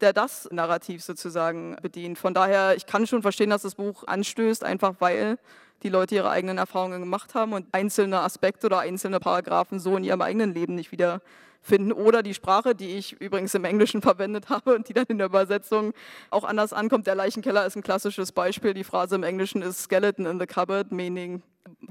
der 0.00 0.12
das 0.12 0.48
Narrativ 0.50 1.02
sozusagen 1.02 1.76
bedient. 1.82 2.18
Von 2.18 2.34
daher, 2.34 2.76
ich 2.76 2.86
kann 2.86 3.06
schon 3.06 3.22
verstehen, 3.22 3.50
dass 3.50 3.62
das 3.62 3.74
Buch 3.74 4.04
anstößt, 4.06 4.64
einfach 4.64 4.94
weil 4.98 5.38
die 5.82 5.88
Leute 5.88 6.14
ihre 6.14 6.30
eigenen 6.30 6.58
Erfahrungen 6.58 7.00
gemacht 7.00 7.34
haben 7.34 7.52
und 7.52 7.66
einzelne 7.72 8.20
Aspekte 8.20 8.66
oder 8.66 8.80
einzelne 8.80 9.20
Paragraphen 9.20 9.80
so 9.80 9.96
in 9.96 10.04
ihrem 10.04 10.20
eigenen 10.20 10.52
Leben 10.52 10.74
nicht 10.74 10.92
wiederfinden. 10.92 11.92
Oder 11.92 12.22
die 12.22 12.34
Sprache, 12.34 12.74
die 12.74 12.96
ich 12.96 13.20
übrigens 13.20 13.54
im 13.54 13.64
Englischen 13.64 14.02
verwendet 14.02 14.48
habe 14.48 14.74
und 14.74 14.88
die 14.88 14.92
dann 14.92 15.06
in 15.08 15.18
der 15.18 15.28
Übersetzung 15.28 15.92
auch 16.30 16.44
anders 16.44 16.72
ankommt. 16.72 17.06
Der 17.06 17.14
Leichenkeller 17.14 17.64
ist 17.64 17.76
ein 17.76 17.82
klassisches 17.82 18.32
Beispiel. 18.32 18.74
Die 18.74 18.84
Phrase 18.84 19.14
im 19.14 19.22
Englischen 19.22 19.62
ist 19.62 19.82
Skeleton 19.82 20.26
in 20.26 20.38
the 20.38 20.46
Cupboard, 20.46 20.92
meaning 20.92 21.42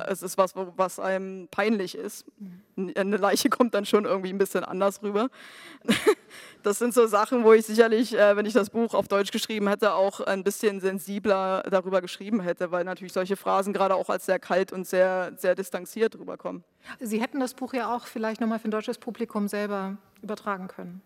es 0.08 0.24
ist 0.24 0.38
was, 0.38 0.54
was 0.56 1.00
einem 1.00 1.48
peinlich 1.50 1.96
ist. 1.96 2.26
Eine 2.96 3.18
Leiche 3.18 3.50
kommt 3.50 3.74
dann 3.74 3.86
schon 3.86 4.06
irgendwie 4.06 4.30
ein 4.30 4.38
bisschen 4.38 4.64
anders 4.64 5.02
rüber. 5.02 5.30
Das 6.62 6.78
sind 6.78 6.94
so 6.94 7.08
Sachen, 7.08 7.44
wo 7.44 7.54
ich 7.54 7.66
sicherlich, 7.66 8.14
äh, 8.18 8.36
wenn 8.36 8.46
ich 8.46 8.54
das 8.54 8.70
Buch 8.70 8.94
auf 8.94 9.08
Deutsch 9.08 9.32
geschrieben 9.32 9.70
hätte, 9.70 9.94
auch 9.94 10.20
ein 10.20 10.44
bisschen 10.44 10.82
sensibler 10.82 11.64
darüber 11.70 12.02
geschrieben 12.02 12.42
hätte, 12.42 12.72
weil 12.72 12.84
natürlich 12.84 13.14
solche 13.14 13.38
Phrasen 13.38 13.72
gerade 13.72 13.96
auch 13.96 14.10
als 14.10 14.26
sehr 14.26 14.40
kalt 14.40 14.74
und 14.74 14.86
sehr, 14.86 15.32
sehr 15.38 15.56
distanziert 15.56 16.18
rüberkommen. 16.18 16.64
Sie 17.00 17.22
hätten 17.22 17.40
das 17.40 17.54
Buch 17.54 17.74
ja 17.74 17.96
auch 17.96 18.08
vielleicht 18.08 18.42
nochmal 18.42 18.60
für 18.60 18.68
ein 18.68 18.72
deutsches 18.72 18.98
Publikum 18.98 19.48
selber 19.48 19.98
übertragen 20.22 20.68
können. 20.68 21.02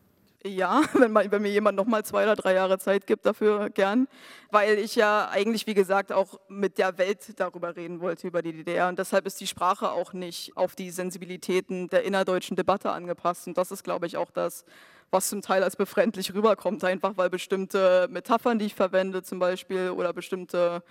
Ja, 0.45 0.81
wenn, 0.93 1.11
man, 1.11 1.31
wenn 1.31 1.41
mir 1.41 1.51
jemand 1.51 1.77
noch 1.77 1.85
mal 1.85 2.03
zwei 2.03 2.23
oder 2.23 2.35
drei 2.35 2.53
Jahre 2.53 2.77
Zeit 2.77 3.07
gibt, 3.07 3.25
dafür 3.25 3.69
gern. 3.69 4.07
Weil 4.51 4.77
ich 4.77 4.95
ja 4.95 5.29
eigentlich, 5.29 5.67
wie 5.67 5.73
gesagt, 5.73 6.11
auch 6.11 6.39
mit 6.49 6.77
der 6.77 6.97
Welt 6.97 7.39
darüber 7.39 7.75
reden 7.75 8.01
wollte, 8.01 8.27
über 8.27 8.41
die 8.41 8.53
DDR. 8.53 8.89
Und 8.89 8.99
deshalb 8.99 9.25
ist 9.25 9.39
die 9.39 9.47
Sprache 9.47 9.91
auch 9.91 10.13
nicht 10.13 10.57
auf 10.57 10.75
die 10.75 10.89
Sensibilitäten 10.89 11.87
der 11.87 12.03
innerdeutschen 12.03 12.57
Debatte 12.57 12.91
angepasst. 12.91 13.47
Und 13.47 13.57
das 13.57 13.71
ist, 13.71 13.83
glaube 13.83 14.05
ich, 14.05 14.17
auch 14.17 14.31
das, 14.31 14.65
was 15.13 15.29
zum 15.29 15.41
Teil 15.41 15.63
als 15.63 15.75
befremdlich 15.75 16.33
rüberkommt. 16.33 16.83
Einfach 16.83 17.13
weil 17.15 17.29
bestimmte 17.29 18.07
Metaphern, 18.09 18.59
die 18.59 18.65
ich 18.65 18.75
verwende 18.75 19.23
zum 19.23 19.39
Beispiel, 19.39 19.91
oder 19.91 20.11
bestimmte 20.11 20.83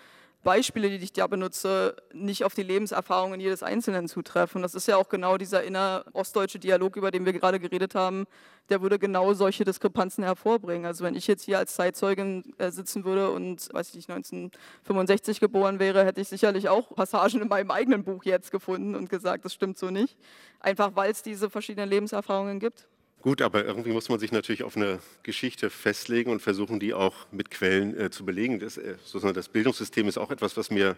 Beispiele, 0.43 0.91
die 0.91 1.05
ich 1.05 1.12
da 1.12 1.27
benutze, 1.29 1.95
nicht 2.12 2.45
auf 2.45 2.55
die 2.55 2.64
Lebenserfahrungen 2.64 3.39
jedes 3.39 3.62
Einzelnen 3.62 4.09
zutreffen. 4.09 4.62
Das 4.62 4.75
ist 4.75 4.89
ja 4.89 4.97
auch 4.97 5.09
genau 5.09 5.37
dieser 5.37 5.62
innerostdeutsche 5.62 6.59
Dialog, 6.59 6.97
über 6.97 7.11
den 7.11 7.25
wir 7.25 7.33
gerade 7.33 7.61
geredet 7.61 7.95
haben, 7.95 8.27
der 8.68 8.83
würde 8.83 8.99
genau 8.99 9.35
solche 9.35 9.64
Diskrepanzen 9.64 10.25
hervorbringen. 10.25 10.85
Also 10.85 11.05
wenn 11.05 11.14
ich 11.14 11.29
jetzt 11.29 11.45
hier 11.45 11.59
als 11.59 11.75
Zeitzeugin 11.75 12.55
äh, 12.59 12.70
sitzen 12.70 13.05
würde 13.05 13.31
und, 13.31 13.73
weiß 13.73 13.91
ich 13.91 13.95
nicht, 13.95 14.11
1965 14.11 15.39
geboren 15.39 15.79
wäre, 15.79 16.05
hätte 16.05 16.20
ich 16.20 16.29
sicherlich 16.29 16.68
auch 16.68 16.93
Passagen 16.95 17.43
in 17.43 17.49
meinem 17.49 17.70
eigenen 17.70 18.03
Buch 18.03 18.25
jetzt 18.25 18.51
gefunden 18.51 18.97
und 18.97 19.09
gesagt, 19.09 19.45
das 19.45 19.55
stimmt 19.55 19.79
so 19.79 19.91
nicht. 19.91 20.16
Einfach 20.59 20.97
weil 20.97 21.12
es 21.12 21.23
diese 21.23 21.51
verschiedenen 21.51 21.89
Lebenserfahrungen 21.89 22.59
gibt. 22.59 22.89
Gut, 23.23 23.41
aber 23.41 23.64
irgendwie 23.64 23.93
muss 23.93 24.09
man 24.09 24.18
sich 24.18 24.33
natürlich 24.33 24.64
auf 24.64 24.77
eine 24.77 24.99
Geschichte 25.23 25.70
festlegen 25.70 26.33
und 26.33 26.43
versuchen, 26.43 26.81
die 26.81 26.93
auch 26.93 27.14
mit 27.31 27.53
Quellen 27.53 27.97
äh, 27.97 28.11
zu 28.11 28.25
belegen. 28.25 28.59
Das, 28.59 28.77
äh, 28.77 28.97
das 29.33 29.49
Bildungssystem 29.49 30.09
ist 30.09 30.18
auch 30.18 30.33
etwas, 30.33 30.57
was 30.57 30.73
mir 30.73 30.97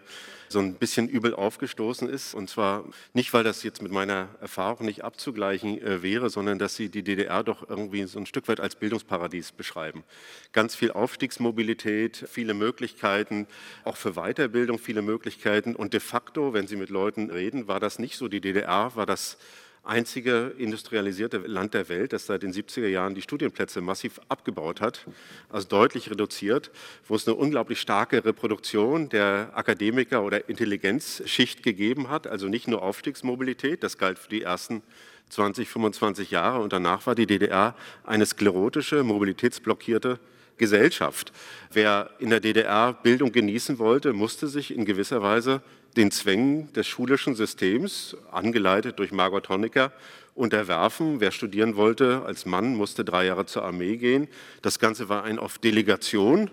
so 0.49 0.57
ein 0.57 0.73
bisschen 0.73 1.07
übel 1.07 1.35
aufgestoßen 1.35 2.09
ist. 2.09 2.33
Und 2.33 2.49
zwar 2.49 2.85
nicht, 3.13 3.31
weil 3.33 3.43
das 3.43 3.61
jetzt 3.61 3.83
mit 3.83 3.91
meiner 3.91 4.29
Erfahrung 4.41 4.87
nicht 4.87 5.03
abzugleichen 5.03 5.79
äh, 5.79 6.01
wäre, 6.01 6.31
sondern 6.31 6.57
dass 6.57 6.75
sie 6.75 6.89
die 6.89 7.03
DDR 7.03 7.43
doch 7.43 7.69
irgendwie 7.69 8.03
so 8.05 8.17
ein 8.17 8.25
Stück 8.25 8.47
weit 8.47 8.59
als 8.59 8.75
Bildungsparadies 8.75 9.51
beschreiben. 9.51 10.03
Ganz 10.51 10.73
viel 10.73 10.89
Aufstiegsmobilität, 10.93 12.25
viele 12.27 12.55
Möglichkeiten, 12.55 13.45
auch 13.83 13.97
für 13.97 14.13
Weiterbildung 14.13 14.79
viele 14.79 15.03
Möglichkeiten. 15.03 15.75
Und 15.75 15.93
de 15.93 15.99
facto, 15.99 16.53
wenn 16.53 16.65
Sie 16.65 16.75
mit 16.75 16.89
Leuten 16.89 17.29
reden, 17.29 17.67
war 17.67 17.79
das 17.79 17.99
nicht 17.99 18.17
so. 18.17 18.27
Die 18.27 18.41
DDR 18.41 18.95
war 18.95 19.05
das 19.05 19.37
einzige 19.85 20.53
industrialisierte 20.57 21.37
Land 21.37 21.73
der 21.73 21.87
Welt, 21.89 22.13
das 22.13 22.25
seit 22.25 22.43
den 22.43 22.51
70er 22.51 22.87
Jahren 22.87 23.15
die 23.15 23.21
Studienplätze 23.21 23.81
massiv 23.81 24.19
abgebaut 24.29 24.81
hat, 24.81 25.05
also 25.49 25.67
deutlich 25.67 26.09
reduziert, 26.09 26.71
wo 27.07 27.15
es 27.15 27.27
eine 27.27 27.35
unglaublich 27.35 27.79
starke 27.79 28.25
Reproduktion 28.25 29.09
der 29.09 29.51
Akademiker 29.53 30.23
oder 30.23 30.49
Intelligenzschicht 30.49 31.63
gegeben 31.63 32.09
hat, 32.09 32.27
also 32.27 32.47
nicht 32.47 32.67
nur 32.67 32.81
Aufstiegsmobilität, 32.81 33.83
das 33.83 33.97
galt 33.97 34.19
für 34.19 34.29
die 34.29 34.41
ersten 34.41 34.81
20, 35.29 35.69
25 35.69 36.31
Jahre 36.31 36.61
und 36.61 36.73
danach 36.73 37.05
war 37.07 37.15
die 37.15 37.27
DDR 37.27 37.75
eine 38.03 38.25
sklerotische, 38.25 39.03
mobilitätsblockierte 39.03 40.19
Gesellschaft. 40.57 41.31
Wer 41.71 42.11
in 42.19 42.29
der 42.29 42.39
DDR 42.39 42.93
Bildung 42.93 43.31
genießen 43.31 43.79
wollte, 43.79 44.13
musste 44.13 44.47
sich 44.47 44.73
in 44.73 44.85
gewisser 44.85 45.21
Weise 45.21 45.61
den 45.97 46.11
Zwängen 46.11 46.71
des 46.73 46.87
schulischen 46.87 47.35
Systems, 47.35 48.17
angeleitet 48.31 48.99
durch 48.99 49.11
Margot 49.11 49.49
Honecker, 49.49 49.91
unterwerfen. 50.33 51.21
Wer 51.21 51.31
studieren 51.31 51.75
wollte 51.75 52.23
als 52.25 52.45
Mann, 52.45 52.75
musste 52.75 53.05
drei 53.05 53.25
Jahre 53.25 53.45
zur 53.45 53.63
Armee 53.63 53.97
gehen. 53.97 54.27
Das 54.61 54.79
Ganze 54.79 55.09
war 55.09 55.23
ein 55.23 55.39
auf 55.39 55.57
Delegation 55.57 56.51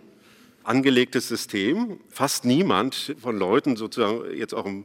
angelegtes 0.62 1.28
System. 1.28 1.99
Fast 2.09 2.45
niemand 2.45 3.16
von 3.20 3.36
Leuten, 3.36 3.76
sozusagen 3.76 4.36
jetzt 4.36 4.55
auch 4.55 4.66
im 4.66 4.84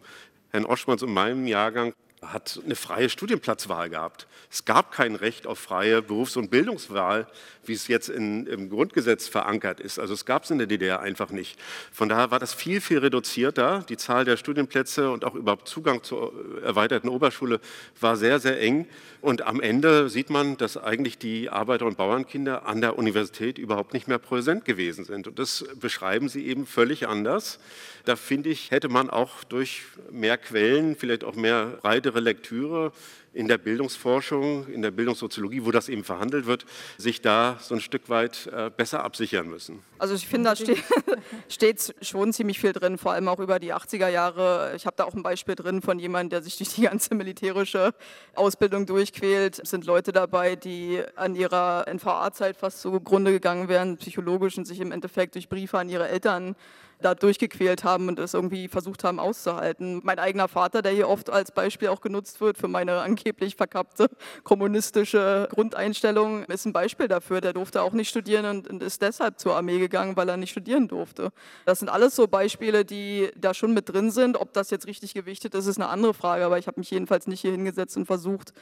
Herrn 0.50 0.66
Oschmanns 0.66 1.04
und 1.04 1.14
meinem 1.14 1.46
Jahrgang, 1.46 1.94
hat 2.22 2.60
eine 2.66 2.76
freie 2.76 3.10
Studienplatzwahl 3.10 3.90
gehabt. 3.92 4.28
Es 4.50 4.66
gab 4.66 4.92
kein 4.92 5.16
Recht 5.16 5.46
auf 5.46 5.60
freie 5.60 6.02
Berufs- 6.02 6.36
und 6.36 6.50
Bildungswahl, 6.50 7.28
wie 7.68 7.74
es 7.74 7.88
jetzt 7.88 8.10
in, 8.10 8.48
im 8.48 8.70
Grundgesetz 8.70 9.28
verankert 9.28 9.80
ist. 9.80 10.00
Also 10.00 10.14
es 10.14 10.26
gab 10.26 10.44
es 10.44 10.52
in 10.52 10.58
der 10.58 10.68
DDR 10.68 11.00
einfach 11.02 11.32
nicht. 11.32 11.60
Von 11.92 12.10
daher 12.10 12.32
war 12.32 12.40
das 12.40 12.54
viel, 12.54 12.82
viel 12.82 13.00
reduzierter. 13.00 13.86
Die 13.90 13.98
Zahl 13.98 14.26
der 14.26 14.38
Studienplätze 14.38 15.12
und 15.12 15.26
auch 15.26 15.36
überhaupt 15.36 15.68
Zugang 15.68 16.04
zur 16.04 16.34
erweiterten 16.64 17.10
Oberschule 17.10 17.60
war 18.00 18.16
sehr, 18.16 18.40
sehr 18.40 18.60
eng. 18.62 18.88
Und 19.22 19.42
am 19.42 19.62
Ende 19.62 20.10
sieht 20.10 20.30
man, 20.30 20.58
dass 20.58 20.78
eigentlich 20.78 21.18
die 21.18 21.50
Arbeiter- 21.50 21.86
und 21.86 21.98
Bauernkinder 21.98 22.66
an 22.66 22.82
der 22.82 22.98
Universität 22.98 23.58
überhaupt 23.58 23.94
nicht 23.94 24.08
mehr 24.08 24.20
präsent 24.20 24.66
gewesen 24.66 25.06
sind. 25.06 25.28
Und 25.28 25.40
das 25.40 25.66
beschreiben 25.80 26.30
sie 26.30 26.46
eben 26.46 26.66
völlig 26.66 27.08
anders. 27.08 27.60
Da 28.06 28.16
finde 28.16 28.50
ich, 28.50 28.72
hätte 28.72 28.90
man 28.90 29.10
auch 29.10 29.44
durch 29.44 29.84
mehr 30.12 30.38
Quellen, 30.38 30.96
vielleicht 30.96 31.24
auch 31.24 31.36
mehr 31.36 31.78
breitere 31.82 32.20
Lektüre 32.20 32.92
in 33.38 33.48
der 33.48 33.60
Bildungsforschung, 33.60 34.68
in 34.68 34.82
der 34.82 34.90
Bildungssoziologie, 34.90 35.64
wo 35.64 35.70
das 35.70 35.90
eben 35.90 36.04
verhandelt 36.04 36.48
wird, 36.48 36.66
sich 36.98 37.22
da 37.22 37.58
so 37.62 37.76
ein 37.76 37.82
Stück 37.82 38.10
weit 38.10 38.48
äh, 38.48 38.72
besser 38.76 39.04
absichern 39.04 39.48
müssen. 39.48 39.84
Also 40.00 40.16
ich 40.16 40.28
finde, 40.28 40.50
da 40.50 40.56
steht, 40.56 40.84
steht 41.48 41.96
schon 42.02 42.34
ziemlich 42.34 42.60
viel 42.60 42.74
drin, 42.74 42.98
vor 42.98 43.12
allem 43.12 43.28
auch 43.28 43.40
über 43.40 43.60
die 43.60 43.76
80er 43.76 44.10
Jahre. 44.10 44.74
Ich 44.76 44.88
habe 44.88 44.96
da 44.98 45.04
auch 45.04 45.14
ein 45.14 45.22
Beispiel 45.22 45.54
drin 45.54 45.84
von 45.84 46.00
jemandem, 46.00 46.32
der 46.32 46.42
sich 46.42 46.58
durch 46.58 46.74
die 46.74 46.82
ganze 46.82 47.14
militärische 47.14 47.94
Ausbildung 48.34 48.88
durchquält. 48.88 49.60
Es 49.60 49.70
sind 49.70 49.86
Leute 49.86 50.12
dabei, 50.12 50.56
die 50.56 51.04
an 51.16 51.36
ihrer 51.36 51.86
NVA-Zeit 51.88 52.58
fast 52.58 52.82
zugrunde 52.82 53.32
gegangen 53.32 53.70
wären, 53.70 53.98
psychologisch 53.98 54.58
und 54.58 54.66
sich 54.66 54.80
im 54.80 54.92
Endeffekt 54.92 55.36
durch 55.36 55.48
Briefe 55.48 55.78
an 55.78 55.90
ihre 55.90 56.08
Eltern 56.08 56.56
da 57.02 57.16
durchgequält 57.16 57.84
haben 57.84 58.08
und 58.08 58.20
es 58.20 58.34
irgendwie 58.34 58.68
versucht 58.68 59.04
haben 59.04 59.20
auszuhalten. 59.20 60.02
Mein 60.04 60.20
eigener 60.20 60.48
Vater, 60.48 60.82
der 60.82 60.92
hier 60.92 61.10
oft 61.10 61.30
als 61.30 61.52
Beispiel 61.52 61.90
auch 61.90 62.02
genutzt 62.02 62.42
wird 62.42 62.58
für 62.58 62.68
meine 62.68 63.02
angeblich 63.02 63.56
verkappte 63.56 64.10
kommunistische 64.44 65.48
Grundeinstellung, 65.52 66.44
ist 66.46 66.66
ein 66.66 66.74
Beispiel 66.74 67.08
dafür. 67.08 67.42
Der 67.42 67.54
durfte 67.54 67.82
auch 67.82 67.94
nicht 67.94 68.10
studieren 68.10 68.64
und, 68.68 68.82
ist 68.82 69.02
deshalb 69.02 69.40
zur 69.40 69.56
Armee 69.56 69.80
gegangen, 69.80 70.16
weil 70.16 70.30
er 70.30 70.38
nicht 70.38 70.52
studieren 70.52 70.88
durfte. 70.88 71.32
Das 71.66 71.80
sind 71.80 71.90
alles 71.90 72.16
so 72.16 72.28
Beispiele, 72.28 72.86
die 72.86 73.30
da 73.36 73.54
schon 73.54 73.74
mit 73.74 73.90
drin 73.90 74.12
sind. 74.12 74.38
Ob 74.38 74.54
das 74.54 74.70
jetzt 74.70 74.88
richtig 74.88 75.14
gewichtet 75.14 75.54
ist, 75.56 75.68
ist 75.68 75.78
eine 75.78 75.90
andere 75.90 76.14
Frage, 76.14 76.46
aber 76.46 76.58
ich 76.58 76.68
habe 76.68 76.80
mich 76.80 76.92
jedenfalls 76.92 77.28
nicht 77.28 77.42
hier 77.42 77.52
hingesetzt 77.52 77.98
und 77.98 78.06
versucht, 78.06 78.54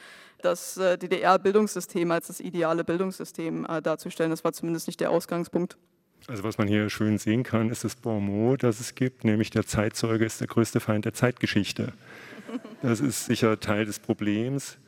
das 0.42 0.76
äh, 0.76 0.98
DDR-Bildungssystem 0.98 2.10
als 2.10 2.26
das 2.28 2.40
ideale 2.40 2.84
Bildungssystem 2.84 3.66
äh, 3.66 3.80
darzustellen. 3.80 4.30
Das 4.30 4.44
war 4.44 4.52
zumindest 4.52 4.86
nicht 4.86 5.00
der 5.00 5.10
Ausgangspunkt. 5.10 5.76
Also 6.28 6.42
was 6.42 6.58
man 6.58 6.66
hier 6.66 6.90
schön 6.90 7.18
sehen 7.18 7.44
kann, 7.44 7.70
ist 7.70 7.84
das 7.84 7.94
Bon 7.94 8.56
das 8.56 8.80
es 8.80 8.94
gibt, 8.96 9.24
nämlich 9.24 9.50
der 9.50 9.64
Zeitzeuge 9.64 10.24
ist 10.24 10.40
der 10.40 10.48
größte 10.48 10.80
Feind 10.80 11.04
der 11.04 11.14
Zeitgeschichte. 11.14 11.92
Das 12.82 13.00
ist 13.00 13.26
sicher 13.26 13.60
Teil 13.60 13.84
des 13.84 14.00
Problems. 14.00 14.78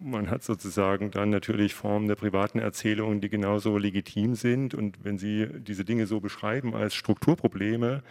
Man 0.00 0.30
hat 0.30 0.42
sozusagen 0.42 1.10
dann 1.10 1.30
natürlich 1.30 1.74
Formen 1.74 2.08
der 2.08 2.16
privaten 2.16 2.58
Erzählungen, 2.58 3.20
die 3.20 3.28
genauso 3.28 3.78
legitim 3.78 4.34
sind. 4.34 4.74
Und 4.74 4.98
wenn 5.04 5.18
Sie 5.18 5.46
diese 5.46 5.84
Dinge 5.84 6.06
so 6.06 6.20
beschreiben 6.20 6.74
als 6.74 6.94
Strukturprobleme, 6.94 8.02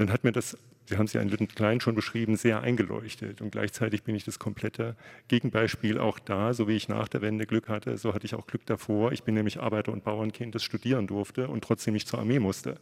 dann 0.00 0.12
hat 0.12 0.24
mir 0.24 0.32
das 0.32 0.56
Sie 0.90 0.98
haben 0.98 1.06
es 1.06 1.12
ja 1.12 1.20
in 1.20 1.28
Lütten 1.28 1.46
Klein 1.46 1.80
schon 1.80 1.94
beschrieben, 1.94 2.34
sehr 2.34 2.62
eingeleuchtet. 2.62 3.40
Und 3.40 3.52
gleichzeitig 3.52 4.02
bin 4.02 4.16
ich 4.16 4.24
das 4.24 4.40
komplette 4.40 4.96
Gegenbeispiel 5.28 5.98
auch 5.98 6.18
da, 6.18 6.52
so 6.52 6.66
wie 6.66 6.74
ich 6.74 6.88
nach 6.88 7.06
der 7.06 7.22
Wende 7.22 7.46
Glück 7.46 7.68
hatte, 7.68 7.96
so 7.96 8.12
hatte 8.12 8.26
ich 8.26 8.34
auch 8.34 8.48
Glück 8.48 8.66
davor. 8.66 9.12
Ich 9.12 9.22
bin 9.22 9.34
nämlich 9.36 9.60
Arbeiter- 9.60 9.92
und 9.92 10.02
Bauernkind, 10.02 10.52
das 10.52 10.64
studieren 10.64 11.06
durfte 11.06 11.46
und 11.46 11.62
trotzdem 11.62 11.94
nicht 11.94 12.08
zur 12.08 12.18
Armee 12.18 12.40
musste, 12.40 12.74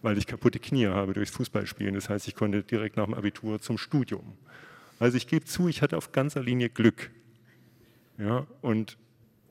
weil 0.00 0.16
ich 0.16 0.26
kaputte 0.26 0.60
Knie 0.60 0.86
habe 0.86 1.12
durchs 1.12 1.32
Fußballspielen. 1.32 1.94
Das 1.94 2.08
heißt, 2.08 2.26
ich 2.26 2.34
konnte 2.34 2.62
direkt 2.62 2.96
nach 2.96 3.04
dem 3.04 3.12
Abitur 3.12 3.60
zum 3.60 3.76
Studium. 3.76 4.32
Also 4.98 5.18
ich 5.18 5.26
gebe 5.26 5.44
zu, 5.44 5.68
ich 5.68 5.82
hatte 5.82 5.98
auf 5.98 6.10
ganzer 6.10 6.42
Linie 6.42 6.70
Glück. 6.70 7.10
Ja, 8.16 8.46
und 8.62 8.96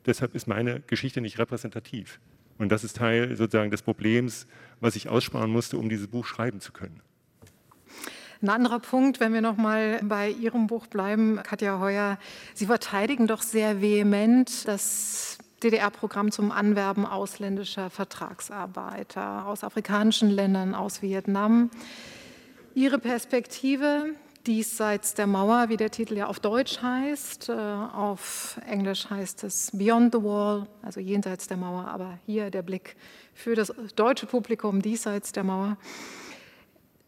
deshalb 0.08 0.34
ist 0.34 0.48
meine 0.48 0.80
Geschichte 0.88 1.22
nicht 1.22 1.38
repräsentativ. 1.38 2.20
Und 2.62 2.72
das 2.72 2.84
ist 2.84 2.98
Teil 2.98 3.36
sozusagen 3.36 3.72
des 3.72 3.82
Problems, 3.82 4.46
was 4.82 4.96
ich 4.96 5.10
aussparen 5.10 5.50
musste, 5.50 5.80
um 5.80 5.90
dieses 5.90 6.08
Buch 6.08 6.28
schreiben 6.28 6.62
zu 6.62 6.72
können. 6.72 7.02
Ein 8.40 8.50
anderer 8.50 8.80
Punkt, 8.80 9.20
wenn 9.20 9.34
wir 9.34 9.42
noch 9.42 9.58
mal 9.58 10.00
bei 10.04 10.30
Ihrem 10.30 10.68
Buch 10.68 10.86
bleiben, 10.86 11.40
Katja 11.42 11.80
Heuer, 11.80 12.20
Sie 12.54 12.68
verteidigen 12.68 13.26
doch 13.26 13.42
sehr 13.42 13.82
vehement 13.82 14.68
das 14.68 15.40
DDR-Programm 15.64 16.32
zum 16.32 16.52
Anwerben 16.52 17.08
ausländischer 17.08 17.90
Vertragsarbeiter 17.90 19.48
aus 19.48 19.64
afrikanischen 19.64 20.30
Ländern, 20.30 20.76
aus 20.76 21.02
Vietnam. 21.02 21.72
Ihre 22.76 23.00
Perspektive 23.00 24.14
diesseits 24.48 25.14
der 25.14 25.28
Mauer, 25.28 25.70
wie 25.70 25.78
der 25.78 25.92
Titel 25.92 26.18
ja 26.18 26.28
auf 26.28 26.40
Deutsch 26.40 26.82
heißt, 26.82 27.50
äh, 27.50 27.54
auf 27.54 28.60
Englisch 28.68 29.10
heißt 29.10 29.44
es 29.44 29.72
Beyond 29.74 30.14
the 30.14 30.24
Wall, 30.24 30.68
also 30.82 31.00
jenseits 31.00 31.48
der 31.48 31.58
Mauer, 31.58 31.88
aber 31.88 32.20
hier 32.26 32.50
der 32.50 32.62
Blick 32.62 32.96
für 33.34 33.56
das 33.56 33.74
deutsche 33.96 34.26
Publikum 34.26 34.82
diesseits 34.82 35.32
der 35.32 35.44
Mauer. 35.44 35.78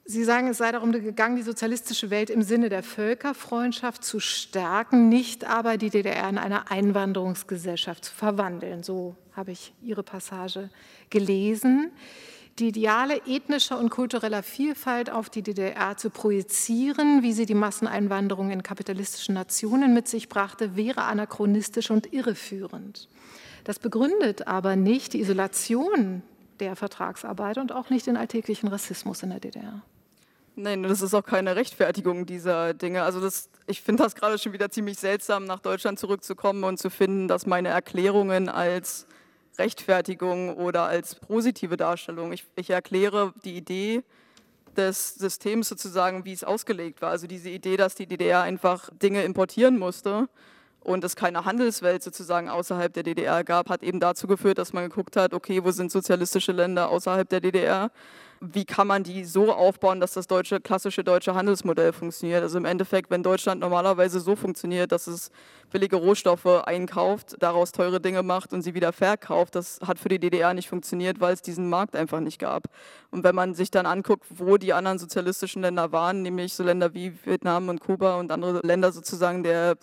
Sie 0.06 0.26
sagen, 0.26 0.50
es 0.50 0.58
sei 0.58 0.72
darum 0.72 0.92
gegangen, 0.92 1.38
die 1.38 1.44
sozialistische 1.44 2.10
Welt 2.10 2.30
im 2.30 2.42
Sinne 2.42 2.68
der 2.68 2.84
Völkerfreundschaft 2.84 4.04
zu 4.04 4.20
stärken, 4.20 5.08
nicht 5.08 5.46
aber 5.46 5.78
die 5.78 5.90
DDR 5.90 6.28
in 6.28 6.38
eine 6.38 6.70
Einwanderungsgesellschaft 6.70 8.06
zu 8.06 8.14
verwandeln. 8.14 8.84
So 8.84 9.16
habe 9.32 9.52
ich 9.52 9.74
Ihre 9.82 10.04
Passage 10.04 10.70
gelesen. 11.10 11.92
Die 12.60 12.68
Ideale 12.68 13.20
ethnischer 13.26 13.80
und 13.80 13.90
kultureller 13.90 14.44
Vielfalt 14.44 15.10
auf 15.10 15.32
die 15.32 15.42
DDR 15.42 15.98
zu 15.98 16.12
projizieren, 16.12 17.24
wie 17.24 17.34
sie 17.34 17.48
die 17.48 17.56
Masseneinwanderung 17.56 18.52
in 18.52 18.62
kapitalistischen 18.62 19.34
Nationen 19.34 19.96
mit 19.96 20.08
sich 20.08 20.30
brachte, 20.30 20.76
wäre 20.76 21.04
anachronistisch 21.04 21.90
und 21.90 22.14
irreführend. 22.14 23.10
Das 23.64 23.80
begründet 23.80 24.48
aber 24.48 24.76
nicht 24.76 25.14
die 25.14 25.22
Isolation 25.22 26.22
der 26.60 26.76
Vertragsarbeit 26.76 27.58
und 27.58 27.72
auch 27.72 27.90
nicht 27.90 28.06
den 28.06 28.18
alltäglichen 28.18 28.68
Rassismus 28.68 29.24
in 29.24 29.32
der 29.32 29.40
DDR. 29.40 29.82
Nein, 30.56 30.84
das 30.84 31.02
ist 31.02 31.16
auch 31.16 31.26
keine 31.26 31.56
Rechtfertigung 31.56 32.28
dieser 32.28 32.76
Dinge. 32.76 33.02
Also 33.02 33.20
das, 33.20 33.50
ich 33.66 33.82
finde 33.82 34.04
das 34.04 34.14
gerade 34.14 34.38
schon 34.38 34.54
wieder 34.54 34.70
ziemlich 34.70 35.00
seltsam, 35.00 35.46
nach 35.46 35.60
Deutschland 35.60 35.98
zurückzukommen 35.98 36.64
und 36.64 36.78
zu 36.78 36.92
finden, 36.92 37.28
dass 37.28 37.48
meine 37.48 37.70
Erklärungen 37.70 38.50
als 38.50 39.08
Rechtfertigung 39.58 40.56
oder 40.56 40.84
als 40.84 41.16
positive 41.16 41.78
Darstellung, 41.78 42.34
ich, 42.34 42.46
ich 42.56 42.70
erkläre 42.70 43.34
die 43.44 43.56
Idee 43.56 44.04
des 44.76 45.16
Systems 45.16 45.70
sozusagen, 45.70 46.26
wie 46.26 46.34
es 46.34 46.44
ausgelegt 46.44 47.02
war. 47.02 47.12
Also 47.12 47.28
diese 47.28 47.50
Idee, 47.50 47.78
dass 47.78 47.96
die 47.96 48.08
DDR 48.08 48.42
einfach 48.42 48.90
Dinge 48.92 49.24
importieren 49.24 49.78
musste 49.78 50.28
und 50.82 51.04
es 51.04 51.16
keine 51.16 51.46
Handelswelt 51.46 52.04
sozusagen 52.04 52.50
außerhalb 52.50 52.92
der 52.94 53.04
DDR 53.04 53.44
gab, 53.44 53.70
hat 53.70 53.84
eben 53.84 54.00
dazu 54.00 54.28
geführt, 54.28 54.58
dass 54.58 54.74
man 54.74 54.90
geguckt 54.90 55.16
hat, 55.16 55.34
okay, 55.34 55.64
wo 55.64 55.72
sind 55.72 55.92
sozialistische 55.92 56.52
Länder 56.52 56.90
außerhalb 56.90 57.30
der 57.30 57.40
DDR? 57.40 57.92
Wie 58.46 58.66
kann 58.66 58.88
man 58.88 59.04
die 59.04 59.24
so 59.24 59.54
aufbauen, 59.54 60.02
dass 60.02 60.12
das 60.12 60.28
deutsche, 60.28 60.60
klassische 60.60 61.06
deutsche 61.06 61.34
Handelsmodell 61.34 61.94
funktioniert? 61.94 62.44
Also 62.44 62.58
im 62.58 62.66
Endeffekt, 62.66 63.10
wenn 63.10 63.24
Deutschland 63.24 63.62
normalerweise 63.62 64.20
so 64.20 64.36
funktioniert, 64.36 64.92
dass 64.92 65.08
es 65.08 65.32
billige 65.72 65.96
Rohstoffe 65.96 66.46
einkauft, 66.46 67.38
daraus 67.40 67.72
teure 67.72 68.02
Dinge 68.02 68.22
macht 68.22 68.52
und 68.52 68.62
sie 68.62 68.74
wieder 68.74 68.92
verkauft, 68.92 69.56
das 69.56 69.80
hat 69.88 69.98
für 69.98 70.10
die 70.10 70.20
DDR 70.20 70.54
nicht 70.54 70.68
funktioniert, 70.68 71.22
weil 71.22 71.34
es 71.34 71.42
diesen 71.42 71.70
Markt 71.70 71.96
einfach 71.96 72.20
nicht 72.20 72.38
gab. 72.38 72.66
Und 73.12 73.24
wenn 73.24 73.34
man 73.34 73.54
sich 73.54 73.72
dann 73.72 73.86
anguckt, 73.86 74.26
wo 74.30 74.58
die 74.58 74.74
anderen 74.74 75.00
sozialistischen 75.00 75.62
Länder 75.62 75.94
waren, 75.94 76.22
nämlich 76.22 76.54
so 76.54 76.64
Länder 76.64 76.94
wie 76.94 77.14
Vietnam 77.24 77.70
und 77.70 77.80
Kuba 77.80 78.18
und 78.18 78.30
andere 78.30 78.60
Länder 78.62 78.92
sozusagen 78.92 79.44
der 79.44 79.78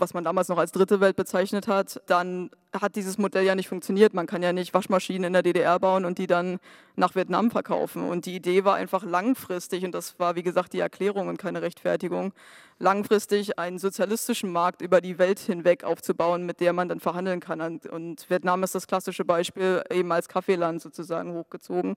was 0.00 0.14
man 0.14 0.24
damals 0.24 0.48
noch 0.48 0.58
als 0.58 0.72
dritte 0.72 1.00
Welt 1.00 1.16
bezeichnet 1.16 1.68
hat, 1.68 2.00
dann 2.06 2.50
hat 2.72 2.96
dieses 2.96 3.18
Modell 3.18 3.44
ja 3.44 3.54
nicht 3.54 3.68
funktioniert. 3.68 4.14
Man 4.14 4.26
kann 4.26 4.42
ja 4.42 4.52
nicht 4.52 4.74
Waschmaschinen 4.74 5.24
in 5.24 5.32
der 5.32 5.42
DDR 5.42 5.78
bauen 5.78 6.04
und 6.04 6.18
die 6.18 6.26
dann 6.26 6.58
nach 6.96 7.14
Vietnam 7.14 7.50
verkaufen. 7.50 8.08
Und 8.08 8.26
die 8.26 8.34
Idee 8.34 8.64
war 8.64 8.74
einfach 8.74 9.04
langfristig, 9.04 9.84
und 9.84 9.92
das 9.92 10.18
war 10.18 10.36
wie 10.36 10.42
gesagt 10.42 10.72
die 10.72 10.80
Erklärung 10.80 11.28
und 11.28 11.38
keine 11.38 11.62
Rechtfertigung, 11.62 12.32
langfristig 12.78 13.58
einen 13.58 13.78
sozialistischen 13.78 14.52
Markt 14.52 14.82
über 14.82 15.00
die 15.00 15.18
Welt 15.18 15.38
hinweg 15.38 15.84
aufzubauen, 15.84 16.44
mit 16.44 16.60
der 16.60 16.72
man 16.72 16.88
dann 16.88 17.00
verhandeln 17.00 17.40
kann. 17.40 17.80
Und 17.90 18.28
Vietnam 18.28 18.62
ist 18.62 18.74
das 18.74 18.86
klassische 18.86 19.24
Beispiel 19.24 19.82
eben 19.90 20.12
als 20.12 20.28
Kaffeeland 20.28 20.82
sozusagen 20.82 21.32
hochgezogen, 21.32 21.96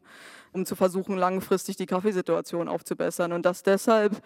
um 0.53 0.65
zu 0.65 0.75
versuchen, 0.75 1.17
langfristig 1.17 1.75
die 1.75 1.85
Kaffeesituation 1.85 2.67
aufzubessern. 2.67 3.33
Und 3.33 3.45
das 3.45 3.63
deshalb 3.63 4.21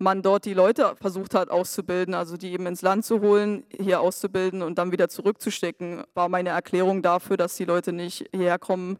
man 0.00 0.22
dort 0.22 0.46
die 0.46 0.54
Leute 0.54 0.96
versucht 1.00 1.34
hat 1.34 1.50
auszubilden, 1.50 2.14
also 2.14 2.36
die 2.36 2.52
eben 2.52 2.66
ins 2.66 2.82
Land 2.82 3.04
zu 3.04 3.20
holen, 3.20 3.64
hier 3.70 4.00
auszubilden 4.00 4.62
und 4.62 4.78
dann 4.78 4.92
wieder 4.92 5.08
zurückzustecken, 5.08 6.04
war 6.14 6.28
meine 6.28 6.48
Erklärung 6.48 7.02
dafür, 7.02 7.36
dass 7.36 7.54
die 7.56 7.66
Leute 7.66 7.92
nicht 7.92 8.26
hierher 8.32 8.58
kommen 8.58 8.98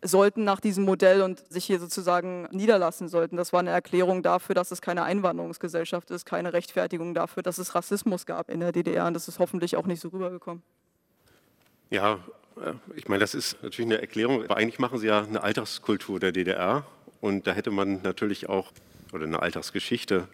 sollten 0.00 0.44
nach 0.44 0.60
diesem 0.60 0.84
Modell 0.84 1.22
und 1.22 1.42
sich 1.52 1.64
hier 1.64 1.80
sozusagen 1.80 2.48
niederlassen 2.52 3.08
sollten. 3.08 3.36
Das 3.36 3.52
war 3.52 3.58
eine 3.58 3.70
Erklärung 3.70 4.22
dafür, 4.22 4.54
dass 4.54 4.70
es 4.70 4.80
keine 4.80 5.02
Einwanderungsgesellschaft 5.02 6.12
ist, 6.12 6.24
keine 6.24 6.52
Rechtfertigung 6.52 7.14
dafür, 7.14 7.42
dass 7.42 7.58
es 7.58 7.74
Rassismus 7.74 8.24
gab 8.24 8.48
in 8.48 8.60
der 8.60 8.70
DDR 8.70 9.06
und 9.06 9.14
das 9.14 9.26
ist 9.26 9.40
hoffentlich 9.40 9.76
auch 9.76 9.86
nicht 9.86 10.00
so 10.00 10.08
rübergekommen. 10.08 10.62
Ja, 11.90 12.20
äh, 12.64 12.74
ich 12.94 13.08
meine, 13.08 13.18
das 13.18 13.34
ist 13.34 13.60
natürlich 13.62 13.90
eine 13.90 14.00
Erklärung, 14.00 14.44
aber 14.44 14.56
eigentlich 14.56 14.78
machen 14.78 15.00
Sie 15.00 15.08
ja 15.08 15.22
eine 15.22 15.42
Alltagskultur 15.42 16.20
der 16.20 16.30
DDR 16.30 16.86
und 17.20 17.48
da 17.48 17.52
hätte 17.52 17.72
man 17.72 18.02
natürlich 18.02 18.48
auch 18.48 18.70
oder 19.12 19.24
eine 19.24 19.40
Alltagsgeschichte. 19.40 20.28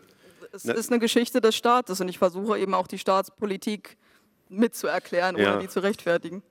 Es 0.52 0.64
ist 0.64 0.90
eine 0.90 1.00
Geschichte 1.00 1.40
des 1.40 1.56
Staates 1.56 2.00
und 2.00 2.08
ich 2.08 2.18
versuche 2.18 2.58
eben 2.58 2.74
auch 2.74 2.86
die 2.86 2.98
Staatspolitik 2.98 3.96
mitzuerklären 4.48 5.36
ja. 5.36 5.52
oder 5.52 5.60
die 5.60 5.68
zu 5.68 5.80
rechtfertigen. 5.80 6.42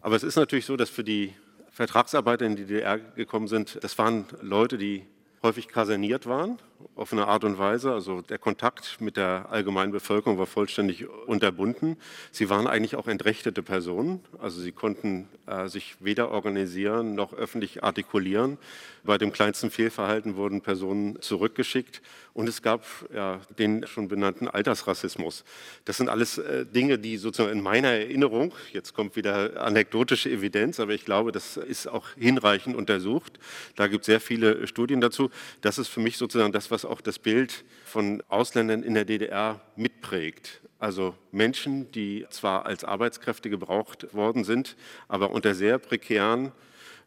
Aber 0.00 0.16
es 0.16 0.22
ist 0.22 0.36
natürlich 0.36 0.66
so, 0.66 0.76
dass 0.76 0.90
für 0.90 1.04
die 1.04 1.34
Vertragsarbeiter 1.70 2.46
in 2.46 2.56
die 2.56 2.64
DDR 2.64 2.98
gekommen 2.98 3.48
sind, 3.48 3.78
das 3.82 3.98
waren 3.98 4.24
Leute, 4.40 4.78
die 4.78 5.06
häufig 5.42 5.68
kaserniert 5.68 6.26
waren, 6.26 6.58
auf 6.94 7.12
eine 7.12 7.26
Art 7.28 7.44
und 7.44 7.58
Weise. 7.58 7.92
Also 7.92 8.22
der 8.22 8.38
Kontakt 8.38 9.00
mit 9.00 9.16
der 9.16 9.46
allgemeinen 9.50 9.92
Bevölkerung 9.92 10.38
war 10.38 10.46
vollständig 10.46 11.06
unterbunden. 11.26 11.96
Sie 12.30 12.48
waren 12.50 12.66
eigentlich 12.66 12.96
auch 12.96 13.06
entrechtete 13.06 13.62
Personen. 13.62 14.20
Also 14.38 14.60
sie 14.60 14.72
konnten 14.72 15.28
äh, 15.46 15.68
sich 15.68 15.96
weder 16.00 16.30
organisieren 16.30 17.14
noch 17.14 17.32
öffentlich 17.32 17.84
artikulieren. 17.84 18.58
Bei 19.04 19.18
dem 19.18 19.32
kleinsten 19.32 19.70
Fehlverhalten 19.70 20.36
wurden 20.36 20.62
Personen 20.62 21.20
zurückgeschickt. 21.20 22.02
Und 22.34 22.48
es 22.48 22.60
gab 22.60 22.84
ja, 23.14 23.40
den 23.58 23.86
schon 23.86 24.08
benannten 24.08 24.46
Altersrassismus. 24.46 25.44
Das 25.86 25.96
sind 25.96 26.10
alles 26.10 26.36
äh, 26.36 26.66
Dinge, 26.66 26.98
die 26.98 27.16
sozusagen 27.16 27.56
in 27.56 27.62
meiner 27.62 27.88
Erinnerung, 27.88 28.52
jetzt 28.72 28.92
kommt 28.92 29.16
wieder 29.16 29.62
anekdotische 29.62 30.28
Evidenz, 30.28 30.78
aber 30.78 30.92
ich 30.92 31.06
glaube, 31.06 31.32
das 31.32 31.56
ist 31.56 31.86
auch 31.86 32.08
hinreichend 32.18 32.76
untersucht. 32.76 33.38
Da 33.74 33.86
gibt 33.86 34.02
es 34.02 34.06
sehr 34.06 34.20
viele 34.20 34.66
Studien 34.66 35.00
dazu. 35.00 35.30
Das 35.62 35.78
ist 35.78 35.88
für 35.88 36.00
mich 36.00 36.18
sozusagen 36.18 36.52
das, 36.52 36.65
was 36.70 36.84
auch 36.84 37.00
das 37.00 37.18
Bild 37.18 37.64
von 37.84 38.22
Ausländern 38.28 38.82
in 38.82 38.94
der 38.94 39.04
DDR 39.04 39.60
mitprägt. 39.76 40.60
Also 40.78 41.14
Menschen, 41.32 41.90
die 41.92 42.26
zwar 42.30 42.66
als 42.66 42.84
Arbeitskräfte 42.84 43.48
gebraucht 43.48 44.12
worden 44.14 44.44
sind, 44.44 44.76
aber 45.08 45.30
unter 45.30 45.54
sehr 45.54 45.78
prekären 45.78 46.52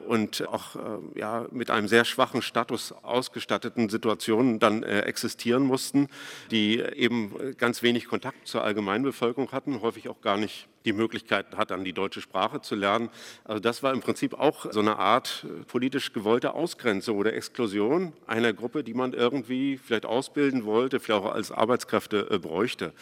und 0.08 0.48
auch 0.48 0.76
äh, 0.76 0.80
ja, 1.20 1.46
mit 1.52 1.70
einem 1.70 1.88
sehr 1.88 2.06
schwachen 2.06 2.42
Status 2.42 2.94
ausgestatteten 3.04 3.90
Situationen 3.90 4.60
dann 4.60 4.84
äh, 4.84 5.02
existieren 5.02 5.64
mussten, 5.64 6.08
die 6.52 6.80
eben 6.80 7.56
ganz 7.58 7.84
wenig 7.84 8.08
Kontakt 8.08 8.48
zur 8.48 8.64
Allgemeinbevölkerung 8.64 9.52
hatten, 9.52 9.82
häufig 9.82 10.10
auch 10.10 10.22
gar 10.22 10.38
nicht 10.38 10.68
die 10.86 10.94
Möglichkeit 10.94 11.58
hat, 11.58 11.72
dann 11.72 11.84
die 11.84 11.94
deutsche 11.94 12.22
Sprache 12.22 12.62
zu 12.62 12.76
lernen. 12.76 13.10
Also 13.44 13.60
das 13.60 13.84
war 13.84 13.94
im 13.94 14.00
Prinzip 14.00 14.34
auch 14.34 14.72
so 14.72 14.80
eine 14.80 14.98
Art 14.98 15.46
äh, 15.46 15.66
politisch 15.66 16.14
gewollte 16.14 16.54
Ausgrenzung 16.54 17.18
oder 17.18 17.34
Exklusion 17.34 18.14
einer 18.26 18.54
Gruppe, 18.54 18.84
die 18.84 18.94
man 18.94 19.14
irgendwie 19.14 19.78
vielleicht 19.78 20.06
ausbilden 20.06 20.66
wollte, 20.66 21.00
vielleicht 21.00 21.24
auch 21.24 21.34
als 21.34 21.52
Arbeitskräfte 21.52 22.40
bräuchte. 22.40 22.94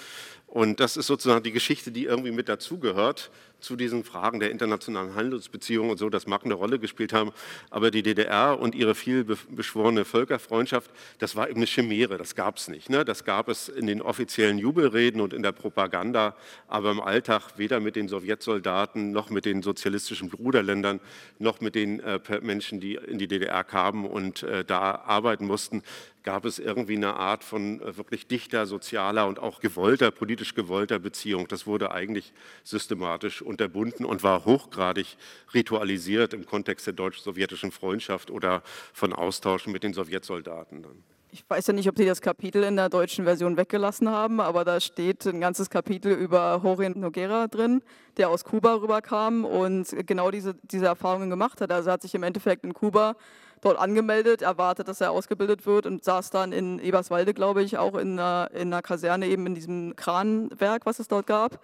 Und 0.47 0.79
das 0.79 0.97
ist 0.97 1.07
sozusagen 1.07 1.43
die 1.43 1.51
Geschichte, 1.51 1.91
die 1.91 2.05
irgendwie 2.05 2.31
mit 2.31 2.47
dazugehört 2.47 3.31
zu 3.59 3.75
diesen 3.75 4.03
Fragen 4.03 4.39
der 4.39 4.51
internationalen 4.51 5.15
Handelsbeziehungen 5.15 5.91
und 5.91 5.97
so. 5.97 6.09
Das 6.09 6.27
mag 6.27 6.45
eine 6.45 6.53
Rolle 6.53 6.79
gespielt 6.79 7.13
haben, 7.13 7.31
aber 7.69 7.91
die 7.91 8.03
DDR 8.03 8.59
und 8.59 8.75
ihre 8.75 8.95
viel 8.95 9.23
beschworene 9.23 10.05
Völkerfreundschaft, 10.05 10.91
das 11.19 11.35
war 11.35 11.49
eben 11.49 11.57
eine 11.57 11.65
Chimäre, 11.65 12.17
das 12.17 12.35
gab 12.35 12.57
es 12.57 12.67
nicht. 12.67 12.89
Ne? 12.89 13.05
Das 13.05 13.23
gab 13.23 13.49
es 13.49 13.69
in 13.69 13.87
den 13.87 14.01
offiziellen 14.01 14.57
Jubelreden 14.57 15.21
und 15.21 15.33
in 15.33 15.43
der 15.43 15.51
Propaganda, 15.51 16.35
aber 16.67 16.91
im 16.91 16.99
Alltag 16.99 17.57
weder 17.57 17.79
mit 17.79 17.95
den 17.95 18.07
Sowjetsoldaten 18.07 19.11
noch 19.11 19.29
mit 19.29 19.45
den 19.45 19.61
sozialistischen 19.61 20.29
Bruderländern 20.29 20.99
noch 21.39 21.61
mit 21.61 21.75
den 21.75 21.99
äh, 21.99 22.19
Menschen, 22.41 22.79
die 22.79 22.95
in 22.95 23.17
die 23.17 23.27
DDR 23.27 23.63
kamen 23.63 24.05
und 24.05 24.43
äh, 24.43 24.63
da 24.63 24.95
arbeiten 25.05 25.45
mussten 25.45 25.83
gab 26.27 26.43
es 26.43 26.59
irgendwie 26.59 26.97
eine 26.97 27.13
Art 27.13 27.45
von 27.45 27.79
äh, 27.79 27.95
wirklich 27.95 28.27
dichter, 28.27 28.65
sozialer 28.65 29.27
und 29.27 29.39
auch 29.39 29.61
gewollter, 29.61 30.11
politisch 30.11 30.55
gewollter 30.55 30.99
Beziehung. 30.99 31.47
Das 31.47 31.65
wurde 31.65 31.91
eigentlich 31.91 32.33
systematisch 32.65 33.41
unterbunden 33.47 34.05
und 34.05 34.23
war 34.23 34.45
hochgradig 34.45 35.17
ritualisiert 35.53 36.33
im 36.33 36.45
Kontext 36.45 36.85
der 36.85 36.93
deutsch-sowjetischen 36.93 37.71
Freundschaft 37.71 38.29
oder 38.29 38.61
von 38.93 39.13
Austauschen 39.13 39.71
mit 39.71 39.83
den 39.83 39.93
Sowjetsoldaten. 39.93 40.85
Ich 41.31 41.43
weiß 41.47 41.67
ja 41.67 41.73
nicht, 41.73 41.89
ob 41.89 41.97
Sie 41.97 42.05
das 42.05 42.21
Kapitel 42.21 42.63
in 42.63 42.77
der 42.77 42.89
deutschen 42.89 43.25
Version 43.25 43.57
weggelassen 43.57 44.09
haben, 44.09 44.39
aber 44.39 44.63
da 44.63 44.79
steht 44.79 45.25
ein 45.25 45.41
ganzes 45.41 45.69
Kapitel 45.69 46.13
über 46.13 46.61
Jorge 46.63 46.89
Noguera 46.97 47.47
drin, 47.47 47.81
der 48.15 48.29
aus 48.29 48.45
Kuba 48.45 48.75
rüberkam 48.75 49.43
und 49.43 49.87
genau 50.07 50.31
diese, 50.31 50.55
diese 50.63 50.85
Erfahrungen 50.85 51.29
gemacht 51.29 51.59
hat. 51.59 51.71
Also 51.71 51.91
hat 51.91 52.01
sich 52.01 52.15
im 52.15 52.23
Endeffekt 52.23 52.63
in 52.63 52.73
Kuba 52.73 53.15
dort 53.61 53.77
angemeldet, 53.77 54.41
erwartet, 54.41 54.87
dass 54.87 55.01
er 55.01 55.11
ausgebildet 55.11 55.65
wird 55.65 55.85
und 55.85 56.03
saß 56.03 56.29
dann 56.29 56.53
in 56.53 56.79
Eberswalde, 56.79 57.33
glaube 57.33 57.61
ich, 57.61 57.77
auch 57.77 57.95
in 57.95 58.13
einer, 58.13 58.49
in 58.53 58.73
einer 58.73 58.81
Kaserne, 58.81 59.27
eben 59.27 59.45
in 59.47 59.55
diesem 59.55 59.95
Kranwerk, 59.95 60.85
was 60.85 60.99
es 60.99 61.07
dort 61.07 61.27
gab 61.27 61.59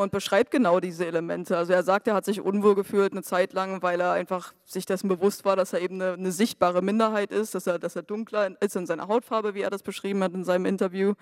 und 0.00 0.12
beschreibt 0.12 0.50
genau 0.50 0.80
diese 0.80 1.06
Elemente. 1.06 1.56
Also 1.56 1.72
er 1.72 1.82
sagt, 1.82 2.08
er 2.08 2.14
hat 2.14 2.24
sich 2.24 2.40
unwohl 2.40 2.74
gefühlt 2.74 3.12
eine 3.12 3.22
Zeit 3.22 3.52
lang, 3.52 3.82
weil 3.82 4.00
er 4.00 4.12
einfach 4.12 4.52
sich 4.64 4.86
dessen 4.86 5.08
bewusst 5.08 5.44
war, 5.44 5.56
dass 5.56 5.72
er 5.72 5.80
eben 5.80 6.00
eine, 6.00 6.12
eine, 6.14 6.32
sichtbare 6.32 6.82
Minderheit 6.82 7.30
ist, 7.30 7.54
dass 7.54 7.66
er, 7.66 7.78
dass 7.78 7.96
er 7.96 8.02
dunkler 8.02 8.60
ist 8.60 8.76
in 8.76 8.86
seiner 8.86 9.08
Hautfarbe, 9.08 9.54
wie 9.54 9.62
er 9.62 9.70
das 9.70 9.82
beschrieben 9.82 10.22
hat 10.22 10.34
in 10.34 10.44
seinem 10.44 10.66
Interview. 10.66 11.14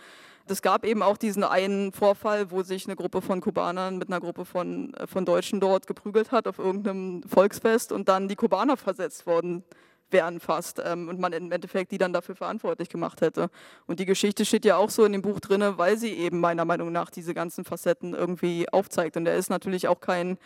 Es 0.46 0.62
gab 0.62 0.84
eben 0.84 1.02
auch 1.02 1.16
diesen 1.16 1.44
einen 1.44 1.92
Vorfall, 1.92 2.50
wo 2.50 2.62
sich 2.62 2.86
eine 2.86 2.96
Gruppe 2.96 3.22
von 3.22 3.40
Kubanern 3.40 3.98
mit 3.98 4.08
einer 4.08 4.20
Gruppe 4.20 4.44
von, 4.44 4.92
von 5.06 5.24
Deutschen 5.24 5.60
dort 5.60 5.86
geprügelt 5.86 6.32
hat 6.32 6.48
auf 6.48 6.58
irgendeinem 6.58 7.22
Volksfest 7.22 7.92
und 7.92 8.08
dann 8.08 8.28
die 8.28 8.36
Kubaner 8.36 8.76
versetzt 8.76 9.26
worden 9.26 9.64
wären 10.12 10.40
fast 10.40 10.80
ähm, 10.84 11.08
und 11.08 11.20
man 11.20 11.32
im 11.32 11.52
Endeffekt 11.52 11.92
die 11.92 11.98
dann 11.98 12.12
dafür 12.12 12.36
verantwortlich 12.36 12.88
gemacht 12.88 13.20
hätte. 13.20 13.48
Und 13.86 14.00
die 14.00 14.06
Geschichte 14.06 14.44
steht 14.44 14.64
ja 14.64 14.76
auch 14.76 14.90
so 14.90 15.04
in 15.04 15.12
dem 15.12 15.22
Buch 15.22 15.40
drin, 15.40 15.62
weil 15.76 15.96
sie 15.96 16.12
eben 16.12 16.40
meiner 16.40 16.64
Meinung 16.64 16.92
nach 16.92 17.10
diese 17.10 17.34
ganzen 17.34 17.64
Facetten 17.64 18.14
irgendwie 18.14 18.68
aufzeigt. 18.68 19.16
Und 19.16 19.26
er 19.26 19.36
ist 19.36 19.50
natürlich 19.50 19.88
auch 19.88 20.00
kein 20.00 20.38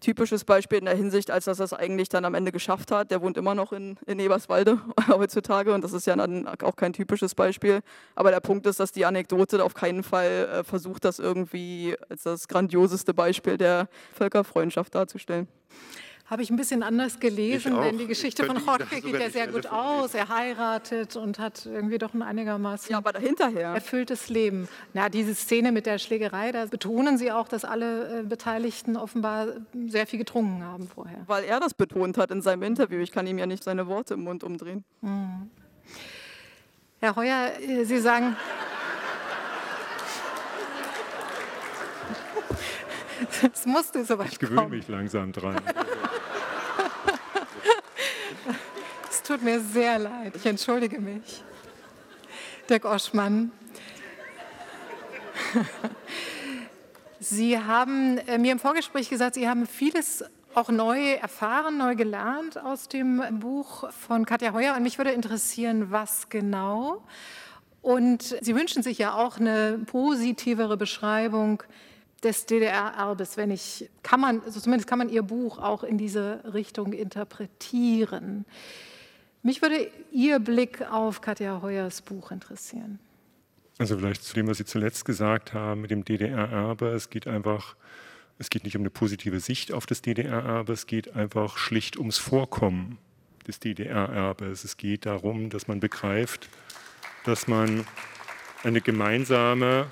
typisches 0.00 0.44
Beispiel 0.44 0.78
in 0.78 0.84
der 0.84 0.96
Hinsicht, 0.96 1.30
als 1.30 1.46
dass 1.46 1.58
er 1.58 1.64
es 1.64 1.72
eigentlich 1.72 2.08
dann 2.08 2.24
am 2.24 2.34
Ende 2.34 2.52
geschafft 2.52 2.90
hat. 2.90 3.10
Der 3.10 3.20
wohnt 3.20 3.36
immer 3.36 3.54
noch 3.54 3.72
in, 3.72 3.96
in 4.06 4.18
Eberswalde 4.18 4.78
heutzutage 5.08 5.72
und 5.72 5.82
das 5.82 5.92
ist 5.92 6.06
ja 6.06 6.16
dann 6.16 6.46
auch 6.46 6.76
kein 6.76 6.92
typisches 6.92 7.34
Beispiel. 7.34 7.80
Aber 8.14 8.30
der 8.30 8.40
Punkt 8.40 8.66
ist, 8.66 8.80
dass 8.80 8.92
die 8.92 9.04
Anekdote 9.04 9.62
auf 9.62 9.74
keinen 9.74 10.02
Fall 10.02 10.48
äh, 10.52 10.64
versucht, 10.64 11.04
das 11.04 11.18
irgendwie 11.18 11.96
als 12.08 12.22
das 12.22 12.48
grandioseste 12.48 13.14
Beispiel 13.14 13.58
der 13.58 13.88
Völkerfreundschaft 14.14 14.94
darzustellen. 14.94 15.48
Habe 16.30 16.42
ich 16.42 16.50
ein 16.50 16.56
bisschen 16.56 16.82
anders 16.82 17.20
gelesen, 17.20 17.74
denn 17.80 17.96
die 17.96 18.06
Geschichte 18.06 18.44
von 18.44 18.58
Jorge 18.58 19.00
geht 19.00 19.18
ja 19.18 19.30
sehr 19.30 19.46
gut 19.46 19.66
aus. 19.66 20.12
Er 20.12 20.28
heiratet 20.28 21.16
und 21.16 21.38
hat 21.38 21.64
irgendwie 21.64 21.96
doch 21.96 22.12
ein 22.12 22.20
einigermaßen 22.20 22.90
ja, 22.90 22.98
aber 22.98 23.14
dahinterher. 23.14 23.70
erfülltes 23.70 24.28
Leben. 24.28 24.68
Na, 24.92 25.08
diese 25.08 25.34
Szene 25.34 25.72
mit 25.72 25.86
der 25.86 25.98
Schlägerei, 25.98 26.52
da 26.52 26.66
betonen 26.66 27.16
Sie 27.16 27.32
auch, 27.32 27.48
dass 27.48 27.64
alle 27.64 28.20
äh, 28.20 28.22
Beteiligten 28.24 28.98
offenbar 28.98 29.46
sehr 29.86 30.06
viel 30.06 30.18
getrunken 30.18 30.62
haben 30.62 30.86
vorher. 30.86 31.22
Weil 31.26 31.44
er 31.44 31.60
das 31.60 31.72
betont 31.72 32.18
hat 32.18 32.30
in 32.30 32.42
seinem 32.42 32.62
Interview. 32.62 32.98
Ich 32.98 33.10
kann 33.10 33.26
ihm 33.26 33.38
ja 33.38 33.46
nicht 33.46 33.64
seine 33.64 33.86
Worte 33.86 34.12
im 34.14 34.24
Mund 34.24 34.44
umdrehen. 34.44 34.84
Mhm. 35.00 35.48
Herr 37.00 37.16
Heuer, 37.16 37.52
äh, 37.66 37.84
Sie 37.84 37.98
sagen... 37.98 38.36
Es 43.52 43.66
musste 43.66 44.04
soweit 44.04 44.30
Ich 44.32 44.38
gewöhne 44.38 44.68
mich 44.68 44.86
langsam 44.86 45.32
dran. 45.32 45.56
Es 49.10 49.17
tut 49.28 49.42
mir 49.42 49.60
sehr 49.60 49.98
leid. 49.98 50.34
Ich 50.36 50.46
entschuldige 50.46 50.98
mich. 50.98 51.42
Dirk 52.70 52.86
Oschmann. 52.86 53.52
Sie 57.20 57.58
haben 57.58 58.16
äh, 58.26 58.38
mir 58.38 58.52
im 58.52 58.58
Vorgespräch 58.58 59.10
gesagt, 59.10 59.34
Sie 59.34 59.46
haben 59.46 59.66
vieles 59.66 60.24
auch 60.54 60.70
neu 60.70 61.12
erfahren, 61.12 61.76
neu 61.76 61.94
gelernt 61.94 62.56
aus 62.56 62.88
dem 62.88 63.22
Buch 63.38 63.92
von 63.92 64.24
Katja 64.24 64.54
Heuer. 64.54 64.74
Und 64.74 64.82
mich 64.82 64.96
würde 64.96 65.10
interessieren, 65.10 65.90
was 65.90 66.30
genau. 66.30 67.02
Und 67.82 68.34
Sie 68.40 68.54
wünschen 68.54 68.82
sich 68.82 68.96
ja 68.96 69.14
auch 69.14 69.36
eine 69.36 69.78
positivere 69.84 70.78
Beschreibung 70.78 71.62
des 72.22 72.46
DDR-Erbes, 72.46 73.36
wenn 73.36 73.50
ich, 73.50 73.90
kann 74.02 74.20
man, 74.20 74.40
also 74.46 74.58
zumindest 74.58 74.88
kann 74.88 74.98
man 74.98 75.10
Ihr 75.10 75.22
Buch 75.22 75.58
auch 75.58 75.84
in 75.84 75.98
diese 75.98 76.40
Richtung 76.54 76.94
interpretieren. 76.94 78.46
Mich 79.42 79.62
würde 79.62 79.90
Ihr 80.12 80.38
Blick 80.40 80.82
auf 80.90 81.20
Katja 81.20 81.62
Heuers 81.62 82.02
Buch 82.02 82.30
interessieren. 82.30 82.98
Also 83.78 83.96
vielleicht 83.96 84.24
zu 84.24 84.34
dem, 84.34 84.48
was 84.48 84.58
Sie 84.58 84.64
zuletzt 84.64 85.04
gesagt 85.04 85.54
haben 85.54 85.80
mit 85.82 85.90
dem 85.90 86.04
DDR-Erbe. 86.04 86.88
Es 86.88 87.10
geht 87.10 87.28
einfach, 87.28 87.76
es 88.38 88.50
geht 88.50 88.64
nicht 88.64 88.76
um 88.76 88.82
eine 88.82 88.90
positive 88.90 89.38
Sicht 89.38 89.72
auf 89.72 89.86
das 89.86 90.02
DDR-Erbe, 90.02 90.72
es 90.72 90.86
geht 90.86 91.14
einfach 91.14 91.56
schlicht 91.58 91.96
ums 91.96 92.18
Vorkommen 92.18 92.98
des 93.46 93.60
DDR-Erbes. 93.60 94.64
Es 94.64 94.76
geht 94.76 95.06
darum, 95.06 95.50
dass 95.50 95.68
man 95.68 95.80
begreift, 95.80 96.48
dass 97.24 97.46
man 97.46 97.86
eine 98.64 98.80
gemeinsame 98.80 99.86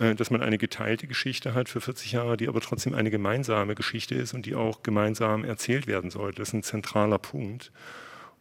äh, 0.00 0.14
dass 0.14 0.30
man 0.30 0.42
eine 0.42 0.58
geteilte 0.58 1.06
Geschichte 1.06 1.54
hat 1.54 1.68
für 1.68 1.80
40 1.80 2.12
Jahre, 2.12 2.36
die 2.36 2.48
aber 2.48 2.60
trotzdem 2.60 2.94
eine 2.94 3.10
gemeinsame 3.10 3.74
Geschichte 3.74 4.14
ist 4.14 4.34
und 4.34 4.46
die 4.46 4.54
auch 4.54 4.82
gemeinsam 4.82 5.44
erzählt 5.44 5.86
werden 5.86 6.10
sollte. 6.10 6.38
Das 6.38 6.48
ist 6.48 6.54
ein 6.54 6.62
zentraler 6.62 7.18
Punkt. 7.18 7.70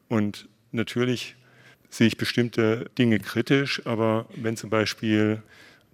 Und 0.10 0.50
natürlich 0.72 1.36
sehe 1.90 2.08
ich 2.08 2.18
bestimmte 2.18 2.90
Dinge 2.98 3.20
kritisch, 3.20 3.86
aber 3.86 4.26
wenn 4.36 4.58
zum 4.58 4.70
Beispiel 4.70 5.42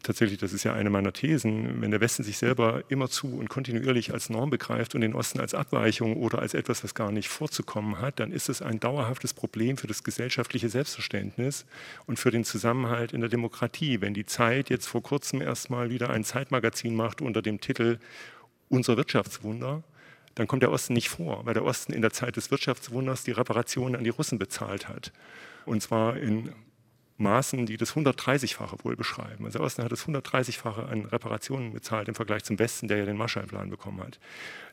tatsächlich, 0.05 0.38
das 0.38 0.53
ist 0.53 0.63
ja 0.63 0.74
eine 0.74 0.89
meiner 0.89 1.13
Thesen, 1.13 1.82
wenn 1.82 1.91
der 1.91 1.99
Westen 1.99 2.24
sich 2.24 2.38
selber 2.38 2.84
immerzu 2.89 3.28
und 3.28 3.49
kontinuierlich 3.49 4.13
als 4.13 4.30
Norm 4.30 4.49
begreift 4.49 4.95
und 4.95 5.01
den 5.01 5.16
Osten 5.16 5.39
als 5.39 5.53
Abweichung 5.53 6.18
oder 6.18 6.39
als 6.39 6.53
etwas, 6.53 6.84
was 6.84 6.93
gar 6.93 7.11
nicht 7.11 7.28
vorzukommen 7.28 7.99
hat, 7.99 8.20
dann 8.20 8.32
ist 8.32 8.49
es 8.49 8.61
ein 8.61 8.80
dauerhaftes 8.80 9.34
Problem 9.34 9.78
für 9.78 9.88
das 9.88 10.03
gesellschaftliche 10.03 10.70
Selbstverständnis 10.70 11.66
und 12.05 12.20
für 12.20 12.32
den 12.32 12.43
Zusammenhalt 12.43 13.13
in 13.13 13.22
der 13.22 13.30
Demokratie. 13.30 14.01
Wenn 14.01 14.13
die 14.13 14.26
Zeit 14.26 14.70
jetzt 14.70 14.88
vor 14.88 15.01
kurzem 15.01 15.41
erstmal 15.41 15.89
wieder 15.89 16.09
ein 16.09 16.24
Zeitmagazin 16.24 16.95
macht 16.95 17.22
unter 17.22 17.41
dem 17.41 17.59
Titel 17.59 17.97
Unser 18.70 18.97
Wirtschaftswunder, 18.97 19.84
dann 20.36 20.47
kommt 20.47 20.63
der 20.63 20.71
Osten 20.71 20.93
nicht 20.93 21.09
vor, 21.09 21.45
weil 21.45 21.53
der 21.53 21.65
Osten 21.65 21.93
in 21.93 22.01
der 22.01 22.11
Zeit 22.11 22.36
des 22.36 22.51
Wirtschaftswunders 22.51 23.23
die 23.23 23.31
Reparationen 23.31 23.95
an 23.95 24.03
die 24.03 24.09
Russen 24.09 24.38
bezahlt 24.38 24.88
hat. 24.88 25.11
Und 25.65 25.81
zwar 25.81 26.17
in 26.17 26.53
Maßen, 27.17 27.65
die 27.65 27.77
das 27.77 27.93
130-fache 27.93 28.83
wohl 28.83 28.97
beschreiben. 28.97 29.45
Also 29.45 29.59
der 29.59 29.65
Osten 29.65 29.83
hat 29.83 29.91
das 29.91 30.05
130-fache 30.05 30.88
an 30.88 31.05
Reparationen 31.05 31.71
bezahlt 31.71 32.09
im 32.09 32.15
Vergleich 32.15 32.43
zum 32.43 32.59
Westen, 32.59 32.89
der 32.89 32.97
ja 32.97 33.05
den 33.05 33.17
Marshallplan 33.17 33.69
bekommen 33.69 34.01
hat 34.01 34.19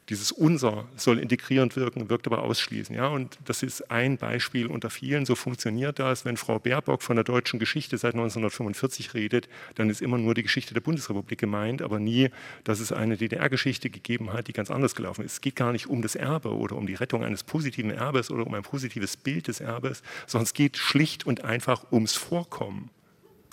dieses 0.09 0.33
Unser 0.33 0.87
soll 0.97 1.19
integrierend 1.19 1.77
wirken, 1.77 2.11
wirkt 2.11 2.27
aber 2.27 2.43
ausschließen. 2.43 2.95
Ja? 2.95 3.07
Und 3.07 3.39
das 3.45 3.63
ist 3.63 3.91
ein 3.91 4.19
Beispiel 4.19 4.67
unter 4.67 4.91
vielen. 4.91 5.27
So 5.27 5.37
funktioniert 5.37 5.99
das. 5.99 6.25
Wenn 6.25 6.37
Frau 6.37 6.59
Baerbock 6.59 7.03
von 7.03 7.17
der 7.17 7.25
deutschen 7.25 7.61
Geschichte 7.61 7.97
seit 7.99 8.15
1945 8.15 9.15
redet, 9.15 9.49
dann 9.77 9.91
ist 9.91 10.03
immer 10.03 10.19
nur 10.19 10.35
die 10.35 10.43
Geschichte 10.43 10.75
der 10.75 10.81
Bundesrepublik 10.81 11.39
gemeint, 11.39 11.83
aber 11.83 12.01
nie, 12.01 12.31
dass 12.65 12.81
es 12.81 12.91
eine 12.91 13.17
DDR-Geschichte 13.17 13.91
gegeben 13.91 14.33
hat, 14.33 14.49
die 14.49 14.53
ganz 14.53 14.71
anders 14.71 14.97
gelaufen 14.97 15.25
ist. 15.25 15.35
Es 15.35 15.41
geht 15.41 15.57
gar 15.57 15.71
nicht 15.73 15.87
um 15.87 16.03
das 16.03 16.17
Erbe 16.17 16.53
oder 16.53 16.77
um 16.77 16.87
die 16.87 16.95
Rettung 16.95 17.23
eines 17.23 17.45
positiven 17.45 17.91
Erbes 17.91 18.31
oder 18.31 18.47
um 18.47 18.55
ein 18.55 18.63
positives 18.63 19.17
Bild 19.17 19.47
des 19.47 19.61
Erbes, 19.61 20.03
sondern 20.27 20.45
es 20.45 20.55
geht 20.55 20.77
schlicht 20.77 21.27
und 21.27 21.45
einfach 21.45 21.93
ums 21.93 22.15
Vorkommen. 22.15 22.91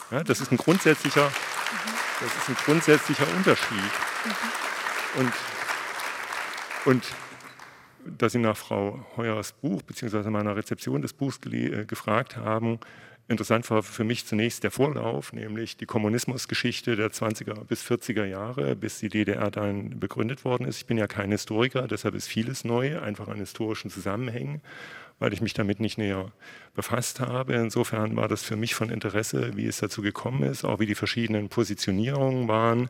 Ja, 0.10 0.24
das 0.24 0.42
ist 0.42 0.52
ein 0.52 0.58
grundsätzlicher, 0.58 1.32
das 2.20 2.36
ist 2.36 2.50
ein 2.50 2.56
grundsätzlicher 2.66 3.28
Unterschied. 3.36 3.92
Und 5.18 5.32
und 6.86 7.04
dass 8.06 8.32
Sie 8.32 8.40
nach 8.40 8.58
Frau 8.58 9.06
Heuers 9.18 9.54
Buch 9.54 9.82
bzw. 9.82 10.30
meiner 10.30 10.56
Rezeption 10.56 11.02
des 11.02 11.14
Buchs 11.14 11.40
äh, 11.46 11.86
gefragt 11.86 12.38
haben, 12.38 12.80
interessant 13.28 13.70
war 13.70 13.84
für 13.84 14.04
mich 14.04 14.26
zunächst 14.26 14.64
der 14.64 14.72
Vorlauf, 14.72 15.34
nämlich 15.34 15.78
die 15.78 15.86
Kommunismusgeschichte 15.86 16.96
der 16.96 17.12
20er 17.12 17.66
bis 17.66 17.84
40er 17.84 18.26
Jahre, 18.26 18.76
bis 18.76 19.00
die 19.00 19.10
DDR 19.10 19.52
dann 19.52 20.00
begründet 20.00 20.46
worden 20.46 20.66
ist. 20.66 20.78
Ich 20.78 20.86
bin 20.86 20.98
ja 20.98 21.08
kein 21.08 21.32
Historiker, 21.32 21.88
deshalb 21.88 22.16
ist 22.16 22.28
vieles 22.28 22.64
neu, 22.64 23.00
einfach 23.00 23.28
an 23.28 23.38
historischen 23.38 23.92
Zusammenhängen, 23.92 24.62
weil 25.20 25.34
ich 25.34 25.42
mich 25.42 25.54
damit 25.54 25.80
nicht 25.80 25.98
näher 25.98 26.32
befasst 26.74 27.20
habe. 27.20 27.54
Insofern 27.54 28.16
war 28.16 28.28
das 28.28 28.44
für 28.44 28.56
mich 28.56 28.74
von 28.74 28.90
Interesse, 28.90 29.56
wie 29.56 29.68
es 29.68 29.78
dazu 29.78 30.02
gekommen 30.02 30.44
ist, 30.44 30.64
auch 30.64 30.80
wie 30.80 30.88
die 30.88 30.96
verschiedenen 30.96 31.50
Positionierungen 31.50 32.48
waren 32.48 32.90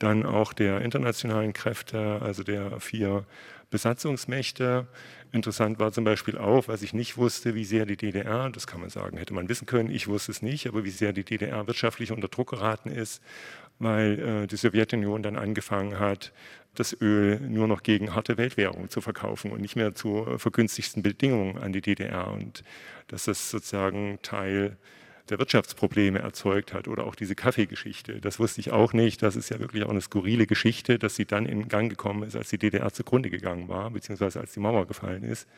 dann 0.00 0.26
auch 0.26 0.52
der 0.52 0.80
internationalen 0.80 1.52
Kräfte, 1.52 2.20
also 2.20 2.42
der 2.42 2.80
vier 2.80 3.24
Besatzungsmächte. 3.70 4.88
Interessant 5.30 5.78
war 5.78 5.92
zum 5.92 6.02
Beispiel 6.04 6.36
auch, 6.36 6.66
was 6.66 6.82
ich 6.82 6.92
nicht 6.92 7.16
wusste, 7.16 7.54
wie 7.54 7.64
sehr 7.64 7.86
die 7.86 7.96
DDR, 7.96 8.50
das 8.50 8.66
kann 8.66 8.80
man 8.80 8.90
sagen, 8.90 9.16
hätte 9.18 9.34
man 9.34 9.48
wissen 9.48 9.66
können, 9.66 9.90
ich 9.90 10.08
wusste 10.08 10.32
es 10.32 10.42
nicht, 10.42 10.66
aber 10.66 10.84
wie 10.84 10.90
sehr 10.90 11.12
die 11.12 11.22
DDR 11.22 11.66
wirtschaftlich 11.68 12.10
unter 12.10 12.26
Druck 12.26 12.50
geraten 12.50 12.90
ist, 12.90 13.22
weil 13.78 14.18
äh, 14.18 14.46
die 14.48 14.56
Sowjetunion 14.56 15.22
dann 15.22 15.36
angefangen 15.36 16.00
hat, 16.00 16.32
das 16.74 16.96
Öl 17.00 17.38
nur 17.40 17.68
noch 17.68 17.82
gegen 17.82 18.14
harte 18.14 18.38
Weltwährung 18.38 18.88
zu 18.88 19.00
verkaufen 19.00 19.52
und 19.52 19.60
nicht 19.60 19.76
mehr 19.76 19.94
zu 19.94 20.26
vergünstigsten 20.38 21.02
Bedingungen 21.02 21.58
an 21.58 21.72
die 21.72 21.80
DDR. 21.80 22.28
Und 22.32 22.64
dass 23.08 23.24
das 23.24 23.50
sozusagen 23.50 24.18
Teil 24.22 24.76
der 25.30 25.38
Wirtschaftsprobleme 25.38 26.18
erzeugt 26.18 26.72
hat 26.72 26.88
oder 26.88 27.06
auch 27.06 27.14
diese 27.14 27.34
Kaffeegeschichte. 27.34 28.20
Das 28.20 28.38
wusste 28.38 28.60
ich 28.60 28.72
auch 28.72 28.92
nicht. 28.92 29.22
Das 29.22 29.36
ist 29.36 29.50
ja 29.50 29.58
wirklich 29.58 29.84
auch 29.84 29.90
eine 29.90 30.00
skurrile 30.00 30.46
Geschichte, 30.46 30.98
dass 30.98 31.16
sie 31.16 31.24
dann 31.24 31.46
in 31.46 31.68
Gang 31.68 31.88
gekommen 31.88 32.22
ist, 32.24 32.36
als 32.36 32.50
die 32.50 32.58
DDR 32.58 32.92
zugrunde 32.92 33.30
gegangen 33.30 33.68
war, 33.68 33.90
beziehungsweise 33.90 34.40
als 34.40 34.52
die 34.52 34.60
Mauer 34.60 34.86
gefallen 34.86 35.22
ist. 35.22 35.48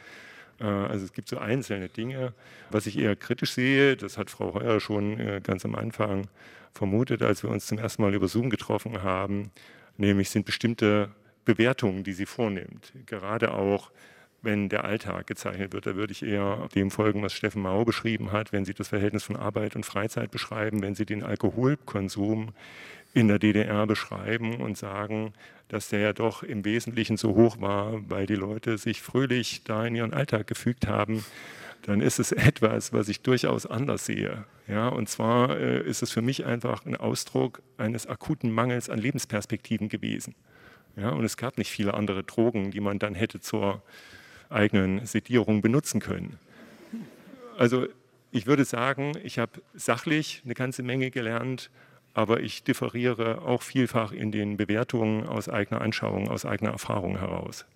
Äh, 0.61 0.65
also 0.65 1.05
es 1.05 1.13
gibt 1.13 1.29
so 1.29 1.39
einzelne 1.39 1.89
Dinge. 1.89 2.33
Was 2.71 2.87
ich 2.87 2.99
eher 2.99 3.17
kritisch 3.17 3.53
sehe, 3.53 3.97
das 3.97 4.19
hat 4.19 4.31
Frau 4.31 4.55
Heuer 4.55 4.81
schon 4.81 5.19
äh, 5.19 5.41
ganz 5.43 5.65
am 5.65 5.75
Anfang 5.75 6.29
vermutet, 6.73 7.23
als 7.23 7.43
wir 7.43 7.51
uns 7.51 7.67
zum 7.67 7.79
ersten 7.79 8.03
Mal 8.03 8.15
über 8.15 8.29
Zoom 8.29 8.51
getroffen 8.51 9.03
haben, 9.03 9.51
nämlich 9.97 10.31
sind 10.31 10.47
bestimmte 10.47 11.11
Bewertungen, 11.45 12.05
die 12.05 12.13
sie 12.13 12.27
vornimmt. 12.27 12.93
Gerade 13.07 13.53
auch 13.53 13.91
wenn 14.43 14.69
der 14.69 14.85
Alltag 14.85 15.27
gezeichnet 15.27 15.73
wird. 15.73 15.87
Da 15.87 15.95
würde 15.95 16.13
ich 16.13 16.23
eher 16.23 16.69
dem 16.75 16.91
folgen, 16.91 17.23
was 17.23 17.33
Steffen 17.33 17.63
Mau 17.63 17.85
beschrieben 17.85 18.33
hat, 18.33 18.53
wenn 18.53 18.65
Sie 18.65 18.75
das 18.75 18.89
Verhältnis 18.89 19.25
von 19.25 19.37
Arbeit 19.37 19.77
und 19.77 19.87
Freizeit 19.87 20.31
beschreiben, 20.31 20.83
wenn 20.83 20.95
Sie 20.95 21.07
den 21.07 21.23
Alkoholkonsum 21.23 22.51
in 23.15 23.29
der 23.29 23.39
DDR 23.39 23.87
beschreiben 23.87 24.57
und 24.57 24.77
sagen, 24.77 25.33
dass 25.69 25.89
der 25.89 26.01
ja 26.01 26.13
doch 26.13 26.43
im 26.43 26.65
Wesentlichen 26.65 27.17
so 27.17 27.35
hoch 27.35 27.61
war, 27.61 27.99
weil 28.09 28.27
die 28.27 28.35
Leute 28.35 28.79
sich 28.79 29.01
fröhlich 29.01 29.65
da 29.65 29.87
in 29.87 29.95
ihren 29.95 30.13
Alltag 30.13 30.47
gefügt 30.47 30.87
haben, 30.87 31.25
dann 31.83 32.01
ist 32.01 32.19
es 32.19 32.33
etwas, 32.33 32.93
was 32.93 33.09
ich 33.09 33.23
durchaus 33.23 33.67
anders 33.67 34.07
sehe. 34.07 34.45
Ja, 34.69 34.89
und 34.89 35.09
zwar 35.09 35.59
äh, 35.59 35.83
ist 35.83 36.03
es 36.03 36.11
für 36.11 36.23
mich 36.23 36.45
einfach 36.47 36.87
ein 36.87 36.97
Ausdruck 36.97 37.63
eines 37.77 38.07
akuten 38.07 38.51
Mangels 38.51 38.89
an 38.89 38.99
Lebensperspektiven 38.99 39.89
gewesen. 39.89 40.35
Ja, 40.97 41.11
und 41.11 41.25
es 41.25 41.37
gab 41.37 41.59
nicht 41.59 41.71
viele 41.71 41.95
andere 41.95 42.23
Drogen, 42.23 42.71
die 42.71 42.81
man 42.81 42.99
dann 42.99 43.15
hätte 43.15 43.41
zur 43.41 43.83
eigenen 44.53 45.05
Sedierung 45.07 45.63
benutzen 45.63 46.01
können. 46.01 46.39
Also 47.59 47.87
ich 48.31 48.47
würde 48.47 48.65
sagen, 48.65 49.13
ich 49.23 49.39
habe 49.39 49.61
sachlich 49.75 50.43
eine 50.45 50.55
ganze 50.55 50.83
Menge 50.83 51.11
gelernt, 51.11 51.71
aber 52.15 52.41
ich 52.41 52.63
differiere 52.65 53.43
auch 53.43 53.63
vielfach 53.63 54.13
in 54.13 54.33
den 54.33 54.57
Bewertungen 54.57 55.27
aus 55.27 55.49
eigener 55.49 55.81
Anschauung, 55.81 56.29
aus 56.29 56.45
eigener 56.45 56.71
Erfahrung 56.71 57.19
heraus. 57.19 57.67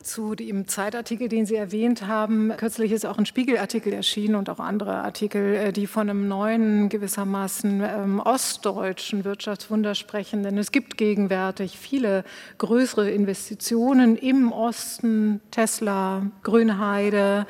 Zu 0.00 0.36
dem 0.36 0.68
Zeitartikel, 0.68 1.28
den 1.28 1.44
Sie 1.44 1.56
erwähnt 1.56 2.06
haben, 2.06 2.52
kürzlich 2.56 2.92
ist 2.92 3.04
auch 3.04 3.18
ein 3.18 3.26
Spiegelartikel 3.26 3.92
erschienen 3.92 4.36
und 4.36 4.48
auch 4.48 4.60
andere 4.60 5.02
Artikel, 5.02 5.56
äh, 5.56 5.72
die 5.72 5.88
von 5.88 6.08
einem 6.08 6.28
neuen, 6.28 6.88
gewissermaßen 6.88 7.82
ähm, 7.82 8.20
ostdeutschen 8.20 9.24
Wirtschaftswunder 9.24 9.96
sprechen. 9.96 10.44
Denn 10.44 10.56
es 10.56 10.70
gibt 10.70 10.98
gegenwärtig 10.98 11.76
viele 11.76 12.22
größere 12.58 13.10
Investitionen 13.10 14.16
im 14.16 14.52
Osten, 14.52 15.40
Tesla, 15.50 16.22
Grünheide. 16.44 17.48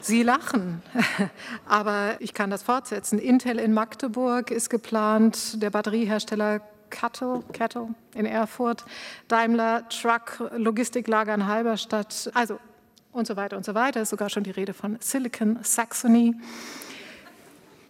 Sie 0.00 0.22
lachen, 0.22 0.82
aber 1.68 2.14
ich 2.20 2.32
kann 2.32 2.48
das 2.48 2.62
fortsetzen. 2.62 3.18
Intel 3.18 3.58
in 3.58 3.74
Magdeburg 3.74 4.50
ist 4.50 4.70
geplant, 4.70 5.62
der 5.62 5.68
Batteriehersteller 5.68 6.62
Cattle, 6.90 7.42
Cattle 7.52 7.94
in 8.14 8.26
Erfurt, 8.26 8.84
Daimler 9.28 9.88
Truck 9.88 10.50
Logistiklager 10.56 11.34
in 11.34 11.46
Halberstadt, 11.46 12.30
also 12.34 12.58
und 13.12 13.26
so 13.26 13.36
weiter 13.36 13.56
und 13.56 13.64
so 13.64 13.74
weiter. 13.74 14.02
Ist 14.02 14.10
sogar 14.10 14.30
schon 14.30 14.44
die 14.44 14.50
Rede 14.50 14.74
von 14.74 14.96
Silicon 15.00 15.58
Saxony. 15.62 16.34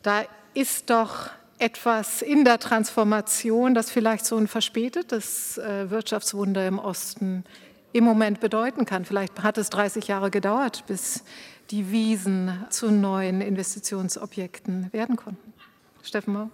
Da 0.03 0.25
ist 0.55 0.89
doch 0.91 1.31
etwas 1.59 2.23
in 2.23 2.45
der 2.45 2.59
Transformation, 2.59 3.75
das 3.75 3.91
vielleicht 3.91 4.25
so 4.25 4.37
ein 4.37 4.49
verspätetes 4.49 5.59
äh, 5.59 5.91
Wirtschaftswunder 5.91 6.67
im 6.67 6.79
Osten 6.79 7.45
im 7.93 8.05
Moment 8.05 8.41
bedeuten 8.41 8.87
kann. 8.87 9.05
Vielleicht 9.05 9.43
hat 9.43 9.59
es 9.59 9.69
30 9.71 10.09
Jahre 10.09 10.31
gedauert, 10.31 10.85
bis 10.87 11.23
die 11.71 11.91
Wiesen 11.91 12.65
zu 12.71 12.91
neuen 12.91 13.41
Investitionsobjekten 13.41 14.93
werden 14.93 15.17
konnten. 15.17 15.53
Steffen 16.03 16.33
Mau. 16.33 16.51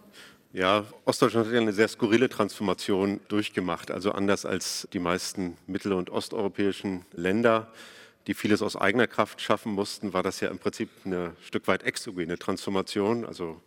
Ja, 0.57 0.86
Ostdeutschland 1.04 1.48
hat 1.48 1.52
ja 1.52 1.61
eine 1.61 1.74
sehr 1.74 1.86
skurrile 1.86 2.30
Transformation 2.30 3.20
durchgemacht. 3.28 3.90
Also 3.90 4.12
anders 4.12 4.46
als 4.46 4.88
die 4.90 4.98
meisten 4.98 5.59
mittel- 5.66 5.92
und 5.92 6.09
osteuropäischen 6.09 7.04
Länder, 7.12 7.70
die 8.26 8.32
vieles 8.32 8.62
aus 8.62 8.74
eigener 8.74 9.07
Kraft 9.07 9.42
schaffen 9.42 9.72
mussten, 9.72 10.14
war 10.14 10.22
das 10.22 10.40
ja 10.40 10.48
im 10.48 10.59
Prinzip 10.59 10.88
eine 11.04 11.36
Stück 11.42 11.68
weit 11.68 11.82
exogene 11.82 12.38
Transformation. 12.38 13.26
Also 13.26 13.61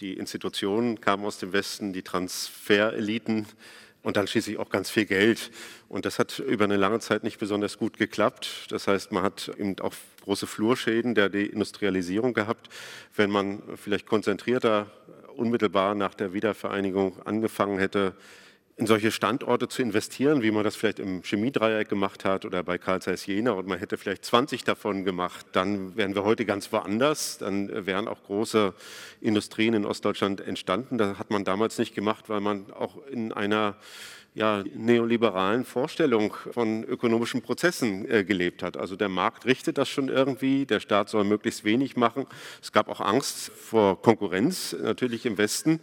die 0.00 0.12
Institutionen 0.12 1.00
kamen 1.00 1.24
aus 1.24 1.38
dem 1.38 1.54
Westen, 1.54 1.94
die 1.94 2.02
Transfereliten 2.02 3.46
und 4.02 4.18
dann 4.18 4.26
schließlich 4.26 4.58
auch 4.58 4.68
ganz 4.68 4.90
viel 4.90 5.06
Geld. 5.06 5.50
Und 5.88 6.04
das 6.04 6.18
hat 6.18 6.38
über 6.38 6.64
eine 6.64 6.76
lange 6.76 7.00
Zeit 7.00 7.24
nicht 7.24 7.38
besonders 7.38 7.78
gut 7.78 7.96
geklappt. 7.96 8.66
Das 8.68 8.88
heißt, 8.88 9.10
man 9.12 9.22
hat 9.22 9.50
eben 9.56 9.78
auch 9.80 9.94
große 10.24 10.46
Flurschäden 10.46 11.14
der 11.14 11.30
Deindustrialisierung 11.30 12.34
gehabt. 12.34 12.68
Wenn 13.16 13.30
man 13.30 13.62
vielleicht 13.76 14.04
konzentrierter 14.04 14.90
unmittelbar 15.36 15.94
nach 15.94 16.14
der 16.14 16.32
Wiedervereinigung 16.32 17.20
angefangen 17.24 17.78
hätte, 17.78 18.14
in 18.80 18.86
solche 18.86 19.10
Standorte 19.10 19.68
zu 19.68 19.82
investieren, 19.82 20.42
wie 20.42 20.50
man 20.50 20.64
das 20.64 20.74
vielleicht 20.74 21.00
im 21.00 21.22
Chemiedreieck 21.22 21.90
gemacht 21.90 22.24
hat 22.24 22.46
oder 22.46 22.62
bei 22.62 22.78
Karl 22.78 23.02
Zeiss 23.02 23.26
Jena. 23.26 23.52
Und 23.52 23.66
man 23.66 23.78
hätte 23.78 23.98
vielleicht 23.98 24.24
20 24.24 24.64
davon 24.64 25.04
gemacht, 25.04 25.44
dann 25.52 25.96
wären 25.96 26.14
wir 26.14 26.24
heute 26.24 26.46
ganz 26.46 26.72
woanders, 26.72 27.36
dann 27.36 27.84
wären 27.84 28.08
auch 28.08 28.22
große 28.22 28.72
Industrien 29.20 29.74
in 29.74 29.84
Ostdeutschland 29.84 30.40
entstanden. 30.40 30.96
Das 30.96 31.18
hat 31.18 31.30
man 31.30 31.44
damals 31.44 31.76
nicht 31.76 31.94
gemacht, 31.94 32.30
weil 32.30 32.40
man 32.40 32.72
auch 32.72 33.06
in 33.06 33.32
einer 33.32 33.76
ja, 34.34 34.62
neoliberalen 34.74 35.64
Vorstellung 35.64 36.34
von 36.52 36.84
ökonomischen 36.84 37.42
Prozessen 37.42 38.08
äh, 38.08 38.24
gelebt 38.24 38.62
hat. 38.62 38.76
Also 38.76 38.94
der 38.94 39.08
Markt 39.08 39.44
richtet 39.44 39.76
das 39.76 39.88
schon 39.88 40.08
irgendwie, 40.08 40.66
der 40.66 40.78
Staat 40.78 41.08
soll 41.08 41.24
möglichst 41.24 41.64
wenig 41.64 41.96
machen. 41.96 42.26
Es 42.62 42.70
gab 42.70 42.88
auch 42.88 43.00
Angst 43.00 43.50
vor 43.50 44.00
Konkurrenz, 44.00 44.76
natürlich 44.80 45.26
im 45.26 45.36
Westen. 45.36 45.80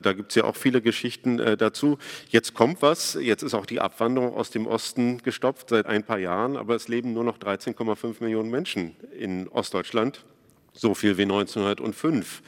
Da 0.00 0.12
gibt 0.12 0.30
es 0.30 0.36
ja 0.36 0.44
auch 0.44 0.54
viele 0.54 0.80
Geschichten 0.80 1.40
äh, 1.40 1.56
dazu. 1.56 1.98
Jetzt 2.28 2.54
kommt 2.54 2.82
was, 2.82 3.14
jetzt 3.20 3.42
ist 3.42 3.54
auch 3.54 3.66
die 3.66 3.80
Abwanderung 3.80 4.34
aus 4.34 4.50
dem 4.50 4.66
Osten 4.66 5.18
gestopft 5.22 5.70
seit 5.70 5.86
ein 5.86 6.04
paar 6.04 6.18
Jahren, 6.18 6.56
aber 6.56 6.76
es 6.76 6.86
leben 6.86 7.12
nur 7.12 7.24
noch 7.24 7.38
13,5 7.38 8.22
Millionen 8.22 8.50
Menschen 8.50 8.94
in 9.18 9.48
Ostdeutschland 9.48 10.24
so 10.78 10.94
viel 10.94 11.18
wie 11.18 11.22
1905. 11.22 12.42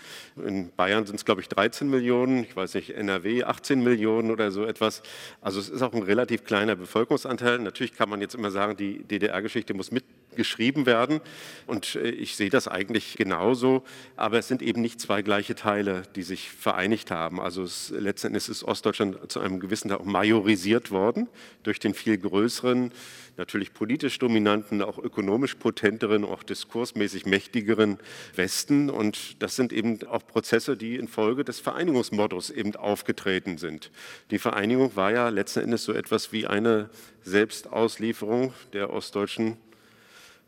In 0.47 0.71
Bayern 0.71 1.05
sind 1.05 1.17
es, 1.17 1.25
glaube 1.25 1.41
ich, 1.41 1.49
13 1.49 1.91
Millionen, 1.91 2.45
ich 2.45 2.55
weiß 2.55 2.75
nicht, 2.75 2.91
NRW 2.91 3.43
18 3.43 3.83
Millionen 3.83 4.31
oder 4.31 4.53
so 4.53 4.65
etwas. 4.65 5.03
Also 5.41 5.59
es 5.59 5.69
ist 5.69 5.83
auch 5.83 5.93
ein 5.93 6.03
relativ 6.05 6.45
kleiner 6.45 6.77
Bevölkerungsanteil. 6.77 7.59
Natürlich 7.59 7.95
kann 7.95 8.09
man 8.09 8.21
jetzt 8.21 8.37
immer 8.37 8.53
sagen, 8.53 8.77
die 8.77 9.03
DDR-Geschichte 9.03 9.75
muss 9.75 9.91
mitgeschrieben 9.91 10.87
werden 10.87 11.21
und 11.67 11.97
äh, 11.97 12.11
ich 12.11 12.37
sehe 12.37 12.51
das 12.51 12.69
eigentlich 12.69 13.17
genauso, 13.17 13.83
aber 14.17 14.39
es 14.39 14.47
sind 14.47 14.63
eben 14.63 14.81
nicht 14.81 15.01
zwei 15.01 15.23
gleiche 15.23 15.57
Teile, 15.57 16.05
die 16.15 16.23
sich 16.23 16.51
vereinigt 16.51 17.11
haben. 17.11 17.41
Also 17.41 17.65
es, 17.65 17.91
letzten 17.91 18.29
Endes 18.29 18.49
ist 18.49 18.63
Ostdeutschland 18.63 19.31
zu 19.31 19.41
einem 19.41 19.59
gewissen 19.59 19.89
Teil 19.89 19.99
auch 19.99 20.05
majorisiert 20.05 20.93
worden 20.93 21.29
durch 21.65 21.81
den 21.81 21.95
viel 21.95 22.17
größeren 22.17 22.93
natürlich 23.41 23.73
politisch 23.73 24.19
dominanten, 24.19 24.83
auch 24.83 24.99
ökonomisch 24.99 25.57
potenteren, 25.57 26.25
auch 26.25 26.43
diskursmäßig 26.43 27.27
mächtigeren 27.27 27.99
Westen. 28.37 28.91
Und 28.91 29.43
das 29.43 29.57
sind 29.57 29.73
eben 29.73 30.07
auch 30.07 30.25
Prozesse, 30.27 30.77
die 30.77 30.97
infolge 30.97 31.43
des 31.43 31.59
Vereinigungsmottos 31.59 32.51
eben 32.51 32.77
aufgetreten 32.77 33.59
sind. 33.59 33.91
Die 34.31 34.39
Vereinigung 34.39 34.95
war 34.95 35.11
ja 35.11 35.31
letzten 35.31 35.61
Endes 35.61 35.85
so 35.85 35.93
etwas 35.93 36.33
wie 36.33 36.47
eine 36.47 36.91
Selbstauslieferung 37.23 38.53
der 38.75 38.91
ostdeutschen 38.91 39.57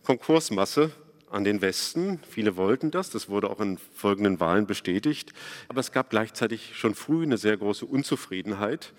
Konkursmasse 0.05 0.93
an 1.31 1.45
den 1.45 1.63
Westen. 1.63 2.21
Viele 2.29 2.57
wollten 2.57 2.91
das, 2.91 3.09
das 3.09 3.31
wurde 3.31 3.49
auch 3.49 3.61
in 3.61 3.79
folgenden 3.95 4.39
Wahlen 4.39 4.67
bestätigt. 4.67 5.33
Aber 5.69 5.81
es 5.81 5.93
gab 5.93 6.11
gleichzeitig 6.11 6.77
schon 6.77 6.95
früh 6.95 7.23
eine 7.23 7.39
sehr 7.39 7.57
große 7.57 7.87
Unzufriedenheit, 7.87 8.93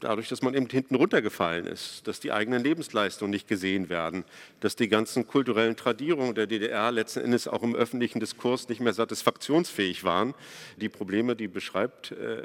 dadurch, 0.00 0.28
dass 0.28 0.42
man 0.42 0.54
eben 0.54 0.68
hinten 0.68 0.94
runtergefallen 0.94 1.66
ist, 1.66 2.06
dass 2.06 2.20
die 2.20 2.32
eigenen 2.32 2.62
Lebensleistungen 2.62 3.30
nicht 3.30 3.48
gesehen 3.48 3.88
werden, 3.88 4.24
dass 4.60 4.76
die 4.76 4.88
ganzen 4.88 5.26
kulturellen 5.26 5.76
Tradierungen 5.76 6.34
der 6.34 6.46
DDR 6.46 6.90
letzten 6.90 7.20
Endes 7.20 7.48
auch 7.48 7.62
im 7.62 7.74
öffentlichen 7.74 8.20
Diskurs 8.20 8.68
nicht 8.68 8.80
mehr 8.80 8.92
satisfaktionsfähig 8.92 10.04
waren. 10.04 10.34
Die 10.76 10.88
Probleme, 10.88 11.36
die 11.36 11.48
beschreibt 11.48 12.12
äh, 12.12 12.42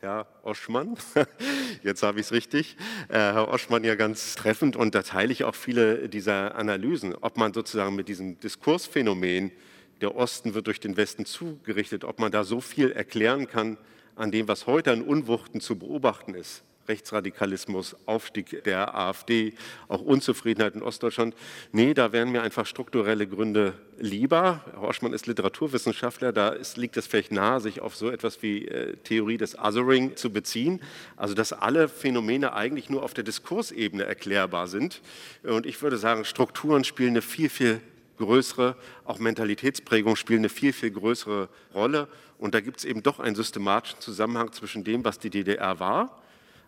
Herr 0.00 0.26
Oschmann. 0.42 0.96
Jetzt 1.82 2.02
habe 2.02 2.20
ich 2.20 2.26
es 2.26 2.32
richtig. 2.32 2.76
Äh, 3.08 3.18
Herr 3.18 3.48
Oschmann 3.48 3.84
ja 3.84 3.94
ganz 3.96 4.34
treffend 4.34 4.74
und 4.74 4.94
da 4.94 5.02
teile 5.02 5.32
ich 5.32 5.44
auch 5.44 5.54
viele 5.54 6.08
dieser 6.08 6.54
Analysen, 6.54 7.14
ob 7.20 7.36
man 7.36 7.52
sozusagen 7.52 7.94
mit 7.96 8.08
diesem 8.08 8.40
Diskursphänomen, 8.40 9.52
der 10.00 10.16
Osten 10.16 10.54
wird 10.54 10.66
durch 10.66 10.80
den 10.80 10.96
Westen 10.96 11.26
zugerichtet, 11.26 12.04
ob 12.04 12.18
man 12.18 12.32
da 12.32 12.44
so 12.44 12.62
viel 12.62 12.90
erklären 12.90 13.46
kann 13.46 13.76
an 14.16 14.30
dem, 14.30 14.48
was 14.48 14.66
heute 14.66 14.92
an 14.92 15.02
Unwuchten 15.02 15.60
zu 15.60 15.78
beobachten 15.78 16.34
ist. 16.34 16.62
Rechtsradikalismus, 16.90 17.96
Aufstieg 18.06 18.64
der 18.64 18.94
AfD, 18.94 19.54
auch 19.86 20.00
Unzufriedenheit 20.00 20.74
in 20.74 20.82
Ostdeutschland. 20.82 21.34
Nee, 21.70 21.94
da 21.94 22.12
wären 22.12 22.32
mir 22.32 22.42
einfach 22.42 22.66
strukturelle 22.66 23.28
Gründe 23.28 23.74
lieber. 23.98 24.64
Herr 24.72 24.80
Horschmann 24.80 25.12
ist 25.12 25.28
Literaturwissenschaftler, 25.28 26.32
da 26.32 26.48
ist, 26.48 26.76
liegt 26.76 26.96
es 26.96 27.06
vielleicht 27.06 27.30
nahe, 27.30 27.60
sich 27.60 27.80
auf 27.80 27.94
so 27.94 28.10
etwas 28.10 28.42
wie 28.42 28.66
äh, 28.66 28.96
Theorie 29.04 29.36
des 29.36 29.56
Othering 29.56 30.16
zu 30.16 30.32
beziehen. 30.32 30.80
Also, 31.16 31.34
dass 31.34 31.52
alle 31.52 31.88
Phänomene 31.88 32.54
eigentlich 32.54 32.90
nur 32.90 33.04
auf 33.04 33.14
der 33.14 33.22
Diskursebene 33.22 34.04
erklärbar 34.04 34.66
sind. 34.66 35.00
Und 35.44 35.66
ich 35.66 35.80
würde 35.80 35.96
sagen, 35.96 36.24
Strukturen 36.24 36.82
spielen 36.82 37.10
eine 37.10 37.22
viel, 37.22 37.48
viel 37.48 37.80
größere, 38.18 38.76
auch 39.04 39.18
Mentalitätsprägung 39.20 40.16
spielen 40.16 40.40
eine 40.40 40.48
viel, 40.48 40.72
viel 40.72 40.90
größere 40.90 41.48
Rolle. 41.72 42.08
Und 42.38 42.54
da 42.54 42.60
gibt 42.60 42.78
es 42.78 42.84
eben 42.84 43.02
doch 43.02 43.20
einen 43.20 43.36
systematischen 43.36 44.00
Zusammenhang 44.00 44.52
zwischen 44.52 44.82
dem, 44.82 45.04
was 45.04 45.20
die 45.20 45.30
DDR 45.30 45.78
war 45.78 46.19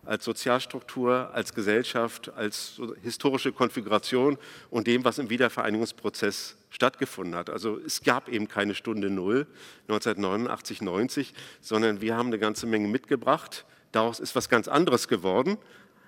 als 0.05 0.25
Sozialstruktur, 0.25 1.29
als 1.33 1.53
Gesellschaft, 1.53 2.31
als 2.35 2.81
historische 3.01 3.51
Konfiguration 3.51 4.37
und 4.69 4.87
dem, 4.87 5.03
was 5.05 5.17
im 5.17 5.29
Wiedervereinigungsprozess 5.29 6.57
stattgefunden 6.69 7.35
hat. 7.35 7.49
Also 7.49 7.79
es 7.85 8.01
gab 8.01 8.29
eben 8.29 8.47
keine 8.47 8.75
Stunde 8.75 9.09
Null 9.09 9.47
1989, 9.87 10.81
90, 10.81 11.33
sondern 11.61 12.01
wir 12.01 12.15
haben 12.17 12.27
eine 12.27 12.39
ganze 12.39 12.65
Menge 12.65 12.87
mitgebracht. 12.87 13.65
Daraus 13.91 14.19
ist 14.19 14.35
was 14.35 14.49
ganz 14.49 14.67
anderes 14.67 15.07
geworden 15.07 15.57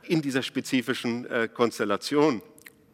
in 0.03 0.21
dieser 0.21 0.43
spezifischen 0.43 1.25
äh, 1.27 1.47
Konstellation. 1.51 2.41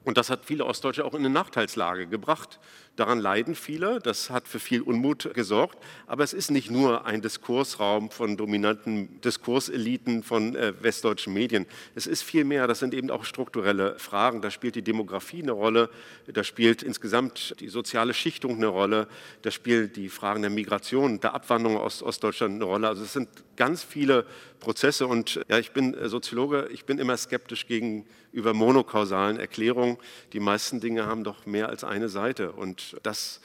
Und 0.04 0.18
das 0.18 0.30
hat 0.30 0.46
viele 0.46 0.66
Ostdeutsche 0.66 1.06
auch 1.06 1.14
in 1.14 1.20
eine 1.20 1.30
Nachteilslage 1.30 2.08
gebracht. 2.08 2.60
Daran 2.98 3.20
leiden 3.20 3.56
viele, 3.56 4.00
das 4.00 4.30
hat 4.30 4.50
für 4.50 4.60
viel 4.60 4.82
Unmut 4.82 5.34
gesorgt. 5.34 5.78
Aber 6.08 6.26
es 6.26 6.34
ist 6.34 6.52
nicht 6.52 6.70
nur 6.70 7.06
ein 7.06 7.22
Diskursraum 7.22 8.12
von 8.12 8.36
dominanten 8.36 9.22
Diskurseliten 9.22 10.24
von 10.24 10.56
äh, 10.56 10.74
westdeutschen 10.82 11.34
Medien. 11.34 11.66
Es 11.96 12.06
ist 12.06 12.22
viel 12.22 12.44
mehr, 12.44 12.68
das 12.68 12.80
sind 12.80 12.94
eben 12.94 13.10
auch 13.10 13.24
strukturelle 13.24 13.98
Fragen. 13.98 14.42
Da 14.42 14.52
spielt 14.52 14.76
die 14.76 14.82
Demografie 14.82 15.42
eine 15.42 15.54
Rolle, 15.54 15.90
da 16.28 16.44
spielt 16.44 16.84
insgesamt 16.84 17.56
die 17.62 17.70
soziale 17.70 18.14
Schichtung 18.14 18.58
eine 18.58 18.68
Rolle, 18.68 19.08
da 19.42 19.52
spielen 19.52 19.94
die 19.94 20.10
Fragen 20.10 20.42
der 20.42 20.52
Migration, 20.52 21.22
der 21.22 21.34
Abwanderung 21.34 21.78
aus 21.78 22.04
Ostdeutschland 22.04 22.56
eine 22.56 22.66
Rolle. 22.66 22.90
Also 22.90 23.04
es 23.04 23.14
sind 23.14 23.30
ganz 23.56 23.84
viele 23.84 24.26
Prozesse 24.60 25.08
und 25.08 25.42
ja, 25.50 25.60
ich 25.60 25.72
bin 25.72 25.94
äh, 25.94 26.08
Soziologe, 26.08 26.70
ich 26.72 26.86
bin 26.86 27.00
immer 27.00 27.18
skeptisch 27.18 27.68
gegenüber 27.68 28.54
monokausalen 28.54 29.38
Erklärungen. 29.38 29.98
Die 30.34 30.40
meisten 30.40 30.80
Dinge 30.80 31.06
haben 31.06 31.24
doch 31.24 31.46
mehr 31.46 31.70
als 31.70 31.84
eine 31.84 32.10
Seite 32.10 32.52
und 32.54 32.91
das 33.04 33.42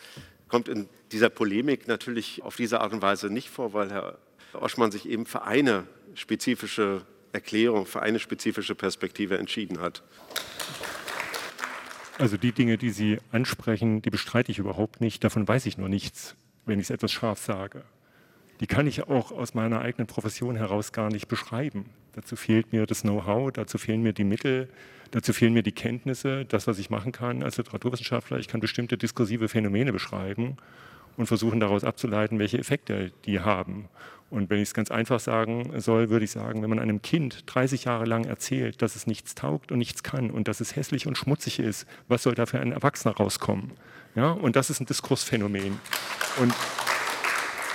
kommt 0.48 0.68
in 0.68 0.88
dieser 1.12 1.28
Polemik 1.28 1.88
natürlich 1.88 2.42
auf 2.42 2.56
diese 2.56 2.80
Art 2.80 2.92
und 2.92 3.02
Weise 3.02 3.30
nicht 3.30 3.50
vor, 3.50 3.72
weil 3.72 3.90
Herr 3.90 4.18
Oschmann 4.52 4.90
sich 4.90 5.08
eben 5.08 5.26
für 5.26 5.42
eine 5.42 5.84
spezifische 6.14 7.02
Erklärung, 7.32 7.86
für 7.86 8.02
eine 8.02 8.18
spezifische 8.18 8.74
Perspektive 8.74 9.38
entschieden 9.38 9.80
hat. 9.80 10.02
Also 12.18 12.38
die 12.38 12.52
Dinge, 12.52 12.78
die 12.78 12.90
Sie 12.90 13.18
ansprechen, 13.30 14.00
die 14.00 14.10
bestreite 14.10 14.50
ich 14.50 14.58
überhaupt 14.58 15.00
nicht. 15.00 15.22
Davon 15.22 15.46
weiß 15.46 15.66
ich 15.66 15.76
nur 15.76 15.90
nichts, 15.90 16.34
wenn 16.64 16.78
ich 16.78 16.86
es 16.86 16.90
etwas 16.90 17.12
scharf 17.12 17.38
sage. 17.38 17.84
Die 18.60 18.66
kann 18.66 18.86
ich 18.86 19.02
auch 19.02 19.32
aus 19.32 19.52
meiner 19.52 19.82
eigenen 19.82 20.06
Profession 20.06 20.56
heraus 20.56 20.92
gar 20.92 21.10
nicht 21.10 21.28
beschreiben. 21.28 21.90
Dazu 22.14 22.36
fehlt 22.36 22.72
mir 22.72 22.86
das 22.86 23.02
Know-how, 23.02 23.52
dazu 23.52 23.76
fehlen 23.76 24.02
mir 24.02 24.14
die 24.14 24.24
Mittel, 24.24 24.70
Dazu 25.10 25.32
fehlen 25.32 25.52
mir 25.52 25.62
die 25.62 25.72
Kenntnisse, 25.72 26.44
das, 26.44 26.66
was 26.66 26.78
ich 26.78 26.90
machen 26.90 27.12
kann 27.12 27.42
als 27.42 27.56
Literaturwissenschaftler. 27.56 28.38
Ich 28.38 28.48
kann 28.48 28.60
bestimmte 28.60 28.96
diskursive 28.96 29.48
Phänomene 29.48 29.92
beschreiben 29.92 30.56
und 31.16 31.26
versuchen 31.26 31.60
daraus 31.60 31.84
abzuleiten, 31.84 32.38
welche 32.38 32.58
Effekte 32.58 33.12
die 33.24 33.40
haben. 33.40 33.88
Und 34.28 34.50
wenn 34.50 34.58
ich 34.58 34.68
es 34.68 34.74
ganz 34.74 34.90
einfach 34.90 35.20
sagen 35.20 35.72
soll, 35.80 36.10
würde 36.10 36.24
ich 36.24 36.32
sagen, 36.32 36.62
wenn 36.62 36.70
man 36.70 36.80
einem 36.80 37.00
Kind 37.00 37.44
30 37.46 37.84
Jahre 37.84 38.06
lang 38.06 38.24
erzählt, 38.24 38.82
dass 38.82 38.96
es 38.96 39.06
nichts 39.06 39.36
taugt 39.36 39.70
und 39.70 39.78
nichts 39.78 40.02
kann 40.02 40.30
und 40.30 40.48
dass 40.48 40.60
es 40.60 40.74
hässlich 40.74 41.06
und 41.06 41.16
schmutzig 41.16 41.60
ist, 41.60 41.86
was 42.08 42.24
soll 42.24 42.34
da 42.34 42.44
für 42.44 42.58
ein 42.58 42.72
Erwachsener 42.72 43.14
rauskommen? 43.14 43.72
Ja, 44.16 44.32
und 44.32 44.56
das 44.56 44.70
ist 44.70 44.80
ein 44.80 44.86
Diskursphänomen. 44.86 45.78
Und, 46.40 46.54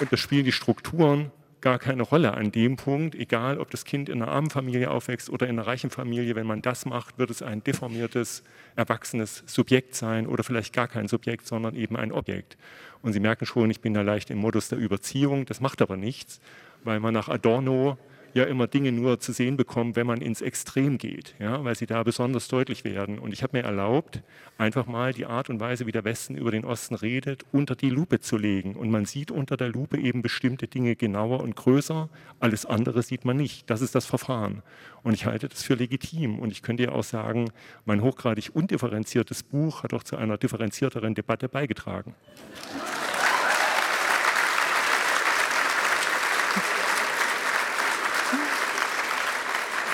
und 0.01 0.11
das 0.11 0.19
spielen 0.19 0.43
die 0.43 0.51
Strukturen 0.51 1.31
gar 1.61 1.79
keine 1.79 2.03
Rolle 2.03 2.33
an 2.33 2.51
dem 2.51 2.75
Punkt, 2.75 3.15
egal 3.15 3.59
ob 3.59 3.69
das 3.71 3.85
Kind 3.85 4.09
in 4.09 4.21
einer 4.21 4.31
armen 4.31 4.49
Familie 4.49 4.91
aufwächst 4.91 5.29
oder 5.29 5.47
in 5.47 5.57
einer 5.57 5.67
reichen 5.67 5.89
Familie, 5.89 6.35
wenn 6.35 6.47
man 6.47 6.61
das 6.61 6.85
macht, 6.85 7.17
wird 7.17 7.29
es 7.29 7.41
ein 7.41 7.63
deformiertes, 7.63 8.43
erwachsenes 8.75 9.43
Subjekt 9.45 9.95
sein 9.95 10.27
oder 10.27 10.43
vielleicht 10.43 10.73
gar 10.73 10.87
kein 10.87 11.07
Subjekt, 11.07 11.47
sondern 11.47 11.75
eben 11.75 11.95
ein 11.95 12.11
Objekt. 12.11 12.57
Und 13.01 13.13
Sie 13.13 13.19
merken 13.19 13.45
schon, 13.45 13.69
ich 13.69 13.81
bin 13.81 13.93
da 13.93 14.01
leicht 14.01 14.29
im 14.31 14.39
Modus 14.39 14.69
der 14.69 14.79
Überziehung, 14.79 15.45
das 15.45 15.61
macht 15.61 15.81
aber 15.81 15.97
nichts, 15.97 16.41
weil 16.83 16.99
man 16.99 17.13
nach 17.13 17.29
Adorno 17.29 17.97
ja 18.33 18.45
immer 18.45 18.67
Dinge 18.67 18.91
nur 18.91 19.19
zu 19.19 19.31
sehen 19.31 19.57
bekommt, 19.57 19.95
wenn 19.95 20.07
man 20.07 20.21
ins 20.21 20.41
Extrem 20.41 20.97
geht, 20.97 21.35
ja, 21.39 21.63
weil 21.63 21.75
sie 21.75 21.85
da 21.85 22.03
besonders 22.03 22.47
deutlich 22.47 22.83
werden. 22.83 23.19
Und 23.19 23.33
ich 23.33 23.43
habe 23.43 23.57
mir 23.57 23.63
erlaubt, 23.63 24.21
einfach 24.57 24.85
mal 24.85 25.13
die 25.13 25.25
Art 25.25 25.49
und 25.49 25.59
Weise, 25.59 25.85
wie 25.85 25.91
der 25.91 26.03
Westen 26.03 26.35
über 26.35 26.51
den 26.51 26.65
Osten 26.65 26.95
redet, 26.95 27.43
unter 27.51 27.75
die 27.75 27.89
Lupe 27.89 28.19
zu 28.19 28.37
legen. 28.37 28.75
Und 28.75 28.91
man 28.91 29.05
sieht 29.05 29.31
unter 29.31 29.57
der 29.57 29.69
Lupe 29.69 29.97
eben 29.97 30.21
bestimmte 30.21 30.67
Dinge 30.67 30.95
genauer 30.95 31.41
und 31.41 31.55
größer, 31.55 32.09
alles 32.39 32.65
andere 32.65 33.03
sieht 33.03 33.25
man 33.25 33.37
nicht. 33.37 33.69
Das 33.69 33.81
ist 33.81 33.95
das 33.95 34.05
Verfahren. 34.05 34.63
Und 35.03 35.13
ich 35.13 35.25
halte 35.25 35.47
das 35.47 35.63
für 35.63 35.75
legitim. 35.75 36.39
Und 36.39 36.51
ich 36.51 36.61
könnte 36.61 36.83
ja 36.83 36.91
auch 36.91 37.03
sagen, 37.03 37.51
mein 37.85 38.01
hochgradig 38.01 38.51
undifferenziertes 38.53 39.43
Buch 39.43 39.83
hat 39.83 39.93
auch 39.93 40.03
zu 40.03 40.15
einer 40.15 40.37
differenzierteren 40.37 41.15
Debatte 41.15 41.49
beigetragen. 41.49 42.15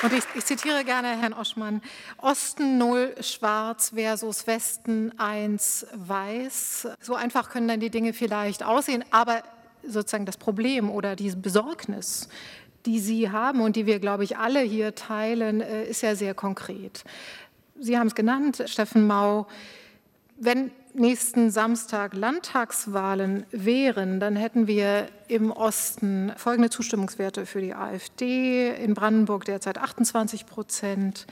Und 0.03 0.13
ich, 0.13 0.23
ich, 0.35 0.45
zitiere 0.45 0.83
gerne 0.83 1.19
Herrn 1.19 1.33
Oschmann, 1.33 1.81
Osten 2.17 2.77
0 2.77 3.15
schwarz 3.21 3.93
versus 3.95 4.45
Westen 4.45 5.11
1 5.17 5.87
weiß. 5.93 6.89
So 7.01 7.15
einfach 7.15 7.49
können 7.49 7.67
dann 7.67 7.79
die 7.79 7.89
Dinge 7.89 8.13
vielleicht 8.13 8.63
aussehen, 8.63 9.03
aber 9.09 9.41
sozusagen 9.83 10.27
das 10.27 10.37
Problem 10.37 10.91
oder 10.91 11.15
diese 11.15 11.37
Besorgnis, 11.37 12.29
die 12.85 12.99
Sie 12.99 13.31
haben 13.31 13.61
und 13.61 13.75
die 13.75 13.87
wir, 13.87 13.99
glaube 13.99 14.23
ich, 14.23 14.37
alle 14.37 14.59
hier 14.61 14.93
teilen, 14.93 15.61
äh, 15.61 15.85
ist 15.85 16.03
ja 16.03 16.15
sehr 16.15 16.35
konkret. 16.35 17.03
Sie 17.79 17.97
haben 17.97 18.07
es 18.07 18.15
genannt, 18.15 18.63
Steffen 18.67 19.07
Mau. 19.07 19.47
Wenn 20.37 20.71
nächsten 20.97 21.51
Samstag 21.51 22.13
Landtagswahlen 22.13 23.45
wären, 23.51 24.19
dann 24.19 24.35
hätten 24.35 24.67
wir 24.67 25.07
im 25.27 25.51
Osten 25.51 26.31
folgende 26.35 26.69
Zustimmungswerte 26.69 27.45
für 27.45 27.61
die 27.61 27.73
AfD, 27.73 28.69
in 28.75 28.93
Brandenburg 28.93 29.45
derzeit 29.45 29.77
28 29.77 30.45
Prozent, 30.45 31.27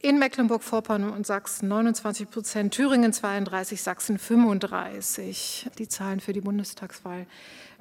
in 0.00 0.18
Mecklenburg-Vorpommern 0.18 1.10
und 1.10 1.26
Sachsen 1.26 1.68
29 1.68 2.28
Prozent, 2.28 2.74
Thüringen 2.74 3.12
32, 3.12 3.80
Sachsen 3.80 4.18
35. 4.18 5.70
Die 5.78 5.88
Zahlen 5.88 6.20
für 6.20 6.34
die 6.34 6.42
Bundestagswahl. 6.42 7.26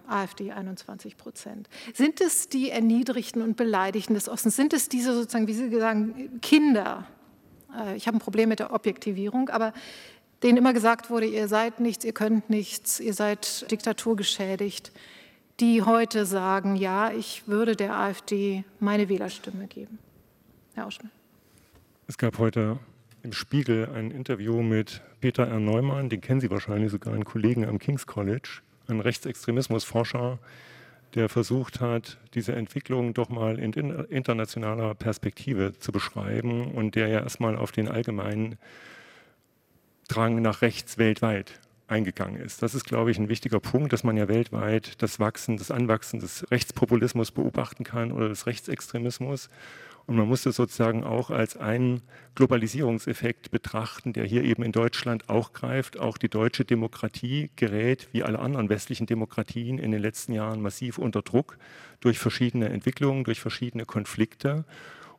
AfD 0.08 0.52
21 0.52 1.16
Prozent. 1.16 1.70
Sind 1.94 2.20
es 2.20 2.50
die 2.50 2.70
Erniedrigten 2.70 3.42
und 3.42 3.56
Beleidigten 3.56 4.14
des 4.14 4.28
Ostens? 4.28 4.58
Sind 4.58 4.74
es 4.74 4.90
diese 4.90 5.14
sozusagen, 5.14 5.48
wie 5.48 5.54
Sie 5.54 5.70
sagen, 5.80 6.42
Kinder? 6.42 7.08
Äh, 7.78 7.96
ich 7.96 8.08
habe 8.08 8.18
ein 8.18 8.20
Problem 8.20 8.50
mit 8.50 8.60
der 8.60 8.74
Objektivierung, 8.74 9.50
aber 9.50 9.74
denen 10.44 10.58
immer 10.58 10.74
gesagt 10.74 11.10
wurde, 11.10 11.26
ihr 11.26 11.48
seid 11.48 11.80
nichts, 11.80 12.04
ihr 12.06 12.14
könnt 12.14 12.50
nichts, 12.50 13.00
ihr 13.00 13.14
seid 13.14 13.70
diktaturgeschädigt, 13.72 14.92
die 15.60 15.82
heute 15.82 16.26
sagen, 16.26 16.76
ja, 16.76 17.12
ich 17.12 17.48
würde 17.48 17.76
der 17.76 17.96
AfD 17.96 18.64
meine 18.80 19.08
Wählerstimme 19.10 19.68
geben. 19.68 20.00
Herr 20.74 20.88
Auschmann. 20.88 21.12
Es 22.08 22.18
gab 22.18 22.38
heute 22.38 22.80
im 23.22 23.32
Spiegel 23.32 23.90
ein 23.96 24.12
Interview 24.12 24.62
mit 24.62 25.02
Peter 25.22 25.48
R. 25.48 25.60
Neumann, 25.60 26.10
den 26.10 26.20
kennen 26.20 26.42
Sie 26.42 26.52
wahrscheinlich 26.52 26.92
sogar, 26.92 27.14
einen 27.14 27.24
Kollegen 27.24 27.66
am 27.66 27.80
King's 27.80 28.06
College, 28.06 28.62
ein 28.88 29.00
Rechtsextremismusforscher, 29.00 30.40
der 31.16 31.30
versucht 31.30 31.80
hat, 31.80 32.18
diese 32.34 32.54
Entwicklung 32.54 33.14
doch 33.14 33.30
mal 33.30 33.60
in 33.60 33.72
internationaler 33.72 34.96
Perspektive 34.96 35.78
zu 35.80 35.92
beschreiben 35.92 36.72
und 36.72 36.96
der 36.96 37.08
ja 37.08 37.20
erstmal 37.20 37.56
auf 37.56 37.72
den 37.72 37.88
allgemeinen 37.88 38.58
Drang 40.08 40.42
nach 40.42 40.62
rechts 40.62 40.98
weltweit 40.98 41.60
eingegangen 41.88 42.42
ist. 42.42 42.62
Das 42.62 42.76
ist, 42.76 42.86
glaube 42.86 43.12
ich, 43.12 43.20
ein 43.20 43.30
wichtiger 43.30 43.60
Punkt, 43.60 43.94
dass 43.94 44.04
man 44.04 44.18
ja 44.18 44.28
weltweit 44.28 45.02
das 45.02 45.20
Wachsen, 45.20 45.58
das 45.58 45.72
Anwachsen 45.72 46.20
des 46.20 46.50
Rechtspopulismus 46.50 47.32
beobachten 47.32 47.84
kann 47.84 48.12
oder 48.12 48.30
des 48.30 48.48
Rechtsextremismus. 48.48 49.50
Und 50.06 50.18
man 50.18 50.28
muss 50.28 50.44
das 50.44 50.58
sozusagen 50.58 51.04
auch 51.04 51.30
als 51.30 51.56
einen 51.56 52.02
Globalisierungseffekt 52.36 53.52
betrachten, 53.52 54.12
der 54.12 54.26
hier 54.26 54.44
eben 54.44 54.64
in 54.64 54.74
Deutschland 54.74 55.30
auch 55.30 55.54
greift. 55.54 55.98
Auch 55.98 56.18
die 56.18 56.28
deutsche 56.28 56.66
Demokratie 56.66 57.52
gerät, 57.56 58.10
wie 58.12 58.24
alle 58.24 58.40
anderen 58.40 58.68
westlichen 58.68 59.06
Demokratien, 59.06 59.78
in 59.78 59.92
den 59.92 60.02
letzten 60.02 60.34
Jahren 60.34 60.62
massiv 60.62 60.98
unter 60.98 61.22
Druck 61.22 61.58
durch 62.02 62.20
verschiedene 62.20 62.68
Entwicklungen, 62.68 63.24
durch 63.24 63.40
verschiedene 63.40 63.86
Konflikte. 63.86 64.66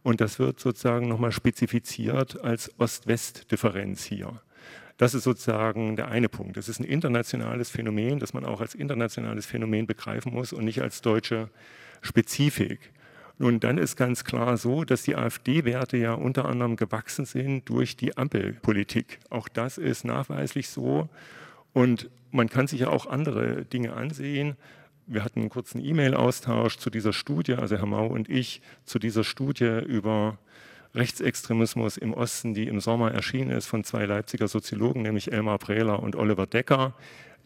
Und 0.03 0.21
das 0.21 0.39
wird 0.39 0.61
sozusagen 0.61 1.09
nochmal 1.09 1.33
spezifiziert 1.33 2.43
als 2.43 2.71
Ost-West-Differenz 2.79 4.05
hier. 4.05 4.43
Das 4.97 5.15
ist 5.15 5.25
sozusagen 5.25 5.97
der 5.97 6.09
eine 6.09 6.29
Punkt. 6.29 6.57
Das 6.57 6.69
ist 6.69 6.79
ein 6.79 6.85
internationales 6.85 7.69
Phänomen, 7.71 8.21
das 8.21 8.33
man 8.33 8.45
auch 8.45 8.61
als 8.61 8.75
internationales 8.75 9.47
Phänomen 9.47 9.87
begreifen 9.87 10.33
muss 10.33 10.53
und 10.53 10.65
nicht 10.65 10.83
als 10.83 11.03
deutsche 11.03 11.51
Spezifik. 12.01 12.93
Nun, 13.39 13.59
dann 13.59 13.79
ist 13.79 13.97
ganz 13.97 14.23
klar 14.23 14.57
so, 14.57 14.85
dass 14.85 15.03
die 15.03 15.17
AfD-Werte 15.17 15.97
ja 15.97 16.15
unter 16.15 16.45
anderem 16.45 16.77
gewachsen 16.77 17.25
sind 17.25 17.69
durch 17.69 17.97
die 17.97 18.17
Ampelpolitik. 18.17 19.19
Auch 19.29 19.49
das 19.49 19.77
ist 19.77 20.05
nachweislich 20.05 20.69
so. 20.69 21.09
Und 21.73 22.09
man 22.31 22.49
kann 22.49 22.69
sich 22.69 22.81
ja 22.81 22.89
auch 22.89 23.07
andere 23.07 23.65
Dinge 23.65 23.95
ansehen. 23.95 24.57
Wir 25.07 25.25
hatten 25.25 25.41
einen 25.41 25.51
kurzen 25.51 25.85
E-Mail-Austausch 25.85 26.79
zu 26.79 26.91
dieser 26.91 27.13
Studie, 27.13 27.55
also 27.55 27.77
Herr 27.77 27.87
Mau 27.87 28.07
und 28.07 28.29
ich, 28.29 28.63
zu 28.85 29.01
dieser 29.01 29.25
Studie 29.25 29.81
über 29.85 30.39
Rechtsextremismus 30.95 31.97
im 31.97 32.15
Osten, 32.15 32.55
die 32.55 32.69
im 32.69 32.81
Sommer 32.81 33.13
erschienen 33.13 33.51
ist 33.51 33.67
von 33.67 33.83
zwei 33.85 34.05
Leipziger 34.07 34.47
Soziologen, 34.47 35.03
nämlich 35.03 35.33
Elmar 35.33 35.59
Prehler 35.59 36.01
und 36.01 36.15
Oliver 36.15 36.47
Decker, 36.47 36.95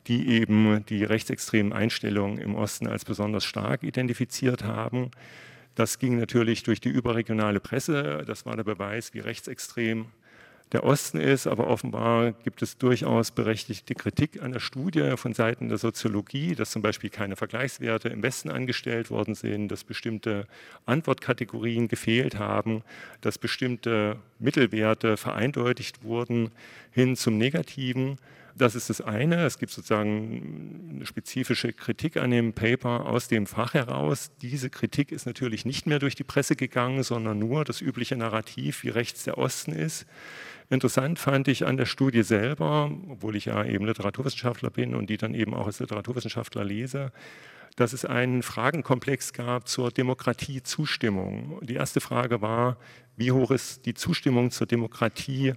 die 0.07 0.29
eben 0.29 0.85
die 0.87 1.05
rechtsextremen 1.05 1.73
Einstellungen 1.73 2.39
im 2.39 2.55
Osten 2.55 2.87
als 2.87 3.05
besonders 3.05 3.45
stark 3.45 3.83
identifiziert 3.83 4.65
haben. 4.65 5.11
Das 5.75 5.99
ging 5.99 6.19
natürlich 6.19 6.63
durch 6.63 6.81
die 6.81 6.89
überregionale 6.89 7.61
Presse. 7.61 8.25
Das 8.27 8.45
war 8.45 8.57
der 8.57 8.65
Beweis, 8.65 9.15
wie 9.15 9.21
rechtsextrem 9.21 10.07
der 10.73 10.85
Osten 10.85 11.19
ist, 11.19 11.47
aber 11.47 11.67
offenbar 11.69 12.33
gibt 12.33 12.61
es 12.61 12.77
durchaus 12.77 13.31
berechtigte 13.31 13.95
Kritik 13.95 14.43
an 14.43 14.53
der 14.53 14.61
Studie 14.61 15.15
von 15.17 15.33
Seiten 15.33 15.69
der 15.69 15.79
Soziologie, 15.79 16.55
dass 16.55 16.71
zum 16.71 16.83
Beispiel 16.83 17.09
keine 17.09 17.37
Vergleichswerte 17.37 18.11
im 18.11 18.23
Westen 18.23 18.51
angestellt 18.51 19.11
worden 19.11 19.35
sind, 19.35 19.69
dass 19.69 19.85
bestimmte 19.85 20.47
Antwortkategorien 20.85 21.89
gefehlt 21.89 22.39
haben, 22.39 22.83
dass 23.23 23.39
bestimmte 23.39 24.17
Mittelwerte 24.39 25.17
vereindeutigt 25.17 26.03
wurden 26.03 26.51
hin 26.91 27.17
zum 27.17 27.39
Negativen. 27.39 28.19
Das 28.59 28.75
ist 28.75 28.91
das 28.91 29.01
eine. 29.01 29.47
Es 29.47 29.59
gibt 29.59 29.71
sozusagen 29.71 30.91
eine 30.97 31.07
spezifische 31.07 31.73
Kritik 31.73 32.17
an 32.17 32.33
dem 32.33 32.53
Paper 32.53 33.07
aus 33.07 33.29
dem 33.29 33.47
Fach 33.47 33.73
heraus. 33.73 34.33
Diese 34.43 34.69
Kritik 34.69 35.13
ist 35.13 35.27
natürlich 35.27 35.65
nicht 35.65 35.87
mehr 35.87 36.01
durch 36.01 36.17
die 36.17 36.25
Presse 36.25 36.57
gegangen, 36.57 37.05
sondern 37.05 37.39
nur 37.39 37.65
das 37.65 37.81
übliche 37.81 38.17
Narrativ, 38.17 38.83
wie 38.83 38.89
rechts 38.89 39.23
der 39.23 39.39
Osten 39.39 39.73
ist. 39.73 40.07
Interessant 40.71 41.19
fand 41.19 41.49
ich 41.49 41.67
an 41.67 41.79
der 41.79 41.87
Studie 41.87 42.23
selber, 42.23 42.91
obwohl 43.09 43.37
ich 43.37 43.47
ja 43.47 43.65
eben 43.65 43.87
Literaturwissenschaftler 43.87 44.71
bin 44.71 44.95
und 44.95 45.09
die 45.09 45.17
dann 45.17 45.35
eben 45.35 45.55
auch 45.55 45.67
als 45.67 45.81
Literaturwissenschaftler 45.81 46.63
lese, 46.63 47.11
dass 47.77 47.95
es 47.95 48.05
einen 48.05 48.43
Fragenkomplex 48.43 49.33
gab 49.33 49.67
zur 49.67 49.91
Demokratiezustimmung. 49.91 51.61
Die 51.63 51.77
erste 51.77 52.01
Frage 52.01 52.43
war, 52.43 52.77
wie 53.17 53.33
hoch 53.33 53.51
ist 53.51 53.87
die 53.87 53.95
Zustimmung 53.95 54.51
zur 54.51 54.67
Demokratie 54.67 55.55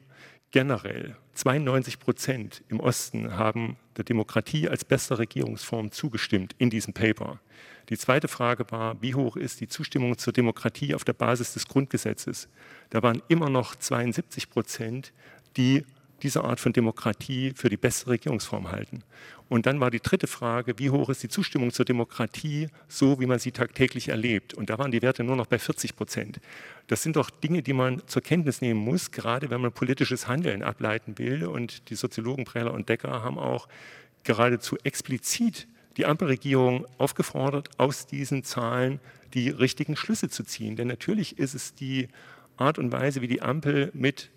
generell? 0.52 1.18
92 1.34 2.00
Prozent 2.00 2.64
im 2.70 2.80
Osten 2.80 3.38
haben 3.38 3.76
der 3.98 4.04
Demokratie 4.04 4.68
als 4.68 4.86
bester 4.86 5.20
Regierungsform 5.20 5.92
zugestimmt 5.92 6.56
in 6.58 6.70
diesem 6.70 6.94
Paper. 6.94 7.40
Die 7.90 7.98
zweite 7.98 8.28
Frage 8.28 8.66
war, 8.72 9.02
wie 9.02 9.16
hoch 9.16 9.36
ist 9.36 9.60
die 9.60 9.68
Zustimmung 9.68 10.18
zur 10.18 10.34
Demokratie 10.34 10.96
auf 10.96 11.04
der 11.04 11.14
Basis 11.14 11.54
des 11.54 11.68
Grundgesetzes? 11.68 12.48
Da 12.90 13.04
waren 13.04 13.22
immer 13.28 13.50
noch 13.50 13.76
72 13.76 14.50
Prozent, 14.50 15.12
die 15.58 15.86
diese 16.24 16.44
Art 16.44 16.60
von 16.60 16.74
Demokratie 16.74 17.54
für 17.56 17.70
die 17.70 17.78
beste 17.78 18.08
Regierungsform 18.08 18.72
halten. 18.72 19.04
Und 19.50 19.66
dann 19.66 19.80
war 19.82 19.92
die 19.92 20.00
dritte 20.00 20.28
Frage, 20.28 20.80
wie 20.80 20.92
hoch 20.92 21.10
ist 21.10 21.24
die 21.24 21.28
Zustimmung 21.28 21.72
zur 21.72 21.84
Demokratie, 21.84 22.70
so 22.88 23.20
wie 23.20 23.26
man 23.26 23.38
sie 23.38 23.52
tagtäglich 23.52 24.08
erlebt? 24.08 24.54
Und 24.54 24.70
da 24.70 24.78
waren 24.78 24.92
die 24.92 25.02
Werte 25.02 25.24
nur 25.26 25.36
noch 25.36 25.48
bei 25.48 25.60
40 25.60 25.96
Prozent. 25.96 26.40
Das 26.88 27.04
sind 27.04 27.18
doch 27.18 27.30
Dinge, 27.30 27.62
die 27.62 27.74
man 27.74 28.02
zur 28.08 28.22
Kenntnis 28.22 28.62
nehmen 28.62 28.80
muss, 28.80 29.12
gerade 29.12 29.50
wenn 29.50 29.60
man 29.60 29.74
politisches 29.74 30.28
Handeln 30.28 30.64
ableiten 30.64 31.18
will. 31.18 31.44
Und 31.46 31.90
die 31.90 31.96
Soziologen 31.96 32.46
Preller 32.46 32.74
und 32.74 32.88
Decker 32.88 33.24
haben 33.24 33.38
auch 33.38 33.68
geradezu 34.24 34.78
explizit 34.84 35.68
die 35.98 36.06
Ampelregierung 36.06 36.86
aufgefordert, 36.98 37.70
aus 37.78 38.08
diesen 38.08 38.44
Zahlen 38.44 39.00
die 39.34 39.50
richtigen 39.50 39.96
Schlüsse 39.96 40.30
zu 40.30 40.44
ziehen. 40.44 40.76
Denn 40.76 40.88
natürlich 40.88 41.38
ist 41.38 41.54
es 41.54 41.76
die 41.76 42.08
Art 42.58 42.80
und 42.80 42.92
Weise, 42.92 43.22
wie 43.22 43.28
die 43.28 43.42
Ampel 43.42 43.92
mit 43.94 44.30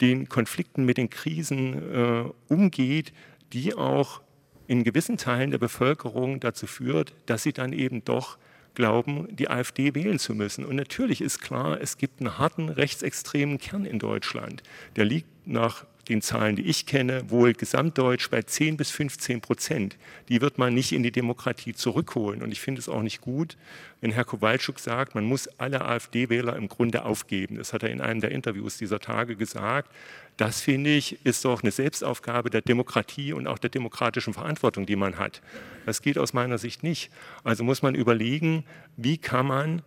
den 0.00 0.28
Konflikten, 0.28 0.84
mit 0.84 0.96
den 0.96 1.10
Krisen 1.10 1.94
äh, 1.94 2.24
umgeht, 2.48 3.12
die 3.52 3.74
auch 3.74 4.20
in 4.66 4.84
gewissen 4.84 5.16
Teilen 5.16 5.50
der 5.50 5.58
Bevölkerung 5.58 6.40
dazu 6.40 6.66
führt, 6.66 7.12
dass 7.26 7.42
sie 7.42 7.52
dann 7.52 7.72
eben 7.72 8.04
doch 8.04 8.38
glauben, 8.74 9.26
die 9.34 9.50
AfD 9.50 9.94
wählen 9.94 10.18
zu 10.18 10.34
müssen. 10.34 10.64
Und 10.64 10.76
natürlich 10.76 11.20
ist 11.20 11.40
klar, 11.40 11.80
es 11.80 11.98
gibt 11.98 12.20
einen 12.20 12.38
harten 12.38 12.68
rechtsextremen 12.68 13.58
Kern 13.58 13.84
in 13.84 13.98
Deutschland. 13.98 14.62
Der 14.96 15.04
liegt 15.04 15.28
nach 15.46 15.86
den 16.10 16.22
Zahlen, 16.22 16.56
die 16.56 16.66
ich 16.66 16.86
kenne, 16.86 17.30
wohl 17.30 17.54
gesamtdeutsch 17.54 18.28
bei 18.30 18.42
10 18.42 18.76
bis 18.76 18.90
15 18.90 19.40
Prozent. 19.40 19.96
Die 20.28 20.40
wird 20.40 20.58
man 20.58 20.74
nicht 20.74 20.92
in 20.92 21.02
die 21.02 21.12
Demokratie 21.12 21.72
zurückholen. 21.72 22.42
Und 22.42 22.50
ich 22.50 22.60
finde 22.60 22.80
es 22.80 22.88
auch 22.88 23.02
nicht 23.02 23.20
gut, 23.20 23.56
wenn 24.00 24.10
Herr 24.10 24.24
Kowalczuk 24.24 24.78
sagt, 24.80 25.14
man 25.14 25.24
muss 25.24 25.48
alle 25.58 25.82
AfD-Wähler 25.82 26.56
im 26.56 26.68
Grunde 26.68 27.04
aufgeben. 27.04 27.56
Das 27.56 27.72
hat 27.72 27.82
er 27.82 27.90
in 27.90 28.00
einem 28.00 28.20
der 28.20 28.32
Interviews 28.32 28.76
dieser 28.76 28.98
Tage 28.98 29.36
gesagt. 29.36 29.90
Das 30.36 30.60
finde 30.60 30.90
ich, 30.90 31.24
ist 31.24 31.44
doch 31.44 31.62
eine 31.62 31.70
Selbstaufgabe 31.70 32.50
der 32.50 32.62
Demokratie 32.62 33.32
und 33.32 33.46
auch 33.46 33.58
der 33.58 33.70
demokratischen 33.70 34.34
Verantwortung, 34.34 34.86
die 34.86 34.96
man 34.96 35.18
hat. 35.18 35.40
Das 35.86 36.02
geht 36.02 36.18
aus 36.18 36.32
meiner 36.32 36.58
Sicht 36.58 36.82
nicht. 36.82 37.10
Also 37.44 37.62
muss 37.62 37.82
man 37.82 37.94
überlegen, 37.94 38.64
wie 38.96 39.18
kann 39.18 39.46
man 39.46 39.82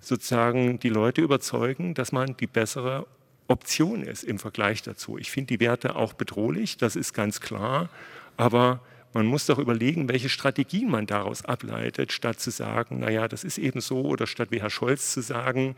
sozusagen 0.00 0.78
die 0.78 0.88
Leute 0.88 1.20
überzeugen, 1.20 1.94
dass 1.94 2.12
man 2.12 2.36
die 2.36 2.46
bessere 2.46 3.06
Option 3.48 4.02
ist 4.02 4.24
im 4.24 4.38
Vergleich 4.38 4.82
dazu. 4.82 5.18
Ich 5.18 5.30
finde 5.30 5.56
die 5.56 5.60
Werte 5.60 5.96
auch 5.96 6.12
bedrohlich, 6.12 6.76
das 6.76 6.96
ist 6.96 7.14
ganz 7.14 7.40
klar, 7.40 7.88
aber 8.36 8.80
man 9.14 9.26
muss 9.26 9.46
doch 9.46 9.58
überlegen, 9.58 10.08
welche 10.08 10.28
Strategien 10.28 10.90
man 10.90 11.06
daraus 11.06 11.44
ableitet, 11.44 12.12
statt 12.12 12.40
zu 12.40 12.50
sagen, 12.50 13.00
naja, 13.00 13.26
das 13.26 13.42
ist 13.42 13.58
eben 13.58 13.80
so, 13.80 14.02
oder 14.02 14.26
statt 14.26 14.50
wie 14.50 14.60
Herr 14.60 14.70
Scholz 14.70 15.12
zu 15.12 15.22
sagen, 15.22 15.76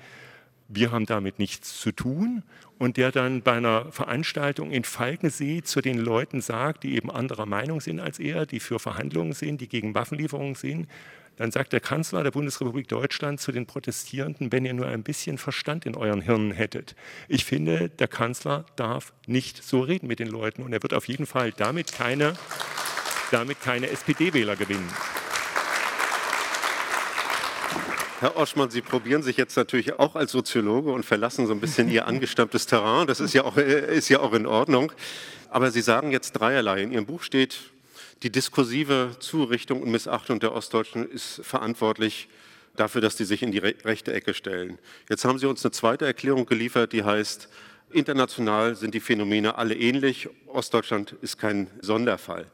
wir 0.68 0.92
haben 0.92 1.06
damit 1.06 1.38
nichts 1.38 1.80
zu 1.80 1.92
tun 1.92 2.42
und 2.78 2.96
der 2.96 3.12
dann 3.12 3.42
bei 3.42 3.54
einer 3.54 3.90
Veranstaltung 3.92 4.70
in 4.70 4.84
Falkensee 4.84 5.62
zu 5.62 5.80
den 5.80 5.98
Leuten 5.98 6.40
sagt, 6.40 6.84
die 6.84 6.94
eben 6.94 7.10
anderer 7.10 7.46
Meinung 7.46 7.80
sind 7.80 8.00
als 8.00 8.18
er, 8.18 8.46
die 8.46 8.60
für 8.60 8.78
Verhandlungen 8.78 9.32
sind, 9.32 9.60
die 9.60 9.68
gegen 9.68 9.94
Waffenlieferungen 9.94 10.54
sind, 10.54 10.88
dann 11.40 11.52
sagt 11.52 11.72
der 11.72 11.80
Kanzler 11.80 12.22
der 12.22 12.32
Bundesrepublik 12.32 12.86
Deutschland 12.86 13.40
zu 13.40 13.50
den 13.50 13.64
Protestierenden, 13.64 14.52
wenn 14.52 14.66
ihr 14.66 14.74
nur 14.74 14.88
ein 14.88 15.02
bisschen 15.02 15.38
Verstand 15.38 15.86
in 15.86 15.96
euren 15.96 16.20
Hirnen 16.20 16.50
hättet. 16.50 16.94
Ich 17.28 17.46
finde, 17.46 17.88
der 17.88 18.08
Kanzler 18.08 18.66
darf 18.76 19.14
nicht 19.26 19.64
so 19.64 19.80
reden 19.80 20.06
mit 20.06 20.18
den 20.18 20.28
Leuten 20.28 20.62
und 20.62 20.74
er 20.74 20.82
wird 20.82 20.92
auf 20.92 21.08
jeden 21.08 21.24
Fall 21.24 21.52
damit 21.52 21.94
keine, 21.94 22.34
damit 23.30 23.58
keine 23.62 23.88
SPD-Wähler 23.88 24.54
gewinnen. 24.54 24.86
Herr 28.18 28.36
Oschmann, 28.36 28.68
Sie 28.68 28.82
probieren 28.82 29.22
sich 29.22 29.38
jetzt 29.38 29.56
natürlich 29.56 29.98
auch 29.98 30.16
als 30.16 30.32
Soziologe 30.32 30.92
und 30.92 31.06
verlassen 31.06 31.46
so 31.46 31.54
ein 31.54 31.60
bisschen 31.60 31.90
Ihr 31.90 32.06
angestammtes 32.06 32.66
Terrain. 32.66 33.06
Das 33.06 33.18
ist 33.18 33.32
ja, 33.32 33.44
auch, 33.44 33.56
äh, 33.56 33.96
ist 33.96 34.10
ja 34.10 34.20
auch 34.20 34.34
in 34.34 34.44
Ordnung. 34.44 34.92
Aber 35.48 35.70
Sie 35.70 35.80
sagen 35.80 36.10
jetzt 36.10 36.32
dreierlei. 36.32 36.82
In 36.82 36.92
Ihrem 36.92 37.06
Buch 37.06 37.22
steht, 37.22 37.70
die 38.22 38.30
diskursive 38.30 39.16
Zurichtung 39.18 39.82
und 39.82 39.90
Missachtung 39.90 40.40
der 40.40 40.52
Ostdeutschen 40.52 41.10
ist 41.10 41.40
verantwortlich 41.42 42.28
dafür, 42.76 43.00
dass 43.00 43.16
die 43.16 43.24
sich 43.24 43.42
in 43.42 43.52
die 43.52 43.58
rechte 43.58 44.12
Ecke 44.12 44.34
stellen. 44.34 44.78
Jetzt 45.08 45.24
haben 45.24 45.38
Sie 45.38 45.46
uns 45.46 45.64
eine 45.64 45.72
zweite 45.72 46.06
Erklärung 46.06 46.46
geliefert, 46.46 46.92
die 46.92 47.02
heißt, 47.02 47.48
International 47.92 48.74
sind 48.74 48.94
die 48.94 49.00
Phänomene 49.00 49.56
alle 49.56 49.74
ähnlich. 49.74 50.28
Ostdeutschland 50.46 51.14
ist 51.22 51.38
kein 51.38 51.68
Sonderfall. 51.80 52.46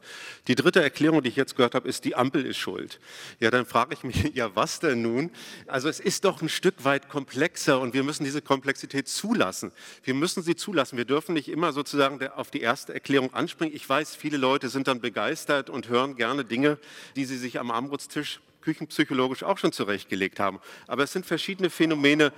Die 0.47 0.55
dritte 0.55 0.81
Erklärung, 0.81 1.21
die 1.21 1.29
ich 1.29 1.35
jetzt 1.35 1.55
gehört 1.55 1.75
habe, 1.75 1.87
ist, 1.87 2.05
die 2.05 2.15
Ampel 2.15 2.45
ist 2.45 2.57
schuld. 2.57 2.99
Ja, 3.39 3.51
dann 3.51 3.65
frage 3.65 3.93
ich 3.93 4.03
mich, 4.03 4.31
ja, 4.33 4.55
was 4.55 4.79
denn 4.79 5.01
nun? 5.01 5.31
Also 5.67 5.89
es 5.89 5.99
ist 5.99 6.25
doch 6.25 6.41
ein 6.41 6.49
Stück 6.49 6.83
weit 6.83 7.09
komplexer 7.09 7.79
und 7.79 7.93
wir 7.93 8.03
müssen 8.03 8.23
diese 8.23 8.41
Komplexität 8.41 9.07
zulassen. 9.07 9.71
Wir 10.03 10.13
müssen 10.13 10.43
sie 10.43 10.55
zulassen. 10.55 10.97
Wir 10.97 11.05
dürfen 11.05 11.33
nicht 11.33 11.49
immer 11.49 11.73
sozusagen 11.73 12.25
auf 12.29 12.51
die 12.51 12.61
erste 12.61 12.93
Erklärung 12.93 13.33
anspringen. 13.33 13.75
Ich 13.75 13.87
weiß, 13.87 14.15
viele 14.15 14.37
Leute 14.37 14.69
sind 14.69 14.87
dann 14.87 15.01
begeistert 15.01 15.69
und 15.69 15.89
hören 15.89 16.15
gerne 16.15 16.45
Dinge, 16.45 16.77
die 17.15 17.25
sie 17.25 17.37
sich 17.37 17.59
am 17.59 17.71
Armutstisch 17.71 18.39
küchenpsychologisch 18.61 19.43
auch 19.43 19.57
schon 19.57 19.71
zurechtgelegt 19.71 20.39
haben. 20.41 20.59
Aber 20.87 21.03
es 21.03 21.13
sind 21.13 21.25
verschiedene 21.25 21.69
Phänomene, 21.69 22.33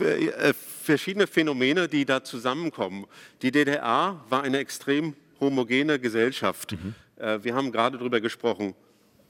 äh, 0.00 0.54
verschiedene 0.86 1.26
Phänomene, 1.26 1.88
die 1.88 2.06
da 2.06 2.24
zusammenkommen. 2.24 3.06
Die 3.42 3.50
DDR 3.50 4.24
war 4.28 4.42
eine 4.42 4.58
extrem 4.58 5.14
homogene 5.40 5.98
Gesellschaft. 5.98 6.72
Mhm. 6.72 6.94
Äh, 7.16 7.44
wir 7.44 7.54
haben 7.54 7.72
gerade 7.72 7.98
darüber 7.98 8.20
gesprochen, 8.20 8.74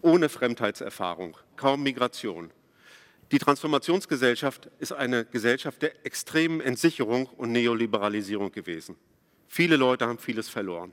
ohne 0.02 0.28
Fremdheitserfahrung, 0.28 1.36
kaum 1.56 1.82
Migration. 1.82 2.50
Die 3.32 3.38
Transformationsgesellschaft 3.38 4.70
ist 4.78 4.92
eine 4.92 5.24
Gesellschaft 5.24 5.82
der 5.82 6.06
extremen 6.06 6.60
Entsicherung 6.60 7.26
und 7.26 7.50
Neoliberalisierung 7.50 8.52
gewesen. 8.52 8.94
Viele 9.48 9.76
Leute 9.76 10.06
haben 10.06 10.18
vieles 10.18 10.48
verloren. 10.48 10.92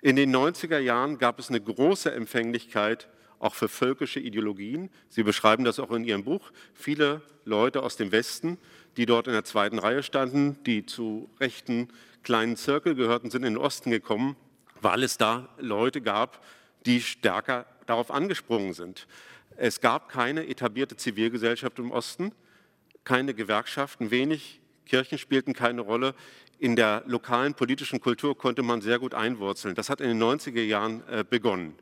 In 0.00 0.16
den 0.16 0.34
90er 0.34 0.78
Jahren 0.78 1.18
gab 1.18 1.38
es 1.38 1.50
eine 1.50 1.60
große 1.60 2.10
Empfänglichkeit 2.10 3.08
auch 3.38 3.54
für 3.54 3.68
völkische 3.68 4.20
Ideologien. 4.20 4.90
Sie 5.08 5.22
beschreiben 5.22 5.64
das 5.64 5.78
auch 5.78 5.92
in 5.92 6.04
Ihrem 6.04 6.24
Buch. 6.24 6.50
Viele 6.74 7.22
Leute 7.44 7.82
aus 7.82 7.96
dem 7.96 8.10
Westen 8.12 8.58
die 8.98 9.06
dort 9.06 9.28
in 9.28 9.32
der 9.32 9.44
zweiten 9.44 9.78
Reihe 9.78 10.02
standen, 10.02 10.62
die 10.64 10.84
zu 10.84 11.30
rechten 11.40 11.88
kleinen 12.24 12.56
Zirkel 12.56 12.96
gehörten, 12.96 13.30
sind 13.30 13.44
in 13.44 13.54
den 13.54 13.62
Osten 13.62 13.90
gekommen, 13.90 14.36
weil 14.80 15.04
es 15.04 15.16
da 15.16 15.48
Leute 15.58 16.02
gab, 16.02 16.44
die 16.84 17.00
stärker 17.00 17.64
darauf 17.86 18.10
angesprungen 18.10 18.74
sind. 18.74 19.06
Es 19.56 19.80
gab 19.80 20.08
keine 20.08 20.46
etablierte 20.48 20.96
Zivilgesellschaft 20.96 21.78
im 21.78 21.92
Osten, 21.92 22.32
keine 23.04 23.34
Gewerkschaften, 23.34 24.10
wenig 24.10 24.60
Kirchen 24.84 25.18
spielten 25.18 25.52
keine 25.52 25.82
Rolle. 25.82 26.14
In 26.58 26.74
der 26.74 27.04
lokalen 27.06 27.54
politischen 27.54 28.00
Kultur 28.00 28.36
konnte 28.36 28.62
man 28.62 28.80
sehr 28.80 28.98
gut 28.98 29.14
einwurzeln. 29.14 29.76
Das 29.76 29.90
hat 29.90 30.00
in 30.00 30.08
den 30.08 30.22
90er 30.22 30.62
Jahren 30.62 31.02
äh, 31.08 31.24
begonnen. 31.28 31.74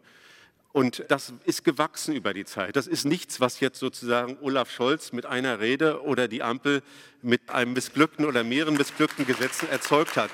Und 0.76 1.06
das 1.08 1.32
ist 1.46 1.64
gewachsen 1.64 2.14
über 2.14 2.34
die 2.34 2.44
Zeit. 2.44 2.76
Das 2.76 2.86
ist 2.86 3.06
nichts, 3.06 3.40
was 3.40 3.60
jetzt 3.60 3.78
sozusagen 3.78 4.36
Olaf 4.42 4.70
Scholz 4.70 5.10
mit 5.10 5.24
einer 5.24 5.58
Rede 5.58 6.02
oder 6.02 6.28
die 6.28 6.42
Ampel 6.42 6.82
mit 7.22 7.48
einem 7.48 7.72
missglückten 7.72 8.26
oder 8.26 8.44
mehreren 8.44 8.74
missglückten 8.74 9.24
Gesetzen 9.26 9.70
erzeugt 9.70 10.18
hat. 10.18 10.30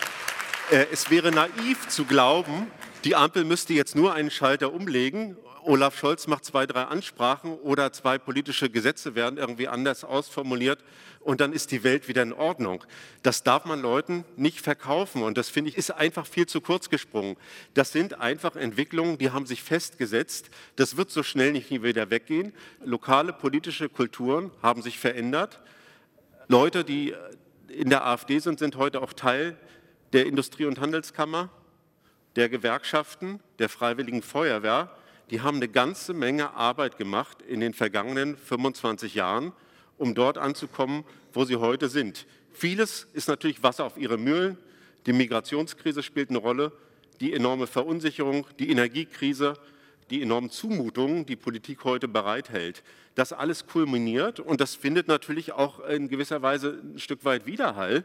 Äh, 0.73 0.87
es 0.91 1.11
wäre 1.11 1.31
naiv 1.31 1.87
zu 1.87 2.07
glauben, 2.07 2.67
die 3.05 3.15
Ampel 3.15 3.45
müsste 3.45 3.73
jetzt 3.73 3.95
nur 3.95 4.15
einen 4.15 4.33
Schalter 4.33 4.73
umlegen. 4.73 5.37
Olaf 5.65 5.99
Scholz 5.99 6.27
macht 6.27 6.45
zwei, 6.45 6.67
drei 6.67 6.85
Ansprachen 6.85 7.55
oder 7.59 7.93
zwei 7.93 8.19
politische 8.19 8.71
Gesetze 8.71 9.15
werden 9.15 9.39
irgendwie 9.39 9.69
anders 9.69 10.05
ausformuliert 10.05 10.83
und 11.21 11.41
dann 11.41 11.53
ist 11.53 11.71
die 11.71 11.85
Welt 11.85 12.09
wieder 12.09 12.23
in 12.23 12.33
Ordnung. 12.33 12.85
Das 13.23 13.43
darf 13.43 13.65
man 13.65 13.81
Leuten 13.81 14.25
nicht 14.37 14.61
verkaufen 14.61 15.23
und 15.23 15.39
das 15.39 15.49
finde 15.49 15.71
ich 15.71 15.77
ist 15.77 15.91
einfach 15.91 16.27
viel 16.27 16.47
zu 16.47 16.61
kurz 16.61 16.89
gesprungen. 16.89 17.37
Das 17.75 17.93
sind 17.93 18.21
einfach 18.21 18.57
Entwicklungen, 18.57 19.19
die 19.19 19.31
haben 19.31 19.47
sich 19.47 19.63
festgesetzt. 19.63 20.51
Das 20.77 20.97
wird 20.97 21.11
so 21.11 21.23
schnell 21.23 21.53
nicht 21.53 21.71
wieder 21.71 22.11
weggehen. 22.11 22.53
Lokale 22.85 23.33
politische 23.33 23.89
Kulturen 23.89 24.51
haben 24.63 24.83
sich 24.83 24.99
verändert. 24.99 25.61
Leute, 26.49 26.85
die 26.85 27.15
in 27.69 27.89
der 27.89 28.07
AfD 28.07 28.39
sind, 28.39 28.59
sind 28.59 28.77
heute 28.77 29.01
auch 29.01 29.13
Teil 29.13 29.57
der 30.13 30.27
Industrie- 30.27 30.67
und 30.67 30.81
Handelskammer, 30.81 31.49
der 32.37 32.49
Gewerkschaften, 32.49 33.41
der 33.59 33.69
Freiwilligen 33.69 34.23
Feuerwehr. 34.23 34.91
Die 35.33 35.41
haben 35.41 35.57
eine 35.57 35.69
ganze 35.69 36.13
Menge 36.13 36.53
Arbeit 36.53 36.99
gemacht 36.99 37.41
in 37.41 37.61
den 37.61 37.73
vergangenen 37.73 38.37
25 38.37 39.15
Jahren 39.15 39.53
um 39.97 40.15
dort 40.15 40.37
anzukommen, 40.37 41.05
wo 41.33 41.47
sie 41.47 41.57
heute 41.57 41.89
sind. 41.89 42.27
Vieles 42.53 43.07
ist 43.15 43.29
natürlich 43.29 43.63
Wasser 43.63 43.85
auf 43.87 43.97
ihre 43.97 44.19
Mühlen. 44.19 44.59
Die 45.07 45.15
Migrationskrise 45.15 46.03
spielt 46.03 46.29
eine 46.29 46.39
Rolle, 46.39 46.71
die 47.23 47.33
enorme 47.33 47.67
Verunsicherung, 47.67 48.47
die 48.59 48.71
Energiekrise, 48.71 49.55
die 50.11 50.21
enormen 50.21 50.51
Zumutungen, 50.51 51.25
die 51.25 51.37
Politik 51.37 51.85
heute 51.85 52.09
bereithält. 52.09 52.83
Das 53.15 53.33
alles 53.33 53.67
kulminiert 53.67 54.39
und 54.39 54.61
das 54.61 54.75
findet 54.75 55.09
natürlich 55.09 55.53
auch 55.53 55.81
in 55.89 56.09
gewisser 56.09 56.43
Weise 56.43 56.79
ein 56.83 56.99
Stück 56.99 57.25
weit 57.25 57.47
Widerhall 57.47 58.05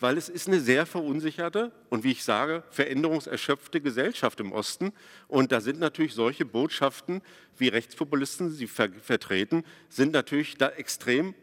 weil 0.00 0.16
es 0.16 0.28
ist 0.28 0.48
eine 0.48 0.60
sehr 0.60 0.86
verunsicherte 0.86 1.72
und 1.90 2.04
wie 2.04 2.12
ich 2.12 2.24
sage, 2.24 2.62
veränderungserschöpfte 2.70 3.80
Gesellschaft 3.80 4.40
im 4.40 4.52
Osten. 4.52 4.92
Und 5.26 5.52
da 5.52 5.60
sind 5.60 5.80
natürlich 5.80 6.14
solche 6.14 6.44
Botschaften, 6.44 7.22
wie 7.56 7.68
Rechtspopulisten 7.68 8.50
sie 8.50 8.66
ver 8.66 8.90
vertreten, 9.02 9.64
sind 9.88 10.12
natürlich 10.12 10.56
da 10.56 10.68
extrem 10.68 11.34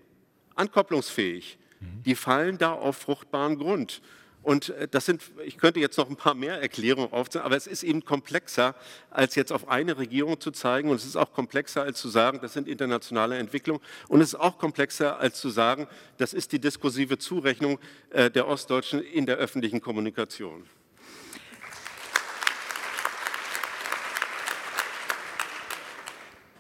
ankopplungsfähig. 0.55 1.57
Mhm. 1.79 2.03
Die 2.03 2.15
fallen 2.15 2.57
da 2.57 2.73
auf 2.73 2.97
fruchtbaren 2.97 3.57
Grund. 3.57 4.01
Und 4.45 4.69
äh, 4.69 4.87
das 4.87 5.07
sind, 5.07 5.23
ich 5.43 5.57
könnte 5.57 5.79
jetzt 5.79 5.97
noch 5.97 6.07
ein 6.07 6.15
paar 6.15 6.35
mehr 6.35 6.61
Erklärungen 6.61 7.11
aufzeigen, 7.11 7.45
aber 7.45 7.57
es 7.57 7.65
ist 7.65 7.81
eben 7.81 8.05
komplexer, 8.05 8.75
als 9.09 9.33
jetzt 9.33 9.51
auf 9.51 9.67
eine 9.67 9.97
Regierung 9.97 10.39
zu 10.39 10.51
zeigen. 10.51 10.89
Und 10.89 10.97
es 10.97 11.05
ist 11.05 11.15
auch 11.15 11.33
komplexer, 11.33 11.81
als 11.81 11.99
zu 11.99 12.09
sagen, 12.09 12.39
das 12.41 12.53
sind 12.53 12.67
internationale 12.67 13.39
Entwicklungen. 13.39 13.81
Und 14.07 14.21
es 14.21 14.29
ist 14.29 14.39
auch 14.39 14.59
komplexer, 14.59 15.19
als 15.19 15.41
zu 15.41 15.49
sagen, 15.49 15.87
das 16.17 16.33
ist 16.33 16.51
die 16.51 16.59
diskursive 16.59 17.17
Zurechnung 17.17 17.79
äh, 18.11 18.29
der 18.29 18.47
Ostdeutschen 18.47 19.01
in 19.01 19.25
der 19.25 19.37
öffentlichen 19.37 19.81
Kommunikation. 19.81 20.67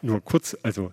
Nur 0.01 0.21
kurz, 0.21 0.57
also 0.63 0.91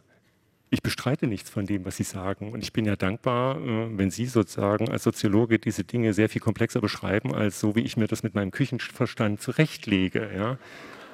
ich 0.73 0.83
bestreite 0.83 1.27
nichts 1.27 1.51
von 1.51 1.67
dem, 1.67 1.85
was 1.85 1.99
Sie 1.99 2.03
sagen. 2.03 2.51
Und 2.51 2.63
ich 2.63 2.73
bin 2.73 2.87
ja 2.87 2.97
dankbar, 2.97 3.59
äh, 3.59 3.99
wenn 3.99 4.11
Sie 4.11 4.25
sozusagen 4.25 4.89
als 4.89 5.03
Soziologe 5.03 5.59
diese 5.59 5.85
Dinge 5.85 6.15
sehr 6.15 6.31
viel 6.31 6.41
komplexer 6.41 6.81
beschreiben, 6.81 7.35
als 7.35 7.61
so, 7.61 7.77
wie 7.77 7.81
ich 7.81 7.99
mir 7.99 8.07
das 8.07 8.23
mit 8.23 8.35
meinem 8.35 8.51
Küchenverstand 8.51 9.43
zurechtlege. 9.43 10.31
Ja? 10.35 10.59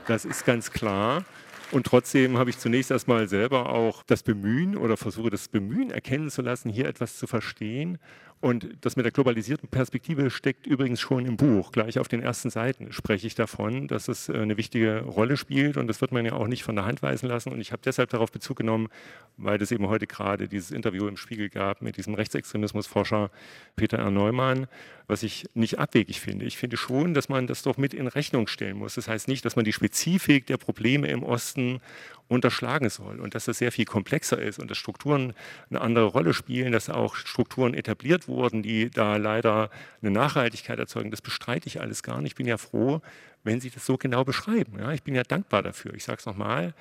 Das 0.07 0.25
ist 0.25 0.47
ganz 0.47 0.71
klar. 0.71 1.25
Und 1.73 1.87
trotzdem 1.87 2.39
habe 2.39 2.51
ich 2.51 2.59
zunächst 2.59 2.93
erstmal 2.93 3.29
selber 3.29 3.71
auch 3.71 4.05
das 4.05 4.23
Bemühen 4.23 4.77
oder 4.77 4.97
versuche 4.97 5.29
das 5.29 5.49
Bemühen 5.49 5.91
erkennen 5.91 6.31
zu 6.31 6.41
lassen, 6.41 6.71
hier 6.71 6.87
etwas 6.87 7.19
zu 7.19 7.27
verstehen 7.27 7.99
und 8.41 8.69
das 8.83 8.95
mit 8.95 9.05
der 9.05 9.11
globalisierten 9.11 9.69
Perspektive 9.69 10.31
steckt 10.31 10.67
übrigens 10.67 11.01
schon 11.01 11.27
im 11.27 11.37
Buch. 11.37 11.73
Gleich 11.73 11.99
auf 11.99 12.07
den 12.07 12.23
ersten 12.23 12.51
Seiten 12.51 12.93
spreche 12.93 13.27
ich 13.27 13.35
davon, 13.35 13.89
dass 13.89 14.07
es 14.07 14.29
äh, 14.29 14.35
eine 14.35 14.57
wichtige 14.57 15.01
Rolle 15.01 15.37
spielt 15.37 15.77
und 15.77 15.89
das 15.89 16.01
wird 16.01 16.13
man 16.13 16.25
ja 16.25 16.35
auch 16.35 16.47
nicht 16.47 16.63
von 16.63 16.77
der 16.77 16.85
Hand 16.85 17.03
weisen 17.03 17.29
lassen. 17.29 17.51
Und 17.53 17.61
ich 17.61 17.73
habe 17.73 17.83
deshalb 17.85 18.11
darauf 18.11 18.31
Bezug 18.31 18.57
genommen, 18.57 18.89
weil 19.37 19.61
es 19.61 19.73
eben 19.73 19.89
heute 19.89 20.07
gerade 20.07 20.47
dieses 20.47 20.71
Interview 20.71 21.09
im 21.09 21.17
Spiegel 21.17 21.49
gab 21.49 21.83
mit 21.83 21.97
diesem 21.97 22.15
Rechtsextremismusforscher 22.15 23.31
Peter 23.75 23.99
R. 23.99 24.13
Neumann, 24.13 24.69
was 25.09 25.25
ich 25.25 25.47
nicht 25.55 25.81
abwegig 25.81 26.21
finde. 26.21 26.45
Ich 26.45 26.59
finde 26.59 26.77
schon, 26.77 27.15
dass 27.15 27.29
man 27.29 27.49
das 27.49 27.63
doch 27.63 27.77
mit 27.77 27.93
in 27.93 28.07
Rechnung 28.07 28.47
stellen 28.47 28.77
muss. 28.77 28.95
Das 28.95 29.09
heißt 29.09 29.27
nicht, 29.27 29.45
dass 29.45 29.57
man 29.57 29.65
die 29.65 29.73
Spezifik 29.73 30.47
der 30.47 30.59
Probleme 30.59 31.09
im 31.09 31.25
Osten 31.25 31.81
unterschlagen 32.29 32.91
soll 32.91 33.21
und 33.21 33.35
dass 33.35 33.47
das 33.47 33.59
sehr 33.59 33.73
viel 33.73 33.87
komplexer 33.87 34.41
ist 34.41 34.59
und 34.59 34.71
dass 34.71 34.79
Strukturen 34.79 35.33
eine 35.71 35.81
andere 35.81 36.05
Rolle 36.07 36.35
spielen, 36.35 36.73
dass 36.73 36.91
auch 36.91 37.17
Strukturen 37.17 37.75
etabliert 37.75 38.29
wurden, 38.29 38.63
die 38.63 38.91
da 38.91 39.17
leider 39.17 39.71
eine 40.03 40.11
Nachhaltigkeit 40.11 40.79
erzeugen. 40.79 41.11
Das 41.11 41.23
bestreite 41.23 41.67
ich 41.67 41.81
alles 41.81 42.03
gar 42.03 42.21
nicht. 42.21 42.33
Ich 42.33 42.37
bin 42.37 42.47
ja 42.47 42.59
froh, 42.59 43.01
wenn 43.45 43.61
Sie 43.61 43.71
das 43.71 43.87
so 43.87 43.97
genau 43.97 44.25
beschreiben. 44.25 44.79
Ja, 44.79 44.93
ich 44.93 45.03
bin 45.03 45.15
ja 45.15 45.23
dankbar 45.23 45.63
dafür. 45.63 45.95
Ich 45.95 46.05
sage 46.05 46.19
es 46.19 46.27
nochmal, 46.27 46.75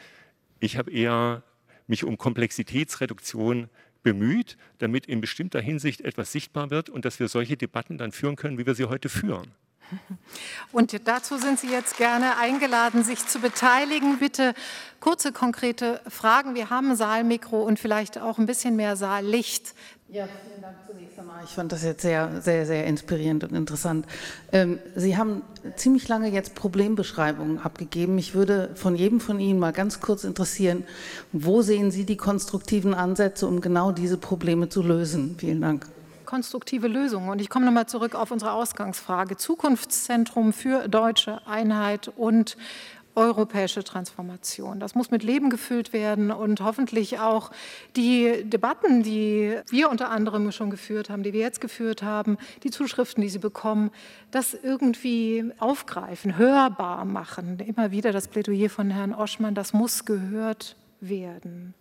ich 0.60 0.78
habe 0.78 0.92
eher 0.92 1.44
mich 1.88 2.04
um 2.04 2.18
Komplexitätsreduktion 2.18 3.70
bemüht, 4.04 4.58
damit 4.80 5.06
in 5.06 5.22
bestimmter 5.22 5.62
Hinsicht 5.62 6.02
etwas 6.02 6.32
sichtbar 6.32 6.70
wird 6.70 6.90
und 6.90 7.06
dass 7.06 7.20
wir 7.20 7.30
solche 7.30 7.58
Debatten 7.58 7.98
dann 7.98 8.12
führen 8.12 8.36
können, 8.36 8.58
wie 8.58 8.66
wir 8.66 8.76
sie 8.76 8.86
heute 8.86 9.08
führen. 9.10 9.52
Und 10.72 11.08
dazu 11.08 11.38
sind 11.38 11.60
Sie 11.60 11.70
jetzt 11.70 11.98
gerne 11.98 12.38
eingeladen, 12.38 13.04
sich 13.04 13.26
zu 13.26 13.40
beteiligen. 13.40 14.20
Bitte 14.20 14.54
kurze, 15.00 15.32
konkrete 15.32 16.02
Fragen. 16.08 16.56
Wir 16.56 16.70
haben 16.70 16.96
Saalmikro 16.96 17.62
und 17.62 17.80
vielleicht 17.80 18.20
auch 18.20 18.38
ein 18.38 18.46
bisschen 18.46 18.76
mehr 18.76 18.96
Saallicht. 18.96 19.74
Ja, 20.10 20.26
vielen 20.46 20.62
Dank 20.62 20.78
zunächst 20.88 21.20
einmal. 21.20 21.44
Ich 21.44 21.50
fand 21.50 21.72
das 21.72 21.84
jetzt 21.84 22.02
sehr, 22.02 22.42
sehr, 22.42 22.66
sehr 22.66 22.86
inspirierend 22.86 23.44
und 23.44 23.54
interessant. 23.54 24.06
Ähm, 24.54 24.80
Sie 24.96 25.18
haben 25.18 25.42
ziemlich 25.76 26.08
lange 26.08 26.30
jetzt 26.30 26.56
Problembeschreibungen 26.56 27.60
abgegeben. 27.60 28.16
Mich 28.16 28.34
würde 28.34 28.72
von 28.76 28.96
jedem 28.96 29.20
von 29.20 29.40
Ihnen 29.40 29.60
mal 29.60 29.74
ganz 29.74 30.00
kurz 30.00 30.24
interessieren, 30.24 30.86
wo 31.34 31.62
sehen 31.62 31.92
Sie 31.92 32.06
die 32.06 32.18
konstruktiven 32.18 32.94
Ansätze, 32.94 33.48
um 33.48 33.60
genau 33.60 33.92
diese 33.92 34.18
Probleme 34.18 34.70
zu 34.70 34.82
lösen? 34.82 35.36
Vielen 35.38 35.62
Dank 35.62 35.88
konstruktive 36.28 36.88
Lösungen. 36.88 37.30
Und 37.30 37.42
ich 37.42 37.50
komme 37.50 37.66
nochmal 37.66 37.88
zurück 37.88 38.14
auf 38.14 38.30
unsere 38.30 38.52
Ausgangsfrage. 38.52 39.38
Zukunftszentrum 39.38 40.54
für 40.54 40.88
deutsche 40.88 41.42
Einheit 41.48 42.12
und 42.16 42.58
europäische 43.16 43.84
Transformation. 43.84 44.80
Das 44.80 44.94
muss 44.94 45.10
mit 45.10 45.24
Leben 45.24 45.50
gefüllt 45.50 45.92
werden 45.92 46.30
und 46.30 46.62
hoffentlich 46.62 47.18
auch 47.18 47.50
die 47.96 48.44
Debatten, 48.44 49.02
die 49.02 49.58
wir 49.72 49.90
unter 49.90 50.12
anderem 50.12 50.52
schon 50.52 50.70
geführt 50.70 51.10
haben, 51.10 51.24
die 51.24 51.34
wir 51.34 51.40
jetzt 51.40 51.60
geführt 51.60 52.04
haben, 52.04 52.38
die 52.62 52.70
Zuschriften, 52.70 53.24
die 53.24 53.30
Sie 53.30 53.40
bekommen, 53.40 53.90
das 54.30 54.54
irgendwie 54.54 55.52
aufgreifen, 55.58 56.38
hörbar 56.38 57.06
machen. 57.06 57.60
Immer 57.60 57.90
wieder 57.90 58.12
das 58.12 58.28
Plädoyer 58.28 58.70
von 58.70 58.92
Herrn 58.92 59.16
Oschmann, 59.16 59.56
das 59.56 59.74
muss 59.74 60.06
gehört 60.06 60.76
werden. 61.02 61.74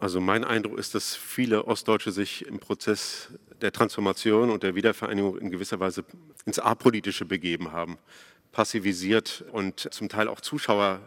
Also 0.00 0.20
mein 0.20 0.44
Eindruck 0.44 0.78
ist, 0.78 0.94
dass 0.94 1.16
viele 1.16 1.66
Ostdeutsche 1.66 2.12
sich 2.12 2.46
im 2.46 2.60
Prozess 2.60 3.30
der 3.60 3.72
Transformation 3.72 4.50
und 4.50 4.62
der 4.62 4.76
Wiedervereinigung 4.76 5.38
in 5.38 5.50
gewisser 5.50 5.80
Weise 5.80 6.04
ins 6.44 6.60
Apolitische 6.60 7.24
begeben 7.24 7.72
haben 7.72 7.98
passivisiert 8.52 9.44
und 9.52 9.92
zum 9.92 10.08
Teil 10.08 10.28
auch 10.28 10.40
Zuschauer 10.40 11.00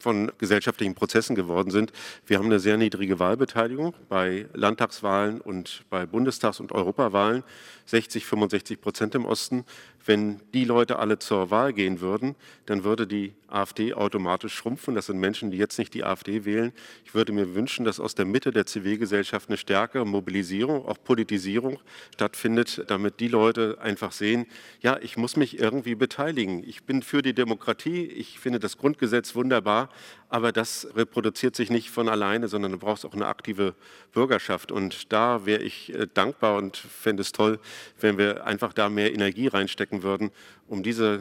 von 0.00 0.30
gesellschaftlichen 0.38 0.94
Prozessen 0.94 1.34
geworden 1.34 1.70
sind. 1.70 1.92
Wir 2.26 2.38
haben 2.38 2.46
eine 2.46 2.60
sehr 2.60 2.76
niedrige 2.76 3.18
Wahlbeteiligung 3.18 3.94
bei 4.08 4.46
Landtagswahlen 4.52 5.40
und 5.40 5.84
bei 5.88 6.04
Bundestags- 6.06 6.60
und 6.60 6.72
Europawahlen, 6.72 7.44
60, 7.86 8.26
65 8.26 8.80
Prozent 8.80 9.14
im 9.14 9.24
Osten. 9.24 9.64
Wenn 10.08 10.40
die 10.54 10.64
Leute 10.64 10.98
alle 10.98 11.18
zur 11.18 11.50
Wahl 11.50 11.74
gehen 11.74 12.00
würden, 12.00 12.34
dann 12.64 12.82
würde 12.82 13.06
die 13.06 13.34
AfD 13.46 13.92
automatisch 13.92 14.54
schrumpfen. 14.54 14.94
Das 14.94 15.04
sind 15.04 15.18
Menschen, 15.18 15.50
die 15.50 15.58
jetzt 15.58 15.78
nicht 15.78 15.92
die 15.92 16.02
AfD 16.02 16.46
wählen. 16.46 16.72
Ich 17.04 17.12
würde 17.12 17.34
mir 17.34 17.54
wünschen, 17.54 17.84
dass 17.84 18.00
aus 18.00 18.14
der 18.14 18.24
Mitte 18.24 18.50
der 18.50 18.64
Zivilgesellschaft 18.64 19.50
eine 19.50 19.58
stärkere 19.58 20.06
Mobilisierung, 20.06 20.86
auch 20.86 20.96
Politisierung 21.04 21.78
stattfindet, 22.14 22.84
damit 22.88 23.20
die 23.20 23.28
Leute 23.28 23.76
einfach 23.82 24.12
sehen, 24.12 24.46
ja, 24.80 24.98
ich 24.98 25.18
muss 25.18 25.36
mich 25.36 25.58
irgendwie 25.58 25.94
beteiligen. 25.94 26.64
Ich 26.66 26.84
bin 26.84 27.02
für 27.02 27.20
die 27.20 27.34
Demokratie, 27.34 28.06
ich 28.06 28.38
finde 28.38 28.60
das 28.60 28.78
Grundgesetz 28.78 29.34
wunderbar, 29.34 29.90
aber 30.28 30.52
das 30.52 30.86
reproduziert 30.94 31.56
sich 31.56 31.70
nicht 31.70 31.90
von 31.90 32.08
alleine, 32.08 32.48
sondern 32.48 32.72
du 32.72 32.78
brauchst 32.78 33.06
auch 33.06 33.14
eine 33.14 33.26
aktive 33.26 33.74
Bürgerschaft. 34.12 34.70
Und 34.70 35.12
da 35.12 35.46
wäre 35.46 35.62
ich 35.62 35.94
äh, 35.94 36.06
dankbar 36.12 36.56
und 36.56 36.76
fände 36.76 37.22
es 37.22 37.32
toll, 37.32 37.58
wenn 38.00 38.18
wir 38.18 38.46
einfach 38.46 38.72
da 38.72 38.88
mehr 38.88 39.12
Energie 39.12 39.48
reinstecken 39.48 40.02
würden, 40.02 40.30
um 40.66 40.82
diese 40.82 41.20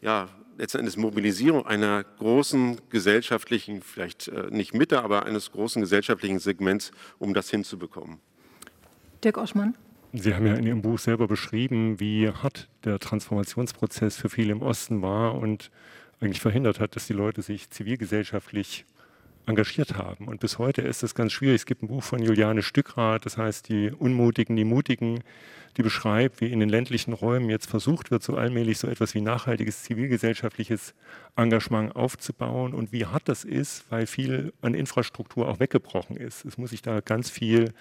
ja, 0.00 0.28
letzten 0.58 0.78
Endes 0.78 0.96
Mobilisierung 0.96 1.66
einer 1.66 2.04
großen 2.04 2.80
gesellschaftlichen, 2.90 3.82
vielleicht 3.82 4.28
äh, 4.28 4.48
nicht 4.50 4.74
Mitte, 4.74 5.02
aber 5.02 5.24
eines 5.26 5.52
großen 5.52 5.80
gesellschaftlichen 5.80 6.40
Segments, 6.40 6.90
um 7.18 7.34
das 7.34 7.48
hinzubekommen. 7.50 8.18
Dirk 9.22 9.38
Oschmann. 9.38 9.76
Sie 10.14 10.34
haben 10.34 10.46
ja 10.46 10.54
in 10.54 10.66
Ihrem 10.66 10.82
Buch 10.82 10.98
selber 10.98 11.26
beschrieben, 11.26 11.98
wie 11.98 12.28
hart 12.28 12.68
der 12.84 12.98
Transformationsprozess 12.98 14.18
für 14.18 14.28
viele 14.28 14.52
im 14.52 14.60
Osten 14.60 15.00
war 15.00 15.36
und 15.36 15.70
eigentlich 16.22 16.40
verhindert 16.40 16.80
hat, 16.80 16.96
dass 16.96 17.06
die 17.06 17.12
Leute 17.12 17.42
sich 17.42 17.70
zivilgesellschaftlich 17.70 18.84
engagiert 19.46 19.96
haben. 19.96 20.28
Und 20.28 20.40
bis 20.40 20.58
heute 20.58 20.82
ist 20.82 21.02
das 21.02 21.14
ganz 21.14 21.32
schwierig. 21.32 21.56
Es 21.56 21.66
gibt 21.66 21.82
ein 21.82 21.88
Buch 21.88 22.02
von 22.02 22.22
Juliane 22.22 22.62
Stückrath, 22.62 23.26
das 23.26 23.36
heißt 23.36 23.68
Die 23.68 23.90
Unmutigen, 23.90 24.54
die 24.54 24.64
Mutigen, 24.64 25.24
die 25.76 25.82
beschreibt, 25.82 26.40
wie 26.40 26.52
in 26.52 26.60
den 26.60 26.68
ländlichen 26.68 27.12
Räumen 27.12 27.50
jetzt 27.50 27.68
versucht 27.68 28.10
wird, 28.10 28.22
so 28.22 28.36
allmählich 28.36 28.78
so 28.78 28.86
etwas 28.86 29.14
wie 29.14 29.20
nachhaltiges 29.20 29.82
zivilgesellschaftliches 29.82 30.94
Engagement 31.34 31.96
aufzubauen 31.96 32.74
und 32.74 32.92
wie 32.92 33.06
hart 33.06 33.28
das 33.28 33.44
ist, 33.44 33.84
weil 33.90 34.06
viel 34.06 34.52
an 34.60 34.74
Infrastruktur 34.74 35.48
auch 35.48 35.60
weggebrochen 35.60 36.16
ist. 36.16 36.44
Es 36.44 36.58
muss 36.58 36.70
sich 36.70 36.82
da 36.82 37.00
ganz 37.00 37.30
viel 37.30 37.72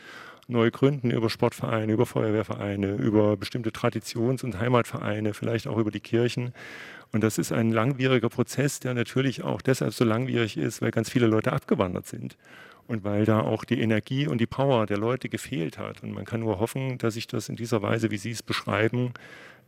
neu 0.52 0.72
gründen 0.72 1.11
über 1.11 1.30
Sportvereine, 1.30 1.91
über 1.91 2.06
Feuerwehrvereine, 2.06 2.95
über 2.95 3.38
bestimmte 3.38 3.72
Traditions- 3.72 4.44
und 4.44 4.60
Heimatvereine, 4.60 5.34
vielleicht 5.34 5.68
auch 5.68 5.78
über 5.78 5.91
die 5.91 5.99
Kirchen. 5.99 6.53
Und 7.11 7.23
das 7.23 7.38
ist 7.38 7.52
ein 7.52 7.72
langwieriger 7.72 8.30
Prozess, 8.30 8.80
der 8.80 8.94
natürlich 8.94 9.44
auch 9.44 9.61
deshalb 9.61 9.94
so 9.94 10.06
langwierig 10.06 10.57
ist, 10.57 10.82
weil 10.82 10.91
ganz 10.91 11.10
viele 11.10 11.28
Leute 11.28 11.52
abgewandert 11.52 12.07
sind 12.07 12.38
und 12.88 13.03
weil 13.03 13.26
da 13.26 13.41
auch 13.41 13.64
die 13.64 13.80
Energie 13.80 14.28
und 14.28 14.40
die 14.40 14.48
Power 14.48 14.86
der 14.86 14.98
Leute 14.98 15.30
gefehlt 15.30 15.78
hat. 15.78 16.03
Und 16.03 16.11
man 16.11 16.26
kann 16.26 16.41
nur 16.41 16.60
hoffen, 16.60 16.98
dass 16.98 17.14
sich 17.14 17.28
das 17.28 17.49
in 17.49 17.56
dieser 17.56 17.82
Weise, 17.82 18.11
wie 18.11 18.18
Sie 18.18 18.32
es 18.32 18.44
beschreiben, 18.44 19.14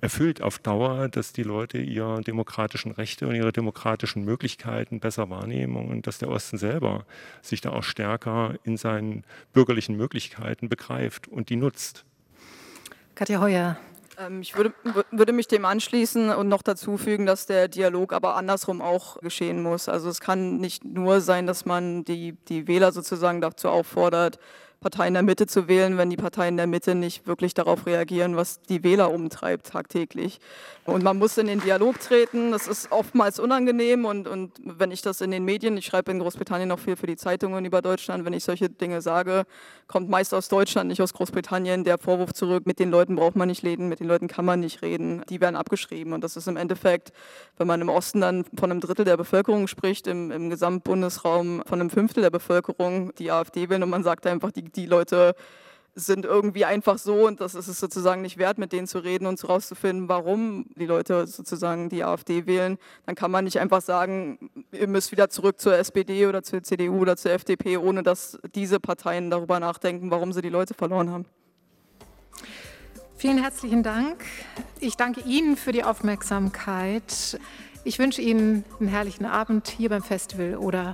erfüllt 0.02 0.42
auf 0.42 0.60
Dauer, 0.60 1.08
dass 1.08 1.34
die 1.34 1.44
Leute 1.44 1.78
ihre 1.78 2.22
demokratischen 2.22 2.92
Rechte 2.92 3.28
und 3.28 3.36
ihre 3.36 3.52
demokratischen 3.52 4.26
Möglichkeiten 4.26 5.00
besser 5.00 5.30
wahrnehmen 5.30 5.76
und 5.76 6.08
dass 6.08 6.18
der 6.18 6.30
Osten 6.30 6.58
selber 6.58 7.06
sich 7.42 7.62
da 7.62 7.72
auch 7.72 7.84
stärker 7.84 8.56
in 8.64 8.78
seinen 8.78 9.24
bürgerlichen 9.54 9.96
Möglichkeiten 9.96 10.70
begreift 10.70 11.28
und 11.28 11.50
die 11.50 11.56
nutzt. 11.56 12.06
Katja 13.16 13.40
Heuer, 13.40 13.78
ähm, 14.20 14.42
ich 14.42 14.56
würde, 14.56 14.74
würde, 15.12 15.34
mich 15.34 15.48
dem 15.48 15.66
anschließen 15.66 16.30
und 16.30 16.48
noch 16.48 16.62
dazu 16.62 16.98
fügen, 16.98 17.26
dass 17.26 17.46
der 17.46 17.68
Dialog 17.68 18.14
aber 18.14 18.36
andersrum 18.36 18.82
auch 18.82 19.20
geschehen 19.22 19.62
muss. 19.62 19.90
Also 19.90 20.10
es 20.10 20.20
kann 20.20 20.58
nicht 20.58 20.84
nur 20.84 21.22
sein, 21.22 21.48
dass 21.48 21.66
man 21.66 22.04
die, 22.04 22.34
die 22.48 22.68
Wähler 22.68 22.92
sozusagen 22.92 23.42
dazu 23.42 23.70
auffordert, 23.70 24.40
Parteien 24.84 25.14
der 25.14 25.24
Mitte 25.24 25.48
zu 25.48 25.70
wählen, 25.70 25.98
wenn 25.98 26.10
die 26.10 26.18
Parteien 26.18 26.58
der 26.58 26.68
Mitte 26.68 26.94
nicht 26.94 27.26
wirklich 27.26 27.54
darauf 27.54 27.86
reagieren, 27.86 28.36
was 28.36 28.60
die 28.62 28.84
Wähler 28.84 29.12
umtreibt 29.12 29.68
tagtäglich. 29.68 30.42
Und 30.84 31.04
man 31.04 31.18
muss 31.18 31.38
in 31.38 31.48
den 31.48 31.62
Dialog 31.62 32.02
treten. 32.02 32.52
Das 32.52 32.68
ist 32.68 32.92
oftmals 32.92 33.40
unangenehm 33.40 34.04
und, 34.04 34.28
und 34.28 34.52
wenn 34.62 34.92
ich 34.92 35.02
das 35.02 35.22
in 35.22 35.32
den 35.32 35.46
Medien, 35.46 35.78
ich 35.78 35.86
schreibe 35.86 36.12
in 36.12 36.20
Großbritannien 36.20 36.68
noch 36.68 36.80
viel 36.80 36.98
für 36.98 37.08
die 37.08 37.16
Zeitungen 37.16 37.64
über 37.64 37.82
Deutschland, 37.82 38.26
wenn 38.26 38.34
ich 38.34 38.44
solche 38.44 38.70
Dinge 38.70 39.02
sage, 39.02 39.46
kommt 39.88 40.10
meist 40.10 40.34
aus 40.34 40.50
Deutschland, 40.50 40.90
nicht 40.90 41.02
aus 41.02 41.14
Großbritannien 41.14 41.86
der 41.86 41.98
Vorwurf 41.98 42.34
zurück, 42.34 42.66
mit 42.66 42.80
den 42.80 42.92
Leuten 42.92 43.16
braucht 43.16 43.38
man 43.38 43.48
nicht 43.48 43.64
reden, 43.64 43.88
mit 43.88 44.02
den 44.02 44.08
Leuten 44.08 44.28
kann 44.28 44.44
man 44.44 44.60
nicht 44.60 44.82
reden. 44.82 45.24
Die 45.30 45.40
werden 45.40 45.56
abgeschrieben 45.56 46.12
und 46.12 46.22
das 46.22 46.36
ist 46.36 46.50
im 46.50 46.58
Endeffekt, 46.58 47.14
wenn 47.58 47.68
man 47.68 47.80
im 47.80 47.88
Osten 47.88 48.20
dann 48.20 48.44
von 48.60 48.70
einem 48.70 48.82
Drittel 48.82 49.06
der 49.06 49.16
Bevölkerung 49.16 49.68
spricht, 49.68 50.08
im, 50.08 50.32
im 50.32 50.50
Gesamtbundesraum 50.50 51.64
von 51.66 51.80
einem 51.80 51.90
Fünftel 51.90 52.24
der 52.24 52.32
Bevölkerung 52.32 53.14
die 53.16 53.32
AfD 53.32 53.70
wählen 53.70 53.84
und 53.84 53.90
man 53.90 54.04
sagt 54.04 54.28
einfach, 54.28 54.52
die 54.52 54.73
die 54.76 54.86
Leute 54.86 55.36
sind 55.96 56.26
irgendwie 56.26 56.66
einfach 56.66 56.98
so 56.98 57.28
und 57.28 57.40
das 57.40 57.54
ist 57.54 57.68
es 57.68 57.80
sozusagen 57.80 58.24
nicht 58.24 58.38
wert, 58.38 58.58
mit 58.58 58.72
denen 58.72 58.88
zu 58.88 59.00
reden 59.00 59.28
und 59.28 59.42
herauszufinden, 59.42 60.10
warum 60.10 60.66
die 60.76 60.88
Leute 60.88 61.28
sozusagen 61.28 61.90
die 61.90 62.04
AfD 62.04 62.48
wählen. 62.48 62.80
Dann 63.06 63.16
kann 63.16 63.30
man 63.30 63.44
nicht 63.44 63.60
einfach 63.60 63.82
sagen, 63.82 64.50
ihr 64.72 64.88
müsst 64.88 65.12
wieder 65.12 65.30
zurück 65.30 65.60
zur 65.60 65.78
SPD 65.78 66.26
oder 66.26 66.42
zur 66.42 66.64
CDU 66.64 67.02
oder 67.02 67.16
zur 67.16 67.32
FDP, 67.32 67.78
ohne 67.78 68.02
dass 68.02 68.40
diese 68.56 68.80
Parteien 68.80 69.30
darüber 69.30 69.60
nachdenken, 69.60 70.10
warum 70.10 70.34
sie 70.34 70.42
die 70.42 70.50
Leute 70.50 70.74
verloren 70.74 71.12
haben. 71.12 71.26
Vielen 73.16 73.38
herzlichen 73.38 73.84
Dank. 73.84 74.26
Ich 74.80 74.98
danke 74.98 75.22
Ihnen 75.22 75.56
für 75.56 75.72
die 75.72 75.84
Aufmerksamkeit. 75.84 77.40
Ich 77.86 78.00
wünsche 78.00 78.22
Ihnen 78.22 78.64
einen 78.80 78.88
herrlichen 78.88 79.26
Abend 79.26 79.68
hier 79.68 79.90
beim 79.90 80.02
Festival 80.02 80.56
oder 80.56 80.94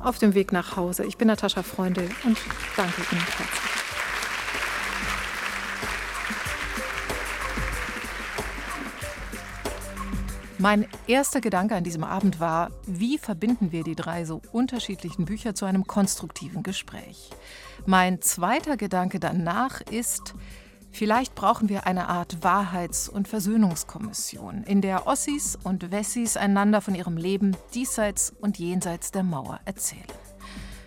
auf 0.00 0.18
dem 0.18 0.34
Weg 0.34 0.50
nach 0.50 0.76
Hause. 0.76 1.04
Ich 1.04 1.18
bin 1.18 1.28
Natascha 1.28 1.62
Freundl 1.62 2.08
und 2.24 2.38
danke 2.74 3.02
Ihnen 3.12 3.20
herzlich. 3.20 3.72
Mein 10.58 10.86
erster 11.06 11.40
Gedanke 11.40 11.74
an 11.74 11.84
diesem 11.84 12.04
Abend 12.04 12.38
war, 12.38 12.70
wie 12.86 13.18
verbinden 13.18 13.72
wir 13.72 13.82
die 13.82 13.96
drei 13.96 14.24
so 14.24 14.40
unterschiedlichen 14.52 15.24
Bücher 15.24 15.54
zu 15.54 15.64
einem 15.64 15.86
konstruktiven 15.86 16.62
Gespräch? 16.62 17.30
Mein 17.84 18.22
zweiter 18.22 18.76
Gedanke 18.76 19.18
danach 19.18 19.80
ist, 19.80 20.34
Vielleicht 20.92 21.34
brauchen 21.34 21.70
wir 21.70 21.86
eine 21.86 22.08
Art 22.08 22.44
Wahrheits- 22.44 23.08
und 23.08 23.26
Versöhnungskommission, 23.26 24.62
in 24.64 24.82
der 24.82 25.06
Ossis 25.06 25.58
und 25.64 25.90
Wessis 25.90 26.36
einander 26.36 26.82
von 26.82 26.94
ihrem 26.94 27.16
Leben 27.16 27.56
diesseits 27.74 28.30
und 28.40 28.58
jenseits 28.58 29.10
der 29.10 29.22
Mauer 29.22 29.58
erzählen. 29.64 30.04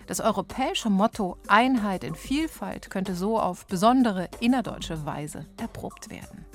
Das 0.05 0.21
europäische 0.21 0.91
Motto 0.91 1.37
Einheit 1.47 2.03
in 2.03 2.13
Vielfalt 2.13 2.91
könnte 2.91 3.15
so 3.15 3.39
auf 3.39 3.65
besondere 3.65 4.29
innerdeutsche 4.39 5.07
Weise 5.07 5.47
erprobt 5.59 6.11
werden. 6.11 6.45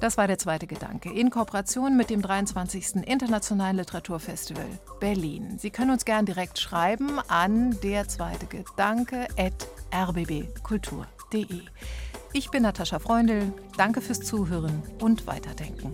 Das 0.00 0.18
war 0.18 0.26
der 0.26 0.38
zweite 0.38 0.66
Gedanke 0.66 1.10
in 1.10 1.30
Kooperation 1.30 1.96
mit 1.96 2.10
dem 2.10 2.20
23. 2.20 2.96
Internationalen 3.06 3.76
Literaturfestival 3.76 4.66
Berlin. 4.98 5.58
Sie 5.58 5.70
können 5.70 5.92
uns 5.92 6.04
gern 6.04 6.26
direkt 6.26 6.58
schreiben 6.58 7.20
an 7.28 7.78
der 7.82 8.08
zweite 8.08 8.46
Gedanke 8.46 9.28
at 9.38 9.68
rbbkultur.de. 9.94 11.62
Ich 12.32 12.50
bin 12.50 12.62
Natascha 12.62 12.98
Freundl. 12.98 13.52
Danke 13.76 14.00
fürs 14.00 14.20
Zuhören 14.20 14.82
und 15.00 15.26
Weiterdenken. 15.26 15.92